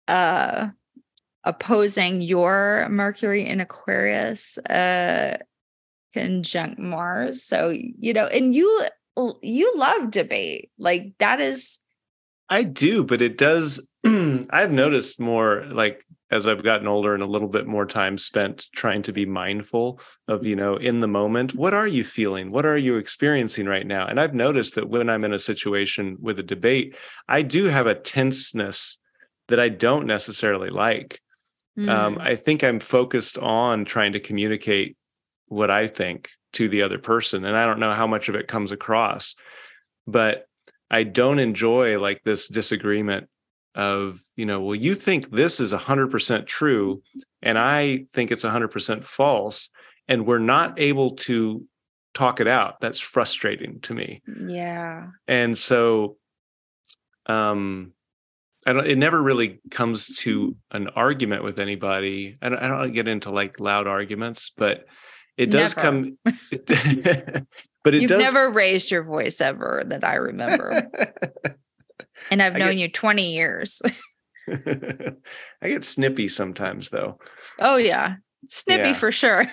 uh 0.08 0.68
opposing 1.44 2.20
your 2.20 2.88
mercury 2.88 3.46
in 3.46 3.60
aquarius 3.60 4.58
uh 4.58 5.36
conjunct 6.12 6.78
mars. 6.78 7.42
So 7.42 7.70
you 7.70 8.12
know 8.12 8.26
and 8.26 8.54
you 8.54 8.86
you 9.42 9.72
love 9.76 10.10
debate. 10.10 10.70
Like 10.78 11.12
that 11.18 11.40
is 11.40 11.78
i 12.48 12.62
do 12.62 13.04
but 13.04 13.22
it 13.22 13.38
does 13.38 13.88
I've 14.04 14.72
noticed 14.72 15.20
more 15.20 15.64
like 15.70 16.04
as 16.32 16.46
I've 16.46 16.64
gotten 16.64 16.88
older 16.88 17.14
and 17.14 17.22
a 17.22 17.26
little 17.26 17.48
bit 17.48 17.66
more 17.66 17.86
time 17.86 18.18
spent 18.18 18.66
trying 18.74 19.02
to 19.02 19.12
be 19.12 19.26
mindful 19.26 20.00
of, 20.26 20.44
you 20.44 20.56
know, 20.56 20.76
in 20.76 20.98
the 20.98 21.06
moment, 21.06 21.54
what 21.54 21.74
are 21.74 21.86
you 21.86 22.02
feeling? 22.02 22.50
What 22.50 22.66
are 22.66 22.76
you 22.76 22.96
experiencing 22.96 23.66
right 23.66 23.86
now? 23.86 24.06
And 24.06 24.18
I've 24.18 24.34
noticed 24.34 24.74
that 24.74 24.88
when 24.88 25.08
I'm 25.08 25.24
in 25.24 25.32
a 25.32 25.38
situation 25.38 26.16
with 26.20 26.38
a 26.40 26.42
debate, 26.42 26.96
I 27.28 27.42
do 27.42 27.66
have 27.66 27.86
a 27.86 27.94
tenseness 27.94 28.98
that 29.48 29.60
I 29.60 29.68
don't 29.68 30.06
necessarily 30.06 30.70
like. 30.70 31.20
Mm. 31.78 31.88
Um, 31.88 32.18
I 32.20 32.34
think 32.34 32.64
I'm 32.64 32.80
focused 32.80 33.38
on 33.38 33.84
trying 33.84 34.14
to 34.14 34.20
communicate 34.20 34.96
what 35.46 35.70
I 35.70 35.86
think 35.86 36.30
to 36.52 36.68
the 36.68 36.82
other 36.82 36.98
person 36.98 37.44
and 37.44 37.56
i 37.56 37.66
don't 37.66 37.80
know 37.80 37.92
how 37.92 38.06
much 38.06 38.28
of 38.28 38.34
it 38.34 38.48
comes 38.48 38.72
across 38.72 39.34
but 40.06 40.46
i 40.90 41.02
don't 41.02 41.38
enjoy 41.38 41.98
like 41.98 42.22
this 42.24 42.48
disagreement 42.48 43.28
of 43.74 44.20
you 44.36 44.44
know 44.44 44.60
well 44.60 44.74
you 44.74 44.94
think 44.94 45.30
this 45.30 45.58
is 45.58 45.72
100% 45.72 46.46
true 46.46 47.02
and 47.40 47.58
i 47.58 48.04
think 48.12 48.30
it's 48.30 48.44
100% 48.44 49.02
false 49.02 49.70
and 50.08 50.26
we're 50.26 50.38
not 50.38 50.78
able 50.78 51.12
to 51.12 51.64
talk 52.12 52.40
it 52.40 52.46
out 52.46 52.80
that's 52.80 53.00
frustrating 53.00 53.80
to 53.80 53.94
me 53.94 54.20
yeah 54.46 55.06
and 55.26 55.56
so 55.56 56.16
um 57.26 57.92
I 58.66 58.72
don't, 58.72 58.86
it 58.86 58.98
never 58.98 59.20
really 59.20 59.60
comes 59.70 60.06
to 60.18 60.54
an 60.70 60.88
argument 60.88 61.42
with 61.42 61.58
anybody. 61.58 62.38
I 62.40 62.48
don't, 62.48 62.58
I 62.62 62.68
don't 62.68 62.92
get 62.92 63.08
into 63.08 63.30
like 63.30 63.58
loud 63.58 63.88
arguments, 63.88 64.52
but 64.56 64.86
it 65.36 65.50
does 65.50 65.76
never. 65.76 65.88
come. 65.88 66.18
but 66.24 67.94
it 67.94 68.02
You've 68.02 68.08
does. 68.08 68.20
never 68.20 68.50
raised 68.50 68.90
your 68.90 69.02
voice 69.02 69.40
ever 69.40 69.82
that 69.88 70.04
I 70.04 70.14
remember. 70.14 70.88
and 72.30 72.42
I've 72.42 72.56
known 72.56 72.76
get, 72.76 72.78
you 72.78 72.88
20 72.88 73.32
years. 73.32 73.82
I 74.48 75.14
get 75.62 75.84
snippy 75.84 76.28
sometimes 76.28 76.90
though. 76.90 77.18
Oh 77.60 77.76
yeah. 77.76 78.16
Snippy 78.46 78.88
yeah. 78.88 78.94
for 78.94 79.12
sure. 79.12 79.46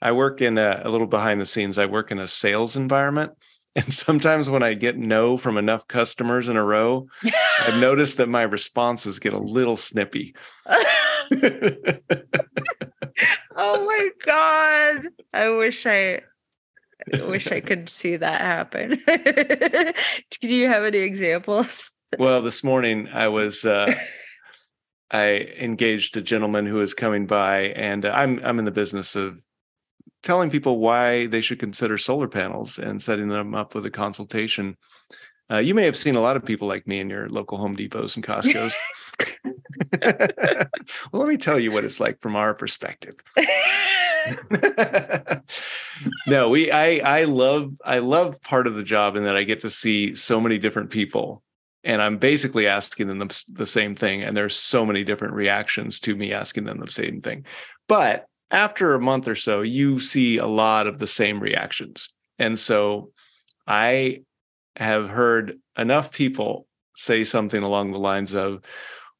I 0.00 0.12
work 0.12 0.40
in 0.40 0.56
a, 0.56 0.82
a 0.84 0.90
little 0.90 1.08
behind 1.08 1.40
the 1.40 1.46
scenes. 1.46 1.78
I 1.78 1.86
work 1.86 2.12
in 2.12 2.20
a 2.20 2.28
sales 2.28 2.76
environment. 2.76 3.32
And 3.76 3.92
sometimes 3.92 4.48
when 4.48 4.62
I 4.62 4.74
get 4.74 4.96
no 4.96 5.36
from 5.36 5.56
enough 5.56 5.88
customers 5.88 6.48
in 6.48 6.56
a 6.56 6.62
row, 6.62 7.08
I've 7.60 7.80
noticed 7.80 8.18
that 8.18 8.28
my 8.28 8.42
responses 8.42 9.18
get 9.18 9.32
a 9.32 9.38
little 9.38 9.76
snippy. 9.76 10.36
oh 13.56 13.84
my 13.84 14.10
god. 14.24 15.08
I 15.32 15.48
wish 15.48 15.86
I 15.86 16.20
I 16.20 16.20
wish 17.12 17.50
I 17.50 17.60
could 17.60 17.88
see 17.88 18.16
that 18.16 18.40
happen. 18.40 19.00
Do 20.40 20.54
you 20.54 20.68
have 20.68 20.84
any 20.84 20.98
examples? 20.98 21.92
Well, 22.18 22.42
this 22.42 22.62
morning 22.62 23.08
I 23.12 23.28
was 23.28 23.64
uh 23.64 23.94
I 25.10 25.54
engaged 25.58 26.16
a 26.16 26.22
gentleman 26.22 26.66
who 26.66 26.76
was 26.76 26.94
coming 26.94 27.26
by 27.26 27.72
and 27.76 28.04
I'm 28.04 28.40
I'm 28.44 28.58
in 28.58 28.64
the 28.64 28.70
business 28.70 29.16
of 29.16 29.42
telling 30.22 30.50
people 30.50 30.78
why 30.78 31.26
they 31.26 31.40
should 31.40 31.58
consider 31.58 31.98
solar 31.98 32.28
panels 32.28 32.78
and 32.78 33.02
setting 33.02 33.28
them 33.28 33.54
up 33.54 33.74
with 33.74 33.86
a 33.86 33.90
consultation. 33.90 34.76
Uh, 35.50 35.58
you 35.58 35.74
may 35.74 35.84
have 35.84 35.96
seen 35.96 36.16
a 36.16 36.20
lot 36.20 36.36
of 36.36 36.44
people 36.44 36.66
like 36.66 36.86
me 36.86 36.98
in 36.98 37.10
your 37.10 37.28
local 37.28 37.58
Home 37.58 37.76
Depots 37.76 38.16
and 38.16 38.24
Costco's. 38.24 38.74
well, 41.12 41.22
let 41.22 41.28
me 41.28 41.36
tell 41.36 41.58
you 41.58 41.70
what 41.70 41.84
it's 41.84 42.00
like 42.00 42.20
from 42.20 42.34
our 42.34 42.54
perspective. 42.54 43.14
no, 46.26 46.48
we 46.48 46.70
I 46.70 47.20
I 47.20 47.24
love 47.24 47.72
I 47.84 47.98
love 47.98 48.40
part 48.42 48.66
of 48.66 48.74
the 48.74 48.82
job 48.82 49.16
in 49.16 49.24
that 49.24 49.36
I 49.36 49.44
get 49.44 49.60
to 49.60 49.70
see 49.70 50.14
so 50.14 50.40
many 50.40 50.58
different 50.58 50.90
people 50.90 51.42
and 51.84 52.00
I'm 52.00 52.18
basically 52.18 52.66
asking 52.66 53.08
them 53.08 53.18
the, 53.18 53.44
the 53.52 53.66
same 53.66 53.94
thing 53.94 54.22
and 54.22 54.36
there's 54.36 54.56
so 54.56 54.86
many 54.86 55.04
different 55.04 55.34
reactions 55.34 56.00
to 56.00 56.16
me 56.16 56.32
asking 56.32 56.64
them 56.64 56.80
the 56.80 56.90
same 56.90 57.20
thing. 57.20 57.44
But 57.88 58.26
after 58.50 58.94
a 58.94 59.00
month 59.00 59.28
or 59.28 59.34
so, 59.34 59.62
you 59.62 60.00
see 60.00 60.38
a 60.38 60.46
lot 60.46 60.86
of 60.86 60.98
the 60.98 61.06
same 61.06 61.38
reactions. 61.38 62.14
And 62.38 62.58
so 62.58 63.10
I 63.66 64.22
have 64.76 65.08
heard 65.08 65.58
enough 65.76 66.12
people 66.12 66.66
say 66.96 67.24
something 67.24 67.62
along 67.62 67.92
the 67.92 67.98
lines 67.98 68.34
of, 68.34 68.64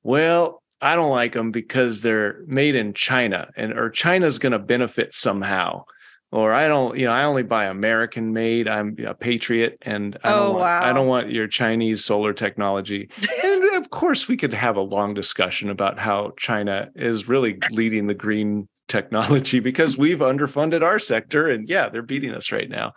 well, 0.02 0.62
I 0.85 0.97
don't 0.97 1.11
like 1.11 1.32
them 1.32 1.51
because 1.51 2.02
they're 2.02 2.43
made 2.47 2.74
in 2.74 2.93
China 2.93 3.48
and 3.56 3.73
or 3.73 3.89
China's 3.89 4.39
going 4.39 4.52
to 4.52 4.59
benefit 4.59 5.15
somehow. 5.15 5.85
Or 6.31 6.52
I 6.52 6.66
don't, 6.66 6.98
you 6.98 7.06
know, 7.06 7.12
I 7.12 7.24
only 7.24 7.44
buy 7.44 7.66
American 7.66 8.32
made. 8.32 8.69
I'm 8.69 8.97
a 9.06 9.15
patriot 9.15 9.78
and 9.82 10.19
I 10.24 10.31
don't 10.31 10.39
oh, 10.39 10.51
want 10.51 10.61
wow. 10.61 10.82
I 10.82 10.93
don't 10.93 11.06
want 11.06 11.31
your 11.31 11.47
Chinese 11.47 12.05
solar 12.05 12.32
technology. 12.32 13.09
and 13.44 13.65
of 13.77 13.90
course 13.90 14.28
we 14.28 14.36
could 14.36 14.52
have 14.52 14.77
a 14.77 14.81
long 14.81 15.15
discussion 15.15 15.70
about 15.70 15.98
how 15.98 16.32
China 16.36 16.90
is 16.97 17.28
really 17.28 17.59
leading 17.70 18.06
the 18.06 18.15
green 18.15 18.69
technology 18.89 19.61
because 19.61 19.97
we've 19.97 20.19
underfunded 20.19 20.82
our 20.82 20.98
sector 20.98 21.48
and 21.48 21.69
yeah 21.69 21.89
they're 21.89 22.02
beating 22.02 22.32
us 22.32 22.52
right 22.52 22.69
now 22.69 22.93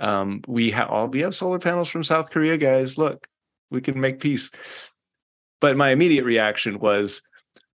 um, 0.00 0.40
we 0.48 0.72
have 0.72 0.90
all 0.90 1.06
we 1.06 1.20
have 1.20 1.34
solar 1.34 1.60
panels 1.60 1.88
from 1.88 2.02
south 2.02 2.32
korea 2.32 2.58
guys 2.58 2.98
look 2.98 3.28
we 3.70 3.80
can 3.80 4.00
make 4.00 4.18
peace 4.18 4.50
but 5.62 5.78
my 5.78 5.88
immediate 5.90 6.24
reaction 6.24 6.78
was 6.78 7.22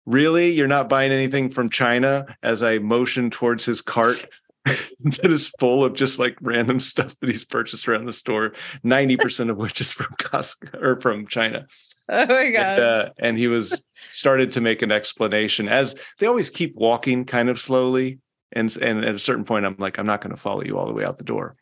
really 0.05 0.51
you're 0.51 0.67
not 0.67 0.87
buying 0.87 1.11
anything 1.11 1.49
from 1.49 1.69
china 1.69 2.25
as 2.43 2.61
i 2.61 2.77
motion 2.77 3.31
towards 3.31 3.65
his 3.65 3.81
cart 3.81 4.27
that 4.65 5.31
is 5.31 5.47
full 5.59 5.83
of 5.83 5.95
just 5.95 6.19
like 6.19 6.37
random 6.41 6.79
stuff 6.79 7.15
that 7.19 7.29
he's 7.29 7.45
purchased 7.45 7.87
around 7.87 8.05
the 8.05 8.13
store 8.13 8.51
90% 8.83 9.49
of 9.49 9.57
which 9.57 9.81
is 9.81 9.91
from 9.91 10.13
costco 10.19 10.79
or 10.79 11.01
from 11.01 11.25
china 11.25 11.65
Oh 12.09 12.25
my 12.25 12.51
god! 12.51 12.79
And, 12.79 12.81
uh, 12.81 13.09
and 13.19 13.37
he 13.37 13.47
was 13.47 13.85
started 14.11 14.53
to 14.53 14.61
make 14.61 14.81
an 14.81 14.93
explanation 14.93 15.67
as 15.67 15.93
they 16.19 16.27
always 16.27 16.49
keep 16.49 16.73
walking 16.75 17.25
kind 17.25 17.49
of 17.49 17.59
slowly, 17.59 18.19
and 18.53 18.73
and 18.77 19.03
at 19.03 19.13
a 19.13 19.19
certain 19.19 19.43
point, 19.43 19.65
I'm 19.65 19.75
like, 19.77 19.99
I'm 19.99 20.05
not 20.05 20.21
going 20.21 20.31
to 20.31 20.41
follow 20.41 20.63
you 20.63 20.77
all 20.77 20.87
the 20.87 20.93
way 20.93 21.03
out 21.03 21.17
the 21.17 21.25
door. 21.25 21.57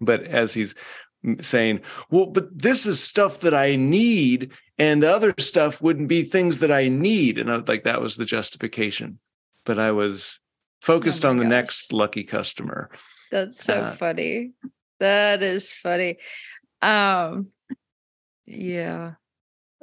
But 0.00 0.22
as 0.24 0.54
he's 0.54 0.76
saying, 1.40 1.80
well, 2.10 2.26
but 2.26 2.56
this 2.56 2.86
is 2.86 3.02
stuff 3.02 3.40
that 3.40 3.54
I 3.54 3.76
need, 3.76 4.52
and 4.78 5.02
the 5.02 5.10
other 5.10 5.34
stuff 5.38 5.82
wouldn't 5.82 6.08
be 6.08 6.22
things 6.22 6.60
that 6.60 6.70
I 6.70 6.88
need, 6.88 7.38
and 7.38 7.50
I 7.50 7.58
was 7.58 7.68
like, 7.68 7.84
that 7.84 8.00
was 8.00 8.16
the 8.16 8.24
justification. 8.24 9.18
But 9.64 9.78
I 9.78 9.92
was 9.92 10.40
focused 10.80 11.24
oh 11.24 11.30
on 11.30 11.36
the 11.38 11.44
gosh. 11.44 11.50
next 11.50 11.92
lucky 11.92 12.24
customer. 12.24 12.90
That's 13.30 13.62
so 13.62 13.80
uh, 13.80 13.90
funny. 13.92 14.52
That 15.00 15.42
is 15.42 15.72
funny. 15.72 16.18
Um, 16.82 17.50
yeah. 18.46 19.14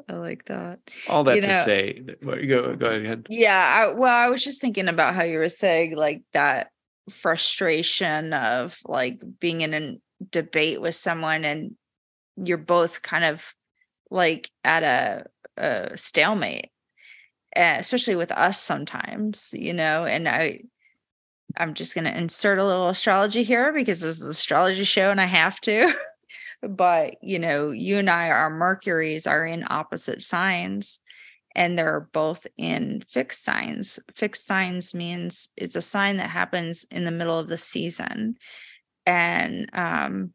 I 0.07 0.13
like 0.13 0.45
that. 0.45 0.79
All 1.09 1.23
that 1.23 1.35
you 1.35 1.41
to 1.41 1.47
know, 1.47 1.63
say, 1.63 2.03
go 2.23 2.75
go 2.75 2.87
ahead. 2.87 3.27
Yeah, 3.29 3.87
I, 3.91 3.93
well, 3.93 4.13
I 4.13 4.29
was 4.29 4.43
just 4.43 4.59
thinking 4.59 4.87
about 4.87 5.15
how 5.15 5.23
you 5.23 5.37
were 5.37 5.49
saying 5.49 5.95
like 5.95 6.23
that 6.33 6.71
frustration 7.09 8.33
of 8.33 8.77
like 8.85 9.21
being 9.39 9.61
in 9.61 9.73
a 9.73 9.97
debate 10.29 10.81
with 10.81 10.95
someone 10.95 11.45
and 11.45 11.75
you're 12.37 12.57
both 12.57 13.01
kind 13.01 13.25
of 13.25 13.53
like 14.09 14.49
at 14.63 14.83
a, 14.83 15.25
a 15.57 15.97
stalemate, 15.97 16.69
and 17.53 17.79
especially 17.79 18.15
with 18.15 18.31
us 18.31 18.59
sometimes, 18.61 19.53
you 19.57 19.73
know. 19.73 20.05
And 20.05 20.27
I, 20.27 20.61
I'm 21.57 21.73
just 21.73 21.95
going 21.95 22.05
to 22.05 22.17
insert 22.17 22.59
a 22.59 22.65
little 22.65 22.89
astrology 22.89 23.43
here 23.43 23.73
because 23.73 24.01
this 24.01 24.17
is 24.17 24.19
the 24.19 24.29
astrology 24.29 24.83
show 24.83 25.11
and 25.11 25.21
I 25.21 25.25
have 25.25 25.59
to. 25.61 25.93
but 26.61 27.15
you 27.21 27.39
know 27.39 27.71
you 27.71 27.97
and 27.97 28.09
i 28.09 28.29
our 28.29 28.49
mercuries 28.49 29.25
are 29.25 29.45
in 29.45 29.65
opposite 29.69 30.21
signs 30.21 31.01
and 31.55 31.77
they're 31.77 32.07
both 32.13 32.45
in 32.57 33.01
fixed 33.09 33.43
signs 33.43 33.99
fixed 34.15 34.45
signs 34.45 34.93
means 34.93 35.49
it's 35.57 35.75
a 35.75 35.81
sign 35.81 36.17
that 36.17 36.29
happens 36.29 36.85
in 36.91 37.03
the 37.03 37.11
middle 37.11 37.37
of 37.37 37.47
the 37.47 37.57
season 37.57 38.35
and 39.05 39.69
um 39.73 40.33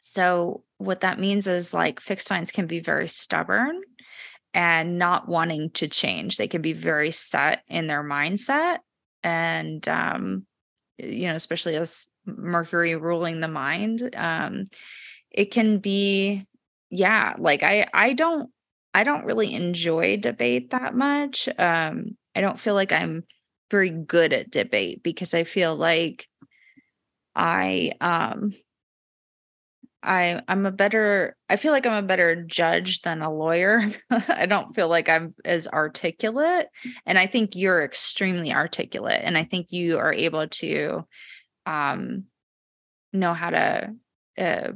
so 0.00 0.62
what 0.78 1.00
that 1.00 1.18
means 1.18 1.46
is 1.46 1.74
like 1.74 2.00
fixed 2.00 2.26
signs 2.26 2.50
can 2.50 2.66
be 2.66 2.80
very 2.80 3.06
stubborn 3.06 3.80
and 4.54 4.98
not 4.98 5.28
wanting 5.28 5.70
to 5.70 5.86
change. 5.88 6.36
They 6.36 6.48
can 6.48 6.62
be 6.62 6.72
very 6.72 7.10
set 7.10 7.62
in 7.68 7.86
their 7.86 8.02
mindset 8.02 8.78
and 9.22 9.86
um 9.88 10.46
you 10.98 11.28
know 11.28 11.34
especially 11.34 11.76
as 11.76 12.08
mercury 12.24 12.96
ruling 12.96 13.40
the 13.40 13.48
mind 13.48 14.14
um 14.16 14.64
it 15.30 15.46
can 15.46 15.78
be 15.78 16.44
yeah 16.90 17.34
like 17.38 17.62
i 17.62 17.86
i 17.92 18.14
don't 18.14 18.50
i 18.94 19.04
don't 19.04 19.26
really 19.26 19.52
enjoy 19.54 20.16
debate 20.16 20.70
that 20.70 20.94
much. 20.94 21.48
Um 21.58 22.16
i 22.34 22.40
don't 22.40 22.58
feel 22.58 22.74
like 22.74 22.92
i'm 22.92 23.24
very 23.70 23.90
good 23.90 24.32
at 24.32 24.50
debate 24.50 25.02
because 25.02 25.34
i 25.34 25.44
feel 25.44 25.76
like 25.76 26.26
i 27.34 27.92
um 28.00 28.52
I 30.02 30.42
I'm 30.48 30.64
a 30.64 30.72
better 30.72 31.36
I 31.48 31.56
feel 31.56 31.72
like 31.72 31.86
I'm 31.86 32.04
a 32.04 32.06
better 32.06 32.42
judge 32.42 33.02
than 33.02 33.20
a 33.20 33.32
lawyer. 33.32 33.82
I 34.10 34.46
don't 34.46 34.74
feel 34.74 34.88
like 34.88 35.08
I'm 35.08 35.34
as 35.44 35.68
articulate 35.68 36.68
and 37.04 37.18
I 37.18 37.26
think 37.26 37.54
you're 37.54 37.84
extremely 37.84 38.52
articulate 38.52 39.20
and 39.22 39.36
I 39.36 39.44
think 39.44 39.72
you 39.72 39.98
are 39.98 40.12
able 40.12 40.46
to 40.48 41.06
um 41.66 42.24
know 43.12 43.34
how 43.34 43.50
to 43.50 43.94
uh, 44.38 44.72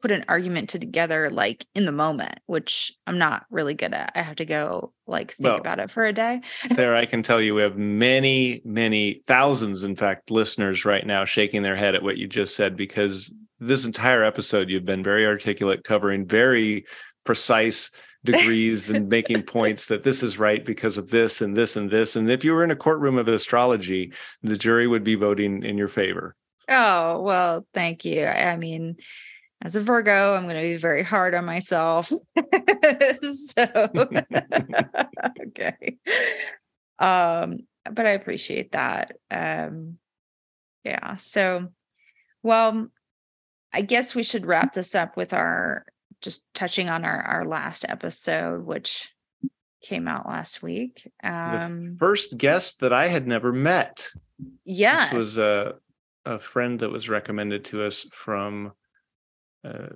put 0.00 0.10
an 0.10 0.24
argument 0.28 0.68
together 0.68 1.30
like 1.30 1.66
in 1.74 1.84
the 1.84 1.92
moment, 1.92 2.38
which 2.46 2.92
I'm 3.06 3.18
not 3.18 3.46
really 3.50 3.74
good 3.74 3.94
at. 3.94 4.12
I 4.14 4.22
have 4.22 4.36
to 4.36 4.44
go 4.44 4.92
like 5.06 5.32
think 5.32 5.46
well, 5.46 5.56
about 5.56 5.80
it 5.80 5.90
for 5.90 6.06
a 6.06 6.12
day. 6.12 6.40
Sarah, 6.74 6.98
I 6.98 7.06
can 7.06 7.22
tell 7.22 7.40
you 7.40 7.54
we 7.54 7.62
have 7.62 7.76
many, 7.76 8.62
many 8.64 9.22
thousands, 9.26 9.84
in 9.84 9.96
fact, 9.96 10.30
listeners 10.30 10.84
right 10.84 11.06
now 11.06 11.24
shaking 11.24 11.62
their 11.62 11.76
head 11.76 11.94
at 11.94 12.02
what 12.02 12.16
you 12.16 12.28
just 12.28 12.54
said 12.54 12.76
because 12.76 13.34
this 13.58 13.84
entire 13.84 14.22
episode 14.22 14.70
you've 14.70 14.84
been 14.84 15.02
very 15.02 15.26
articulate, 15.26 15.84
covering 15.84 16.26
very 16.26 16.84
precise 17.24 17.90
degrees 18.24 18.90
and 18.90 19.08
making 19.08 19.42
points 19.42 19.86
that 19.86 20.02
this 20.02 20.22
is 20.22 20.38
right 20.38 20.64
because 20.64 20.98
of 20.98 21.10
this 21.10 21.40
and 21.40 21.56
this 21.56 21.76
and 21.76 21.90
this. 21.90 22.16
And 22.16 22.30
if 22.30 22.44
you 22.44 22.52
were 22.52 22.64
in 22.64 22.70
a 22.70 22.76
courtroom 22.76 23.16
of 23.16 23.28
astrology, 23.28 24.12
the 24.42 24.56
jury 24.56 24.86
would 24.86 25.04
be 25.04 25.14
voting 25.14 25.62
in 25.62 25.78
your 25.78 25.88
favor. 25.88 26.34
Oh, 26.68 27.22
well, 27.22 27.66
thank 27.72 28.04
you. 28.04 28.26
I 28.26 28.56
mean, 28.56 28.96
as 29.62 29.74
a 29.76 29.80
Virgo, 29.80 30.34
I'm 30.34 30.44
going 30.44 30.56
to 30.56 30.62
be 30.62 30.76
very 30.76 31.02
hard 31.02 31.34
on 31.34 31.44
myself. 31.44 32.08
so, 33.32 33.66
okay. 35.48 35.96
Um, 36.98 37.60
but 37.90 38.06
I 38.06 38.10
appreciate 38.10 38.72
that. 38.72 39.16
Um, 39.30 39.98
yeah. 40.84 41.16
So, 41.16 41.68
well, 42.42 42.88
I 43.72 43.80
guess 43.82 44.14
we 44.14 44.22
should 44.22 44.46
wrap 44.46 44.74
this 44.74 44.94
up 44.94 45.16
with 45.16 45.32
our 45.32 45.84
just 46.20 46.42
touching 46.54 46.88
on 46.88 47.04
our 47.04 47.20
our 47.20 47.44
last 47.44 47.84
episode, 47.88 48.64
which 48.64 49.08
came 49.82 50.08
out 50.08 50.26
last 50.26 50.62
week. 50.62 51.10
Um, 51.22 51.92
the 51.92 51.96
first 51.98 52.38
guest 52.38 52.80
that 52.80 52.92
I 52.92 53.08
had 53.08 53.26
never 53.26 53.52
met. 53.52 54.08
Yes, 54.64 55.10
this 55.10 55.14
was 55.14 55.38
a 55.38 55.76
a 56.24 56.38
friend 56.38 56.78
that 56.80 56.90
was 56.90 57.08
recommended 57.08 57.64
to 57.66 57.84
us 57.84 58.06
from 58.12 58.72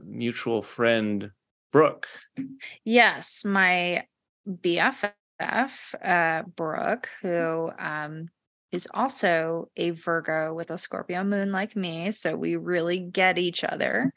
mutual 0.04 0.62
friend 0.62 1.30
Brooke. 1.72 2.06
Yes, 2.84 3.44
my 3.44 4.06
BFF, 4.48 5.12
uh, 6.04 6.42
Brooke, 6.54 7.08
who 7.22 7.70
um, 7.78 8.28
is 8.70 8.88
also 8.92 9.70
a 9.76 9.90
Virgo 9.90 10.54
with 10.54 10.70
a 10.70 10.78
Scorpio 10.78 11.24
moon 11.24 11.52
like 11.52 11.74
me. 11.76 12.10
So 12.10 12.36
we 12.36 12.56
really 12.56 12.98
get 12.98 13.38
each 13.38 13.64
other. 13.64 14.12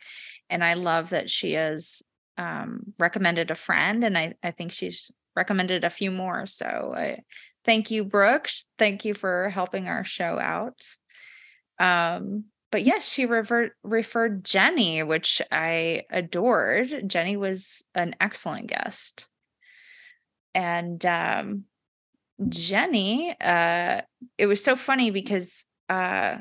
And 0.50 0.64
I 0.64 0.76
love 0.76 1.12
that 1.12 1.30
she 1.30 1.54
has 1.54 2.02
um, 2.38 2.94
recommended 3.00 3.52
a 3.52 3.56
friend, 3.56 4.04
and 4.04 4.18
I, 4.18 4.34
I 4.44 4.52
think 4.52 4.72
she's 4.72 5.12
recommended 5.36 5.84
a 5.84 5.90
few 5.90 6.12
more. 6.12 6.46
So 6.46 6.94
I 6.96 7.24
thank 7.64 7.92
you, 7.92 8.04
Brooke. 8.04 8.50
Thank 8.78 9.06
you 9.06 9.14
for 9.14 9.50
helping 9.50 9.88
our 9.88 10.04
show 10.04 10.40
out. 10.40 10.80
Um, 11.80 12.46
but 12.72 12.84
yes, 12.84 13.08
she 13.08 13.26
revert, 13.26 13.74
referred 13.84 14.44
Jenny, 14.44 15.04
which 15.04 15.42
I 15.52 16.04
adored. 16.12 17.04
Jenny 17.08 17.38
was 17.38 17.84
an 17.94 18.16
excellent 18.20 18.68
guest. 18.68 19.28
And 20.54 21.06
um, 21.06 21.66
Jenny, 22.50 23.36
uh, 23.40 24.02
it 24.38 24.48
was 24.48 24.64
so 24.64 24.76
funny 24.76 25.12
because 25.12 25.66
uh, 25.90 26.38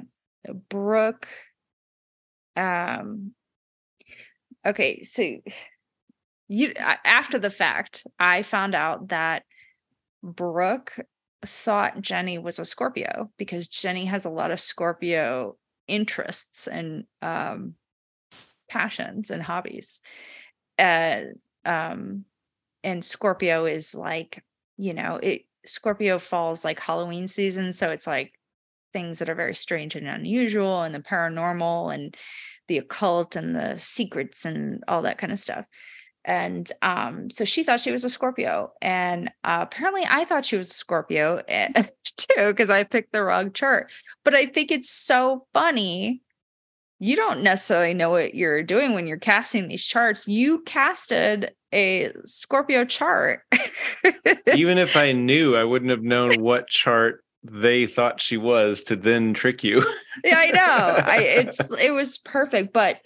Brooke, 0.69 1.29
um, 2.57 3.33
okay, 4.67 5.03
so 5.03 5.23
you 6.49 6.73
after 6.77 7.39
the 7.39 7.51
fact, 7.51 8.07
I 8.19 8.43
found 8.43 8.75
out 8.75 9.09
that 9.09 9.45
Brooke 10.23 10.95
thought 11.45 12.01
Jenny 12.01 12.39
was 12.39 12.59
a 12.59 12.65
Scorpio 12.65 13.31
because 13.37 13.69
Jenny 13.69 14.07
has 14.07 14.25
a 14.25 14.31
lot 14.31 14.51
of 14.51 14.61
Scorpio 14.61 15.57
interests 15.89 16.67
and 16.67 17.05
um, 17.23 17.75
passions 18.69 19.31
and 19.31 19.43
hobbies. 19.43 20.01
Uh, 20.79 21.21
um, 21.65 22.25
and 22.83 23.05
Scorpio 23.05 23.67
is 23.67 23.95
like, 23.95 24.43
you 24.77 24.95
know, 24.95 25.19
it 25.23 25.43
Scorpio 25.65 26.19
falls 26.19 26.65
like 26.65 26.81
Halloween 26.81 27.29
season. 27.29 27.73
So 27.73 27.91
it's 27.91 28.07
like 28.07 28.39
things 28.93 29.19
that 29.19 29.29
are 29.29 29.35
very 29.35 29.55
strange 29.55 29.97
and 29.97 30.07
unusual 30.07 30.83
and 30.83 30.95
the 30.95 31.01
paranormal 31.01 31.95
and 31.95 32.17
the 32.69 32.79
occult 32.79 33.37
and 33.37 33.55
the 33.55 33.77
secrets 33.79 34.45
and 34.45 34.83
all 34.89 35.03
that 35.03 35.19
kind 35.19 35.33
of 35.33 35.39
stuff. 35.39 35.67
And 36.25 36.71
um, 36.83 37.29
so 37.31 37.45
she 37.45 37.63
thought 37.63 37.81
she 37.81 37.93
was 37.93 38.05
a 38.05 38.09
Scorpio. 38.09 38.73
And 38.81 39.29
uh, 39.45 39.59
apparently 39.63 40.07
I 40.09 40.25
thought 40.25 40.45
she 40.45 40.57
was 40.57 40.71
a 40.71 40.75
Scorpio 40.75 41.43
too, 42.17 42.47
because 42.47 42.71
I 42.71 42.83
picked 42.85 43.13
the 43.13 43.23
wrong 43.23 43.53
chart. 43.53 43.91
But 44.25 44.35
I 44.35 44.47
think 44.47 44.71
it's 44.71 44.91
so 44.91 45.47
funny. 45.53 46.23
You 47.01 47.17
don't 47.17 47.43
necessarily 47.43 47.93
know 47.93 48.11
what 48.11 48.35
you're 48.35 48.63
doing 48.63 48.95
when 48.95 49.07
you're 49.07 49.19
casting 49.19 49.69
these 49.69 49.87
charts. 49.87 50.27
You 50.27 50.63
casted 50.63 51.53
a 51.73 52.13
Scorpio 52.25 52.85
chart. 52.85 53.43
Even 54.55 54.79
if 54.79 54.97
I 54.97 55.13
knew, 55.13 55.57
I 55.57 55.65
wouldn't 55.65 55.91
have 55.91 56.03
known 56.03 56.41
what 56.41 56.69
chart 56.69 57.25
they 57.43 57.85
thought 57.85 58.23
she 58.23 58.39
was 58.39 58.83
to 58.85 58.97
then 58.97 59.35
trick 59.35 59.63
you. 59.63 59.85
yeah, 60.25 60.39
I 60.39 60.51
know. 60.51 61.05
I 61.05 61.17
it's 61.23 61.71
it 61.73 61.93
was 61.93 62.17
perfect, 62.19 62.73
but 62.73 63.01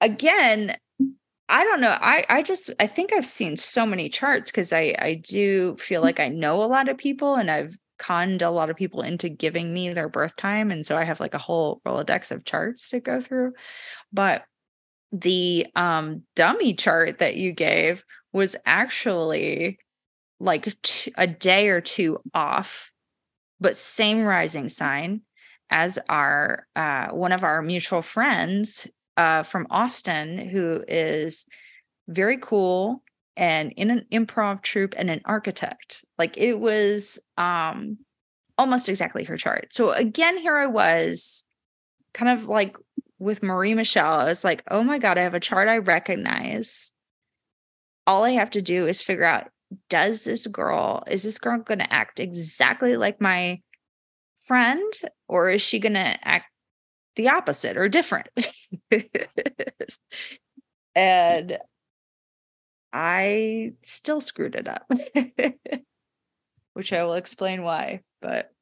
again, 0.00 0.76
I 1.48 1.64
don't 1.64 1.80
know. 1.80 1.96
I 2.00 2.24
I 2.28 2.42
just 2.42 2.70
I 2.80 2.86
think 2.86 3.12
I've 3.12 3.26
seen 3.26 3.56
so 3.56 3.86
many 3.86 4.08
charts 4.08 4.50
because 4.50 4.72
I 4.72 4.94
I 4.98 5.14
do 5.14 5.76
feel 5.78 6.02
like 6.02 6.18
I 6.18 6.28
know 6.28 6.62
a 6.62 6.66
lot 6.66 6.88
of 6.88 6.98
people 6.98 7.36
and 7.36 7.50
I've 7.50 7.76
conned 7.98 8.42
a 8.42 8.50
lot 8.50 8.68
of 8.68 8.76
people 8.76 9.00
into 9.02 9.28
giving 9.28 9.72
me 9.72 9.90
their 9.92 10.08
birth 10.08 10.36
time 10.36 10.70
and 10.70 10.84
so 10.84 10.98
I 10.98 11.04
have 11.04 11.20
like 11.20 11.34
a 11.34 11.38
whole 11.38 11.80
Rolodex 11.86 12.30
of 12.30 12.44
charts 12.44 12.90
to 12.90 13.00
go 13.00 13.20
through. 13.20 13.52
But 14.12 14.44
the 15.12 15.66
um 15.76 16.22
dummy 16.36 16.74
chart 16.74 17.20
that 17.20 17.36
you 17.36 17.52
gave 17.52 18.04
was 18.32 18.56
actually 18.66 19.78
like 20.40 20.80
t- 20.82 21.12
a 21.18 21.26
day 21.26 21.68
or 21.68 21.80
two 21.80 22.18
off 22.34 22.90
but 23.60 23.76
same 23.76 24.22
rising 24.22 24.68
sign 24.68 25.22
as 25.70 25.98
our 26.08 26.66
uh, 26.76 27.08
one 27.08 27.32
of 27.32 27.42
our 27.44 27.62
mutual 27.62 28.02
friends 28.02 28.86
uh, 29.16 29.42
from 29.42 29.66
Austin 29.70 30.38
who 30.38 30.84
is 30.86 31.46
very 32.08 32.38
cool 32.38 33.02
and 33.36 33.72
in 33.72 33.90
an 33.90 34.06
improv 34.12 34.62
troupe 34.62 34.94
and 34.96 35.10
an 35.10 35.20
architect. 35.24 36.04
Like 36.18 36.36
it 36.36 36.58
was 36.58 37.18
um 37.36 37.98
almost 38.58 38.88
exactly 38.88 39.24
her 39.24 39.36
chart. 39.36 39.68
So 39.72 39.92
again 39.92 40.38
here 40.38 40.56
i 40.56 40.66
was 40.66 41.44
kind 42.14 42.30
of 42.30 42.46
like 42.46 42.76
with 43.18 43.42
Marie 43.42 43.74
Michelle, 43.74 44.20
I 44.20 44.24
was 44.24 44.44
like, 44.44 44.62
oh 44.70 44.82
my 44.82 44.98
God, 44.98 45.18
I 45.18 45.22
have 45.22 45.34
a 45.34 45.40
chart 45.40 45.68
I 45.68 45.78
recognize. 45.78 46.92
All 48.06 48.24
I 48.24 48.30
have 48.32 48.50
to 48.50 48.62
do 48.62 48.86
is 48.86 49.02
figure 49.02 49.24
out 49.24 49.48
does 49.88 50.24
this 50.24 50.46
girl, 50.46 51.02
is 51.08 51.22
this 51.22 51.38
girl 51.38 51.58
going 51.58 51.80
to 51.80 51.92
act 51.92 52.20
exactly 52.20 52.96
like 52.96 53.20
my 53.20 53.60
friend, 54.38 54.92
or 55.28 55.50
is 55.50 55.62
she 55.62 55.78
going 55.78 55.94
to 55.94 56.28
act 56.28 56.46
the 57.16 57.30
opposite 57.30 57.76
or 57.76 57.88
different? 57.88 58.28
and 60.94 61.58
I 62.92 63.72
still 63.84 64.20
screwed 64.20 64.54
it 64.54 64.68
up, 64.68 64.88
which 66.74 66.92
I 66.92 67.04
will 67.04 67.14
explain 67.14 67.62
why. 67.62 68.02
But 68.22 68.52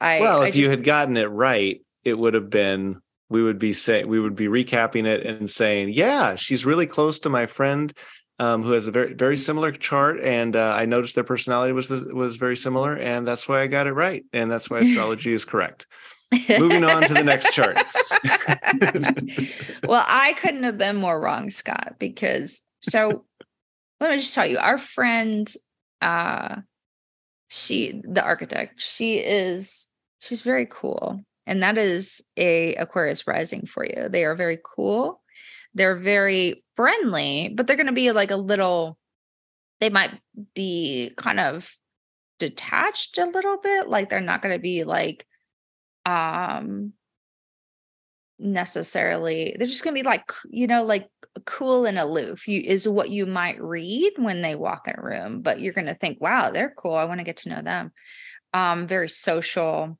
I. 0.00 0.20
Well, 0.20 0.42
I 0.42 0.48
if 0.48 0.54
just, 0.54 0.58
you 0.58 0.70
had 0.70 0.84
gotten 0.84 1.16
it 1.16 1.30
right, 1.30 1.82
it 2.04 2.18
would 2.18 2.34
have 2.34 2.50
been 2.50 3.00
we 3.32 3.42
would 3.42 3.58
be 3.58 3.72
saying 3.72 4.06
we 4.06 4.20
would 4.20 4.36
be 4.36 4.46
recapping 4.46 5.06
it 5.06 5.24
and 5.24 5.50
saying, 5.50 5.88
yeah, 5.88 6.36
she's 6.36 6.66
really 6.66 6.86
close 6.86 7.18
to 7.20 7.30
my 7.30 7.46
friend 7.46 7.92
um, 8.38 8.62
who 8.62 8.72
has 8.72 8.88
a 8.88 8.90
very 8.90 9.14
very 9.14 9.36
similar 9.36 9.72
chart, 9.72 10.20
and 10.20 10.54
uh, 10.54 10.74
I 10.76 10.84
noticed 10.84 11.14
their 11.14 11.24
personality 11.24 11.72
was 11.72 11.88
was 11.90 12.36
very 12.36 12.56
similar, 12.56 12.96
and 12.96 13.26
that's 13.26 13.48
why 13.48 13.62
I 13.62 13.66
got 13.66 13.86
it 13.86 13.92
right, 13.92 14.24
and 14.32 14.50
that's 14.50 14.68
why 14.68 14.78
astrology 14.80 15.32
is 15.32 15.44
correct. 15.44 15.86
Moving 16.58 16.84
on 16.84 17.02
to 17.02 17.14
the 17.14 17.24
next 17.24 17.52
chart. 17.52 17.76
well, 19.86 20.04
I 20.06 20.34
couldn't 20.34 20.64
have 20.64 20.78
been 20.78 20.96
more 20.96 21.20
wrong, 21.20 21.50
Scott, 21.50 21.96
because 21.98 22.62
so 22.80 23.24
let 24.00 24.10
me 24.10 24.16
just 24.16 24.34
tell 24.34 24.46
you, 24.46 24.58
our 24.58 24.78
friend, 24.78 25.52
uh, 26.00 26.56
she 27.50 28.00
the 28.04 28.22
architect, 28.22 28.80
she 28.80 29.18
is 29.18 29.92
she's 30.22 30.42
very 30.42 30.66
cool 30.70 31.20
and 31.46 31.62
that 31.62 31.76
is 31.76 32.24
a 32.36 32.74
aquarius 32.76 33.26
rising 33.26 33.66
for 33.66 33.84
you 33.84 34.08
they 34.08 34.24
are 34.24 34.34
very 34.34 34.58
cool 34.64 35.20
they're 35.74 35.96
very 35.96 36.64
friendly 36.76 37.52
but 37.54 37.66
they're 37.66 37.76
going 37.76 37.86
to 37.86 37.92
be 37.92 38.12
like 38.12 38.30
a 38.30 38.36
little 38.36 38.96
they 39.80 39.90
might 39.90 40.12
be 40.54 41.12
kind 41.16 41.40
of 41.40 41.76
detached 42.38 43.18
a 43.18 43.26
little 43.26 43.58
bit 43.58 43.88
like 43.88 44.08
they're 44.08 44.20
not 44.20 44.42
going 44.42 44.54
to 44.54 44.62
be 44.62 44.84
like 44.84 45.26
um 46.06 46.92
necessarily 48.38 49.54
they're 49.56 49.66
just 49.66 49.84
going 49.84 49.94
to 49.94 50.02
be 50.02 50.06
like 50.06 50.32
you 50.50 50.66
know 50.66 50.84
like 50.84 51.08
cool 51.46 51.86
and 51.86 51.98
aloof 51.98 52.48
you 52.48 52.60
is 52.64 52.88
what 52.88 53.10
you 53.10 53.24
might 53.24 53.62
read 53.62 54.12
when 54.16 54.42
they 54.42 54.54
walk 54.54 54.88
in 54.88 54.94
a 54.98 55.02
room 55.02 55.40
but 55.40 55.60
you're 55.60 55.72
going 55.72 55.86
to 55.86 55.94
think 55.94 56.20
wow 56.20 56.50
they're 56.50 56.74
cool 56.76 56.94
i 56.94 57.04
want 57.04 57.20
to 57.20 57.24
get 57.24 57.38
to 57.38 57.48
know 57.48 57.62
them. 57.62 57.92
Um 58.52 58.86
very 58.86 59.08
social 59.08 59.96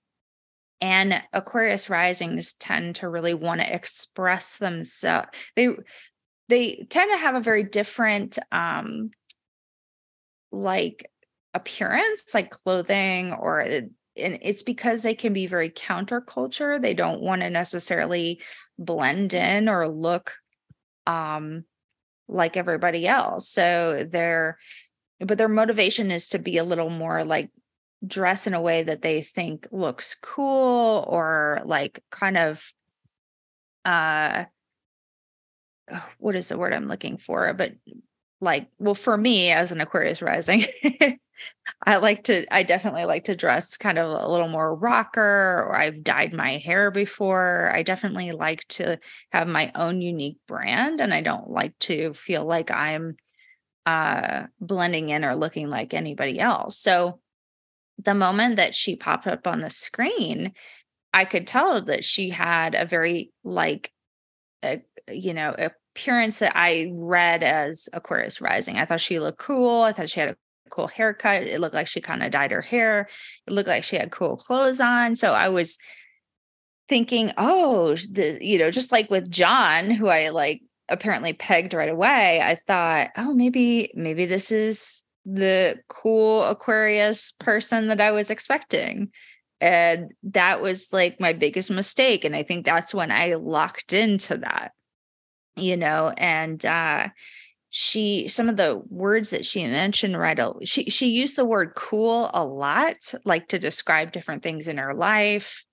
and 0.80 1.22
aquarius 1.32 1.88
risings 1.88 2.54
tend 2.54 2.96
to 2.96 3.08
really 3.08 3.34
want 3.34 3.60
to 3.60 3.74
express 3.74 4.58
themselves 4.58 5.28
they 5.54 5.68
they 6.48 6.86
tend 6.90 7.10
to 7.12 7.18
have 7.18 7.36
a 7.36 7.40
very 7.40 7.62
different 7.62 8.38
um 8.50 9.10
like 10.50 11.08
appearance 11.54 12.34
like 12.34 12.50
clothing 12.50 13.32
or 13.32 13.66
and 14.16 14.38
it's 14.42 14.62
because 14.62 15.02
they 15.02 15.14
can 15.14 15.32
be 15.32 15.46
very 15.46 15.70
counterculture 15.70 16.80
they 16.80 16.94
don't 16.94 17.22
want 17.22 17.42
to 17.42 17.50
necessarily 17.50 18.40
blend 18.78 19.34
in 19.34 19.68
or 19.68 19.88
look 19.88 20.34
um 21.06 21.64
like 22.32 22.56
everybody 22.56 23.06
else. 23.06 23.48
So 23.48 24.06
their 24.08 24.58
but 25.20 25.38
their 25.38 25.48
motivation 25.48 26.10
is 26.10 26.28
to 26.28 26.38
be 26.38 26.56
a 26.56 26.64
little 26.64 26.90
more 26.90 27.24
like 27.24 27.50
dress 28.04 28.46
in 28.46 28.54
a 28.54 28.60
way 28.60 28.82
that 28.82 29.02
they 29.02 29.22
think 29.22 29.68
looks 29.70 30.16
cool 30.20 31.04
or 31.06 31.62
like 31.64 32.02
kind 32.10 32.36
of 32.36 32.72
uh 33.84 34.44
what 36.18 36.34
is 36.34 36.48
the 36.48 36.58
word 36.58 36.72
I'm 36.72 36.88
looking 36.88 37.18
for? 37.18 37.52
But 37.54 37.72
like, 38.42 38.68
well, 38.78 38.94
for 38.94 39.16
me 39.16 39.50
as 39.52 39.72
an 39.72 39.80
Aquarius 39.80 40.20
rising, 40.20 40.64
I 41.86 41.96
like 41.96 42.24
to, 42.24 42.44
I 42.54 42.64
definitely 42.64 43.04
like 43.04 43.24
to 43.24 43.36
dress 43.36 43.76
kind 43.76 43.98
of 43.98 44.10
a 44.10 44.28
little 44.28 44.48
more 44.48 44.74
rocker, 44.74 45.64
or 45.66 45.76
I've 45.76 46.02
dyed 46.02 46.34
my 46.34 46.58
hair 46.58 46.90
before. 46.90 47.70
I 47.72 47.82
definitely 47.82 48.32
like 48.32 48.66
to 48.70 48.98
have 49.30 49.48
my 49.48 49.70
own 49.76 50.02
unique 50.02 50.38
brand, 50.48 51.00
and 51.00 51.14
I 51.14 51.22
don't 51.22 51.48
like 51.50 51.78
to 51.80 52.12
feel 52.14 52.44
like 52.44 52.70
I'm 52.70 53.16
uh 53.86 54.44
blending 54.60 55.08
in 55.08 55.24
or 55.24 55.34
looking 55.34 55.68
like 55.68 55.94
anybody 55.94 56.38
else. 56.38 56.78
So 56.78 57.20
the 57.98 58.14
moment 58.14 58.56
that 58.56 58.74
she 58.74 58.96
popped 58.96 59.26
up 59.26 59.46
on 59.46 59.60
the 59.60 59.70
screen, 59.70 60.52
I 61.14 61.24
could 61.24 61.46
tell 61.46 61.82
that 61.82 62.04
she 62.04 62.30
had 62.30 62.74
a 62.74 62.86
very 62.86 63.32
like 63.44 63.92
a, 64.64 64.82
you 65.08 65.34
know, 65.34 65.54
appearance 65.94 66.38
that 66.38 66.52
I 66.54 66.90
read 66.94 67.42
as 67.42 67.88
Aquarius 67.92 68.40
rising. 68.40 68.78
I 68.78 68.84
thought 68.84 69.00
she 69.00 69.18
looked 69.18 69.38
cool. 69.38 69.82
I 69.82 69.92
thought 69.92 70.08
she 70.08 70.20
had 70.20 70.30
a 70.30 70.36
cool 70.70 70.86
haircut. 70.86 71.42
It 71.42 71.60
looked 71.60 71.74
like 71.74 71.86
she 71.86 72.00
kind 72.00 72.22
of 72.22 72.30
dyed 72.30 72.50
her 72.50 72.62
hair. 72.62 73.08
It 73.46 73.52
looked 73.52 73.68
like 73.68 73.84
she 73.84 73.96
had 73.96 74.10
cool 74.10 74.36
clothes 74.36 74.80
on. 74.80 75.14
So 75.14 75.32
I 75.34 75.48
was 75.48 75.78
thinking, 76.88 77.32
oh, 77.36 77.94
the, 78.10 78.38
you 78.40 78.58
know, 78.58 78.70
just 78.70 78.92
like 78.92 79.10
with 79.10 79.30
John, 79.30 79.90
who 79.90 80.08
I 80.08 80.30
like 80.30 80.62
apparently 80.88 81.32
pegged 81.32 81.74
right 81.74 81.90
away, 81.90 82.40
I 82.42 82.56
thought, 82.66 83.10
oh, 83.16 83.34
maybe, 83.34 83.92
maybe 83.94 84.24
this 84.24 84.50
is 84.50 85.04
the 85.24 85.78
cool 85.88 86.42
Aquarius 86.44 87.32
person 87.32 87.88
that 87.88 88.00
I 88.00 88.10
was 88.10 88.30
expecting. 88.30 89.10
And 89.60 90.12
that 90.24 90.60
was 90.60 90.92
like 90.92 91.20
my 91.20 91.32
biggest 91.32 91.70
mistake. 91.70 92.24
And 92.24 92.34
I 92.34 92.42
think 92.42 92.66
that's 92.66 92.92
when 92.92 93.12
I 93.12 93.34
locked 93.34 93.92
into 93.92 94.38
that, 94.38 94.72
you 95.56 95.76
know, 95.76 96.12
and 96.16 96.64
uh 96.64 97.08
she 97.74 98.28
some 98.28 98.50
of 98.50 98.56
the 98.58 98.82
words 98.90 99.30
that 99.30 99.46
she 99.46 99.66
mentioned 99.66 100.18
right 100.18 100.38
she 100.62 100.84
she 100.90 101.08
used 101.08 101.36
the 101.36 101.44
word 101.44 101.72
cool 101.74 102.30
a 102.34 102.44
lot 102.44 103.14
like 103.24 103.48
to 103.48 103.58
describe 103.58 104.12
different 104.12 104.42
things 104.42 104.68
in 104.68 104.76
her 104.76 104.92
life 104.92 105.64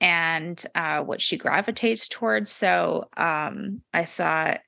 and 0.00 0.64
uh, 0.74 1.00
what 1.00 1.20
she 1.20 1.36
gravitates 1.36 2.08
towards. 2.08 2.50
So 2.50 3.08
um, 3.16 3.82
i 3.92 4.04
thought 4.04 4.60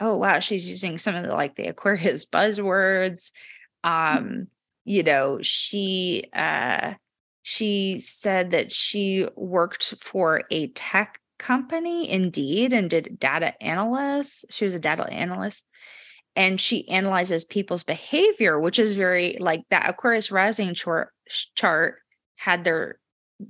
oh 0.00 0.16
wow 0.18 0.40
she's 0.40 0.68
using 0.68 0.98
some 0.98 1.14
of 1.14 1.24
the 1.24 1.32
like 1.32 1.56
the 1.56 1.68
aquarius 1.68 2.26
buzzwords. 2.30 3.32
Um 3.82 4.48
you 4.84 5.02
know 5.02 5.38
she 5.40 6.26
uh 6.34 6.92
she 7.40 7.98
said 8.00 8.50
that 8.50 8.70
she 8.70 9.26
worked 9.34 9.94
for 10.02 10.42
a 10.50 10.66
tech 10.68 11.21
company 11.42 12.08
indeed 12.08 12.72
and 12.72 12.88
did 12.88 13.18
data 13.18 13.52
analyst 13.60 14.44
she 14.48 14.64
was 14.64 14.76
a 14.76 14.78
data 14.78 15.12
analyst 15.12 15.66
and 16.36 16.60
she 16.60 16.88
analyzes 16.88 17.44
people's 17.44 17.82
behavior 17.82 18.60
which 18.60 18.78
is 18.78 18.94
very 18.94 19.36
like 19.40 19.62
that 19.68 19.90
aquarius 19.90 20.30
rising 20.30 20.72
chart 20.72 21.08
chart 21.56 21.96
had 22.36 22.62
their 22.62 23.00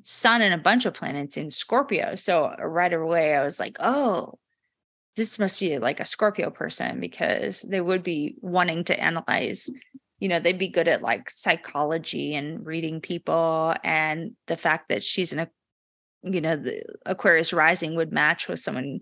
sun 0.05 0.41
and 0.41 0.55
a 0.55 0.59
bunch 0.59 0.87
of 0.87 0.95
planets 0.95 1.37
in 1.37 1.51
scorpio. 1.51 2.15
So 2.15 2.47
uh, 2.47 2.65
right 2.65 2.93
away 2.93 3.35
i 3.35 3.45
was 3.45 3.61
like 3.61 3.77
oh 3.79 4.39
this 5.17 5.39
must 5.39 5.61
be 5.61 5.79
like 5.79 6.01
a 6.01 6.07
scorpio 6.07 6.49
person 6.49 6.99
because 6.99 7.61
they 7.61 7.83
would 7.83 8.03
be 8.03 8.37
wanting 8.41 8.85
to 8.85 8.99
analyze 8.99 9.69
you 10.19 10.29
know 10.29 10.39
they'd 10.39 10.57
be 10.57 10.69
good 10.69 10.89
at 10.89 11.03
like 11.03 11.29
psychology 11.29 12.35
and 12.35 12.65
reading 12.65 13.03
people 13.03 13.75
and 13.85 14.33
the 14.47 14.57
fact 14.57 14.89
that 14.89 15.03
she's 15.03 15.35
in 15.35 15.41
a 15.41 15.51
you 16.23 16.41
know 16.41 16.57
the 16.57 16.83
aquarius 17.07 17.53
rising 17.53 17.97
would 17.97 18.13
match 18.13 18.49
with 18.49 18.61
someone 18.61 19.01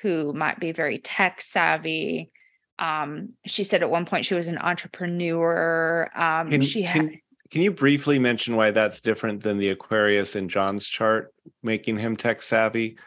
who 0.00 0.32
might 0.32 0.60
be 0.60 0.72
very 0.72 0.98
tech 0.98 1.40
savvy. 1.40 2.30
Um 2.78 3.30
she 3.46 3.64
said 3.64 3.82
at 3.82 3.90
one 3.90 4.04
point 4.04 4.24
she 4.24 4.34
was 4.34 4.48
an 4.48 4.58
entrepreneur. 4.58 6.10
Um 6.14 6.50
can, 6.50 6.62
she 6.62 6.82
had 6.82 6.94
can, 6.94 7.20
can 7.50 7.62
you 7.62 7.70
briefly 7.70 8.18
mention 8.18 8.56
why 8.56 8.70
that's 8.70 9.00
different 9.00 9.42
than 9.42 9.58
the 9.58 9.70
aquarius 9.70 10.36
in 10.36 10.48
john's 10.48 10.86
chart 10.86 11.32
making 11.62 11.98
him 11.98 12.16
tech 12.16 12.42
savvy? 12.42 12.98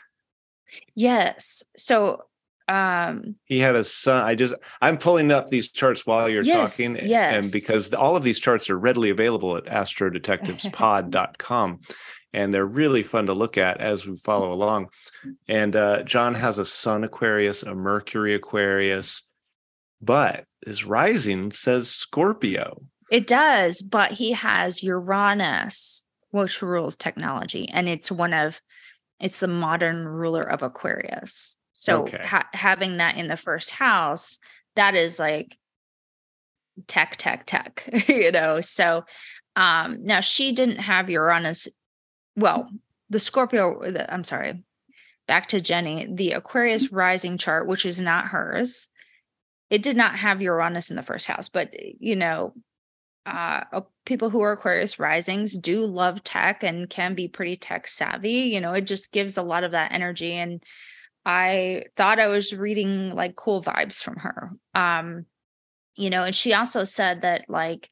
Yes. 0.96 1.64
So 1.78 2.24
um 2.70 3.36
he 3.46 3.58
had 3.58 3.76
a 3.76 3.84
sun 3.84 4.24
i 4.24 4.36
just 4.36 4.54
i'm 4.80 4.96
pulling 4.96 5.32
up 5.32 5.48
these 5.48 5.72
charts 5.72 6.06
while 6.06 6.30
you're 6.30 6.44
yes, 6.44 6.78
talking 6.78 6.96
yes. 7.04 7.34
and 7.34 7.52
because 7.52 7.92
all 7.96 8.16
of 8.16 8.22
these 8.22 8.40
charts 8.40 8.70
are 8.70 8.78
readily 8.78 9.10
available 9.10 9.58
at 9.58 9.66
astrodetectivespod.com 9.66 11.80
and 12.34 12.54
they're 12.54 12.66
really 12.66 13.04
fun 13.04 13.26
to 13.26 13.34
look 13.34 13.58
at 13.58 13.80
as 13.82 14.08
we 14.08 14.16
follow 14.18 14.52
along 14.54 14.88
and 15.48 15.76
uh, 15.76 16.04
john 16.04 16.34
has 16.34 16.58
a 16.58 16.66
sun 16.66 17.04
aquarius 17.04 17.64
a 17.64 17.74
mercury 17.76 18.34
aquarius 18.34 19.28
but 20.02 20.46
his 20.66 20.86
rising 20.86 21.52
says 21.52 21.90
scorpio 21.90 22.82
it 23.12 23.28
does 23.28 23.82
but 23.82 24.12
he 24.12 24.32
has 24.32 24.84
uranus 24.84 26.06
which 26.32 26.62
rules 26.62 26.96
technology 26.96 27.68
and 27.70 27.90
it's 27.90 28.12
one 28.12 28.34
of 28.34 28.60
it's 29.20 29.40
the 29.40 29.48
modern 29.48 30.08
ruler 30.08 30.44
of 30.44 30.62
aquarius 30.64 31.58
so 31.74 32.02
Okay. 32.02 32.22
ha- 32.26 32.50
having 32.52 32.98
that 32.98 33.16
in 33.16 33.30
the 33.30 33.38
first 33.38 33.72
house, 33.72 34.38
that 34.76 34.96
is 34.96 35.18
like 35.18 35.58
tech, 36.88 37.16
tech, 37.16 37.46
tech, 37.46 37.90
you 38.10 38.32
know. 38.34 38.60
So 38.60 39.06
um 39.56 40.04
now 40.04 40.20
she 40.20 40.52
didn't 40.52 40.80
have 40.80 41.10
Uranus. 41.10 41.70
Well, 42.36 42.70
the 43.10 43.20
Scorpio, 43.20 43.92
the, 43.92 44.12
I'm 44.12 44.24
sorry, 44.24 44.64
back 45.28 45.48
to 45.50 45.62
Jenny, 45.62 46.08
the 46.12 46.32
Aquarius 46.32 46.92
rising 46.92 47.38
chart, 47.38 47.68
which 47.68 47.86
is 47.86 48.00
not 48.00 48.26
hers, 48.26 48.90
it 49.70 49.84
did 49.84 49.96
not 49.96 50.16
have 50.16 50.42
Uranus 50.42 50.90
in 50.90 50.96
the 50.96 51.04
first 51.04 51.28
house, 51.28 51.50
but 51.50 51.72
you 52.00 52.16
know, 52.16 52.54
uh, 53.26 53.64
uh, 53.72 53.82
people 54.06 54.30
who 54.30 54.42
are 54.42 54.54
Aquarius 54.54 54.98
risings 54.98 55.56
do 55.56 55.86
love 55.86 56.24
tech 56.24 56.64
and 56.64 56.90
can 56.90 57.14
be 57.14 57.28
pretty 57.28 57.56
tech 57.56 57.88
savvy. 57.88 58.50
You 58.52 58.60
know, 58.62 58.74
it 58.74 58.88
just 58.88 59.12
gives 59.12 59.38
a 59.38 59.44
lot 59.44 59.64
of 59.64 59.72
that 59.72 59.92
energy 59.92 60.34
and 60.34 60.64
I 61.26 61.84
thought 61.96 62.20
I 62.20 62.28
was 62.28 62.56
reading 62.56 63.14
like 63.14 63.36
cool 63.36 63.62
vibes 63.62 64.02
from 64.02 64.16
her. 64.16 64.52
Um, 64.74 65.26
you 65.96 66.10
know, 66.10 66.24
and 66.24 66.34
she 66.34 66.54
also 66.54 66.86
said 66.86 67.22
that 67.22 67.46
like 67.50 67.90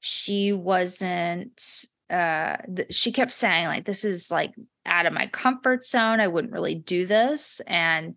she 0.00 0.52
wasn't 0.52 1.84
uh 2.10 2.56
th- 2.74 2.92
she 2.92 3.12
kept 3.12 3.32
saying 3.32 3.66
like 3.66 3.84
this 3.84 4.04
is 4.04 4.30
like 4.30 4.54
out 4.86 5.06
of 5.06 5.12
my 5.12 5.26
comfort 5.26 5.86
zone. 5.86 6.20
I 6.20 6.28
wouldn't 6.28 6.52
really 6.52 6.74
do 6.74 7.06
this 7.06 7.60
and 7.66 8.14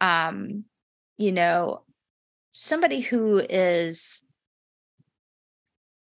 um 0.00 0.64
you 1.18 1.32
know, 1.32 1.82
somebody 2.50 3.00
who 3.00 3.38
is 3.38 4.22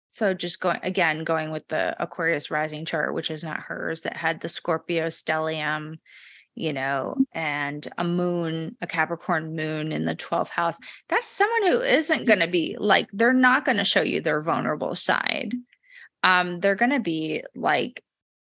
so 0.09 0.35
just 0.35 0.61
going 0.61 0.81
again 0.83 1.25
going 1.25 1.51
with 1.51 1.69
the 1.69 1.95
Aquarius 2.03 2.51
rising 2.51 2.85
chart 2.85 3.15
which 3.15 3.31
is 3.31 3.45
not 3.45 3.61
hers 3.61 4.03
that 4.03 4.17
had 4.17 4.41
the 4.41 4.49
Scorpio 4.49 5.07
stellium 5.07 5.99
you 6.55 6.73
know, 6.73 7.17
and 7.33 7.89
a 7.97 8.05
moon, 8.05 8.77
a 8.81 8.87
Capricorn 8.87 9.55
moon 9.55 9.93
in 9.93 10.05
the 10.05 10.17
12th 10.17 10.51
house, 10.51 10.79
that's 11.09 11.27
someone 11.27 11.71
who 11.71 11.81
isn't 11.81 12.27
going 12.27 12.41
to 12.41 12.49
be 12.49 12.77
like, 12.79 13.09
they're 13.13 13.33
not 13.33 13.65
going 13.65 13.79
to 13.79 13.85
show 13.85 14.03
you 14.03 14.21
their 14.21 14.43
vulnerable 14.43 14.95
side. 14.95 15.55
Um, 16.23 16.61
they're 16.61 16.75
going 16.75 16.91
to 16.91 17.01
be 17.01 17.43
like, 17.55 18.03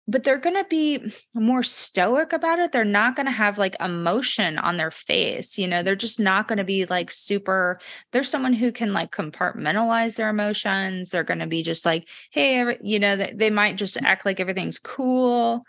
but 0.07 0.23
they're 0.23 0.39
going 0.39 0.57
to 0.57 0.65
be 0.69 1.13
more 1.33 1.63
stoic 1.63 2.33
about 2.33 2.59
it. 2.59 2.71
They're 2.71 2.83
not 2.83 3.15
going 3.15 3.25
to 3.25 3.31
have 3.31 3.57
like 3.57 3.75
emotion 3.79 4.57
on 4.57 4.75
their 4.75 4.91
face. 4.91 5.57
You 5.57 5.67
know, 5.67 5.81
they're 5.81 5.95
just 5.95 6.19
not 6.19 6.47
going 6.47 6.57
to 6.57 6.65
be 6.65 6.85
like 6.85 7.09
super. 7.09 7.79
They're 8.11 8.23
someone 8.23 8.53
who 8.53 8.71
can 8.73 8.91
like 8.91 9.11
compartmentalize 9.11 10.17
their 10.17 10.29
emotions. 10.29 11.09
They're 11.09 11.23
going 11.23 11.39
to 11.39 11.47
be 11.47 11.63
just 11.63 11.85
like, 11.85 12.09
hey, 12.31 12.77
you 12.81 12.99
know, 12.99 13.15
they, 13.15 13.33
they 13.33 13.49
might 13.49 13.77
just 13.77 13.97
act 14.03 14.25
like 14.25 14.41
everything's 14.41 14.77
cool. 14.77 15.63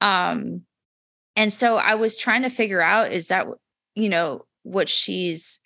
Um, 0.00 0.62
and 1.34 1.52
so 1.52 1.76
I 1.76 1.96
was 1.96 2.16
trying 2.16 2.42
to 2.42 2.50
figure 2.50 2.82
out 2.82 3.12
is 3.12 3.28
that, 3.28 3.46
you 3.96 4.08
know, 4.08 4.46
what 4.62 4.88
she's, 4.88 5.60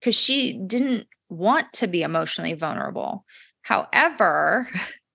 because 0.00 0.16
she 0.18 0.54
didn't 0.54 1.06
want 1.28 1.72
to 1.74 1.86
be 1.86 2.02
emotionally 2.02 2.54
vulnerable. 2.54 3.24
However, 3.62 4.68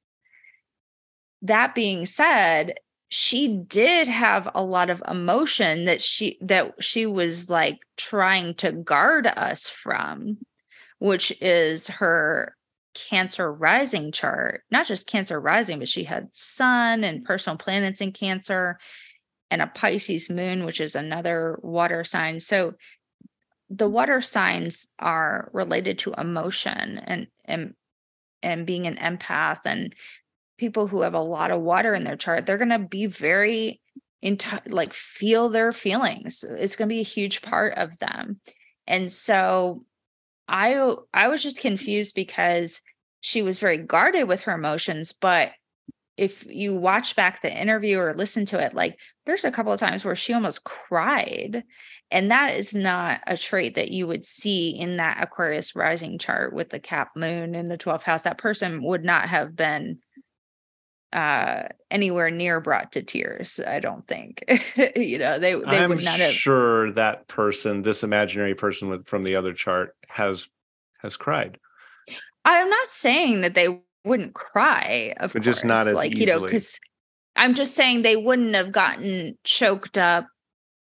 that 1.42 1.76
being 1.76 2.06
said, 2.06 2.76
she 3.10 3.58
did 3.58 4.08
have 4.08 4.48
a 4.56 4.64
lot 4.64 4.90
of 4.90 5.04
emotion 5.08 5.86
that 5.86 6.02
she 6.02 6.38
that 6.42 6.74
she 6.82 7.06
was 7.06 7.50
like 7.50 7.80
trying 7.98 8.54
to 8.56 8.72
guard 8.72 9.28
us 9.28 9.70
from 9.70 10.38
which 11.00 11.34
is 11.42 11.90
her 11.90 12.56
cancer 12.94 13.52
rising 13.52 14.14
chart 14.14 14.64
not 14.72 14.86
just 14.86 15.08
cancer 15.08 15.42
rising 15.42 15.80
but 15.80 15.90
she 15.90 16.06
had 16.06 16.30
sun 16.32 17.04
and 17.04 17.26
personal 17.26 17.58
planets 17.58 18.00
in 18.00 18.14
cancer 18.14 18.78
and 19.52 19.62
a 19.62 19.68
Pisces 19.68 20.30
moon, 20.30 20.64
which 20.64 20.80
is 20.80 20.96
another 20.96 21.60
water 21.62 22.04
sign. 22.06 22.40
So 22.40 22.74
the 23.70 23.90
water 23.90 24.22
signs 24.22 24.88
are 24.98 25.50
related 25.54 26.00
to 26.00 26.14
emotion 26.18 27.00
and 27.04 27.28
and 27.46 27.74
and 28.42 28.66
being 28.66 28.88
an 28.88 28.96
empath 28.96 29.60
and 29.66 29.94
people 30.62 30.86
who 30.86 31.02
have 31.02 31.16
a 31.16 31.20
lot 31.20 31.50
of 31.50 31.60
water 31.60 31.96
in 31.96 32.04
their 32.04 32.16
chart 32.16 32.46
they're 32.46 32.60
going 32.60 32.70
to 32.70 32.78
be 32.78 33.08
very 33.08 33.82
into 34.22 34.62
like 34.68 34.94
feel 34.94 35.50
their 35.50 35.72
feelings 35.72 36.46
it's 36.48 36.76
going 36.76 36.88
to 36.88 36.94
be 36.94 37.00
a 37.00 37.04
huge 37.04 37.42
part 37.42 37.76
of 37.80 37.98
them 37.98 38.40
and 38.86 39.12
so 39.12 39.84
i 40.48 40.94
i 41.16 41.28
was 41.28 41.42
just 41.42 41.60
confused 41.60 42.14
because 42.14 42.80
she 43.22 43.42
was 43.42 43.58
very 43.58 43.80
guarded 43.80 44.28
with 44.28 44.42
her 44.42 44.54
emotions 44.54 45.14
but 45.14 45.52
if 46.18 46.46
you 46.46 46.76
watch 46.76 47.16
back 47.16 47.42
the 47.42 47.52
interview 47.52 47.98
or 47.98 48.14
listen 48.14 48.46
to 48.46 48.60
it, 48.64 48.76
like 48.76 49.00
there's 49.26 49.44
a 49.44 49.50
couple 49.50 49.72
of 49.72 49.80
times 49.80 50.06
where 50.06 50.16
she 50.16 50.34
almost 50.34 50.64
cried. 50.66 51.64
And 52.12 52.30
that 52.30 52.56
is 52.56 52.76
not 52.76 53.22
a 53.26 53.36
trait 53.36 53.74
that 53.74 53.90
you 53.90 54.06
would 54.06 54.24
see 54.24 54.70
in 54.70 54.98
that 54.98 55.24
Aquarius 55.24 55.76
rising 55.76 56.20
chart 56.20 56.54
with 56.54 56.70
the 56.70 56.80
cap 56.80 57.12
moon 57.16 57.56
in 57.56 57.70
the 57.70 57.78
12th 57.78 58.04
house. 58.04 58.24
That 58.24 58.38
person 58.38 58.84
would 58.84 59.04
not 59.04 59.30
have 59.30 59.56
been 59.56 60.00
uh 61.14 61.64
anywhere 61.90 62.32
near 62.32 62.62
brought 62.62 62.92
to 62.92 63.04
tears 63.04 63.60
i 63.68 63.80
don't 63.80 64.08
think 64.08 64.44
you 64.96 65.18
know 65.18 65.38
they 65.40 65.54
they 65.56 65.80
I'm 65.80 65.90
would 65.90 66.04
not 66.04 66.20
have 66.20 66.32
sure 66.32 66.92
that 66.94 67.28
person 67.28 67.82
this 67.82 68.04
imaginary 68.04 68.56
person 68.56 68.90
with 68.90 69.06
from 69.08 69.24
the 69.24 69.36
other 69.36 69.54
chart 69.54 69.96
has 70.08 70.48
has 71.00 71.18
cried 71.18 71.60
i'm 72.46 72.70
not 72.70 72.88
saying 72.88 73.42
that 73.42 73.56
they 73.56 73.82
wouldn't 74.04 74.34
cry, 74.34 75.14
of 75.18 75.34
But 75.34 75.44
course. 75.44 75.46
just 75.46 75.66
not 75.66 75.88
as 75.88 75.94
like, 75.94 76.16
you 76.16 76.26
know, 76.26 76.42
because 76.42 76.80
I'm 77.36 77.54
just 77.54 77.76
saying 77.76 78.02
they 78.02 78.16
wouldn't 78.16 78.56
have 78.56 78.72
gotten 78.72 79.38
choked 79.44 79.98
up. 79.98 80.28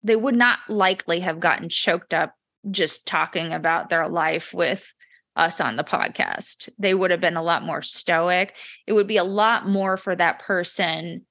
They 0.04 0.16
would 0.16 0.36
not 0.36 0.60
likely 0.70 1.20
have 1.22 1.40
gotten 1.40 1.70
choked 1.70 2.14
up 2.14 2.34
just 2.70 3.08
talking 3.08 3.54
about 3.54 3.90
their 3.90 4.08
life 4.08 4.54
with 4.54 4.94
us 5.38 5.62
on 5.62 5.76
the 5.76 5.84
podcast. 5.84 6.70
They 6.78 6.94
would 6.94 7.12
have 7.12 7.22
been 7.22 7.38
a 7.38 7.44
lot 7.44 7.64
more 7.64 7.82
stoic. 7.82 8.56
It 8.86 8.94
would 8.94 9.08
be 9.08 9.18
a 9.18 9.24
lot 9.24 9.68
more 9.68 9.98
for 9.98 10.16
that 10.16 10.40
person 10.40 11.26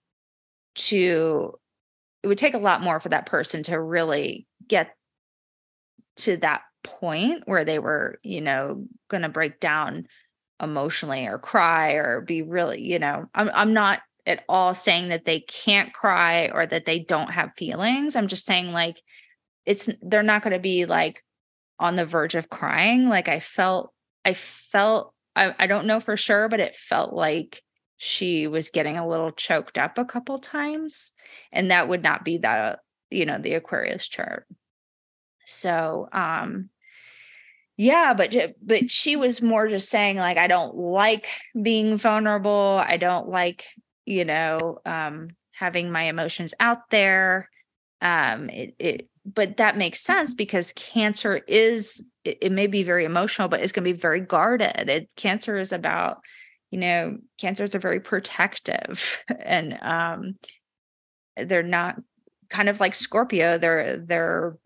to, 0.76 1.52
it 2.22 2.28
would 2.28 2.38
take 2.38 2.54
a 2.54 2.58
lot 2.58 2.82
more 2.82 3.00
for 3.00 3.08
that 3.08 3.26
person 3.26 3.62
to 3.64 3.80
really 3.80 4.46
get 4.66 4.94
to 6.18 6.36
that 6.38 6.62
point 6.82 7.42
where 7.46 7.64
they 7.64 7.78
were, 7.78 8.18
you 8.22 8.40
know, 8.40 8.86
going 9.08 9.22
to 9.22 9.28
break 9.28 9.60
down 9.60 10.06
emotionally 10.62 11.26
or 11.26 11.38
cry 11.38 11.92
or 11.92 12.20
be 12.22 12.42
really, 12.42 12.82
you 12.82 12.98
know, 12.98 13.26
I'm 13.34 13.50
I'm 13.52 13.72
not 13.72 14.00
at 14.24 14.44
all 14.48 14.74
saying 14.74 15.10
that 15.10 15.24
they 15.24 15.40
can't 15.40 15.92
cry 15.92 16.48
or 16.52 16.66
that 16.66 16.84
they 16.84 16.98
don't 16.98 17.32
have 17.32 17.50
feelings. 17.56 18.16
I'm 18.16 18.26
just 18.26 18.46
saying 18.46 18.72
like 18.72 19.00
it's 19.66 19.88
they're 20.02 20.22
not 20.22 20.42
going 20.42 20.52
to 20.52 20.58
be 20.58 20.86
like 20.86 21.22
on 21.78 21.96
the 21.96 22.06
verge 22.06 22.34
of 22.34 22.48
crying. 22.48 23.08
Like 23.08 23.28
I 23.28 23.40
felt 23.40 23.92
I 24.26 24.34
felt 24.34 25.14
I, 25.36 25.54
I 25.58 25.66
don't 25.68 25.86
know 25.86 26.00
for 26.00 26.16
sure, 26.16 26.48
but 26.48 26.60
it 26.60 26.76
felt 26.76 27.12
like 27.12 27.62
she 27.96 28.46
was 28.48 28.70
getting 28.70 28.98
a 28.98 29.06
little 29.06 29.30
choked 29.30 29.78
up 29.78 29.98
a 29.98 30.04
couple 30.04 30.38
times. 30.38 31.12
And 31.52 31.70
that 31.70 31.88
would 31.88 32.02
not 32.02 32.24
be 32.24 32.38
that, 32.38 32.80
you 33.10 33.24
know, 33.24 33.38
the 33.38 33.54
Aquarius 33.54 34.08
chart. 34.08 34.46
So 35.44 36.08
um 36.12 36.70
yeah 37.76 38.14
but 38.14 38.34
but 38.62 38.90
she 38.90 39.16
was 39.16 39.42
more 39.42 39.68
just 39.68 39.90
saying 39.90 40.16
like 40.16 40.38
i 40.38 40.46
don't 40.46 40.74
like 40.74 41.28
being 41.60 41.96
vulnerable 41.98 42.82
i 42.86 42.96
don't 42.96 43.28
like 43.28 43.66
you 44.06 44.24
know 44.24 44.78
um 44.86 45.28
having 45.52 45.92
my 45.92 46.04
emotions 46.04 46.54
out 46.58 46.88
there 46.90 47.50
um 48.00 48.48
it, 48.48 48.74
it 48.78 49.08
but 49.34 49.56
that 49.56 49.76
makes 49.76 50.00
sense 50.00 50.34
because 50.34 50.72
cancer 50.74 51.36
is 51.48 52.02
it, 52.24 52.38
it 52.42 52.52
may 52.52 52.66
be 52.66 52.82
very 52.82 53.04
emotional 53.04 53.48
but 53.48 53.60
it's 53.60 53.72
going 53.72 53.84
to 53.84 53.92
be 53.92 53.98
very 53.98 54.20
guarded 54.20 54.88
it 54.88 55.08
cancer 55.16 55.58
is 55.58 55.72
about 55.72 56.18
you 56.70 56.78
know 56.78 57.16
cancers 57.38 57.74
are 57.74 57.80
very 57.80 58.00
protective 58.00 59.12
and 59.44 59.78
um 59.82 60.36
they're 61.36 61.62
not 61.62 61.96
kind 62.48 62.68
of 62.68 62.80
like 62.80 62.94
scorpio 62.94 63.58
they're 63.58 63.98
they're 63.98 64.56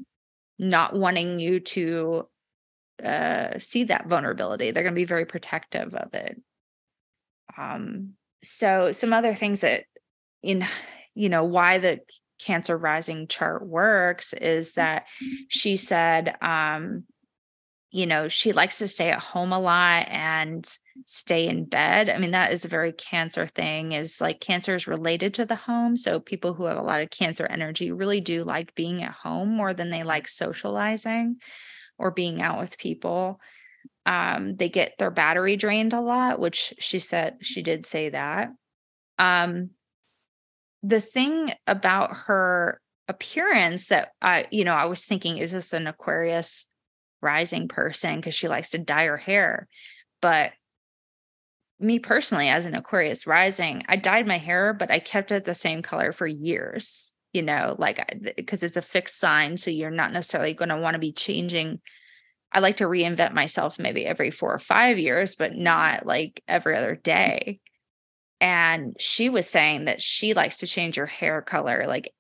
not 0.61 0.95
wanting 0.95 1.41
you 1.41 1.59
to 1.59 2.29
uh, 3.05 3.59
see 3.59 3.85
that 3.85 4.07
vulnerability. 4.07 4.71
They're 4.71 4.83
going 4.83 4.95
to 4.95 5.01
be 5.01 5.07
very 5.07 5.25
protective 5.25 5.95
of 5.95 6.15
it. 6.15 6.41
Um, 7.57 8.13
so 8.45 8.93
some 8.93 9.13
other 9.13 9.35
things 9.35 9.63
that 9.63 9.85
in 10.43 10.67
you 11.15 11.29
know 11.29 11.45
why 11.45 11.79
the 11.79 12.01
cancer 12.45 12.77
rising 12.77 13.27
chart 13.27 13.67
works 13.67 14.33
is 14.33 14.75
that 14.75 15.07
she 15.49 15.77
said 15.77 16.37
um 16.43 17.05
you 17.91 18.07
know 18.07 18.29
she 18.29 18.53
likes 18.53 18.79
to 18.79 18.89
stay 18.89 19.11
at 19.11 19.23
home 19.23 19.53
a 19.53 19.59
lot 19.59 20.07
and 20.09 20.77
stay 21.05 21.47
in 21.49 21.65
bed 21.65 22.09
i 22.09 22.19
mean 22.19 22.31
that 22.31 22.53
is 22.53 22.65
a 22.65 22.69
very 22.69 22.93
cancer 22.93 23.47
thing 23.47 23.93
is 23.93 24.21
like 24.21 24.41
cancer 24.41 24.75
is 24.75 24.87
related 24.87 25.35
to 25.35 25.45
the 25.45 25.57
home 25.57 25.97
so 25.97 26.21
people 26.21 26.55
who 26.55 26.65
have 26.65 26.77
a 26.77 26.83
lot 26.83 27.01
of 27.01 27.11
cancer 27.11 27.47
energy 27.47 27.91
really 27.91 28.21
do 28.21 28.45
like 28.45 28.75
being 28.75 29.03
at 29.03 29.13
home 29.13 29.49
more 29.49 29.75
than 29.75 29.91
they 29.91 30.03
like 30.03 30.29
socializing 30.29 31.37
or 32.01 32.11
being 32.11 32.41
out 32.43 32.59
with 32.59 32.79
people. 32.79 33.39
Um, 34.07 34.57
they 34.57 34.71
get 34.71 34.95
their 34.99 35.11
battery 35.11 35.57
drained 35.57 35.93
a 35.93 36.01
lot, 36.01 36.41
which 36.41 36.75
she 36.81 36.99
said 36.99 37.37
she 37.43 37.63
did 37.63 37.87
say 37.87 38.09
that. 38.09 38.49
Um, 39.19 39.71
the 40.83 41.01
thing 41.01 41.53
about 41.67 42.17
her 42.27 42.81
appearance 43.09 43.87
that 43.87 44.13
I, 44.23 44.47
you 44.51 44.65
know, 44.65 44.75
I 44.75 44.87
was 44.87 45.05
thinking, 45.05 45.39
is 45.39 45.53
this 45.53 45.73
an 45.73 45.87
Aquarius 45.87 46.69
rising 47.21 47.69
person? 47.69 48.17
Because 48.17 48.35
she 48.35 48.49
likes 48.49 48.71
to 48.71 48.79
dye 48.79 49.07
her 49.07 49.17
hair. 49.17 49.69
But 50.23 50.53
me 51.79 51.99
personally, 51.99 52.49
as 52.49 52.67
an 52.67 52.75
Aquarius 52.75 53.27
rising, 53.27 53.83
I 53.89 53.97
dyed 53.97 54.27
my 54.27 54.39
hair, 54.39 54.73
but 54.73 54.91
I 54.91 54.99
kept 54.99 55.33
it 55.33 55.45
the 55.45 55.55
same 55.55 55.83
color 55.83 56.13
for 56.13 56.27
years 56.27 57.15
you 57.33 57.43
know 57.43 57.77
like 57.79 58.33
because 58.37 58.63
it's 58.63 58.77
a 58.77 58.83
fixed 58.83 59.19
sign 59.19 59.57
so 59.57 59.71
you're 59.71 59.91
not 59.91 60.13
necessarily 60.13 60.55
going 60.55 60.69
to 60.69 60.77
want 60.77 60.95
to 60.95 61.01
be 61.01 61.13
changing 61.13 61.81
i 62.53 62.61
like 62.61 62.79
to 62.79 62.85
reinvent 62.85 63.33
myself 63.33 63.79
maybe 63.79 64.05
every 64.07 64.31
4 64.31 64.55
or 64.55 64.59
5 64.59 64.99
years 64.99 65.35
but 65.35 65.55
not 65.55 66.07
like 66.07 66.43
every 66.49 66.77
other 66.77 66.97
mm. 66.97 67.03
day 67.03 67.61
and 68.41 68.97
she 68.99 69.29
was 69.29 69.49
saying 69.49 69.85
that 69.85 70.01
she 70.01 70.35
likes 70.35 70.59
to 70.59 70.67
change 70.67 70.97
her 70.97 71.07
hair 71.07 71.43
color 71.43 71.85
like 71.87 72.13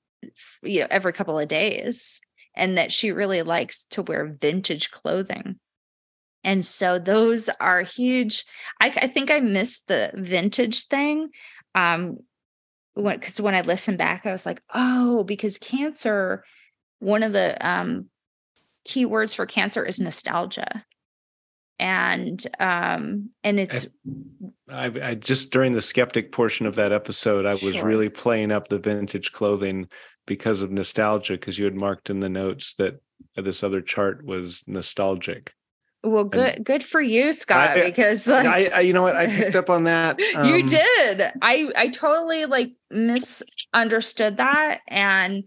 you 0.62 0.80
know 0.80 0.86
every 0.90 1.12
couple 1.12 1.38
of 1.38 1.48
days 1.48 2.20
and 2.55 2.76
that 2.76 2.92
she 2.92 3.12
really 3.12 3.42
likes 3.42 3.86
to 3.86 4.02
wear 4.02 4.36
vintage 4.40 4.90
clothing 4.90 5.59
and 6.44 6.64
so 6.64 6.98
those 6.98 7.48
are 7.60 7.82
huge 7.82 8.44
i, 8.80 8.86
I 8.88 9.06
think 9.06 9.30
i 9.30 9.40
missed 9.40 9.88
the 9.88 10.10
vintage 10.14 10.86
thing 10.86 11.30
um 11.74 12.18
because 12.94 13.40
when 13.40 13.55
I 13.55 13.60
listened 13.62 13.98
back, 13.98 14.26
I 14.26 14.32
was 14.32 14.47
like, 14.47 14.62
oh, 14.74 15.24
because 15.24 15.59
cancer, 15.59 16.44
one 16.98 17.22
of 17.22 17.32
the 17.32 17.56
um, 17.66 18.06
key 18.84 19.05
words 19.05 19.34
for 19.34 19.47
cancer 19.47 19.84
is 19.84 20.01
nostalgia. 20.01 20.84
And 21.81 22.47
um, 22.61 23.31
and 23.43 23.59
it's 23.59 23.86
I, 24.70 24.93
I 25.02 25.15
just 25.15 25.51
during 25.51 25.73
the 25.73 25.81
skeptic 25.82 26.31
portion 26.31 26.66
of 26.66 26.74
that 26.77 26.93
episode, 26.93 27.47
I 27.47 27.52
was 27.55 27.74
Sure. 27.77 27.85
really 27.86 28.11
playing 28.11 28.52
up 28.52 28.69
the 28.69 28.78
vintage 28.78 29.32
clothing 29.32 29.89
because 30.27 30.61
of 30.61 30.70
nostalgia. 30.70 31.32
Because 31.32 31.59
you 31.59 31.65
had 31.65 31.81
marked 31.81 32.11
in 32.11 32.20
the 32.20 32.28
notes 32.28 32.74
that 32.74 33.01
this 33.35 33.62
other 33.65 33.81
chart 33.81 34.24
was 34.24 34.62
nostalgic. 34.66 35.55
well, 36.05 36.24
good 36.24 36.62
good 36.65 36.85
for 36.85 37.01
you, 37.01 37.32
Scott, 37.32 37.70
I- 37.78 37.82
because 37.85 38.27
like, 38.27 38.47
I, 38.47 38.66
I, 38.77 38.81
you 38.81 38.93
know 38.93 39.02
what, 39.02 39.16
I 39.16 39.27
picked 39.36 39.57
up 39.57 39.70
on 39.70 39.85
that. 39.85 40.19
you 40.19 40.36
um, 40.36 40.66
did. 40.66 41.32
I 41.40 41.73
I 41.77 41.89
totally 41.89 42.44
like 42.44 42.73
misunderstood 42.90 44.36
that 44.36 44.81
and 44.89 45.44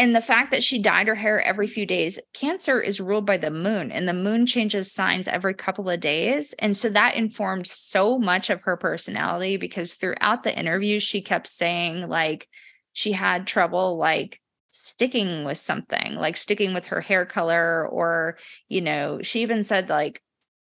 and 0.00 0.16
the 0.16 0.22
fact 0.22 0.50
that 0.50 0.62
she 0.62 0.78
dyed 0.78 1.08
her 1.08 1.14
hair 1.14 1.42
every 1.42 1.66
few 1.66 1.84
days 1.84 2.18
cancer 2.32 2.80
is 2.80 3.02
ruled 3.02 3.26
by 3.26 3.36
the 3.36 3.50
moon 3.50 3.92
and 3.92 4.08
the 4.08 4.14
moon 4.14 4.46
changes 4.46 4.90
signs 4.90 5.28
every 5.28 5.52
couple 5.52 5.90
of 5.90 6.00
days. 6.00 6.54
And 6.58 6.74
so 6.74 6.88
that 6.88 7.16
informed 7.16 7.66
so 7.66 8.18
much 8.18 8.48
of 8.48 8.62
her 8.62 8.78
personality 8.78 9.58
because 9.58 9.92
throughout 9.92 10.42
the 10.42 10.58
interview 10.58 11.00
she 11.00 11.20
kept 11.20 11.48
saying 11.48 12.08
like 12.08 12.48
she 12.94 13.12
had 13.12 13.46
trouble 13.46 13.98
like 13.98 14.40
sticking 14.70 15.44
with 15.44 15.58
something 15.58 16.14
like 16.14 16.38
sticking 16.38 16.72
with 16.72 16.86
her 16.86 17.02
hair 17.02 17.26
color 17.26 17.86
or 17.86 18.38
you 18.68 18.80
know 18.80 19.20
she 19.20 19.42
even 19.42 19.64
said 19.64 19.90
like 19.90 20.22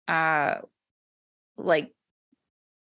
uh 0.10 0.56
like 1.56 1.94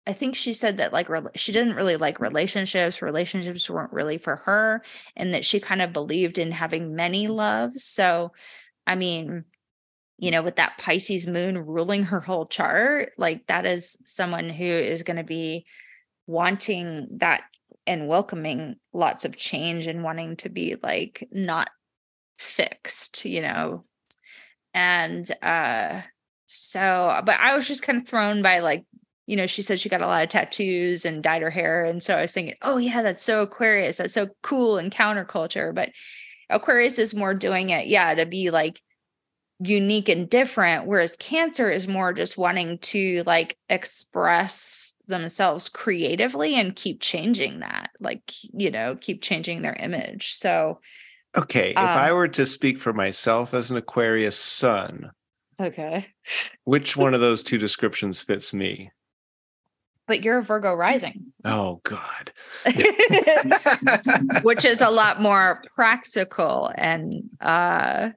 I 0.05 0.13
think 0.13 0.35
she 0.35 0.53
said 0.53 0.77
that 0.77 0.91
like 0.93 1.07
rela- 1.07 1.35
she 1.35 1.51
didn't 1.51 1.75
really 1.75 1.95
like 1.95 2.19
relationships. 2.19 3.01
Relationships 3.01 3.69
weren't 3.69 3.93
really 3.93 4.17
for 4.17 4.37
her, 4.37 4.83
and 5.15 5.33
that 5.33 5.45
she 5.45 5.59
kind 5.59 5.81
of 5.81 5.93
believed 5.93 6.37
in 6.37 6.51
having 6.51 6.95
many 6.95 7.27
loves. 7.27 7.83
So, 7.83 8.33
I 8.85 8.95
mean, 8.95 9.45
you 10.17 10.31
know, 10.31 10.43
with 10.43 10.57
that 10.57 10.77
Pisces 10.77 11.27
moon 11.27 11.57
ruling 11.57 12.03
her 12.05 12.19
whole 12.19 12.45
chart, 12.45 13.13
like 13.17 13.47
that 13.47 13.65
is 13.65 13.97
someone 14.05 14.49
who 14.49 14.65
is 14.65 15.03
going 15.03 15.17
to 15.17 15.23
be 15.23 15.65
wanting 16.27 17.07
that 17.19 17.43
and 17.87 18.07
welcoming 18.07 18.75
lots 18.93 19.25
of 19.25 19.35
change 19.37 19.87
and 19.87 20.03
wanting 20.03 20.35
to 20.37 20.49
be 20.49 20.75
like 20.81 21.27
not 21.31 21.69
fixed, 22.37 23.25
you 23.25 23.41
know. 23.41 23.85
and 24.73 25.31
uh 25.41 26.01
so 26.45 27.21
but 27.25 27.39
I 27.39 27.55
was 27.55 27.67
just 27.67 27.83
kind 27.83 28.01
of 28.01 28.07
thrown 28.07 28.41
by 28.41 28.59
like 28.59 28.85
you 29.25 29.37
know, 29.37 29.47
she 29.47 29.61
said 29.61 29.79
she 29.79 29.89
got 29.89 30.01
a 30.01 30.07
lot 30.07 30.23
of 30.23 30.29
tattoos 30.29 31.05
and 31.05 31.23
dyed 31.23 31.41
her 31.41 31.49
hair. 31.49 31.85
And 31.85 32.03
so 32.03 32.17
I 32.17 32.21
was 32.21 32.33
thinking, 32.33 32.55
oh, 32.61 32.77
yeah, 32.77 33.01
that's 33.01 33.23
so 33.23 33.41
Aquarius. 33.41 33.97
That's 33.97 34.13
so 34.13 34.27
cool 34.41 34.77
and 34.77 34.91
counterculture. 34.91 35.73
But 35.73 35.89
Aquarius 36.49 36.99
is 36.99 37.15
more 37.15 37.33
doing 37.33 37.69
it, 37.69 37.87
yeah, 37.87 38.13
to 38.15 38.25
be 38.25 38.51
like 38.51 38.81
unique 39.59 40.09
and 40.09 40.29
different. 40.29 40.87
Whereas 40.87 41.15
Cancer 41.17 41.69
is 41.69 41.87
more 41.87 42.11
just 42.11 42.37
wanting 42.37 42.79
to 42.79 43.23
like 43.25 43.57
express 43.69 44.93
themselves 45.07 45.69
creatively 45.69 46.55
and 46.55 46.75
keep 46.75 46.99
changing 46.99 47.59
that, 47.59 47.91
like, 48.01 48.29
you 48.51 48.71
know, 48.71 48.97
keep 48.99 49.21
changing 49.21 49.61
their 49.61 49.75
image. 49.75 50.33
So, 50.33 50.79
okay. 51.37 51.73
Um, 51.75 51.85
if 51.85 51.91
I 51.91 52.09
um 52.09 52.17
were 52.17 52.27
to 52.27 52.45
speak 52.45 52.77
for 52.77 52.91
myself 52.91 53.53
as 53.53 53.71
an 53.71 53.77
Aquarius 53.77 54.37
sun, 54.37 55.11
okay. 55.61 56.07
Which 56.65 56.97
one 56.97 57.13
of 57.13 57.21
those 57.21 57.41
two 57.41 57.57
descriptions 57.57 58.19
fits 58.21 58.53
me? 58.53 58.91
But 60.07 60.23
you're 60.23 60.39
a 60.39 60.43
Virgo 60.43 60.73
rising. 60.73 61.33
Oh 61.45 61.81
God. 61.83 62.31
Which 64.43 64.65
is 64.65 64.81
a 64.81 64.89
lot 64.89 65.21
more 65.21 65.63
practical 65.75 66.71
and 66.75 67.29
uh 67.41 68.09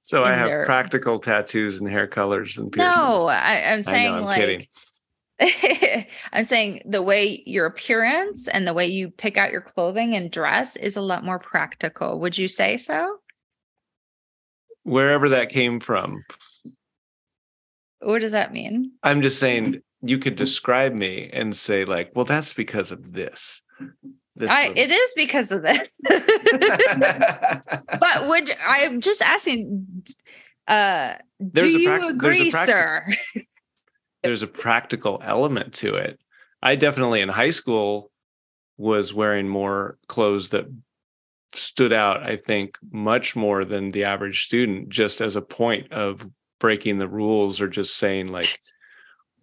so 0.00 0.22
I 0.24 0.34
have 0.34 0.48
their... 0.48 0.66
practical 0.66 1.18
tattoos 1.18 1.80
and 1.80 1.88
hair 1.88 2.06
colors 2.06 2.58
and 2.58 2.70
piercings. 2.70 3.02
No, 3.02 3.26
I, 3.28 3.54
am 3.54 3.82
saying 3.82 4.12
I 4.12 4.20
know, 4.20 4.28
I'm 4.28 4.58
like 4.58 4.68
I'm 6.32 6.44
saying 6.44 6.82
the 6.84 7.02
way 7.02 7.42
your 7.46 7.66
appearance 7.66 8.46
and 8.48 8.68
the 8.68 8.74
way 8.74 8.86
you 8.86 9.10
pick 9.10 9.36
out 9.36 9.50
your 9.50 9.62
clothing 9.62 10.14
and 10.14 10.30
dress 10.30 10.76
is 10.76 10.96
a 10.96 11.00
lot 11.00 11.24
more 11.24 11.38
practical. 11.38 12.20
Would 12.20 12.38
you 12.38 12.48
say 12.48 12.76
so? 12.76 13.18
Wherever 14.82 15.30
that 15.30 15.48
came 15.48 15.80
from. 15.80 16.22
What 18.00 18.20
does 18.20 18.32
that 18.32 18.52
mean? 18.52 18.92
I'm 19.02 19.22
just 19.22 19.38
saying 19.38 19.80
you 20.04 20.18
could 20.18 20.36
describe 20.36 20.92
me 20.92 21.30
and 21.32 21.56
say 21.56 21.84
like, 21.84 22.12
well, 22.14 22.24
that's 22.24 22.52
because 22.52 22.90
of 22.90 23.12
this. 23.12 23.62
This 24.36 24.50
I, 24.50 24.72
it 24.74 24.90
is 24.90 25.14
because 25.16 25.52
of 25.52 25.62
this. 25.62 25.90
but 28.00 28.28
would 28.28 28.54
I'm 28.66 29.00
just 29.00 29.22
asking 29.22 29.86
uh 30.66 31.14
do 31.52 31.66
you 31.66 32.08
agree, 32.08 32.50
there's 32.50 32.66
sir? 32.66 33.06
there's 34.22 34.42
a 34.42 34.48
practical 34.48 35.20
element 35.24 35.74
to 35.74 35.94
it. 35.96 36.18
I 36.62 36.76
definitely 36.76 37.20
in 37.20 37.28
high 37.28 37.50
school 37.50 38.10
was 38.76 39.14
wearing 39.14 39.48
more 39.48 39.98
clothes 40.08 40.48
that 40.48 40.66
stood 41.52 41.92
out, 41.92 42.22
I 42.22 42.36
think, 42.36 42.76
much 42.90 43.36
more 43.36 43.64
than 43.64 43.90
the 43.90 44.04
average 44.04 44.46
student, 44.46 44.88
just 44.88 45.20
as 45.20 45.36
a 45.36 45.42
point 45.42 45.92
of 45.92 46.28
breaking 46.58 46.98
the 46.98 47.08
rules 47.08 47.60
or 47.60 47.68
just 47.68 47.96
saying 47.96 48.28
like 48.28 48.48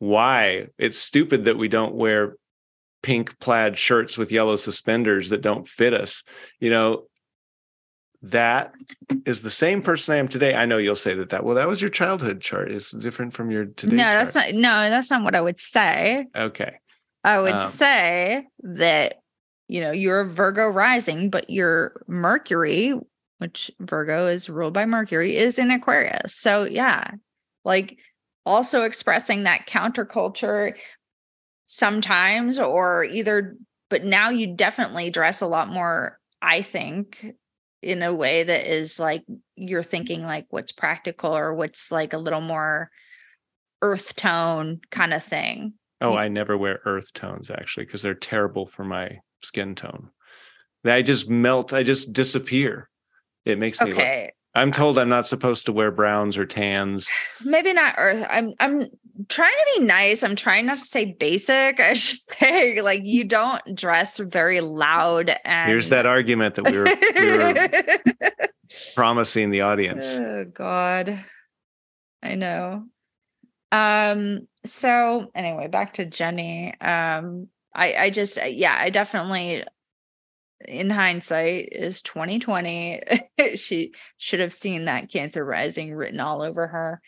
why 0.01 0.65
it's 0.79 0.97
stupid 0.97 1.43
that 1.43 1.57
we 1.57 1.67
don't 1.67 1.93
wear 1.93 2.35
pink 3.03 3.37
plaid 3.37 3.77
shirts 3.77 4.17
with 4.17 4.31
yellow 4.31 4.55
suspenders 4.55 5.29
that 5.29 5.41
don't 5.41 5.67
fit 5.67 5.93
us 5.93 6.23
you 6.59 6.71
know? 6.71 7.03
That 8.23 8.73
is 9.25 9.41
the 9.41 9.49
same 9.49 9.81
person 9.81 10.13
i 10.13 10.17
am 10.17 10.27
today. 10.27 10.53
I 10.53 10.65
know 10.65 10.77
you'll 10.77 10.95
say 10.95 11.15
that 11.15 11.29
that 11.29 11.43
well 11.43 11.55
that 11.55 11.67
was 11.67 11.81
your 11.81 11.89
childhood 11.89 12.39
chart. 12.39 12.71
It's 12.71 12.91
different 12.91 13.33
from 13.33 13.49
your 13.49 13.65
today 13.65 13.95
no 13.95 14.03
chart. 14.03 14.13
that's 14.13 14.35
not 14.35 14.53
no 14.53 14.89
that's 14.91 15.09
not 15.09 15.23
what 15.23 15.35
i 15.35 15.41
would 15.41 15.57
say. 15.57 16.27
Okay. 16.35 16.75
I 17.23 17.39
would 17.39 17.53
um, 17.53 17.67
say 17.67 18.47
that 18.59 19.21
you 19.67 19.81
know 19.81 19.89
you're 19.89 20.19
a 20.21 20.27
virgo 20.27 20.67
rising 20.67 21.31
but 21.31 21.49
your 21.49 22.03
mercury 22.07 22.93
which 23.39 23.71
virgo 23.79 24.27
is 24.27 24.51
ruled 24.51 24.73
by 24.73 24.85
mercury 24.85 25.35
is 25.35 25.57
in 25.57 25.71
aquarius. 25.71 26.35
So 26.35 26.65
yeah 26.65 27.09
like 27.65 27.97
also 28.45 28.83
expressing 28.83 29.43
that 29.43 29.67
counterculture 29.67 30.77
sometimes 31.65 32.59
or 32.59 33.03
either 33.05 33.55
but 33.89 34.03
now 34.03 34.29
you 34.29 34.55
definitely 34.55 35.09
dress 35.09 35.41
a 35.41 35.47
lot 35.47 35.69
more 35.69 36.17
i 36.41 36.61
think 36.61 37.33
in 37.81 38.03
a 38.03 38.13
way 38.13 38.43
that 38.43 38.71
is 38.71 38.99
like 38.99 39.23
you're 39.55 39.83
thinking 39.83 40.23
like 40.23 40.45
what's 40.49 40.71
practical 40.71 41.35
or 41.35 41.53
what's 41.53 41.91
like 41.91 42.13
a 42.13 42.17
little 42.17 42.41
more 42.41 42.89
earth 43.81 44.15
tone 44.15 44.79
kind 44.91 45.13
of 45.13 45.23
thing. 45.23 45.73
Oh 45.99 46.15
i 46.15 46.27
never 46.27 46.57
wear 46.57 46.79
earth 46.85 47.13
tones 47.13 47.49
actually 47.49 47.85
because 47.85 48.01
they're 48.01 48.13
terrible 48.13 48.65
for 48.65 48.83
my 48.83 49.19
skin 49.41 49.75
tone. 49.75 50.09
I 50.85 51.01
just 51.01 51.29
melt 51.29 51.73
i 51.73 51.83
just 51.83 52.13
disappear. 52.13 52.89
It 53.45 53.57
makes 53.57 53.81
me 53.81 53.91
okay 53.91 54.31
I'm 54.53 54.71
told 54.71 54.97
I'm 54.97 55.09
not 55.09 55.27
supposed 55.27 55.65
to 55.67 55.73
wear 55.73 55.91
browns 55.91 56.37
or 56.37 56.45
tans. 56.45 57.09
Maybe 57.43 57.71
not 57.73 57.95
earth. 57.97 58.25
I'm 58.29 58.53
I'm 58.59 58.87
trying 59.29 59.51
to 59.51 59.79
be 59.79 59.85
nice. 59.85 60.23
I'm 60.23 60.35
trying 60.35 60.65
not 60.65 60.77
to 60.77 60.83
say 60.83 61.15
basic. 61.19 61.79
I 61.79 61.93
should 61.93 62.19
say 62.39 62.81
like 62.81 63.01
you 63.03 63.23
don't 63.23 63.61
dress 63.75 64.19
very 64.19 64.61
loud 64.61 65.35
and 65.45 65.69
Here's 65.69 65.89
that 65.89 66.05
argument 66.05 66.55
that 66.55 66.65
we 66.65 66.77
were, 66.77 66.85
we 66.85 67.37
were 67.37 68.47
promising 68.95 69.51
the 69.51 69.61
audience. 69.61 70.17
Oh 70.17 70.45
god. 70.45 71.23
I 72.21 72.35
know. 72.35 72.85
Um 73.71 74.47
so 74.65 75.31
anyway, 75.33 75.69
back 75.69 75.93
to 75.93 76.05
Jenny. 76.05 76.73
Um 76.81 77.47
I 77.73 77.93
I 77.93 78.09
just 78.09 78.37
yeah, 78.45 78.77
I 78.77 78.89
definitely 78.89 79.63
in 80.67 80.89
hindsight 80.89 81.69
is 81.71 82.01
2020 82.01 83.01
she 83.55 83.93
should 84.17 84.39
have 84.39 84.53
seen 84.53 84.85
that 84.85 85.09
cancer 85.11 85.43
rising 85.45 85.93
written 85.95 86.19
all 86.19 86.41
over 86.41 86.67
her. 86.67 87.01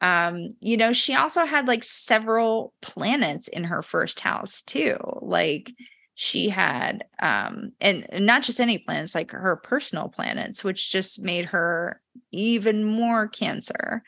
Um 0.00 0.54
you 0.60 0.76
know 0.76 0.92
she 0.92 1.14
also 1.14 1.44
had 1.46 1.66
like 1.68 1.84
several 1.84 2.72
planets 2.82 3.48
in 3.48 3.64
her 3.64 3.82
first 3.82 4.20
house 4.20 4.62
too 4.62 4.98
like 5.22 5.72
she 6.14 6.48
had 6.48 7.04
um 7.20 7.72
and, 7.80 8.06
not 8.20 8.42
just 8.42 8.60
any 8.60 8.78
planets 8.78 9.14
like 9.14 9.30
her 9.32 9.56
personal 9.56 10.08
planets 10.08 10.62
which 10.64 10.90
just 10.92 11.22
made 11.22 11.46
her 11.46 12.00
even 12.32 12.84
more 12.84 13.28
cancer. 13.28 14.02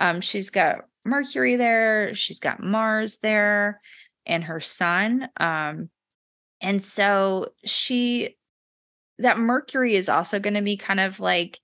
Um 0.00 0.20
she's 0.20 0.50
got 0.50 0.80
mercury 1.04 1.56
there 1.56 2.14
she's 2.14 2.40
got 2.40 2.62
mars 2.62 3.18
there 3.18 3.80
and 4.26 4.44
her 4.44 4.60
sun. 4.60 5.28
Um 5.38 5.90
and 6.64 6.82
so 6.82 7.52
she 7.64 8.36
that 9.18 9.38
Mercury 9.38 9.94
is 9.94 10.08
also 10.08 10.40
going 10.40 10.54
to 10.54 10.62
be 10.62 10.76
kind 10.76 10.98
of 10.98 11.20
like 11.20 11.60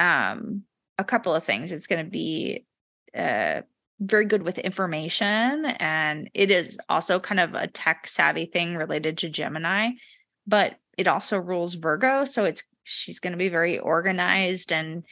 um 0.00 0.62
a 0.98 1.04
couple 1.04 1.34
of 1.34 1.44
things. 1.44 1.70
It's 1.70 1.86
going 1.86 2.04
to 2.04 2.10
be 2.10 2.64
uh 3.16 3.60
very 4.00 4.24
good 4.24 4.42
with 4.42 4.58
information 4.58 5.66
and 5.66 6.28
it 6.34 6.50
is 6.50 6.78
also 6.88 7.20
kind 7.20 7.38
of 7.38 7.54
a 7.54 7.68
tech 7.68 8.08
savvy 8.08 8.46
thing 8.46 8.76
related 8.76 9.18
to 9.18 9.28
Gemini, 9.28 9.90
but 10.46 10.74
it 10.98 11.06
also 11.06 11.38
rules 11.38 11.74
Virgo, 11.74 12.24
so 12.24 12.44
it's 12.44 12.64
she's 12.82 13.20
going 13.20 13.32
to 13.32 13.38
be 13.38 13.48
very 13.48 13.78
organized 13.78 14.72
and 14.72 15.04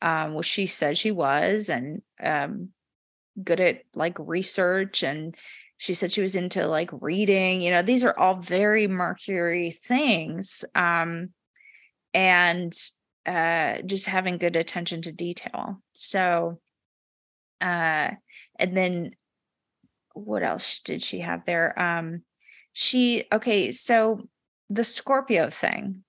um 0.00 0.32
well 0.32 0.42
she 0.42 0.66
said 0.66 0.96
she 0.96 1.10
was 1.10 1.68
and 1.68 2.02
um 2.22 2.70
good 3.42 3.60
at 3.60 3.82
like 3.94 4.16
research 4.18 5.02
and 5.02 5.36
she 5.80 5.94
said 5.94 6.12
she 6.12 6.20
was 6.20 6.36
into 6.36 6.68
like 6.68 6.90
reading 7.00 7.62
you 7.62 7.70
know 7.70 7.80
these 7.80 8.04
are 8.04 8.16
all 8.18 8.36
very 8.36 8.86
mercury 8.86 9.80
things 9.86 10.62
um 10.74 11.30
and 12.12 12.74
uh 13.24 13.76
just 13.86 14.06
having 14.06 14.36
good 14.36 14.56
attention 14.56 15.00
to 15.00 15.12
detail. 15.12 15.82
So 15.92 16.60
uh 17.62 18.10
and 18.58 18.76
then 18.76 19.12
what 20.12 20.42
else 20.42 20.80
did 20.80 21.02
she 21.02 21.20
have 21.20 21.46
there? 21.46 21.78
Um 21.80 22.24
she 22.72 23.24
okay 23.32 23.72
so 23.72 24.28
the 24.68 24.84
scorpio 24.84 25.48
thing 25.48 26.04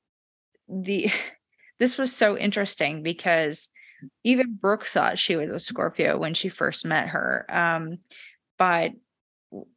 the 0.68 1.10
this 1.80 1.98
was 1.98 2.14
so 2.14 2.38
interesting 2.38 3.03
because 3.03 3.69
even 4.26 4.53
brooke 4.53 4.84
thought 4.84 5.18
she 5.18 5.38
was 5.38 5.49
a 5.49 5.60
scorpio 5.60 6.18
when 6.18 6.34
she 6.34 6.49
first 6.49 6.85
met 6.85 7.07
her 7.07 7.45
um 7.49 7.98
but 8.60 8.91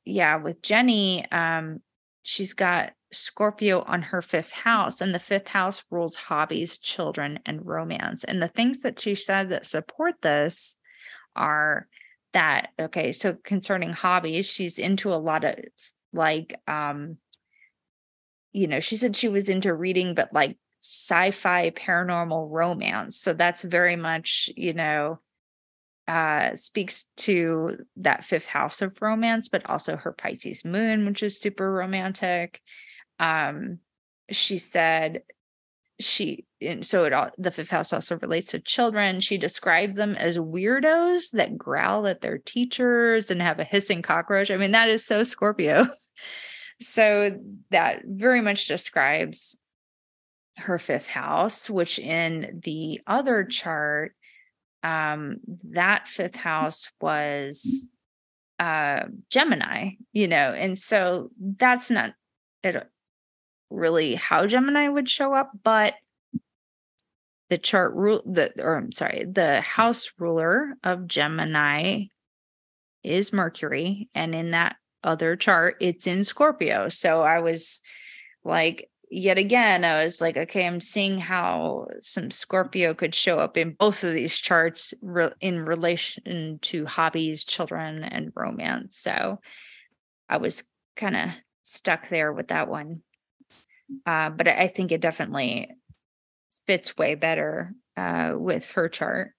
yeah, 0.05 0.37
with 0.37 0.63
Jenny, 0.63 1.31
um, 1.31 1.81
she's 2.23 2.55
got 2.55 2.93
Scorpio 3.13 3.83
on 3.83 4.03
her 4.03 4.23
fifth 4.23 4.53
house, 4.53 5.01
and 5.01 5.15
the 5.15 5.19
fifth 5.19 5.49
house 5.49 5.85
rules 5.91 6.17
hobbies, 6.17 6.79
children, 6.79 7.39
and 7.47 7.65
romance. 7.65 8.25
And 8.25 8.43
the 8.43 8.49
things 8.49 8.81
that 8.81 8.99
she 8.99 9.15
said 9.15 9.51
that 9.51 9.67
support 9.67 10.15
this 10.23 10.79
are 11.37 11.89
that 12.33 12.69
okay, 12.79 13.13
so 13.13 13.37
concerning 13.45 13.93
hobbies, 13.93 14.47
she's 14.47 14.79
into 14.79 15.15
a 15.15 15.17
lot 15.17 15.45
of 15.45 15.57
like 16.13 16.61
um, 16.67 17.19
you 18.53 18.69
know, 18.69 18.81
she 18.81 18.97
said 18.97 19.17
she 19.17 19.29
was 19.29 19.49
into 19.49 19.75
reading, 19.75 20.15
but 20.15 20.33
like 20.33 20.57
sci-fi 20.81 21.71
paranormal 21.71 22.49
romance. 22.51 23.19
So 23.19 23.33
that's 23.33 23.63
very 23.63 23.97
much, 23.97 24.49
you 24.57 24.73
know, 24.73 25.19
uh, 26.07 26.55
speaks 26.55 27.05
to 27.17 27.79
that 27.97 28.25
fifth 28.25 28.47
house 28.47 28.83
of 28.83 29.01
romance, 29.01 29.49
but 29.49 29.69
also 29.69 29.97
her 29.97 30.13
Pisces 30.13 30.65
moon, 30.65 31.07
which 31.07 31.23
is 31.23 31.41
super 31.41 31.73
romantic. 31.73 32.61
Um, 33.19 33.79
she 34.31 34.59
said 34.59 35.23
she 36.01 36.45
and 36.61 36.85
so 36.85 37.05
it 37.05 37.13
all 37.13 37.31
the 37.39 37.51
fifth 37.51 37.71
house 37.71 37.93
also 37.93 38.19
relates 38.19 38.49
to 38.49 38.59
children. 38.59 39.21
She 39.21 39.39
described 39.39 39.97
them 39.97 40.17
as 40.17 40.39
weirdos 40.39 41.31
that 41.33 41.57
growl 41.57 42.07
at 42.07 42.21
their 42.21 42.39
teachers 42.39 43.31
and 43.31 43.41
have 43.41 43.61
a 43.61 43.65
hissing 43.65 44.03
cockroach. 44.03 44.51
I 44.51 44.57
mean 44.57 44.73
that 44.73 44.89
is 44.89 45.05
so 45.05 45.23
scorpio. 45.23 45.87
So 46.81 47.39
that 47.71 48.03
very 48.05 48.41
much 48.41 48.67
describes 48.67 49.61
her 50.57 50.81
fifth 50.81 51.09
house 51.09 51.71
which 51.71 52.01
in 52.01 52.61
the 52.65 53.01
other 53.07 53.45
chart 53.45 54.17
um 54.85 55.39
that 55.65 56.07
fifth 56.07 56.37
house 56.37 56.93
was 57.01 57.89
uh 58.61 59.01
gemini 59.31 59.91
you 60.13 60.29
know 60.29 60.53
and 60.53 60.79
so 60.79 61.31
that's 61.59 61.91
not 61.91 62.15
it 62.63 62.89
really 63.75 64.15
how 64.15 64.47
Gemini 64.47 64.89
would 64.89 65.09
show 65.09 65.35
up, 65.35 65.51
but 65.63 65.95
the 67.51 67.59
chart 67.59 67.95
rule 67.95 68.23
the 68.25 68.53
or 68.59 68.77
I'm 68.77 68.93
sorry, 68.93 69.27
the 69.31 69.61
house 69.61 70.13
ruler 70.19 70.75
of 70.83 71.07
Gemini 71.07 72.05
is 73.03 73.33
Mercury, 73.33 74.09
and 74.15 74.35
in 74.35 74.53
that 74.53 74.77
other 75.03 75.37
chart, 75.37 75.77
it's 75.81 76.07
in 76.07 76.25
Scorpio. 76.25 76.89
So 76.89 77.23
I 77.23 77.41
was 77.41 77.83
like, 78.45 78.89
yet 79.15 79.39
again, 79.39 79.85
I 79.85 80.05
was 80.05 80.21
like, 80.21 80.37
okay, 80.37 80.67
I'm 80.67 80.81
seeing 80.81 81.19
how 81.19 81.87
some 82.01 82.31
Scorpio 82.31 82.95
could 82.95 83.15
show 83.15 83.39
up 83.39 83.57
in 83.57 83.73
both 83.73 84.05
of 84.05 84.13
these 84.13 84.39
charts 84.39 84.93
re- 85.01 85.31
in 85.41 85.65
relation 85.65 86.59
to 86.63 86.87
hobbies, 86.87 87.45
children, 87.45 88.03
and 88.03 88.33
romance. 88.35 88.99
So 88.99 89.41
I 90.29 90.39
was 90.39 90.69
kind 90.97 91.17
of 91.17 91.31
stuck 91.63 92.09
there 92.09 92.33
with 92.33 92.49
that 92.49 92.69
one. 92.69 93.03
Uh, 94.05 94.31
but 94.31 94.49
I 94.49 94.69
think 94.69 94.93
it 94.93 95.01
definitely 95.01 95.71
fits 96.67 96.97
way 96.97 97.15
better 97.15 97.73
uh, 97.97 98.33
with 98.35 98.71
her 98.73 98.89
chart, 98.89 99.33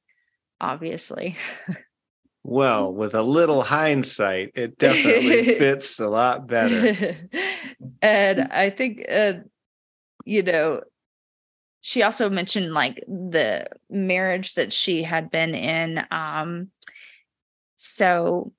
obviously. 0.62 1.38
Well, 2.48 2.94
with 2.94 3.16
a 3.16 3.24
little 3.24 3.64
hindsight, 3.64 4.52
it 4.54 4.78
definitely 4.78 5.56
fits 5.58 6.00
a 6.00 6.08
lot 6.08 6.48
better. 6.48 7.16
and 8.04 8.42
I 8.52 8.70
think, 8.70 9.04
uh, 9.10 9.34
you 10.26 10.44
know, 10.44 10.82
she 11.82 12.04
also 12.04 12.30
mentioned 12.30 12.74
like 12.74 13.04
the 13.08 13.68
marriage 13.90 14.56
that 14.56 14.74
she 14.74 15.04
had 15.04 15.30
been 15.30 15.54
in. 15.54 16.04
Um, 16.12 16.72
so 17.76 18.52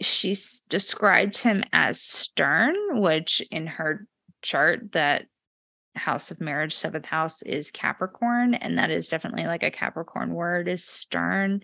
she 0.00 0.36
described 0.68 1.38
him 1.38 1.64
as 1.72 2.00
stern, 2.00 3.00
which 3.00 3.42
in 3.50 3.66
her 3.66 4.06
chart 4.42 4.92
that 4.92 5.26
house 5.96 6.30
of 6.30 6.40
marriage 6.40 6.74
seventh 6.74 7.06
house 7.06 7.42
is 7.42 7.70
capricorn 7.70 8.54
and 8.54 8.78
that 8.78 8.90
is 8.90 9.08
definitely 9.08 9.46
like 9.46 9.62
a 9.62 9.70
capricorn 9.70 10.32
word 10.32 10.68
is 10.68 10.84
stern 10.84 11.60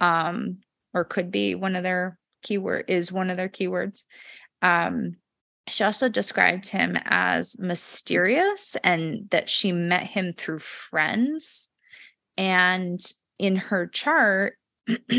um 0.00 0.58
or 0.94 1.04
could 1.04 1.30
be 1.30 1.54
one 1.56 1.74
of 1.74 1.82
their 1.82 2.16
keyword 2.42 2.84
is 2.88 3.10
one 3.10 3.30
of 3.30 3.36
their 3.36 3.48
keywords 3.48 4.04
um 4.62 5.16
she 5.68 5.84
also 5.84 6.08
described 6.08 6.68
him 6.68 6.96
as 7.04 7.58
mysterious 7.58 8.76
and 8.84 9.28
that 9.30 9.48
she 9.48 9.72
met 9.72 10.04
him 10.04 10.32
through 10.32 10.58
friends 10.58 11.70
and 12.36 13.00
in 13.38 13.56
her 13.56 13.86
chart 13.86 14.54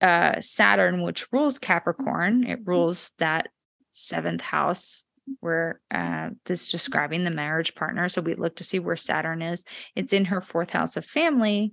uh 0.00 0.40
saturn 0.40 1.02
which 1.02 1.30
rules 1.32 1.58
capricorn 1.58 2.46
it 2.46 2.60
rules 2.64 3.12
that 3.18 3.48
seventh 3.90 4.40
house 4.40 5.04
where 5.40 5.80
uh, 5.90 6.30
this 6.46 6.70
describing 6.70 7.24
the 7.24 7.30
marriage 7.30 7.74
partner. 7.74 8.08
So 8.08 8.20
we 8.20 8.34
look 8.34 8.56
to 8.56 8.64
see 8.64 8.78
where 8.78 8.96
Saturn 8.96 9.42
is. 9.42 9.64
It's 9.94 10.12
in 10.12 10.24
her 10.26 10.40
fourth 10.40 10.70
house 10.70 10.96
of 10.96 11.04
family, 11.04 11.72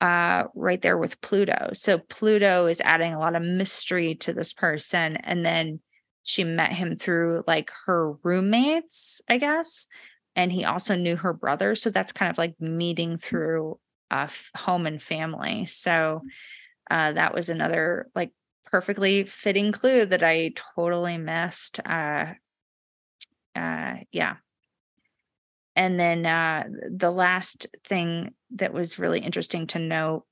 uh, 0.00 0.44
right 0.54 0.80
there 0.80 0.98
with 0.98 1.20
Pluto. 1.20 1.70
So 1.72 1.98
Pluto 1.98 2.66
is 2.66 2.82
adding 2.82 3.14
a 3.14 3.18
lot 3.18 3.36
of 3.36 3.42
mystery 3.42 4.14
to 4.16 4.32
this 4.32 4.52
person. 4.52 5.16
And 5.16 5.44
then 5.44 5.80
she 6.26 6.42
met 6.42 6.72
him 6.72 6.96
through 6.96 7.44
like 7.46 7.70
her 7.86 8.14
roommates, 8.24 9.22
I 9.28 9.38
guess. 9.38 9.86
And 10.34 10.50
he 10.50 10.64
also 10.64 10.96
knew 10.96 11.16
her 11.16 11.32
brother. 11.32 11.74
So 11.74 11.88
that's 11.88 12.12
kind 12.12 12.30
of 12.30 12.36
like 12.36 12.60
meeting 12.60 13.16
through 13.16 13.78
uh, 14.10 14.28
home 14.56 14.86
and 14.86 15.00
family. 15.00 15.66
So 15.66 16.22
uh, 16.90 17.12
that 17.12 17.32
was 17.32 17.48
another 17.48 18.08
like 18.14 18.32
perfectly 18.66 19.22
fitting 19.22 19.70
clue 19.70 20.04
that 20.06 20.24
I 20.24 20.52
totally 20.74 21.16
missed. 21.16 21.78
Uh, 21.86 22.34
uh, 23.54 23.94
yeah. 24.10 24.36
And 25.76 26.00
then 26.00 26.26
uh, 26.26 26.64
the 26.90 27.10
last 27.12 27.68
thing 27.84 28.34
that 28.56 28.72
was 28.72 28.98
really 28.98 29.20
interesting 29.20 29.68
to 29.68 29.78
note 29.78 30.24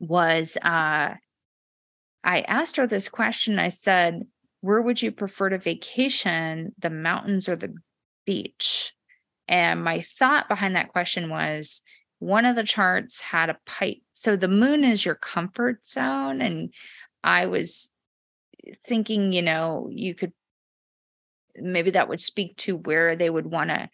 was 0.00 0.56
uh, 0.56 1.14
I 2.24 2.40
asked 2.40 2.76
her 2.76 2.86
this 2.86 3.08
question. 3.08 3.58
I 3.58 3.68
said, 3.68 4.26
Where 4.60 4.82
would 4.82 5.00
you 5.00 5.12
prefer 5.12 5.50
to 5.50 5.58
vacation, 5.58 6.74
the 6.78 6.90
mountains 6.90 7.48
or 7.48 7.56
the 7.56 7.74
beach? 8.26 8.92
And 9.48 9.82
my 9.82 10.00
thought 10.00 10.48
behind 10.48 10.76
that 10.76 10.90
question 10.90 11.30
was 11.30 11.82
one 12.18 12.44
of 12.44 12.56
the 12.56 12.62
charts 12.62 13.20
had 13.20 13.50
a 13.50 13.58
pipe. 13.66 14.02
So 14.12 14.36
the 14.36 14.48
moon 14.48 14.84
is 14.84 15.04
your 15.04 15.14
comfort 15.14 15.84
zone. 15.84 16.40
And 16.40 16.72
I 17.24 17.46
was 17.46 17.90
thinking, 18.86 19.32
you 19.32 19.42
know, 19.42 19.88
you 19.90 20.14
could 20.14 20.32
maybe 21.56 21.90
that 21.90 22.08
would 22.08 22.20
speak 22.20 22.56
to 22.58 22.76
where 22.76 23.16
they 23.16 23.30
would 23.30 23.46
want 23.46 23.70
to 23.70 23.88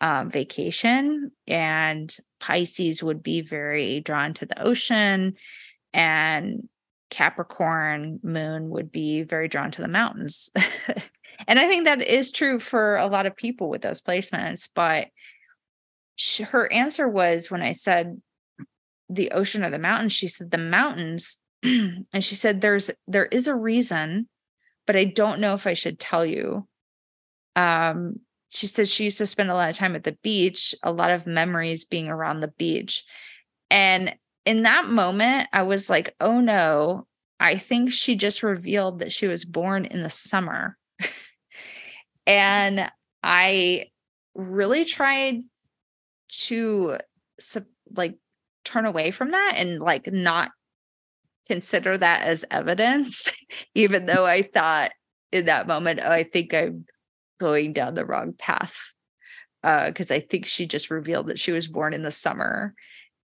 um, 0.00 0.30
vacation. 0.30 1.32
And 1.46 2.14
Pisces 2.40 3.02
would 3.02 3.22
be 3.22 3.40
very 3.40 4.00
drawn 4.00 4.34
to 4.34 4.46
the 4.46 4.60
ocean, 4.60 5.34
and 5.92 6.68
Capricorn 7.12 8.18
moon 8.22 8.70
would 8.70 8.90
be 8.90 9.22
very 9.22 9.46
drawn 9.46 9.70
to 9.72 9.82
the 9.82 9.88
mountains. 9.88 10.50
and 11.46 11.58
I 11.58 11.68
think 11.68 11.84
that 11.84 12.00
is 12.00 12.32
true 12.32 12.58
for 12.58 12.96
a 12.96 13.06
lot 13.06 13.26
of 13.26 13.36
people 13.36 13.68
with 13.68 13.82
those 13.82 14.00
placements. 14.00 14.70
But 14.74 15.08
she, 16.16 16.42
her 16.42 16.72
answer 16.72 17.06
was 17.06 17.50
when 17.50 17.60
I 17.60 17.72
said 17.72 18.20
the 19.10 19.32
ocean 19.32 19.62
or 19.62 19.68
the 19.68 19.78
mountains, 19.78 20.14
she 20.14 20.26
said 20.26 20.50
the 20.50 20.56
mountains. 20.56 21.36
and 21.62 22.06
she 22.20 22.34
said 22.34 22.62
there's 22.62 22.90
there 23.06 23.26
is 23.26 23.46
a 23.46 23.54
reason, 23.54 24.26
but 24.86 24.96
I 24.96 25.04
don't 25.04 25.40
know 25.40 25.52
if 25.52 25.66
I 25.66 25.74
should 25.74 26.00
tell 26.00 26.24
you 26.24 26.66
um, 27.56 28.20
she 28.50 28.66
says 28.66 28.90
she 28.90 29.04
used 29.04 29.18
to 29.18 29.26
spend 29.26 29.50
a 29.50 29.54
lot 29.54 29.68
of 29.68 29.76
time 29.76 29.94
at 29.96 30.04
the 30.04 30.16
beach, 30.22 30.74
a 30.82 30.90
lot 30.90 31.10
of 31.10 31.26
memories 31.26 31.84
being 31.84 32.08
around 32.08 32.40
the 32.40 32.48
beach. 32.48 33.04
And 33.70 34.14
in 34.44 34.62
that 34.62 34.86
moment, 34.86 35.48
I 35.52 35.62
was 35.62 35.88
like, 35.88 36.14
oh 36.20 36.40
no, 36.40 37.06
I 37.38 37.56
think 37.58 37.92
she 37.92 38.16
just 38.16 38.42
revealed 38.42 39.00
that 39.00 39.12
she 39.12 39.26
was 39.26 39.44
born 39.44 39.84
in 39.84 40.02
the 40.02 40.10
summer. 40.10 40.76
and 42.26 42.90
I 43.22 43.86
really 44.34 44.84
tried 44.84 45.42
to 46.46 46.98
like 47.94 48.16
turn 48.64 48.86
away 48.86 49.10
from 49.10 49.30
that 49.30 49.54
and 49.56 49.80
like 49.80 50.10
not 50.12 50.50
consider 51.48 51.98
that 51.98 52.26
as 52.26 52.44
evidence, 52.50 53.32
even 53.74 54.06
though 54.06 54.24
I 54.24 54.42
thought 54.42 54.92
in 55.30 55.46
that 55.46 55.66
moment, 55.66 56.00
oh, 56.02 56.10
I 56.10 56.24
think 56.24 56.54
I'm 56.54 56.84
going 57.40 57.72
down 57.72 57.94
the 57.94 58.06
wrong 58.06 58.34
path 58.38 58.76
because 59.62 60.10
uh, 60.10 60.14
I 60.14 60.20
think 60.20 60.46
she 60.46 60.66
just 60.66 60.90
revealed 60.90 61.28
that 61.28 61.38
she 61.38 61.52
was 61.52 61.68
born 61.68 61.94
in 61.94 62.02
the 62.02 62.10
summer. 62.10 62.74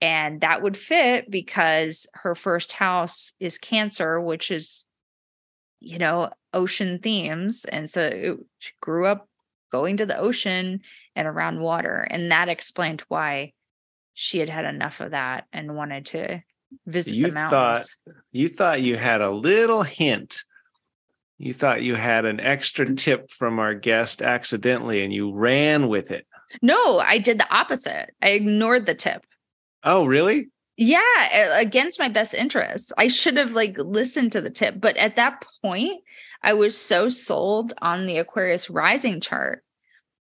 And 0.00 0.40
that 0.40 0.62
would 0.62 0.76
fit 0.76 1.30
because 1.30 2.06
her 2.14 2.34
first 2.34 2.72
house 2.72 3.32
is 3.40 3.58
Cancer, 3.58 4.20
which 4.20 4.50
is, 4.50 4.86
you 5.80 5.98
know, 5.98 6.30
ocean 6.52 6.98
themes. 6.98 7.64
And 7.64 7.90
so 7.90 8.02
it, 8.02 8.36
she 8.58 8.72
grew 8.80 9.06
up 9.06 9.28
going 9.72 9.96
to 9.96 10.06
the 10.06 10.18
ocean 10.18 10.80
and 11.16 11.26
around 11.26 11.60
water. 11.60 12.06
And 12.10 12.30
that 12.30 12.48
explained 12.48 13.02
why 13.08 13.52
she 14.12 14.38
had 14.38 14.48
had 14.48 14.64
enough 14.64 15.00
of 15.00 15.12
that 15.12 15.46
and 15.52 15.74
wanted 15.74 16.06
to 16.06 16.42
visit 16.86 17.14
you 17.14 17.28
the 17.28 17.34
mountains. 17.34 17.96
Thought, 18.04 18.14
you 18.32 18.48
thought 18.48 18.82
you 18.82 18.96
had 18.96 19.20
a 19.20 19.30
little 19.30 19.82
hint 19.82 20.42
you 21.38 21.52
thought 21.52 21.82
you 21.82 21.94
had 21.94 22.24
an 22.24 22.40
extra 22.40 22.94
tip 22.94 23.30
from 23.30 23.58
our 23.58 23.74
guest 23.74 24.22
accidentally 24.22 25.02
and 25.02 25.12
you 25.12 25.32
ran 25.32 25.88
with 25.88 26.10
it. 26.10 26.26
No, 26.62 27.00
I 27.00 27.18
did 27.18 27.38
the 27.38 27.54
opposite. 27.54 28.14
I 28.22 28.30
ignored 28.30 28.86
the 28.86 28.94
tip. 28.94 29.26
Oh, 29.85 30.06
really? 30.06 30.48
Yeah, 30.77 31.59
against 31.59 32.01
my 32.01 32.09
best 32.09 32.35
interests. 32.35 32.93
I 32.98 33.09
should 33.09 33.36
have 33.36 33.52
like 33.52 33.77
listened 33.78 34.32
to 34.32 34.40
the 34.40 34.51
tip, 34.51 34.81
but 34.81 34.97
at 34.97 35.16
that 35.16 35.44
point, 35.62 36.01
I 36.43 36.52
was 36.55 36.77
so 36.77 37.09
sold 37.09 37.73
on 37.81 38.06
the 38.06 38.19
Aquarius 38.19 38.69
rising 38.69 39.20
chart. 39.20 39.62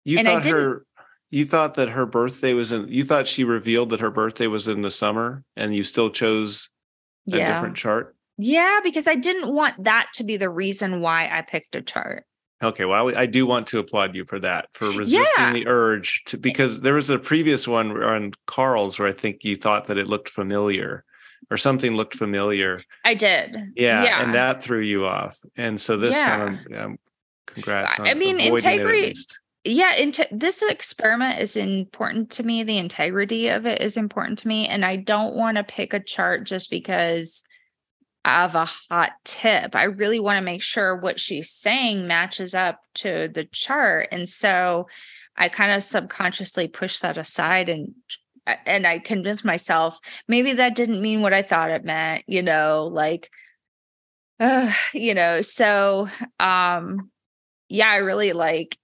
You 0.03 0.19
and 0.19 0.27
thought 0.27 0.45
her 0.45 0.85
you 1.31 1.45
thought 1.45 1.73
that 1.75 1.89
her 1.89 2.05
birthday 2.05 2.53
was 2.53 2.71
in 2.71 2.87
you 2.87 3.03
thought 3.03 3.25
she 3.25 3.43
revealed 3.43 3.89
that 3.89 3.99
her 3.99 4.11
birthday 4.11 4.47
was 4.47 4.67
in 4.67 4.83
the 4.83 4.91
summer 4.91 5.43
and 5.55 5.75
you 5.75 5.83
still 5.83 6.11
chose 6.11 6.69
a 7.31 7.37
yeah. 7.37 7.53
different 7.53 7.75
chart? 7.75 8.15
Yeah, 8.37 8.79
because 8.83 9.07
I 9.07 9.15
didn't 9.15 9.53
want 9.53 9.83
that 9.83 10.07
to 10.15 10.23
be 10.23 10.37
the 10.37 10.49
reason 10.49 11.01
why 11.01 11.29
I 11.31 11.41
picked 11.41 11.75
a 11.75 11.81
chart. 11.81 12.25
Okay, 12.63 12.85
well, 12.85 13.15
I 13.17 13.25
do 13.25 13.45
want 13.45 13.67
to 13.67 13.79
applaud 13.79 14.15
you 14.15 14.25
for 14.25 14.39
that, 14.39 14.69
for 14.73 14.85
resisting 14.97 15.45
yeah. 15.45 15.53
the 15.53 15.67
urge 15.67 16.23
to, 16.25 16.37
because 16.37 16.81
there 16.81 16.93
was 16.93 17.09
a 17.09 17.19
previous 17.19 17.67
one 17.67 18.01
on 18.01 18.31
Carl's 18.47 18.97
where 18.97 19.07
I 19.07 19.13
think 19.13 19.43
you 19.43 19.55
thought 19.55 19.87
that 19.87 19.97
it 19.97 20.07
looked 20.07 20.29
familiar 20.29 21.03
or 21.51 21.57
something 21.57 21.95
looked 21.95 22.15
familiar. 22.15 22.81
I 23.03 23.13
did. 23.13 23.73
Yeah. 23.75 24.03
yeah. 24.03 24.23
And 24.23 24.33
that 24.33 24.63
threw 24.63 24.79
you 24.79 25.05
off. 25.05 25.37
And 25.57 25.79
so 25.79 25.97
this 25.97 26.15
yeah. 26.15 26.25
time, 26.25 26.59
um, 26.77 26.99
congrats. 27.45 27.99
I 27.99 28.13
mean, 28.13 28.39
integrity. 28.39 29.13
Yeah. 29.63 29.95
Into, 29.95 30.27
this 30.31 30.61
experiment 30.61 31.39
is 31.39 31.55
important 31.55 32.31
to 32.31 32.43
me. 32.43 32.63
The 32.63 32.77
integrity 32.77 33.49
of 33.49 33.65
it 33.65 33.81
is 33.81 33.97
important 33.97 34.39
to 34.39 34.47
me. 34.47 34.67
And 34.67 34.83
I 34.83 34.95
don't 34.95 35.35
want 35.35 35.57
to 35.57 35.63
pick 35.63 35.93
a 35.93 35.99
chart 35.99 36.45
just 36.45 36.69
because 36.69 37.43
of 38.25 38.55
a 38.55 38.65
hot 38.89 39.11
tip. 39.25 39.75
I 39.75 39.83
really 39.83 40.19
want 40.19 40.37
to 40.37 40.45
make 40.45 40.61
sure 40.61 40.95
what 40.95 41.19
she's 41.19 41.49
saying 41.49 42.07
matches 42.07 42.55
up 42.55 42.79
to 42.95 43.29
the 43.33 43.45
chart. 43.45 44.07
And 44.11 44.27
so 44.27 44.87
I 45.35 45.49
kind 45.49 45.71
of 45.71 45.83
subconsciously 45.83 46.67
push 46.67 46.99
that 46.99 47.17
aside 47.17 47.69
and 47.69 47.93
and 48.65 48.85
I 48.85 48.99
convinced 48.99 49.45
myself 49.45 49.99
maybe 50.27 50.51
that 50.53 50.75
didn't 50.75 51.01
mean 51.01 51.21
what 51.21 51.33
I 51.33 51.43
thought 51.43 51.69
it 51.71 51.85
meant, 51.85 52.25
you 52.27 52.41
know, 52.41 52.89
like 52.91 53.29
uh, 54.39 54.71
you 54.93 55.13
know, 55.13 55.41
so 55.41 56.09
um 56.39 57.09
yeah, 57.69 57.89
I 57.89 57.97
really 57.97 58.33
like 58.33 58.77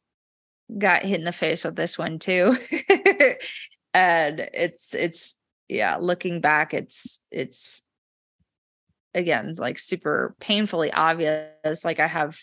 got 0.78 1.04
hit 1.04 1.20
in 1.20 1.26
the 1.26 1.32
face 1.32 1.64
with 1.64 1.76
this 1.76 1.98
one 1.98 2.20
too. 2.20 2.56
and 3.94 4.40
it's 4.54 4.94
it's 4.96 5.38
yeah, 5.68 5.98
looking 5.98 6.42
back 6.42 6.74
it's 6.74 7.20
it's 7.32 7.84
again 9.14 9.54
like 9.58 9.78
super 9.80 10.36
painfully 10.40 10.92
obvious 10.92 11.84
like 11.84 12.00
i 12.00 12.08
have 12.08 12.38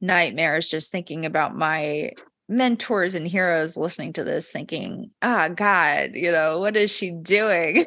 nightmares 0.00 0.68
just 0.68 0.90
thinking 0.90 1.26
about 1.26 1.56
my 1.56 2.10
mentors 2.48 3.14
and 3.14 3.26
heroes 3.26 3.76
listening 3.76 4.12
to 4.12 4.24
this 4.24 4.50
thinking 4.50 5.10
ah 5.22 5.46
oh, 5.48 5.54
god 5.54 6.10
you 6.14 6.32
know 6.32 6.58
what 6.58 6.76
is 6.76 6.90
she 6.90 7.10
doing 7.10 7.86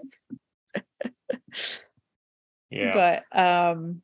yeah 2.70 3.22
but 3.32 3.38
um 3.38 4.02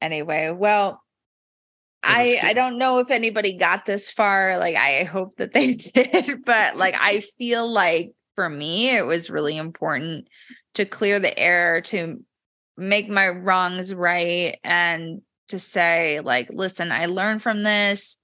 anyway 0.00 0.50
well 0.50 1.00
I 2.02 2.38
I 2.42 2.52
don't 2.52 2.78
know 2.78 2.98
if 2.98 3.10
anybody 3.10 3.54
got 3.54 3.84
this 3.84 4.10
far. 4.10 4.58
Like 4.58 4.76
I 4.76 5.04
hope 5.04 5.36
that 5.36 5.52
they 5.52 5.72
did, 5.94 6.44
but 6.44 6.76
like 6.76 6.94
I 6.98 7.20
feel 7.38 7.70
like 7.70 8.12
for 8.34 8.48
me 8.48 8.90
it 8.90 9.04
was 9.04 9.30
really 9.30 9.56
important 9.56 10.28
to 10.74 10.84
clear 10.84 11.18
the 11.18 11.36
air 11.36 11.80
to 11.80 12.22
make 12.78 13.08
my 13.10 13.28
wrongs 13.28 13.92
right 13.92 14.58
and 14.62 15.20
to 15.48 15.58
say 15.58 16.20
like 16.20 16.48
listen 16.50 16.92
i 16.92 17.06
learned 17.06 17.42
from 17.42 17.62
this. 17.62 18.18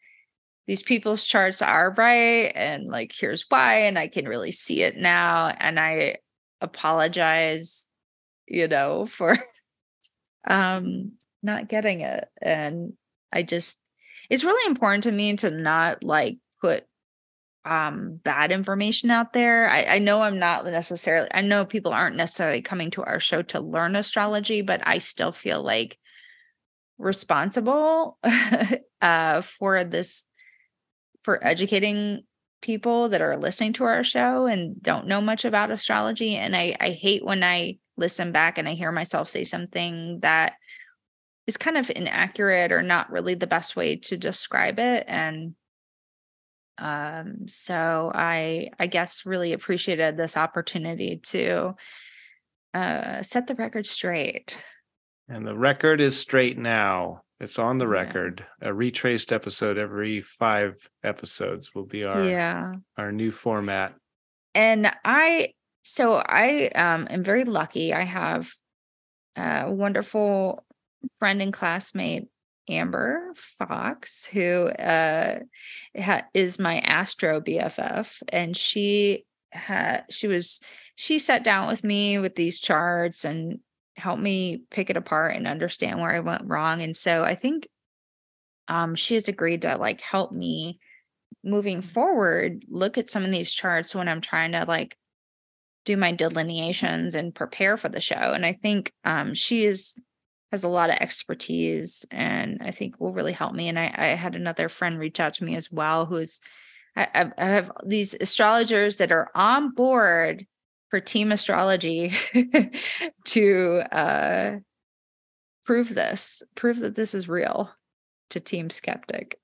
These 0.67 0.83
people's 0.83 1.27
charts 1.27 1.61
are 1.61 1.93
right 1.99 2.51
and 2.55 2.87
like 2.87 3.13
here's 3.15 3.45
why 3.51 3.81
and 3.81 3.99
i 3.99 4.09
can 4.09 4.27
really 4.27 4.53
see 4.53 4.83
it 4.83 4.97
now 4.97 5.49
and 5.49 5.79
i 5.79 6.17
apologize 6.61 7.91
you 8.47 8.69
know 8.69 9.05
for 9.19 9.37
um 10.49 11.13
not 11.43 11.69
getting 11.69 12.01
it. 12.01 12.25
And 12.41 12.95
i 13.33 13.43
just 13.43 13.81
it's 14.31 14.45
really 14.45 14.67
important 14.71 15.03
to 15.05 15.13
me 15.13 15.37
to 15.37 15.51
not 15.51 16.03
like 16.05 16.39
put 16.61 16.87
um 17.65 18.21
bad 18.23 18.53
information 18.53 19.11
out 19.11 19.33
there. 19.33 19.69
I, 19.69 19.85
I 19.85 19.99
know 19.99 20.23
I'm 20.23 20.39
not 20.39 20.65
necessarily 20.67 21.29
I 21.33 21.41
know 21.41 21.65
people 21.65 21.93
aren't 21.93 22.17
necessarily 22.17 22.63
coming 22.63 22.91
to 22.93 23.05
our 23.05 23.21
show 23.21 23.43
to 23.43 23.61
learn 23.61 23.97
astrology, 23.97 24.63
but 24.63 24.87
I 24.87 24.99
still 24.99 25.33
feel 25.33 25.63
like 25.63 25.99
responsible 26.99 28.19
uh 29.03 29.41
for 29.41 29.85
this 29.85 30.27
for 31.23 31.45
educating 31.45 32.23
people 32.65 33.11
that 33.11 33.21
are 33.21 33.37
listening 33.37 33.75
to 33.75 33.85
our 33.85 34.03
show 34.03 34.47
and 34.47 34.81
don't 34.83 35.07
know 35.07 35.21
much 35.21 35.45
about 35.45 35.71
astrology. 35.71 36.35
And 36.37 36.57
I, 36.57 36.75
I 36.81 36.91
hate 36.91 37.25
when 37.25 37.45
I 37.45 37.77
listen 37.99 38.33
back 38.33 38.57
and 38.57 38.67
I 38.67 38.73
hear 38.73 38.91
myself 38.91 39.29
say 39.29 39.45
something 39.45 40.21
that 40.21 40.55
is 41.47 41.59
kind 41.59 41.77
of 41.77 41.91
inaccurate 41.95 42.73
or 42.73 42.81
not 42.81 43.11
really 43.11 43.35
the 43.35 43.47
best 43.47 43.77
way 43.77 43.97
to 43.97 44.17
describe 44.17 44.79
it. 44.79 45.05
And 45.07 45.55
um, 46.79 47.47
so 47.47 48.11
I 48.15 48.71
I 48.79 48.87
guess 48.87 49.27
really 49.27 49.53
appreciated 49.53 50.17
this 50.17 50.37
opportunity 50.37 51.21
to 51.25 51.75
uh, 52.73 53.23
set 53.23 53.47
the 53.47 53.55
record 53.55 53.87
straight. 53.87 54.57
And 55.29 55.47
the 55.47 55.57
record 55.57 56.01
is 56.01 56.19
straight 56.19 56.59
now. 56.59 57.23
It's 57.41 57.59
on 57.59 57.79
the 57.79 57.89
record. 57.89 58.45
Yeah. 58.61 58.69
A 58.69 58.75
retraced 58.75 59.33
episode 59.33 59.79
every 59.79 60.21
five 60.21 60.77
episodes 61.03 61.75
will 61.75 61.87
be 61.87 62.05
our 62.05 62.25
yeah 62.25 62.75
our 62.97 63.13
new 63.13 63.31
format. 63.31 63.95
And 64.55 64.91
I 65.05 65.51
so 65.83 66.15
I 66.15 66.69
um, 66.75 67.07
am 67.11 67.23
very 67.23 67.45
lucky. 67.45 67.93
I 67.93 68.05
have 68.05 68.51
a 69.37 69.71
wonderful 69.71 70.65
friend 71.19 71.43
and 71.43 71.53
classmate 71.53 72.29
Amber 72.69 73.35
Fox, 73.59 74.27
who 74.27 74.67
uh, 74.67 75.41
ha- 75.99 76.25
is 76.33 76.59
my 76.59 76.79
Astro 76.81 77.41
BFF, 77.41 78.23
and 78.29 78.57
she 78.57 79.25
had 79.51 80.05
she 80.11 80.27
was 80.27 80.61
she 80.97 81.19
sat 81.19 81.45
down 81.45 81.69
with 81.69 81.85
me 81.85 82.19
with 82.19 82.35
these 82.35 82.61
charts 82.61 83.25
and 83.25 83.61
helped 83.97 84.23
me 84.23 84.63
pick 84.71 84.91
it 84.91 84.97
apart 84.97 85.37
and 85.37 85.47
understand 85.47 86.01
where 86.01 86.15
I 86.15 86.21
went 86.21 86.47
wrong. 86.47 86.83
And 86.83 86.97
so 86.97 87.23
I 87.23 87.35
think 87.35 87.69
um, 88.69 88.95
she 88.95 89.15
has 89.15 89.29
agreed 89.29 89.63
to 89.63 89.77
like 89.77 90.01
help 90.01 90.33
me 90.33 90.79
moving 91.45 91.83
forward 91.83 92.65
look 92.69 92.97
at 92.97 93.11
some 93.11 93.25
of 93.25 93.31
these 93.31 93.53
charts 93.53 93.95
when 93.95 94.09
I'm 94.09 94.21
trying 94.21 94.53
to 94.53 94.65
like 94.67 94.97
do 95.85 95.97
my 95.97 96.13
delineations 96.13 97.15
and 97.15 97.35
prepare 97.35 97.77
for 97.77 97.89
the 97.89 98.01
show. 98.01 98.15
And 98.15 98.47
I 98.47 98.55
think 98.55 98.93
um, 99.05 99.35
she 99.35 99.65
is 99.65 100.01
has 100.53 100.65
a 100.65 100.69
lot 100.69 100.91
of 100.91 100.97
expertise 100.97 102.07
and 102.11 102.61
I 102.63 102.71
think 102.71 103.01
will 103.01 103.13
really 103.13 103.33
help 103.33 103.55
me. 103.55 103.69
And 103.69 103.79
I, 103.79 103.93
I 103.97 104.07
had 104.09 104.37
another 104.37 104.69
friend 104.69 104.99
reach 104.99 105.21
out 105.21 105.35
to 105.35 105.45
me 105.45 105.57
as 105.57 105.71
well, 105.73 106.07
who's 106.07 106.41
I, 106.97 107.31
I 107.37 107.45
have 107.47 107.73
these 107.85 108.15
astrologers 108.21 108.99
that 108.99 109.11
are 109.11 109.29
on 109.35 109.75
board 109.75 110.47
for 110.91 111.01
team 111.01 111.33
astrology 111.33 112.13
to 113.25 113.83
uh, 113.91 114.59
prove 115.65 115.95
this, 115.95 116.43
prove 116.55 116.79
that 116.81 116.95
this 116.95 117.15
is 117.15 117.29
real 117.29 117.71
to 118.31 118.41
Team 118.41 118.71
Skeptic. 118.71 119.39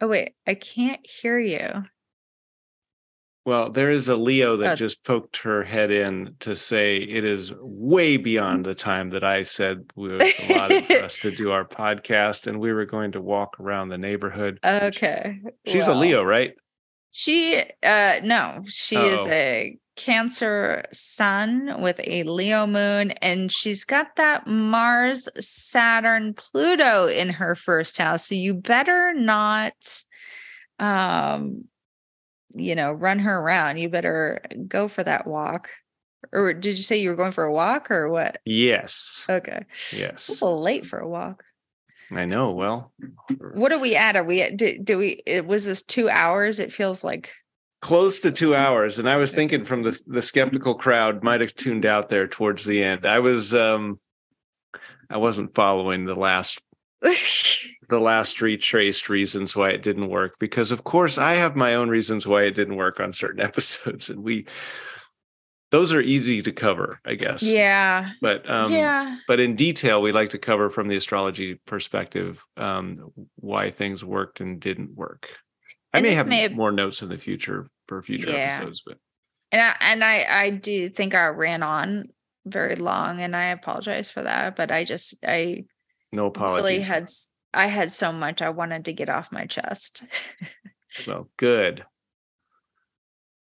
Oh, 0.00 0.08
wait, 0.08 0.34
I 0.46 0.54
can't 0.54 1.00
hear 1.04 1.38
you. 1.38 1.84
Well, 3.46 3.68
there 3.70 3.90
is 3.90 4.08
a 4.08 4.16
Leo 4.16 4.56
that 4.56 4.72
uh, 4.72 4.76
just 4.76 5.04
poked 5.04 5.36
her 5.38 5.62
head 5.62 5.90
in 5.90 6.34
to 6.40 6.56
say 6.56 6.96
it 6.96 7.24
is 7.24 7.52
way 7.60 8.16
beyond 8.16 8.64
the 8.64 8.74
time 8.74 9.10
that 9.10 9.22
I 9.22 9.42
said 9.42 9.84
we 9.96 10.08
was 10.16 10.32
allotted 10.48 10.86
for 10.86 11.02
us 11.02 11.18
to 11.18 11.30
do 11.30 11.50
our 11.50 11.64
podcast, 11.66 12.46
and 12.46 12.58
we 12.58 12.72
were 12.72 12.86
going 12.86 13.12
to 13.12 13.20
walk 13.20 13.60
around 13.60 13.90
the 13.90 13.98
neighborhood. 13.98 14.58
Okay, 14.64 15.40
she's 15.66 15.86
well, 15.88 15.98
a 15.98 16.00
Leo, 16.00 16.22
right? 16.22 16.54
She, 17.10 17.62
uh, 17.82 18.20
no, 18.24 18.62
she 18.66 18.96
Uh-oh. 18.96 19.20
is 19.20 19.26
a 19.28 19.78
Cancer 19.96 20.84
Sun 20.90 21.82
with 21.82 22.00
a 22.02 22.22
Leo 22.22 22.66
Moon, 22.66 23.10
and 23.12 23.52
she's 23.52 23.84
got 23.84 24.16
that 24.16 24.46
Mars, 24.46 25.28
Saturn, 25.38 26.32
Pluto 26.32 27.06
in 27.06 27.28
her 27.28 27.54
first 27.54 27.98
house. 27.98 28.28
So 28.28 28.34
you 28.34 28.54
better 28.54 29.12
not 29.12 29.74
um 30.80 31.64
you 32.54 32.74
know, 32.74 32.92
run 32.92 33.18
her 33.20 33.38
around. 33.38 33.78
You 33.78 33.88
better 33.88 34.40
go 34.68 34.88
for 34.88 35.04
that 35.04 35.26
walk. 35.26 35.70
Or 36.32 36.52
did 36.54 36.76
you 36.76 36.82
say 36.82 36.96
you 36.96 37.10
were 37.10 37.16
going 37.16 37.32
for 37.32 37.44
a 37.44 37.52
walk 37.52 37.90
or 37.90 38.08
what? 38.08 38.40
Yes. 38.44 39.26
Okay. 39.28 39.64
Yes. 39.92 40.28
a 40.28 40.44
little 40.44 40.62
late 40.62 40.86
for 40.86 40.98
a 40.98 41.08
walk. 41.08 41.44
I 42.10 42.24
know. 42.26 42.52
Well, 42.52 42.92
what 43.52 43.72
are 43.72 43.78
we 43.78 43.96
at? 43.96 44.16
Are 44.16 44.24
we 44.24 44.42
at, 44.42 44.56
do, 44.56 44.78
do 44.78 44.98
we, 44.98 45.22
it 45.26 45.46
was 45.46 45.64
this 45.64 45.82
two 45.82 46.08
hours? 46.08 46.58
It 46.60 46.72
feels 46.72 47.02
like 47.02 47.32
close 47.80 48.20
to 48.20 48.32
two 48.32 48.54
hours. 48.54 48.98
And 48.98 49.08
I 49.08 49.16
was 49.16 49.32
thinking 49.32 49.64
from 49.64 49.82
the, 49.82 49.98
the 50.06 50.22
skeptical 50.22 50.74
crowd 50.74 51.22
might 51.22 51.40
have 51.40 51.54
tuned 51.54 51.86
out 51.86 52.08
there 52.08 52.26
towards 52.26 52.64
the 52.64 52.82
end. 52.82 53.06
I 53.06 53.20
was, 53.20 53.54
um, 53.54 53.98
I 55.10 55.18
wasn't 55.18 55.54
following 55.54 56.04
the 56.04 56.14
last 56.14 56.62
the 57.94 58.00
last 58.00 58.42
retraced 58.42 59.08
reasons 59.08 59.54
why 59.54 59.70
it 59.70 59.80
didn't 59.80 60.08
work 60.08 60.34
because 60.40 60.72
of 60.72 60.82
course 60.82 61.16
I 61.16 61.34
have 61.34 61.54
my 61.54 61.76
own 61.76 61.88
reasons 61.88 62.26
why 62.26 62.42
it 62.42 62.56
didn't 62.56 62.74
work 62.74 62.98
on 62.98 63.12
certain 63.12 63.40
episodes 63.48 64.10
and 64.10 64.24
we 64.24 64.46
those 65.70 65.92
are 65.92 66.00
easy 66.00 66.40
to 66.40 66.52
cover, 66.52 67.00
I 67.04 67.14
guess. 67.14 67.42
Yeah. 67.42 68.10
But 68.20 68.48
um 68.50 68.72
yeah. 68.72 69.16
but 69.28 69.38
in 69.38 69.54
detail 69.54 70.02
we 70.02 70.10
like 70.10 70.30
to 70.30 70.38
cover 70.38 70.70
from 70.70 70.88
the 70.88 70.96
astrology 70.96 71.60
perspective 71.66 72.44
um 72.56 72.96
why 73.36 73.70
things 73.70 74.04
worked 74.04 74.40
and 74.40 74.60
didn't 74.60 74.96
work. 74.96 75.36
I 75.92 76.00
may 76.00 76.10
have, 76.10 76.26
may 76.26 76.40
have 76.40 76.52
more 76.52 76.72
notes 76.72 77.02
in 77.02 77.08
the 77.08 77.18
future 77.18 77.68
for 77.86 78.02
future 78.02 78.30
yeah. 78.30 78.36
episodes, 78.38 78.82
but 78.84 78.98
and 79.52 79.62
I, 79.62 79.76
and 79.80 80.02
I 80.02 80.26
I 80.28 80.50
do 80.50 80.88
think 80.88 81.14
I 81.14 81.26
ran 81.26 81.62
on 81.62 82.06
very 82.44 82.74
long 82.74 83.20
and 83.20 83.36
I 83.36 83.46
apologize 83.46 84.10
for 84.10 84.22
that, 84.22 84.56
but 84.56 84.72
I 84.72 84.82
just 84.82 85.14
I 85.24 85.66
no 86.12 86.26
apologies. 86.26 86.64
Really 86.64 86.80
had 86.80 87.08
I 87.54 87.66
had 87.66 87.90
so 87.90 88.12
much 88.12 88.42
I 88.42 88.50
wanted 88.50 88.86
to 88.86 88.92
get 88.92 89.08
off 89.08 89.32
my 89.32 89.46
chest. 89.46 90.04
well, 91.06 91.30
good. 91.36 91.84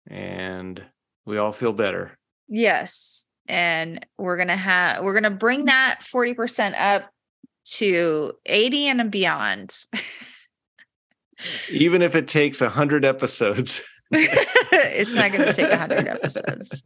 And 0.08 0.82
we 1.24 1.38
all 1.38 1.52
feel 1.52 1.72
better. 1.72 2.18
Yes. 2.48 3.26
And 3.48 4.04
we're 4.18 4.36
going 4.36 4.48
to 4.48 4.56
have 4.56 5.04
we're 5.04 5.18
going 5.18 5.30
to 5.32 5.38
bring 5.38 5.66
that 5.66 6.00
40% 6.02 6.74
up 6.78 7.10
to 7.76 8.32
80 8.46 8.86
and 8.88 9.10
beyond. 9.10 9.76
Even 11.70 12.02
if 12.02 12.14
it 12.14 12.28
takes 12.28 12.60
100 12.60 13.04
episodes. 13.04 13.82
it's 14.10 15.14
not 15.14 15.32
going 15.32 15.46
to 15.46 15.52
take 15.52 15.70
100 15.70 16.08
episodes. 16.08 16.82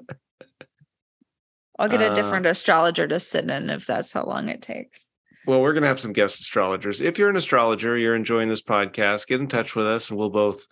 I'll 1.79 1.89
get 1.89 2.03
a 2.03 2.13
uh, 2.13 2.15
different 2.15 2.47
uh, 2.47 2.51
astrologer 2.51 3.09
to 3.09 3.19
sit 3.19 3.51
in 3.51 3.69
if 3.71 3.87
that's 3.87 4.13
how 4.13 4.25
long 4.25 4.49
it 4.49 4.63
takes. 4.63 5.11
Well, 5.47 5.61
we're 5.61 5.73
going 5.73 5.83
to 5.83 5.89
have 5.89 6.01
some 6.01 6.13
guest 6.13 6.41
astrologers. 6.41 7.01
If 7.01 7.19
you're 7.19 7.29
an 7.29 7.37
astrologer, 7.37 7.97
you're 7.97 8.17
enjoying 8.17 8.49
this 8.49 8.63
podcast, 8.63 9.27
get 9.27 9.41
in 9.41 9.49
touch 9.49 9.75
with 9.75 9.87
us 9.87 10.11
and 10.11 10.19
we'll 10.19 10.31
both 10.31 10.67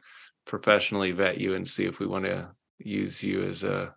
professionally 0.47 1.13
vet 1.13 1.39
you 1.39 1.55
and 1.55 1.69
see 1.69 1.85
if 1.85 2.01
we 2.01 2.07
want 2.07 2.25
to 2.25 2.51
use 2.79 3.23
you 3.23 3.45
as 3.45 3.63
a 3.63 3.95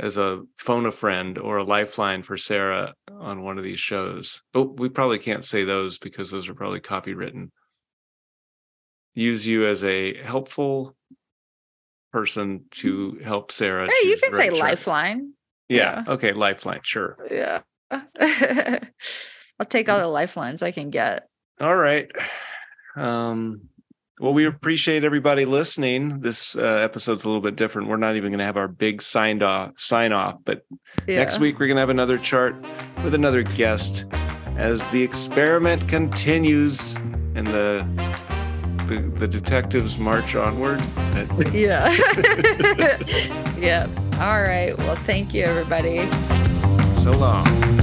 as 0.00 0.16
a 0.16 0.42
phone 0.56 0.86
a 0.86 0.92
friend 0.92 1.38
or 1.38 1.58
a 1.58 1.64
lifeline 1.64 2.22
for 2.22 2.36
Sarah 2.36 2.94
on 3.10 3.42
one 3.42 3.58
of 3.58 3.64
these 3.64 3.78
shows. 3.78 4.42
But 4.52 4.80
we 4.80 4.88
probably 4.88 5.18
can't 5.18 5.44
say 5.44 5.64
those 5.64 5.98
because 5.98 6.30
those 6.30 6.48
are 6.48 6.54
probably 6.54 6.80
copywritten. 6.80 7.50
Use 9.14 9.46
you 9.46 9.66
as 9.66 9.84
a 9.84 10.20
helpful 10.22 10.96
person 12.12 12.64
to 12.70 13.20
help 13.22 13.52
Sarah. 13.52 13.86
Yeah, 13.86 14.08
you 14.08 14.16
can 14.16 14.34
say 14.34 14.50
lifeline. 14.50 15.34
Yeah. 15.68 16.02
yeah. 16.06 16.12
Okay. 16.14 16.32
Lifeline. 16.32 16.80
Sure. 16.82 17.16
Yeah. 17.30 17.60
I'll 19.62 19.66
take 19.66 19.88
all 19.88 20.00
the 20.00 20.08
lifelines 20.08 20.60
I 20.60 20.72
can 20.72 20.90
get. 20.90 21.28
All 21.60 21.76
right. 21.76 22.10
Um, 22.96 23.68
well, 24.18 24.34
we 24.34 24.44
appreciate 24.44 25.04
everybody 25.04 25.44
listening. 25.44 26.18
This 26.18 26.56
uh, 26.56 26.80
episode's 26.82 27.22
a 27.22 27.28
little 27.28 27.40
bit 27.40 27.54
different. 27.54 27.86
We're 27.86 27.96
not 27.96 28.16
even 28.16 28.32
going 28.32 28.40
to 28.40 28.44
have 28.44 28.56
our 28.56 28.66
big 28.66 29.00
signed 29.00 29.40
off 29.40 29.70
sign 29.78 30.10
off, 30.10 30.38
but 30.44 30.66
yeah. 31.06 31.18
next 31.18 31.38
week 31.38 31.60
we're 31.60 31.68
going 31.68 31.76
to 31.76 31.80
have 31.80 31.90
another 31.90 32.18
chart 32.18 32.56
with 33.04 33.14
another 33.14 33.44
guest 33.44 34.04
as 34.56 34.82
the 34.90 35.00
experiment 35.00 35.88
continues 35.88 36.96
and 37.36 37.46
the 37.46 37.86
the, 38.88 39.12
the 39.14 39.28
detectives 39.28 39.96
march 39.96 40.34
onward. 40.34 40.80
yeah. 41.52 41.88
yeah. 43.60 43.86
All 44.14 44.42
right. 44.42 44.76
Well, 44.78 44.96
thank 44.96 45.32
you, 45.32 45.44
everybody. 45.44 46.00
So 47.02 47.12
long. 47.12 47.81